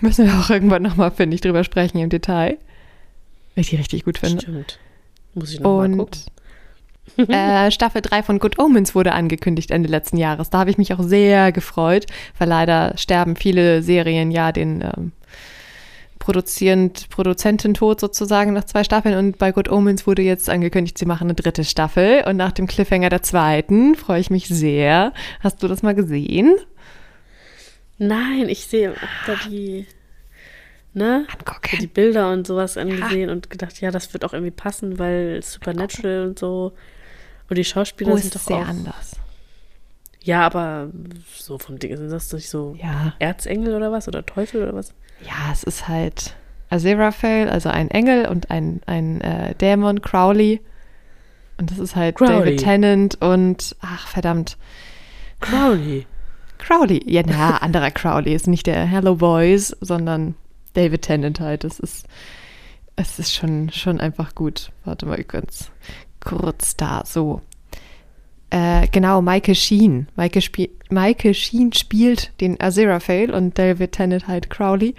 müssen 0.00 0.26
wir 0.26 0.34
auch 0.40 0.50
irgendwann 0.50 0.82
nochmal, 0.82 1.10
finde 1.10 1.34
ich, 1.34 1.40
drüber 1.40 1.64
sprechen 1.64 1.98
im 1.98 2.10
Detail. 2.10 2.58
Weil 3.54 3.62
ich 3.62 3.70
die 3.70 3.76
richtig 3.76 4.04
gut 4.04 4.18
finde. 4.18 4.42
Stimmt. 4.42 4.78
Muss 5.34 5.52
ich 5.52 5.60
nochmal 5.60 5.90
gucken. 5.90 6.20
äh, 7.16 7.70
Staffel 7.72 8.02
3 8.02 8.22
von 8.22 8.38
Good 8.38 8.58
Omens 8.58 8.94
wurde 8.94 9.12
angekündigt 9.12 9.70
Ende 9.70 9.88
letzten 9.88 10.18
Jahres. 10.18 10.50
Da 10.50 10.58
habe 10.58 10.70
ich 10.70 10.78
mich 10.78 10.92
auch 10.92 11.02
sehr 11.02 11.52
gefreut, 11.52 12.04
weil 12.38 12.48
leider 12.48 12.92
sterben 12.98 13.34
viele 13.34 13.82
Serien 13.82 14.30
ja 14.30 14.52
den 14.52 14.82
ähm, 14.82 15.12
produzierend 16.28 17.08
Produzententod 17.08 18.00
sozusagen 18.00 18.52
nach 18.52 18.64
zwei 18.64 18.84
Staffeln 18.84 19.16
und 19.16 19.38
bei 19.38 19.50
Good 19.50 19.70
Omens 19.70 20.06
wurde 20.06 20.20
jetzt 20.20 20.50
angekündigt, 20.50 20.98
sie 20.98 21.06
machen 21.06 21.24
eine 21.24 21.34
dritte 21.34 21.64
Staffel 21.64 22.22
und 22.26 22.36
nach 22.36 22.52
dem 22.52 22.66
Cliffhanger 22.66 23.08
der 23.08 23.22
zweiten 23.22 23.94
freue 23.94 24.20
ich 24.20 24.28
mich 24.28 24.46
sehr. 24.46 25.14
Hast 25.40 25.62
du 25.62 25.68
das 25.68 25.82
mal 25.82 25.94
gesehen? 25.94 26.54
Nein, 27.96 28.50
ich 28.50 28.66
sehe 28.66 28.92
da 29.26 29.36
die 29.48 29.86
ne? 30.92 31.26
Die 31.80 31.86
Bilder 31.86 32.30
und 32.30 32.46
sowas 32.46 32.76
angesehen 32.76 33.30
ja. 33.30 33.34
und 33.34 33.48
gedacht, 33.48 33.80
ja, 33.80 33.90
das 33.90 34.12
wird 34.12 34.26
auch 34.26 34.34
irgendwie 34.34 34.50
passen, 34.50 34.98
weil 34.98 35.42
Supernatural 35.42 36.26
und 36.26 36.38
so 36.38 36.74
und 37.48 37.56
die 37.56 37.64
Schauspieler 37.64 38.12
oh, 38.12 38.16
sind 38.18 38.34
doch 38.34 38.42
sehr 38.42 38.56
auch 38.56 38.68
anders. 38.68 39.16
Ja, 40.20 40.44
aber 40.44 40.90
so 41.34 41.56
vom 41.56 41.78
Ding 41.78 41.96
sind 41.96 42.10
das 42.10 42.30
nicht 42.34 42.50
so 42.50 42.76
ja. 42.78 43.14
Erzengel 43.18 43.74
oder 43.74 43.90
was 43.90 44.08
oder 44.08 44.26
Teufel 44.26 44.62
oder 44.62 44.74
was? 44.74 44.92
Ja, 45.20 45.52
es 45.52 45.62
ist 45.64 45.88
halt 45.88 46.36
Aziraphale, 46.70 47.50
also 47.50 47.68
ein 47.68 47.90
Engel 47.90 48.26
und 48.26 48.50
ein, 48.50 48.80
ein 48.86 49.20
äh, 49.20 49.54
Dämon, 49.54 50.02
Crowley. 50.02 50.60
Und 51.56 51.70
das 51.70 51.78
ist 51.78 51.96
halt 51.96 52.16
Crowley. 52.16 52.38
David 52.38 52.60
Tennant 52.60 53.22
und 53.22 53.76
ach 53.80 54.06
verdammt. 54.06 54.56
Crowley. 55.40 56.06
Crowley. 56.58 57.02
Ja, 57.06 57.22
na, 57.26 57.58
anderer 57.58 57.90
Crowley 57.90 58.34
ist 58.34 58.46
nicht 58.46 58.66
der 58.66 58.84
Hello 58.84 59.16
Boys, 59.16 59.76
sondern 59.80 60.34
David 60.74 61.02
Tennant 61.02 61.40
halt. 61.40 61.64
Das 61.64 61.78
ist, 61.80 62.06
es 62.96 63.18
ist 63.18 63.34
schon, 63.34 63.70
schon 63.70 64.00
einfach 64.00 64.34
gut. 64.34 64.70
Warte 64.84 65.06
mal 65.06 65.22
ganz 65.24 65.70
kurz 66.20 66.76
da, 66.76 67.02
so. 67.04 67.42
Äh, 68.50 68.88
genau, 68.88 69.20
Michael 69.20 69.54
Sheen. 69.54 70.08
Michael, 70.16 70.42
Spie 70.42 70.70
Michael 70.90 71.34
Sheen 71.34 71.72
spielt 71.72 72.32
den 72.40 72.60
Aziraphale 72.60 73.32
und 73.34 73.58
David 73.58 73.92
Tennant 73.92 74.26
halt 74.26 74.48
Crowley. 74.48 74.94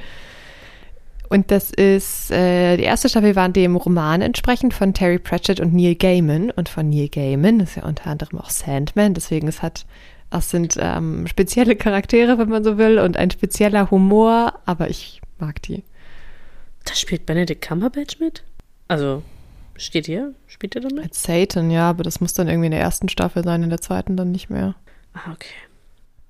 Und 1.29 1.51
das 1.51 1.69
ist, 1.69 2.31
äh, 2.31 2.75
die 2.77 2.83
erste 2.83 3.07
Staffel 3.07 3.35
war 3.35 3.49
dem 3.49 3.75
Roman 3.75 4.21
entsprechend 4.21 4.73
von 4.73 4.95
Terry 4.95 5.19
Pratchett 5.19 5.59
und 5.59 5.73
Neil 5.73 5.95
Gaiman. 5.95 6.49
Und 6.51 6.69
von 6.69 6.89
Neil 6.89 7.07
Gaiman 7.07 7.59
ist 7.59 7.75
ja 7.75 7.85
unter 7.85 8.07
anderem 8.07 8.39
auch 8.39 8.49
Sandman, 8.49 9.13
deswegen 9.13 9.47
es 9.47 9.61
hat, 9.61 9.85
es 10.31 10.49
sind 10.49 10.77
ähm, 10.79 11.27
spezielle 11.27 11.75
Charaktere, 11.75 12.39
wenn 12.39 12.49
man 12.49 12.63
so 12.63 12.79
will, 12.79 12.97
und 12.99 13.15
ein 13.15 13.29
spezieller 13.29 13.91
Humor, 13.91 14.53
aber 14.65 14.89
ich 14.89 15.21
mag 15.37 15.61
die. 15.61 15.83
Da 16.85 16.95
spielt 16.95 17.27
Benedict 17.27 17.61
Cumberbatch 17.61 18.19
mit? 18.19 18.43
Also, 18.87 19.21
steht 19.79 20.05
hier? 20.05 20.33
Spielt 20.47 20.75
er 20.75 20.81
damit? 20.81 21.03
Als 21.03 21.23
Satan, 21.23 21.71
ja, 21.71 21.89
aber 21.89 22.03
das 22.03 22.21
muss 22.21 22.33
dann 22.33 22.47
irgendwie 22.47 22.67
in 22.67 22.71
der 22.71 22.81
ersten 22.81 23.09
Staffel 23.09 23.43
sein, 23.43 23.63
in 23.63 23.69
der 23.69 23.81
zweiten 23.81 24.15
dann 24.17 24.31
nicht 24.31 24.49
mehr. 24.49 24.75
Ah, 25.13 25.31
okay. 25.31 25.49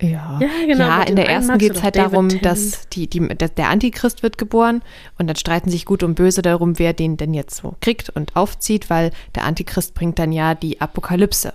Ja, 0.02 0.40
ja, 0.40 0.66
genau, 0.66 0.88
ja 0.88 1.04
in 1.04 1.18
der 1.18 1.28
ersten 1.28 1.58
geht 1.58 1.76
es 1.76 1.84
halt 1.84 1.98
David 1.98 2.14
darum, 2.14 2.30
Tennant. 2.30 2.46
dass 2.46 2.88
die, 2.90 3.08
die, 3.08 3.20
der 3.28 3.70
Antichrist 3.70 4.24
wird 4.24 4.38
geboren 4.38 4.82
und 5.18 5.28
dann 5.28 5.36
streiten 5.36 5.70
sich 5.70 5.86
Gut 5.86 6.04
und 6.04 6.16
Böse 6.16 6.42
darum, 6.42 6.80
wer 6.80 6.94
den 6.94 7.18
denn 7.18 7.34
jetzt 7.34 7.58
so 7.58 7.76
kriegt 7.82 8.10
und 8.10 8.36
aufzieht, 8.38 8.90
weil 8.90 9.12
der 9.36 9.44
Antichrist 9.44 9.96
bringt 9.96 10.18
dann 10.18 10.32
ja 10.32 10.56
die 10.56 10.80
Apokalypse. 10.80 11.54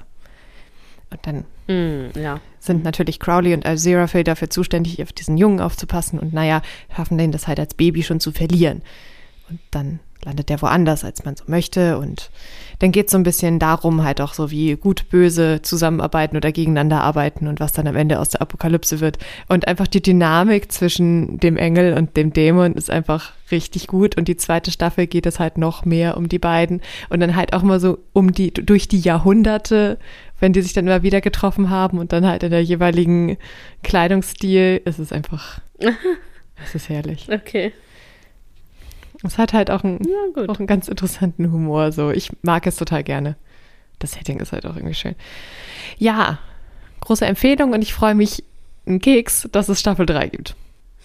Und 1.10 1.20
dann 1.22 1.44
mm, 1.68 2.18
ja. 2.18 2.40
sind 2.58 2.84
natürlich 2.84 3.18
Crowley 3.18 3.54
und 3.54 3.64
Aziraphale 3.64 4.24
dafür 4.24 4.50
zuständig, 4.50 5.02
auf 5.02 5.12
diesen 5.12 5.38
Jungen 5.38 5.60
aufzupassen 5.60 6.18
und 6.18 6.34
naja, 6.34 6.60
schaffen 6.94 7.16
den 7.16 7.32
das 7.32 7.48
halt 7.48 7.58
als 7.58 7.72
Baby 7.72 8.02
schon 8.02 8.20
zu 8.20 8.30
verlieren. 8.30 8.82
Und 9.48 9.60
dann 9.70 10.00
landet 10.24 10.48
der 10.48 10.60
woanders, 10.62 11.04
als 11.04 11.24
man 11.24 11.36
so 11.36 11.44
möchte. 11.46 11.98
Und 11.98 12.30
dann 12.78 12.92
geht 12.92 13.06
es 13.06 13.12
so 13.12 13.18
ein 13.18 13.22
bisschen 13.22 13.58
darum, 13.58 14.02
halt 14.02 14.20
auch 14.20 14.34
so 14.34 14.50
wie 14.50 14.74
gut, 14.76 15.08
böse 15.08 15.60
zusammenarbeiten 15.62 16.36
oder 16.36 16.52
gegeneinander 16.52 17.02
arbeiten 17.02 17.46
und 17.46 17.60
was 17.60 17.72
dann 17.72 17.86
am 17.86 17.96
Ende 17.96 18.18
aus 18.18 18.30
der 18.30 18.42
Apokalypse 18.42 19.00
wird. 19.00 19.18
Und 19.48 19.68
einfach 19.68 19.86
die 19.86 20.02
Dynamik 20.02 20.72
zwischen 20.72 21.38
dem 21.38 21.56
Engel 21.56 21.94
und 21.94 22.16
dem 22.16 22.32
Dämon 22.32 22.74
ist 22.74 22.90
einfach 22.90 23.32
richtig 23.50 23.86
gut. 23.86 24.16
Und 24.16 24.28
die 24.28 24.36
zweite 24.36 24.70
Staffel 24.70 25.06
geht 25.06 25.26
es 25.26 25.38
halt 25.38 25.58
noch 25.58 25.84
mehr 25.84 26.16
um 26.16 26.28
die 26.28 26.38
beiden. 26.38 26.80
Und 27.10 27.20
dann 27.20 27.36
halt 27.36 27.52
auch 27.52 27.62
mal 27.62 27.80
so 27.80 27.98
um 28.12 28.32
die, 28.32 28.52
durch 28.52 28.88
die 28.88 29.00
Jahrhunderte, 29.00 29.98
wenn 30.40 30.52
die 30.52 30.62
sich 30.62 30.72
dann 30.72 30.86
immer 30.86 31.02
wieder 31.02 31.20
getroffen 31.20 31.70
haben 31.70 31.98
und 31.98 32.12
dann 32.12 32.26
halt 32.26 32.42
in 32.42 32.50
der 32.50 32.62
jeweiligen 32.62 33.36
Kleidungsstil, 33.82 34.82
ist 34.84 34.98
es 34.98 35.12
einfach, 35.12 35.60
es 36.64 36.74
ist 36.74 36.88
herrlich. 36.88 37.28
Okay. 37.30 37.72
Es 39.24 39.38
hat 39.38 39.52
halt 39.52 39.70
auch 39.70 39.82
einen, 39.84 40.00
ja, 40.04 40.44
auch 40.48 40.58
einen 40.58 40.66
ganz 40.66 40.88
interessanten 40.88 41.50
Humor. 41.50 41.92
So, 41.92 42.10
ich 42.10 42.30
mag 42.42 42.66
es 42.66 42.76
total 42.76 43.02
gerne. 43.02 43.36
Das 43.98 44.12
Setting 44.12 44.38
ist 44.40 44.52
halt 44.52 44.66
auch 44.66 44.76
irgendwie 44.76 44.94
schön. 44.94 45.14
Ja, 45.98 46.38
große 47.00 47.24
Empfehlung 47.24 47.72
und 47.72 47.82
ich 47.82 47.94
freue 47.94 48.14
mich 48.14 48.44
einen 48.86 49.00
Keks, 49.00 49.48
dass 49.50 49.68
es 49.68 49.80
Staffel 49.80 50.06
3 50.06 50.28
gibt. 50.28 50.56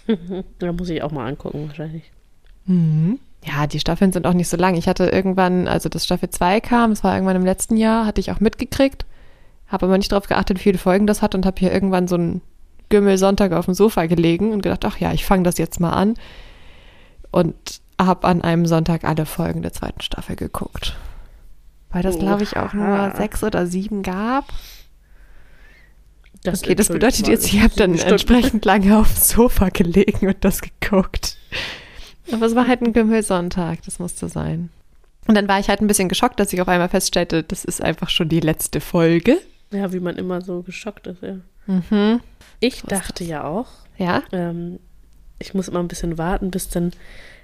da 0.59 0.71
muss 0.73 0.89
ich 0.89 1.01
auch 1.01 1.11
mal 1.11 1.27
angucken, 1.27 1.67
wahrscheinlich. 1.67 2.11
Mhm. 2.65 3.19
Ja, 3.45 3.67
die 3.67 3.79
Staffeln 3.79 4.11
sind 4.11 4.27
auch 4.27 4.33
nicht 4.33 4.49
so 4.49 4.57
lang. 4.57 4.75
Ich 4.75 4.87
hatte 4.87 5.05
irgendwann, 5.05 5.67
also 5.67 5.87
das 5.87 6.03
Staffel 6.03 6.29
2 6.29 6.59
kam, 6.59 6.91
es 6.91 7.03
war 7.03 7.13
irgendwann 7.13 7.37
im 7.37 7.45
letzten 7.45 7.77
Jahr, 7.77 8.05
hatte 8.05 8.19
ich 8.19 8.31
auch 8.31 8.41
mitgekriegt, 8.41 9.05
habe 9.67 9.85
aber 9.85 9.97
nicht 9.97 10.11
darauf 10.11 10.27
geachtet, 10.27 10.57
wie 10.57 10.63
viele 10.63 10.77
Folgen 10.77 11.07
das 11.07 11.21
hat 11.21 11.35
und 11.35 11.45
habe 11.45 11.57
hier 11.57 11.71
irgendwann 11.71 12.07
so 12.09 12.15
einen 12.15 12.41
Gümmel-Sonntag 12.89 13.53
auf 13.53 13.65
dem 13.65 13.75
Sofa 13.75 14.07
gelegen 14.07 14.51
und 14.51 14.61
gedacht, 14.61 14.83
ach 14.83 14.97
ja, 14.97 15.13
ich 15.13 15.25
fange 15.25 15.43
das 15.43 15.57
jetzt 15.57 15.79
mal 15.79 15.93
an. 15.93 16.15
Und 17.31 17.55
habe 17.99 18.27
an 18.27 18.41
einem 18.41 18.65
Sonntag 18.65 19.03
alle 19.03 19.25
Folgen 19.25 19.61
der 19.61 19.73
zweiten 19.73 20.01
Staffel 20.01 20.35
geguckt. 20.35 20.95
Weil 21.91 22.03
das, 22.03 22.19
glaube 22.19 22.43
ich, 22.43 22.55
auch 22.57 22.73
nur 22.73 23.13
sechs 23.15 23.43
oder 23.43 23.65
sieben 23.65 24.03
gab. 24.03 24.45
Das 26.43 26.63
okay, 26.63 26.75
das 26.75 26.87
bedeutet 26.87 27.27
jetzt, 27.27 27.47
ich 27.47 27.61
habe 27.61 27.73
dann 27.75 27.93
Stunden. 27.95 28.11
entsprechend 28.13 28.65
lange 28.65 28.97
auf 28.97 29.11
dem 29.13 29.21
Sofa 29.21 29.69
gelegen 29.69 30.27
und 30.27 30.45
das 30.45 30.61
geguckt. 30.61 31.37
Aber 32.31 32.45
es 32.45 32.55
war 32.55 32.67
halt 32.67 32.81
ein 32.81 32.93
Gümmelsonntag, 32.93 33.81
das 33.83 33.99
musste 33.99 34.29
sein. 34.29 34.69
Und 35.27 35.35
dann 35.35 35.47
war 35.47 35.59
ich 35.59 35.67
halt 35.67 35.81
ein 35.81 35.87
bisschen 35.87 36.09
geschockt, 36.09 36.39
dass 36.39 36.53
ich 36.53 36.61
auf 36.61 36.67
einmal 36.67 36.89
feststellte, 36.89 37.43
das 37.43 37.65
ist 37.65 37.83
einfach 37.83 38.09
schon 38.09 38.29
die 38.29 38.39
letzte 38.39 38.79
Folge. 38.79 39.37
Ja, 39.71 39.91
wie 39.91 39.99
man 39.99 40.15
immer 40.15 40.41
so 40.41 40.61
geschockt 40.61 41.07
ist, 41.07 41.21
ja. 41.21 41.35
Mhm. 41.67 42.21
Ich 42.59 42.81
dachte 42.83 43.23
ja 43.23 43.43
auch, 43.43 43.67
ja? 43.97 44.23
Ähm, 44.31 44.79
ich 45.39 45.53
muss 45.53 45.67
immer 45.67 45.79
ein 45.79 45.87
bisschen 45.87 46.17
warten, 46.17 46.51
bis 46.51 46.69
dann 46.69 46.91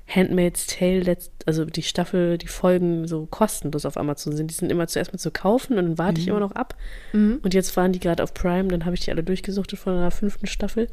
Handmaid's 0.07 0.67
Tale, 0.67 0.99
letzt, 0.99 1.31
also 1.45 1.65
die 1.65 1.81
Staffel, 1.81 2.37
die 2.37 2.47
Folgen 2.47 3.07
so 3.07 3.25
kostenlos 3.25 3.85
auf 3.85 3.97
Amazon 3.97 4.35
sind. 4.35 4.51
Die 4.51 4.55
sind 4.55 4.71
immer 4.71 4.87
zuerst 4.87 5.11
mal 5.11 5.19
zu 5.19 5.31
kaufen 5.31 5.77
und 5.77 5.85
dann 5.85 5.97
warte 5.97 6.13
mhm. 6.13 6.19
ich 6.19 6.27
immer 6.27 6.39
noch 6.39 6.51
ab. 6.51 6.75
Mhm. 7.13 7.39
Und 7.41 7.53
jetzt 7.53 7.75
waren 7.75 7.91
die 7.91 7.99
gerade 7.99 8.23
auf 8.23 8.33
Prime, 8.33 8.67
dann 8.67 8.85
habe 8.85 8.95
ich 8.95 9.01
die 9.01 9.11
alle 9.11 9.23
durchgesuchtet 9.23 9.79
von 9.79 9.97
der 9.97 10.11
fünften 10.11 10.47
Staffel. 10.47 10.87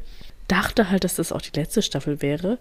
Dachte 0.47 0.89
halt, 0.89 1.03
dass 1.03 1.15
das 1.15 1.31
auch 1.31 1.41
die 1.41 1.57
letzte 1.57 1.81
Staffel 1.81 2.21
wäre. 2.21 2.57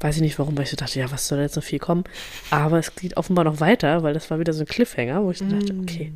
Weiß 0.00 0.16
ich 0.16 0.22
nicht 0.22 0.38
warum, 0.38 0.56
weil 0.56 0.64
ich 0.64 0.70
so 0.70 0.76
dachte, 0.76 1.00
ja, 1.00 1.10
was 1.10 1.26
soll 1.26 1.38
da 1.38 1.44
jetzt 1.44 1.56
noch 1.56 1.64
viel 1.64 1.80
kommen? 1.80 2.04
Aber 2.50 2.78
es 2.78 2.94
geht 2.94 3.16
offenbar 3.16 3.44
noch 3.44 3.60
weiter, 3.60 4.02
weil 4.02 4.14
das 4.14 4.30
war 4.30 4.38
wieder 4.38 4.52
so 4.52 4.60
ein 4.60 4.66
Cliffhanger, 4.66 5.24
wo 5.24 5.30
ich 5.30 5.40
mhm. 5.40 5.58
dachte, 5.58 5.74
okay. 5.80 6.12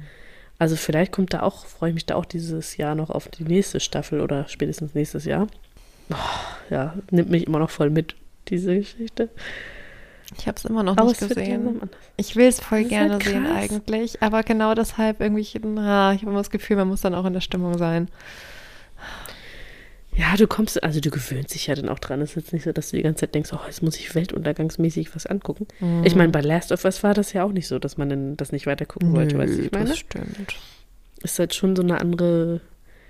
Also 0.59 0.77
vielleicht 0.77 1.11
kommt 1.11 1.32
da 1.35 1.43
auch, 1.43 1.66
freue 1.66 1.90
ich 1.90 1.94
mich 1.94 2.07
da 2.07 2.15
auch 2.15 2.27
dieses 2.27 2.77
Jahr 2.77 2.94
noch 2.94 3.11
auf 3.11 3.27
die 3.27 3.43
nächste 3.43 3.81
Staffel 3.81 4.20
oder 4.20 4.47
spätestens 4.49 4.94
nächstes 4.94 5.24
Jahr. 5.24 5.49
Oh, 6.11 6.16
ja, 6.70 6.94
nimmt 7.11 7.31
mich 7.31 7.47
immer 7.47 7.59
noch 7.59 7.70
voll 7.70 7.90
mit 7.90 8.15
diese 8.48 8.77
Geschichte. 8.77 9.28
Ich 10.39 10.47
habe 10.47 10.56
es 10.56 10.64
immer 10.64 10.82
noch 10.82 10.97
aber 10.97 11.09
nicht 11.09 11.20
gesehen. 11.20 11.81
Ich 12.16 12.36
will 12.36 12.47
es 12.47 12.60
voll 12.60 12.85
gerne 12.85 13.14
halt 13.14 13.24
sehen 13.24 13.47
eigentlich, 13.47 14.23
aber 14.23 14.43
genau 14.43 14.74
deshalb 14.74 15.20
irgendwie, 15.20 15.60
na, 15.62 16.12
ich 16.14 16.23
habe 16.23 16.31
immer 16.31 16.40
das 16.40 16.51
Gefühl, 16.51 16.77
man 16.77 16.89
muss 16.89 17.02
dann 17.02 17.14
auch 17.14 17.27
in 17.27 17.35
der 17.35 17.40
Stimmung 17.40 17.77
sein. 17.77 18.09
Ja, 20.14 20.36
du 20.36 20.47
kommst, 20.47 20.82
also 20.82 21.01
du 21.01 21.10
gewöhnst 21.10 21.55
dich 21.55 21.69
ja 21.69 21.74
dann 21.74 21.89
auch 21.89 21.98
dran. 21.98 22.20
Es 22.20 22.31
ist 22.31 22.36
jetzt 22.36 22.52
nicht 22.52 22.64
so, 22.64 22.73
dass 22.73 22.90
du 22.90 22.97
die 22.97 23.02
ganze 23.02 23.20
Zeit 23.20 23.35
denkst, 23.35 23.51
oh, 23.55 23.60
jetzt 23.66 23.82
muss 23.82 23.97
ich 23.97 24.14
weltuntergangsmäßig 24.14 25.14
was 25.14 25.27
angucken. 25.27 25.66
Mhm. 25.81 26.05
Ich 26.05 26.14
meine, 26.14 26.31
bei 26.31 26.43
Last 26.43 26.70
of 26.70 26.85
Us 26.85 27.02
war 27.02 27.14
das 27.14 27.32
ja 27.32 27.44
auch 27.44 27.52
nicht 27.52 27.66
so, 27.66 27.78
dass 27.78 27.97
man 27.97 28.10
dann 28.10 28.36
das 28.36 28.52
nicht 28.52 28.66
weiter 28.66 28.85
gucken 28.85 29.14
wollte, 29.14 29.39
weißt 29.39 29.59
du, 29.59 29.62
ich 29.62 29.73
meine? 29.73 29.89
Das 29.89 29.98
stimmt. 29.98 30.55
Ist 31.23 31.39
halt 31.39 31.55
schon 31.55 31.77
so 31.77 31.82
eine 31.82 31.98
andere 31.98 32.60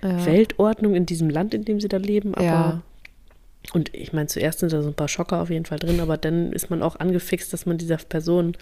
ja. 0.01 0.25
Weltordnung 0.25 0.95
in 0.95 1.05
diesem 1.05 1.29
Land, 1.29 1.53
in 1.53 1.65
dem 1.65 1.81
sie 1.81 1.89
da 1.89 1.97
leben, 1.97 2.35
aber 2.35 2.45
ja. 2.45 2.81
Und 3.71 3.93
ich 3.93 4.11
meine, 4.13 4.27
zuerst 4.27 4.59
sind 4.59 4.73
da 4.73 4.81
so 4.81 4.89
ein 4.89 4.93
paar 4.93 5.07
Schocker 5.07 5.41
auf 5.41 5.49
jeden 5.49 5.65
Fall 5.65 5.79
drin, 5.79 5.99
aber 6.01 6.17
dann 6.17 6.51
ist 6.51 6.69
man 6.69 6.83
auch 6.83 6.97
angefixt, 6.99 7.53
dass 7.53 7.65
man 7.65 7.77
dieser 7.77 7.97
Person 7.97 8.57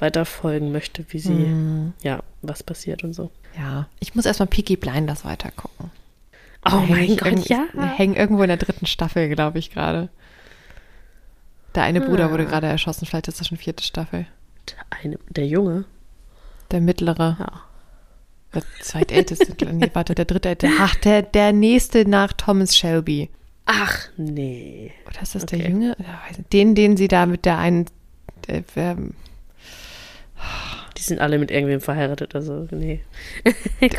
weiterfolgen 0.00 0.72
möchte, 0.72 1.04
wie 1.10 1.20
sie, 1.20 1.30
mhm. 1.32 1.92
ja, 2.02 2.22
was 2.42 2.62
passiert 2.64 3.04
und 3.04 3.12
so. 3.12 3.30
Ja, 3.56 3.86
ich 4.00 4.14
muss 4.14 4.26
erstmal 4.26 4.48
Peaky 4.48 4.76
Blinders 4.76 5.24
weitergucken. 5.24 5.90
Oh 6.66 6.82
mein 6.88 7.16
Gott, 7.16 7.46
ja. 7.48 7.66
Hängen 7.96 8.16
irgendwo 8.16 8.42
in 8.42 8.48
der 8.48 8.56
dritten 8.56 8.86
Staffel, 8.86 9.28
glaube 9.28 9.58
ich, 9.58 9.70
gerade. 9.70 10.08
Der 11.74 11.84
eine 11.84 12.00
Bruder 12.00 12.26
Ah. 12.26 12.30
wurde 12.32 12.46
gerade 12.46 12.66
erschossen, 12.66 13.06
vielleicht 13.06 13.28
ist 13.28 13.40
das 13.40 13.48
schon 13.48 13.58
vierte 13.58 13.84
Staffel. 13.84 14.26
Der, 14.68 14.98
eine, 15.02 15.18
der 15.28 15.46
Junge. 15.46 15.84
Der 16.70 16.80
mittlere, 16.80 17.36
Ja. 17.38 17.52
der 18.54 18.62
zweitälteste, 18.80 19.54
nee, 19.72 19.90
warte, 19.92 20.14
der 20.14 20.24
dritte, 20.24 20.56
ach, 20.80 20.94
der, 20.96 21.22
der 21.22 21.52
nächste 21.52 22.08
nach 22.08 22.32
Thomas 22.32 22.76
Shelby. 22.76 23.30
Ach, 23.66 24.08
nee. 24.16 24.92
Oder 25.08 25.22
ist 25.22 25.34
das 25.34 25.46
der 25.46 25.58
Okay. 25.58 25.70
Junge? 25.70 25.96
Weiß 25.98 26.38
nicht. 26.38 26.52
Den, 26.52 26.74
den 26.74 26.96
sie 26.96 27.08
da 27.08 27.26
mit 27.26 27.44
der 27.44 27.58
einen, 27.58 27.86
der, 28.46 28.62
ähm, 28.76 29.14
Die 30.98 31.02
sind 31.02 31.18
alle 31.20 31.38
mit 31.38 31.50
irgendwem 31.50 31.80
verheiratet, 31.80 32.34
also 32.34 32.68
nee. 32.70 33.00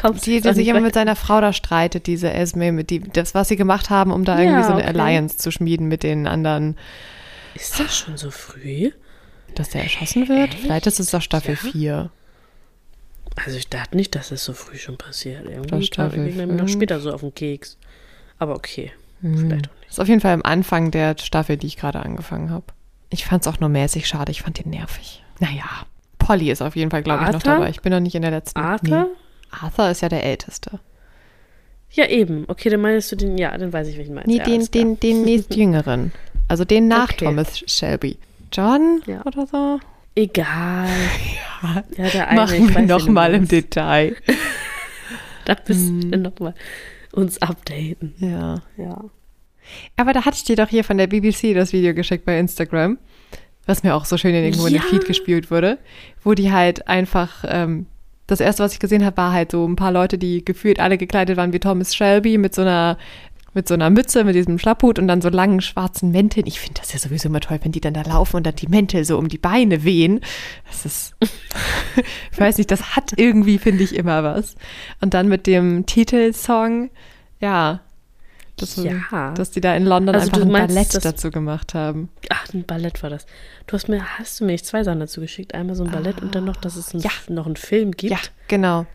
Kommst 0.01 0.25
die, 0.27 0.39
die 0.41 0.53
sich 0.53 0.67
immer 0.67 0.81
mit 0.81 0.93
seiner 0.93 1.15
Frau 1.15 1.41
da 1.41 1.51
streitet, 1.51 2.05
diese 2.07 2.31
Esme, 2.31 2.71
mit 2.71 2.89
die, 2.91 2.99
das, 2.99 3.33
was 3.33 3.47
sie 3.47 3.55
gemacht 3.55 3.89
haben, 3.89 4.11
um 4.11 4.23
da 4.23 4.37
irgendwie 4.39 4.59
Ja, 4.61 4.67
so 4.67 4.73
eine 4.73 4.83
okay. 4.87 4.99
Alliance 4.99 5.37
zu 5.37 5.51
schmieden 5.51 5.87
mit 5.87 6.03
den 6.03 6.27
anderen, 6.27 6.77
Ist 7.55 7.79
das 7.79 7.97
schon 7.97 8.17
so 8.17 8.29
früh? 8.31 8.91
dass 9.55 9.69
der 9.69 9.83
erschossen 9.83 10.27
wird. 10.27 10.53
Echt? 10.53 10.59
Vielleicht 10.63 10.85
ist 10.87 10.99
es 10.99 11.11
doch 11.11 11.21
Staffel 11.21 11.55
Ja? 11.63 11.71
4. 11.71 12.11
Also 13.45 13.57
ich 13.57 13.69
dachte 13.69 13.95
nicht, 13.95 14.13
dass 14.13 14.31
es 14.31 14.43
so 14.43 14.51
früh 14.53 14.77
schon 14.77 14.97
passiert. 14.97 15.45
Irgendwie 15.49 15.69
Das 15.77 15.85
Staffel 15.85 16.19
irgendwie 16.27 16.45
mir 16.45 16.53
noch 16.61 16.67
später 16.67 16.99
so 16.99 17.11
auf 17.13 17.21
den 17.21 17.33
Keks. 17.33 17.77
Aber 18.37 18.55
okay, 18.55 18.91
Hm. 19.21 19.37
vielleicht 19.37 19.69
auch 19.69 19.75
nicht. 19.81 19.89
Ist 19.89 19.99
auf 19.99 20.07
jeden 20.07 20.21
Fall 20.21 20.33
am 20.33 20.41
Anfang 20.43 20.91
der 20.91 21.15
Staffel, 21.19 21.57
die 21.57 21.67
ich 21.67 21.77
gerade 21.77 21.99
angefangen 22.01 22.49
habe. 22.49 22.65
Ich 23.09 23.25
fand 23.25 23.43
es 23.45 23.47
auch 23.47 23.59
nur 23.59 23.69
mäßig 23.69 24.07
schade. 24.07 24.31
Ich 24.31 24.41
fand 24.41 24.59
den 24.63 24.69
nervig. 24.71 25.23
Naja, 25.39 25.63
Polly 26.17 26.49
ist 26.51 26.61
auf 26.61 26.75
jeden 26.75 26.91
Fall, 26.91 27.03
glaube 27.03 27.23
ich, 27.25 27.31
noch 27.31 27.43
dabei. 27.43 27.69
Ich 27.69 27.81
bin 27.81 27.91
noch 27.91 27.99
nicht 27.99 28.15
in 28.15 28.21
der 28.23 28.31
letzten. 28.31 28.59
Arthur? 28.59 29.03
Nee. 29.03 29.55
Arthur 29.61 29.89
ist 29.89 30.01
ja 30.01 30.09
der 30.09 30.23
Älteste. 30.23 30.79
Ja, 31.91 32.07
eben. 32.07 32.45
Okay, 32.47 32.69
dann 32.69 32.81
meinst 32.81 33.11
du 33.11 33.15
den, 33.15 33.37
ja, 33.37 33.57
dann 33.57 33.71
weiß 33.71 33.87
ich, 33.87 33.97
welchen 33.97 34.15
meinst. 34.15 34.27
Nee, 34.27 34.37
ja, 34.37 34.43
den, 34.43 34.69
den, 34.71 34.99
den 34.99 35.23
nächstjüngeren. 35.23 36.11
Also 36.47 36.63
den 36.63 36.87
nach 36.87 37.09
Okay. 37.11 37.25
Thomas 37.25 37.57
Shelby. 37.65 38.19
John 38.53 39.01
Ja. 39.07 39.25
oder 39.25 39.47
so? 39.47 39.79
Egal. 40.15 40.87
Ja, 41.97 42.11
der 42.13 42.27
eine, 42.27 42.43
ich 42.53 42.59
Machen 42.59 42.67
wir 42.69 42.75
weiß, 42.75 42.87
noch 42.87 43.05
wen 43.07 43.13
mal 43.13 43.31
du 43.31 43.37
im. 43.37 43.47
Detail. 43.47 44.15
Da 45.45 45.55
müssen 45.67 46.01
Hm. 46.03 46.11
wir 46.11 46.17
nochmal 46.19 46.53
uns 47.15 47.41
updaten. 47.41 48.13
Ja. 48.19 48.61
Ja. 48.77 49.03
Aber 49.97 50.13
da 50.13 50.25
hatte 50.25 50.37
ich 50.37 50.43
dir 50.43 50.55
doch 50.55 50.69
hier 50.69 50.83
von 50.83 50.97
der 50.97 51.07
BBC 51.07 51.53
das 51.53 51.73
Video 51.73 51.93
geschickt 51.93 52.25
bei 52.25 52.37
Instagram, 52.39 52.97
was 53.65 53.83
mir 53.83 53.95
auch 53.95 54.05
so 54.05 54.17
schön 54.17 54.35
irgendwo 54.35 54.67
in 54.67 54.73
den 54.73 54.81
Ja. 54.83 54.87
Feed 54.87 55.05
gespielt 55.05 55.49
wurde, 55.49 55.79
wo 56.23 56.33
die 56.33 56.51
halt 56.51 56.87
einfach, 56.87 57.43
ähm, 57.47 57.87
das 58.27 58.39
erste, 58.39 58.63
was 58.63 58.73
ich 58.73 58.79
gesehen 58.79 59.05
habe, 59.05 59.17
war 59.17 59.31
halt 59.31 59.51
so 59.51 59.67
ein 59.67 59.75
paar 59.75 59.91
Leute, 59.91 60.17
die 60.17 60.43
gefühlt 60.43 60.79
alle 60.79 60.97
gekleidet 60.97 61.37
waren 61.37 61.53
wie 61.53 61.59
Thomas 61.59 61.95
Shelby 61.95 62.37
mit 62.37 62.55
so 62.55 62.61
einer 62.63 62.97
mit 63.55 63.67
so 63.67 63.73
einer 63.73 63.89
Mütze, 63.89 64.23
mit 64.25 64.35
diesem 64.35 64.59
Schlapphut 64.59 64.99
und 64.99 65.07
dann 65.07 65.21
so 65.21 65.29
langen 65.29 65.61
schwarzen 65.61 66.11
Mänteln. 66.11 66.45
Ich 66.45 66.59
finde 66.59 66.81
das 66.81 66.93
ja 66.93 66.99
sowieso 66.99 67.29
immer 67.29 67.39
toll, 67.39 67.59
wenn 67.63 67.71
die 67.71 67.81
dann 67.81 67.93
da 67.93 68.01
laufen 68.01 68.35
und 68.35 68.45
dann 68.45 68.55
die 68.55 68.67
Mäntel 68.67 69.05
so 69.05 69.17
um 69.17 69.29
die 69.29 69.37
Beine 69.37 69.83
wehen. 69.83 70.19
Das 70.67 70.85
ist, 70.85 71.15
ich 72.31 72.39
weiß 72.39 72.57
nicht, 72.57 72.69
das 72.69 72.95
hat 72.95 73.13
irgendwie, 73.15 73.57
finde 73.57 73.83
ich, 73.83 73.95
immer 73.95 74.23
was. 74.23 74.55
Und 74.99 75.13
dann 75.13 75.29
mit 75.29 75.47
dem 75.47 75.85
Titelsong, 75.85 76.91
ja, 77.39 77.79
das, 78.57 78.75
Ja. 78.77 79.31
dass 79.33 79.51
die 79.51 79.61
da 79.61 79.75
in 79.75 79.85
London 79.85 80.15
Also 80.15 80.27
einfach 80.27 80.41
ein 80.41 80.51
meinst, 80.51 80.75
Ballett 80.75 81.05
dazu 81.05 81.31
gemacht 81.31 81.73
haben. 81.73 82.09
Ach, 82.29 82.53
ein 82.53 82.63
Ballett 82.65 83.01
war 83.03 83.09
das. 83.09 83.25
Du 83.67 83.73
hast 83.73 83.89
mir, 83.89 84.03
hast 84.17 84.39
du 84.39 84.45
mir 84.45 84.53
nicht 84.53 84.65
zwei 84.65 84.83
Sachen 84.83 84.99
dazu 84.99 85.21
geschickt? 85.21 85.53
Einmal 85.53 85.75
so 85.75 85.83
ein 85.83 85.91
Ballett 85.91 86.21
und 86.21 86.35
dann 86.35 86.45
noch, 86.45 86.55
dass 86.57 86.75
es 86.75 86.93
ein, 86.93 86.99
Ja. 87.01 87.11
noch 87.29 87.45
einen 87.45 87.55
Film 87.57 87.91
gibt. 87.91 88.11
Ja, 88.11 88.19
genau. 88.47 88.85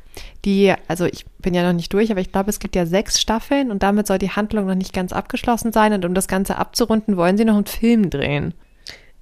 Die, 0.45 0.75
also 0.89 1.05
ich 1.07 1.25
bin 1.39 1.55
ja 1.55 1.63
noch 1.63 1.73
nicht 1.73 1.93
durch, 1.93 2.11
aber 2.11 2.21
ich 2.21 2.33
glaube, 2.33 2.51
es 2.51 2.59
gibt 2.59 2.75
ja 2.75 2.85
sechs 2.87 3.21
Staffeln 3.21 3.71
und 3.71 3.83
damit 3.83 4.07
soll 4.07 4.19
die 4.19 4.31
Handlung 4.31 4.67
noch 4.67 4.75
nicht 4.75 4.93
ganz 4.93 5.13
abgeschlossen 5.13 5.73
sein. 5.73 5.93
Und 5.93 6.05
um 6.05 6.15
das 6.15 6.27
Ganze 6.29 6.57
abzurunden, 6.59 7.17
wollen 7.17 7.37
sie 7.37 7.45
noch 7.45 7.55
einen 7.57 7.67
Film 7.67 8.11
drehen. 8.11 8.55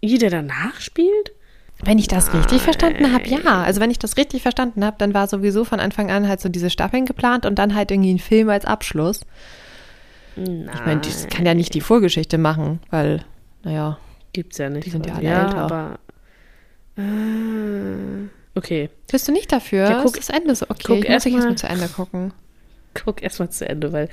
I, 0.03 0.19
der 0.19 0.31
danach 0.31 0.81
spielt? 0.81 1.33
Wenn 1.85 1.99
ich 1.99 2.09
das 2.09 2.33
richtig 2.35 2.63
verstanden 2.63 3.13
habe, 3.13 3.29
ja. 3.29 3.63
Also 3.63 3.81
wenn 3.81 3.91
ich 3.93 3.99
das 4.01 4.17
richtig 4.17 4.43
verstanden 4.43 4.85
habe, 4.85 4.97
dann 4.99 5.15
war 5.15 5.29
sowieso 5.29 5.65
von 5.65 5.79
Anfang 5.79 6.11
an 6.11 6.27
halt 6.29 6.41
so 6.41 6.49
diese 6.49 6.71
Staffeln 6.71 7.07
geplant 7.07 7.47
und 7.47 7.57
dann 7.59 7.75
halt 7.75 7.91
irgendwie 7.93 8.15
ein 8.15 8.19
Film 8.19 8.49
als 8.49 8.65
Abschluss. 8.65 9.21
Nein. 10.45 10.71
Ich 10.75 10.87
meine, 10.87 11.01
das 11.01 11.27
kann 11.29 11.45
ja 11.47 11.55
nicht 11.55 11.75
die 11.75 11.81
Vorgeschichte 11.81 12.39
machen, 12.39 12.81
weil, 12.91 13.25
naja, 13.65 13.99
Gibt's 14.33 14.59
ja 14.59 14.69
nicht. 14.69 14.87
Die 14.87 14.91
sind 14.91 15.07
ja 15.07 15.15
alle 15.15 15.29
älter. 15.29 15.57
aber. 15.57 15.99
Äh, 16.97 18.29
okay, 18.55 18.91
bist 19.11 19.27
du 19.29 19.33
nicht 19.33 19.51
dafür? 19.53 19.85
Ja, 19.89 20.03
guck- 20.03 20.17
ist 20.17 20.29
das 20.29 20.37
Ende 20.37 20.55
so. 20.55 20.67
Okay, 20.69 20.83
guck 20.87 20.97
ich 20.99 21.03
muss 21.05 21.11
erst 21.11 21.27
ich 21.27 21.33
mal- 21.33 21.39
erstmal 21.39 21.57
zu 21.57 21.67
Ende 21.69 21.89
gucken. 21.89 22.33
guck 22.95 23.23
erstmal 23.23 23.51
zu 23.51 23.69
Ende, 23.69 23.93
weil 23.93 24.09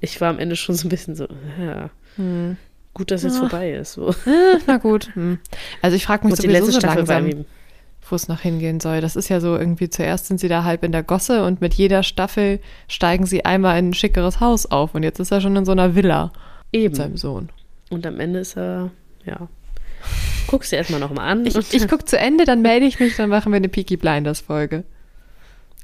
ich 0.00 0.20
war 0.20 0.30
am 0.30 0.38
Ende 0.38 0.56
schon 0.56 0.74
so 0.74 0.86
ein 0.86 0.90
bisschen 0.90 1.14
so, 1.16 1.26
ja, 1.60 1.90
Hm. 2.16 2.56
gut, 2.92 3.10
dass 3.10 3.22
jetzt 3.22 3.34
Ja. 3.34 3.40
vorbei 3.40 3.72
ist. 3.72 3.92
So. 3.94 4.10
Äh, 4.10 4.58
na 4.66 4.76
gut. 4.78 5.10
Hm. 5.14 5.38
Also 5.82 5.96
ich 5.96 6.04
frage 6.04 6.24
mich 6.26 6.32
Und 6.32 6.42
die 6.42 6.46
sowieso 6.48 6.58
letzte 6.66 6.72
so 6.72 6.78
Staffel 6.80 7.08
war 7.08 7.14
langsam, 7.20 7.30
irgendwie. 7.30 7.48
Wo 8.08 8.16
es 8.16 8.28
noch 8.28 8.40
hingehen 8.40 8.80
soll. 8.80 9.00
Das 9.00 9.16
ist 9.16 9.28
ja 9.28 9.40
so 9.40 9.56
irgendwie, 9.56 9.88
zuerst 9.88 10.26
sind 10.26 10.38
sie 10.40 10.48
da 10.48 10.64
halb 10.64 10.84
in 10.84 10.92
der 10.92 11.02
Gosse 11.02 11.44
und 11.44 11.60
mit 11.60 11.74
jeder 11.74 12.02
Staffel 12.02 12.60
steigen 12.88 13.26
sie 13.26 13.44
einmal 13.44 13.78
in 13.78 13.90
ein 13.90 13.94
schickeres 13.94 14.40
Haus 14.40 14.66
auf 14.66 14.94
und 14.94 15.02
jetzt 15.02 15.20
ist 15.20 15.30
er 15.30 15.40
schon 15.40 15.56
in 15.56 15.64
so 15.64 15.72
einer 15.72 15.94
Villa 15.94 16.32
mit 16.72 16.96
seinem 16.96 17.10
Eben. 17.12 17.16
Sohn. 17.16 17.48
Und 17.90 18.06
am 18.06 18.20
Ende 18.20 18.40
ist 18.40 18.56
er, 18.56 18.90
ja. 19.24 19.48
Guck's 20.48 20.70
dir 20.70 20.76
erstmal 20.76 21.00
nochmal 21.00 21.28
an. 21.30 21.46
Ich, 21.46 21.56
ich 21.72 21.88
gucke 21.88 22.04
zu 22.04 22.18
Ende, 22.18 22.44
dann 22.44 22.60
melde 22.62 22.86
ich 22.86 23.00
mich, 23.00 23.16
dann 23.16 23.30
machen 23.30 23.52
wir 23.52 23.56
eine 23.56 23.68
Peaky 23.68 23.96
Blinders 23.96 24.40
Folge. 24.40 24.84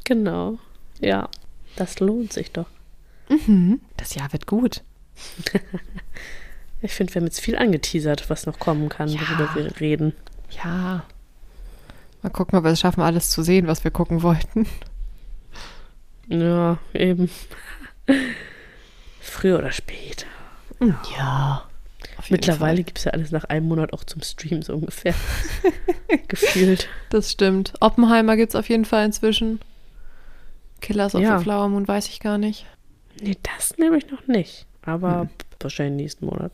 Genau. 0.04 0.58
Ja, 1.00 1.28
das 1.76 2.00
lohnt 2.00 2.32
sich 2.32 2.50
doch. 2.52 2.66
Mhm. 3.28 3.80
Das 3.96 4.14
Jahr 4.14 4.32
wird 4.32 4.46
gut. 4.46 4.82
Ich 6.82 6.92
finde, 6.94 7.12
wir 7.14 7.20
haben 7.20 7.26
jetzt 7.26 7.40
viel 7.42 7.56
angeteasert, 7.58 8.30
was 8.30 8.46
noch 8.46 8.58
kommen 8.58 8.88
kann, 8.88 9.08
Ja. 9.08 9.20
worüber 9.20 9.50
wir 9.54 9.80
reden. 9.80 10.14
Ja. 10.64 11.04
Mal 12.22 12.30
gucken, 12.30 12.58
ob 12.58 12.64
wir 12.64 12.70
es 12.72 12.80
schaffen, 12.80 13.00
alles 13.00 13.30
zu 13.30 13.42
sehen, 13.42 13.66
was 13.66 13.82
wir 13.84 13.90
gucken 13.90 14.22
wollten. 14.22 14.66
Ja, 16.28 16.78
eben. 16.94 17.30
Früher 19.20 19.58
oder 19.58 19.72
später. 19.72 20.26
Ja. 21.16 21.64
Mittlerweile 22.28 22.84
gibt 22.84 22.98
es 22.98 23.04
ja 23.04 23.12
alles 23.12 23.30
nach 23.30 23.44
einem 23.44 23.66
Monat 23.68 23.92
auch 23.92 24.04
zum 24.04 24.22
Stream, 24.22 24.62
so 24.62 24.74
ungefähr. 24.74 25.14
Gefühlt. 26.28 26.88
Das 27.08 27.30
stimmt. 27.32 27.72
Oppenheimer 27.80 28.36
gibt 28.36 28.50
es 28.50 28.56
auf 28.56 28.68
jeden 28.68 28.84
Fall 28.84 29.04
inzwischen. 29.06 29.60
Killers 30.80 31.14
of 31.14 31.22
Ja. 31.22 31.38
the 31.38 31.44
Flower 31.44 31.68
Moon 31.68 31.86
weiß 31.88 32.08
ich 32.08 32.20
gar 32.20 32.38
nicht. 32.38 32.66
Nee, 33.20 33.36
das 33.56 33.76
nehme 33.78 33.98
ich 33.98 34.10
noch 34.10 34.26
nicht. 34.26 34.66
Aber 34.82 35.22
Hm. 35.22 35.28
wahrscheinlich 35.60 36.02
nächsten 36.04 36.26
Monat. 36.26 36.52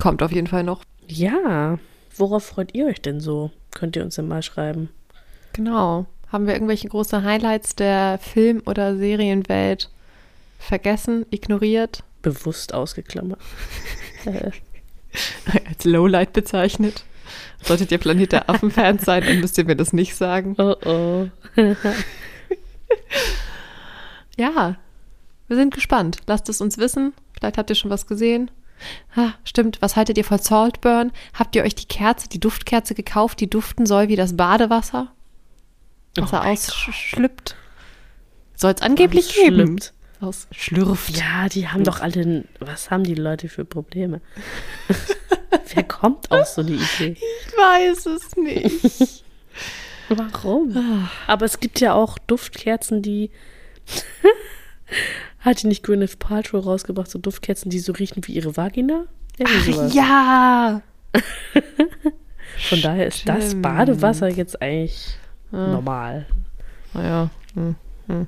Kommt 0.00 0.22
auf 0.22 0.32
jeden 0.32 0.46
Fall 0.46 0.62
noch. 0.62 0.82
Ja. 1.08 1.78
Worauf 2.16 2.44
freut 2.44 2.74
ihr 2.74 2.86
euch 2.86 3.00
denn 3.02 3.20
so? 3.20 3.50
Könnt 3.72 3.96
ihr 3.96 4.02
uns 4.02 4.16
denn 4.16 4.28
mal 4.28 4.42
schreiben? 4.42 4.90
Genau. 5.52 6.06
Haben 6.28 6.46
wir 6.46 6.54
irgendwelche 6.54 6.88
große 6.88 7.22
Highlights 7.22 7.74
der 7.74 8.18
Film- 8.18 8.62
oder 8.66 8.96
Serienwelt 8.96 9.90
vergessen, 10.58 11.26
ignoriert, 11.30 12.04
Bewusst 12.22 12.74
ausgeklammert. 12.74 13.40
als 14.26 15.84
Lowlight 15.84 16.34
bezeichnet? 16.34 17.04
Solltet 17.62 17.90
ihr 17.92 17.98
Planet 17.98 18.32
der 18.32 18.50
Affen-Fans 18.50 19.04
sein, 19.04 19.24
dann 19.24 19.40
müsst 19.40 19.56
ihr 19.56 19.64
mir 19.64 19.76
das 19.76 19.92
nicht 19.92 20.14
sagen. 20.14 20.54
oh 20.58 20.76
oh. 20.84 21.28
Ja, 24.36 24.76
wir 25.48 25.56
sind 25.56 25.74
gespannt. 25.74 26.18
Lasst 26.26 26.48
es 26.48 26.60
uns 26.60 26.78
wissen. 26.78 27.12
Vielleicht 27.32 27.58
habt 27.58 27.68
ihr 27.70 27.76
schon 27.76 27.90
was 27.90 28.06
gesehen. 28.06 28.50
Ah, 29.14 29.32
stimmt. 29.44 29.80
Was 29.82 29.96
haltet 29.96 30.18
ihr 30.18 30.24
von 30.24 30.38
Saltburn? 30.38 31.12
Habt 31.34 31.56
ihr 31.56 31.62
euch 31.64 31.74
die 31.74 31.86
Kerze, 31.86 32.28
die 32.28 32.40
Duftkerze 32.40 32.94
gekauft, 32.94 33.40
die 33.40 33.50
duften 33.50 33.86
soll 33.86 34.08
wie 34.08 34.16
das 34.16 34.36
Badewasser? 34.36 35.12
Was 36.16 36.32
Oh 36.32 36.36
er 36.36 36.42
mein 36.42 36.52
ausschlüppt? 36.52 37.56
Soll 38.56 38.72
es 38.72 38.82
angeblich 38.82 39.34
geben. 39.34 39.66
schlüpft. 39.66 39.94
Aus 40.20 40.48
schlürft. 40.50 41.16
Ja, 41.16 41.48
die 41.48 41.68
haben 41.68 41.82
doch 41.84 42.00
alle. 42.00 42.44
Was 42.58 42.90
haben 42.90 43.04
die 43.04 43.14
Leute 43.14 43.48
für 43.48 43.64
Probleme? 43.64 44.20
Wer 45.74 45.84
kommt 45.84 46.30
auf 46.30 46.46
so 46.46 46.60
eine 46.60 46.72
Idee? 46.72 47.16
Ich 47.16 47.56
weiß 47.56 48.06
es 48.06 48.36
nicht. 48.36 49.24
Warum? 50.10 51.08
Aber 51.26 51.46
es 51.46 51.60
gibt 51.60 51.80
ja 51.80 51.94
auch 51.94 52.18
Duftkerzen, 52.18 53.00
die. 53.00 53.30
Hat 55.40 55.62
die 55.62 55.66
nicht 55.68 55.82
Gwyneth 55.82 56.18
Paltrow 56.18 56.64
rausgebracht, 56.64 57.10
so 57.10 57.18
Duftkerzen, 57.18 57.70
die 57.70 57.78
so 57.78 57.92
riechen 57.92 58.26
wie 58.26 58.32
ihre 58.32 58.56
Vagina? 58.56 59.04
Sowas. 59.66 59.94
ja. 59.94 60.82
Von 62.68 62.82
daher 62.82 63.06
ist 63.06 63.26
das 63.28 63.46
Stimmt. 63.48 63.62
Badewasser 63.62 64.28
jetzt 64.28 64.60
eigentlich 64.60 65.16
Ah. 65.52 65.72
normal. 65.72 66.26
Naja. 66.94 67.30
Hm, 67.54 67.74
hm. 68.06 68.26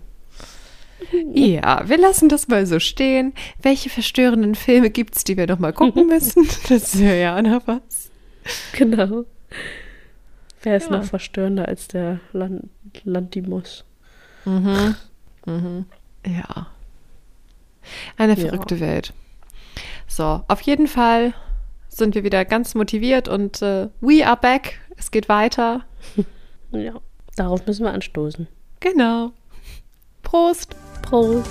Ja, 1.34 1.88
wir 1.88 1.98
lassen 1.98 2.28
das 2.28 2.48
mal 2.48 2.64
so 2.66 2.78
stehen. 2.80 3.32
Welche 3.60 3.90
verstörenden 3.90 4.54
Filme 4.54 4.90
gibt 4.90 5.16
es, 5.16 5.24
die 5.24 5.36
wir 5.36 5.46
noch 5.46 5.58
mal 5.58 5.72
gucken 5.72 6.06
müssen? 6.08 6.48
Das 6.68 6.98
wäre 6.98 7.20
ja 7.20 7.40
noch 7.42 7.66
was. 7.66 8.10
Genau. 8.72 9.24
Wer 10.62 10.76
ist 10.76 10.90
Ja. 10.90 10.96
noch 10.98 11.04
verstörender 11.04 11.68
als 11.68 11.88
der 11.88 12.18
Land 12.32 12.68
Landimus? 13.04 13.84
Mhm. 14.44 14.94
Mhm. 15.46 15.84
Ja. 16.26 16.68
Eine 18.16 18.34
Ja. 18.34 18.48
verrückte 18.48 18.80
Welt. 18.80 19.12
So, 20.06 20.42
auf 20.48 20.60
jeden 20.62 20.86
Fall 20.86 21.34
sind 21.88 22.14
wir 22.14 22.24
wieder 22.24 22.44
ganz 22.44 22.74
motiviert 22.74 23.28
und 23.28 23.62
äh, 23.62 23.88
we 24.00 24.26
are 24.26 24.36
back. 24.36 24.78
Es 24.96 25.10
geht 25.10 25.28
weiter. 25.28 25.82
Ja, 26.74 26.94
darauf 27.36 27.66
müssen 27.66 27.84
wir 27.84 27.92
anstoßen. 27.92 28.48
Genau. 28.80 29.32
Prost. 30.22 30.74
Prost. 31.02 31.50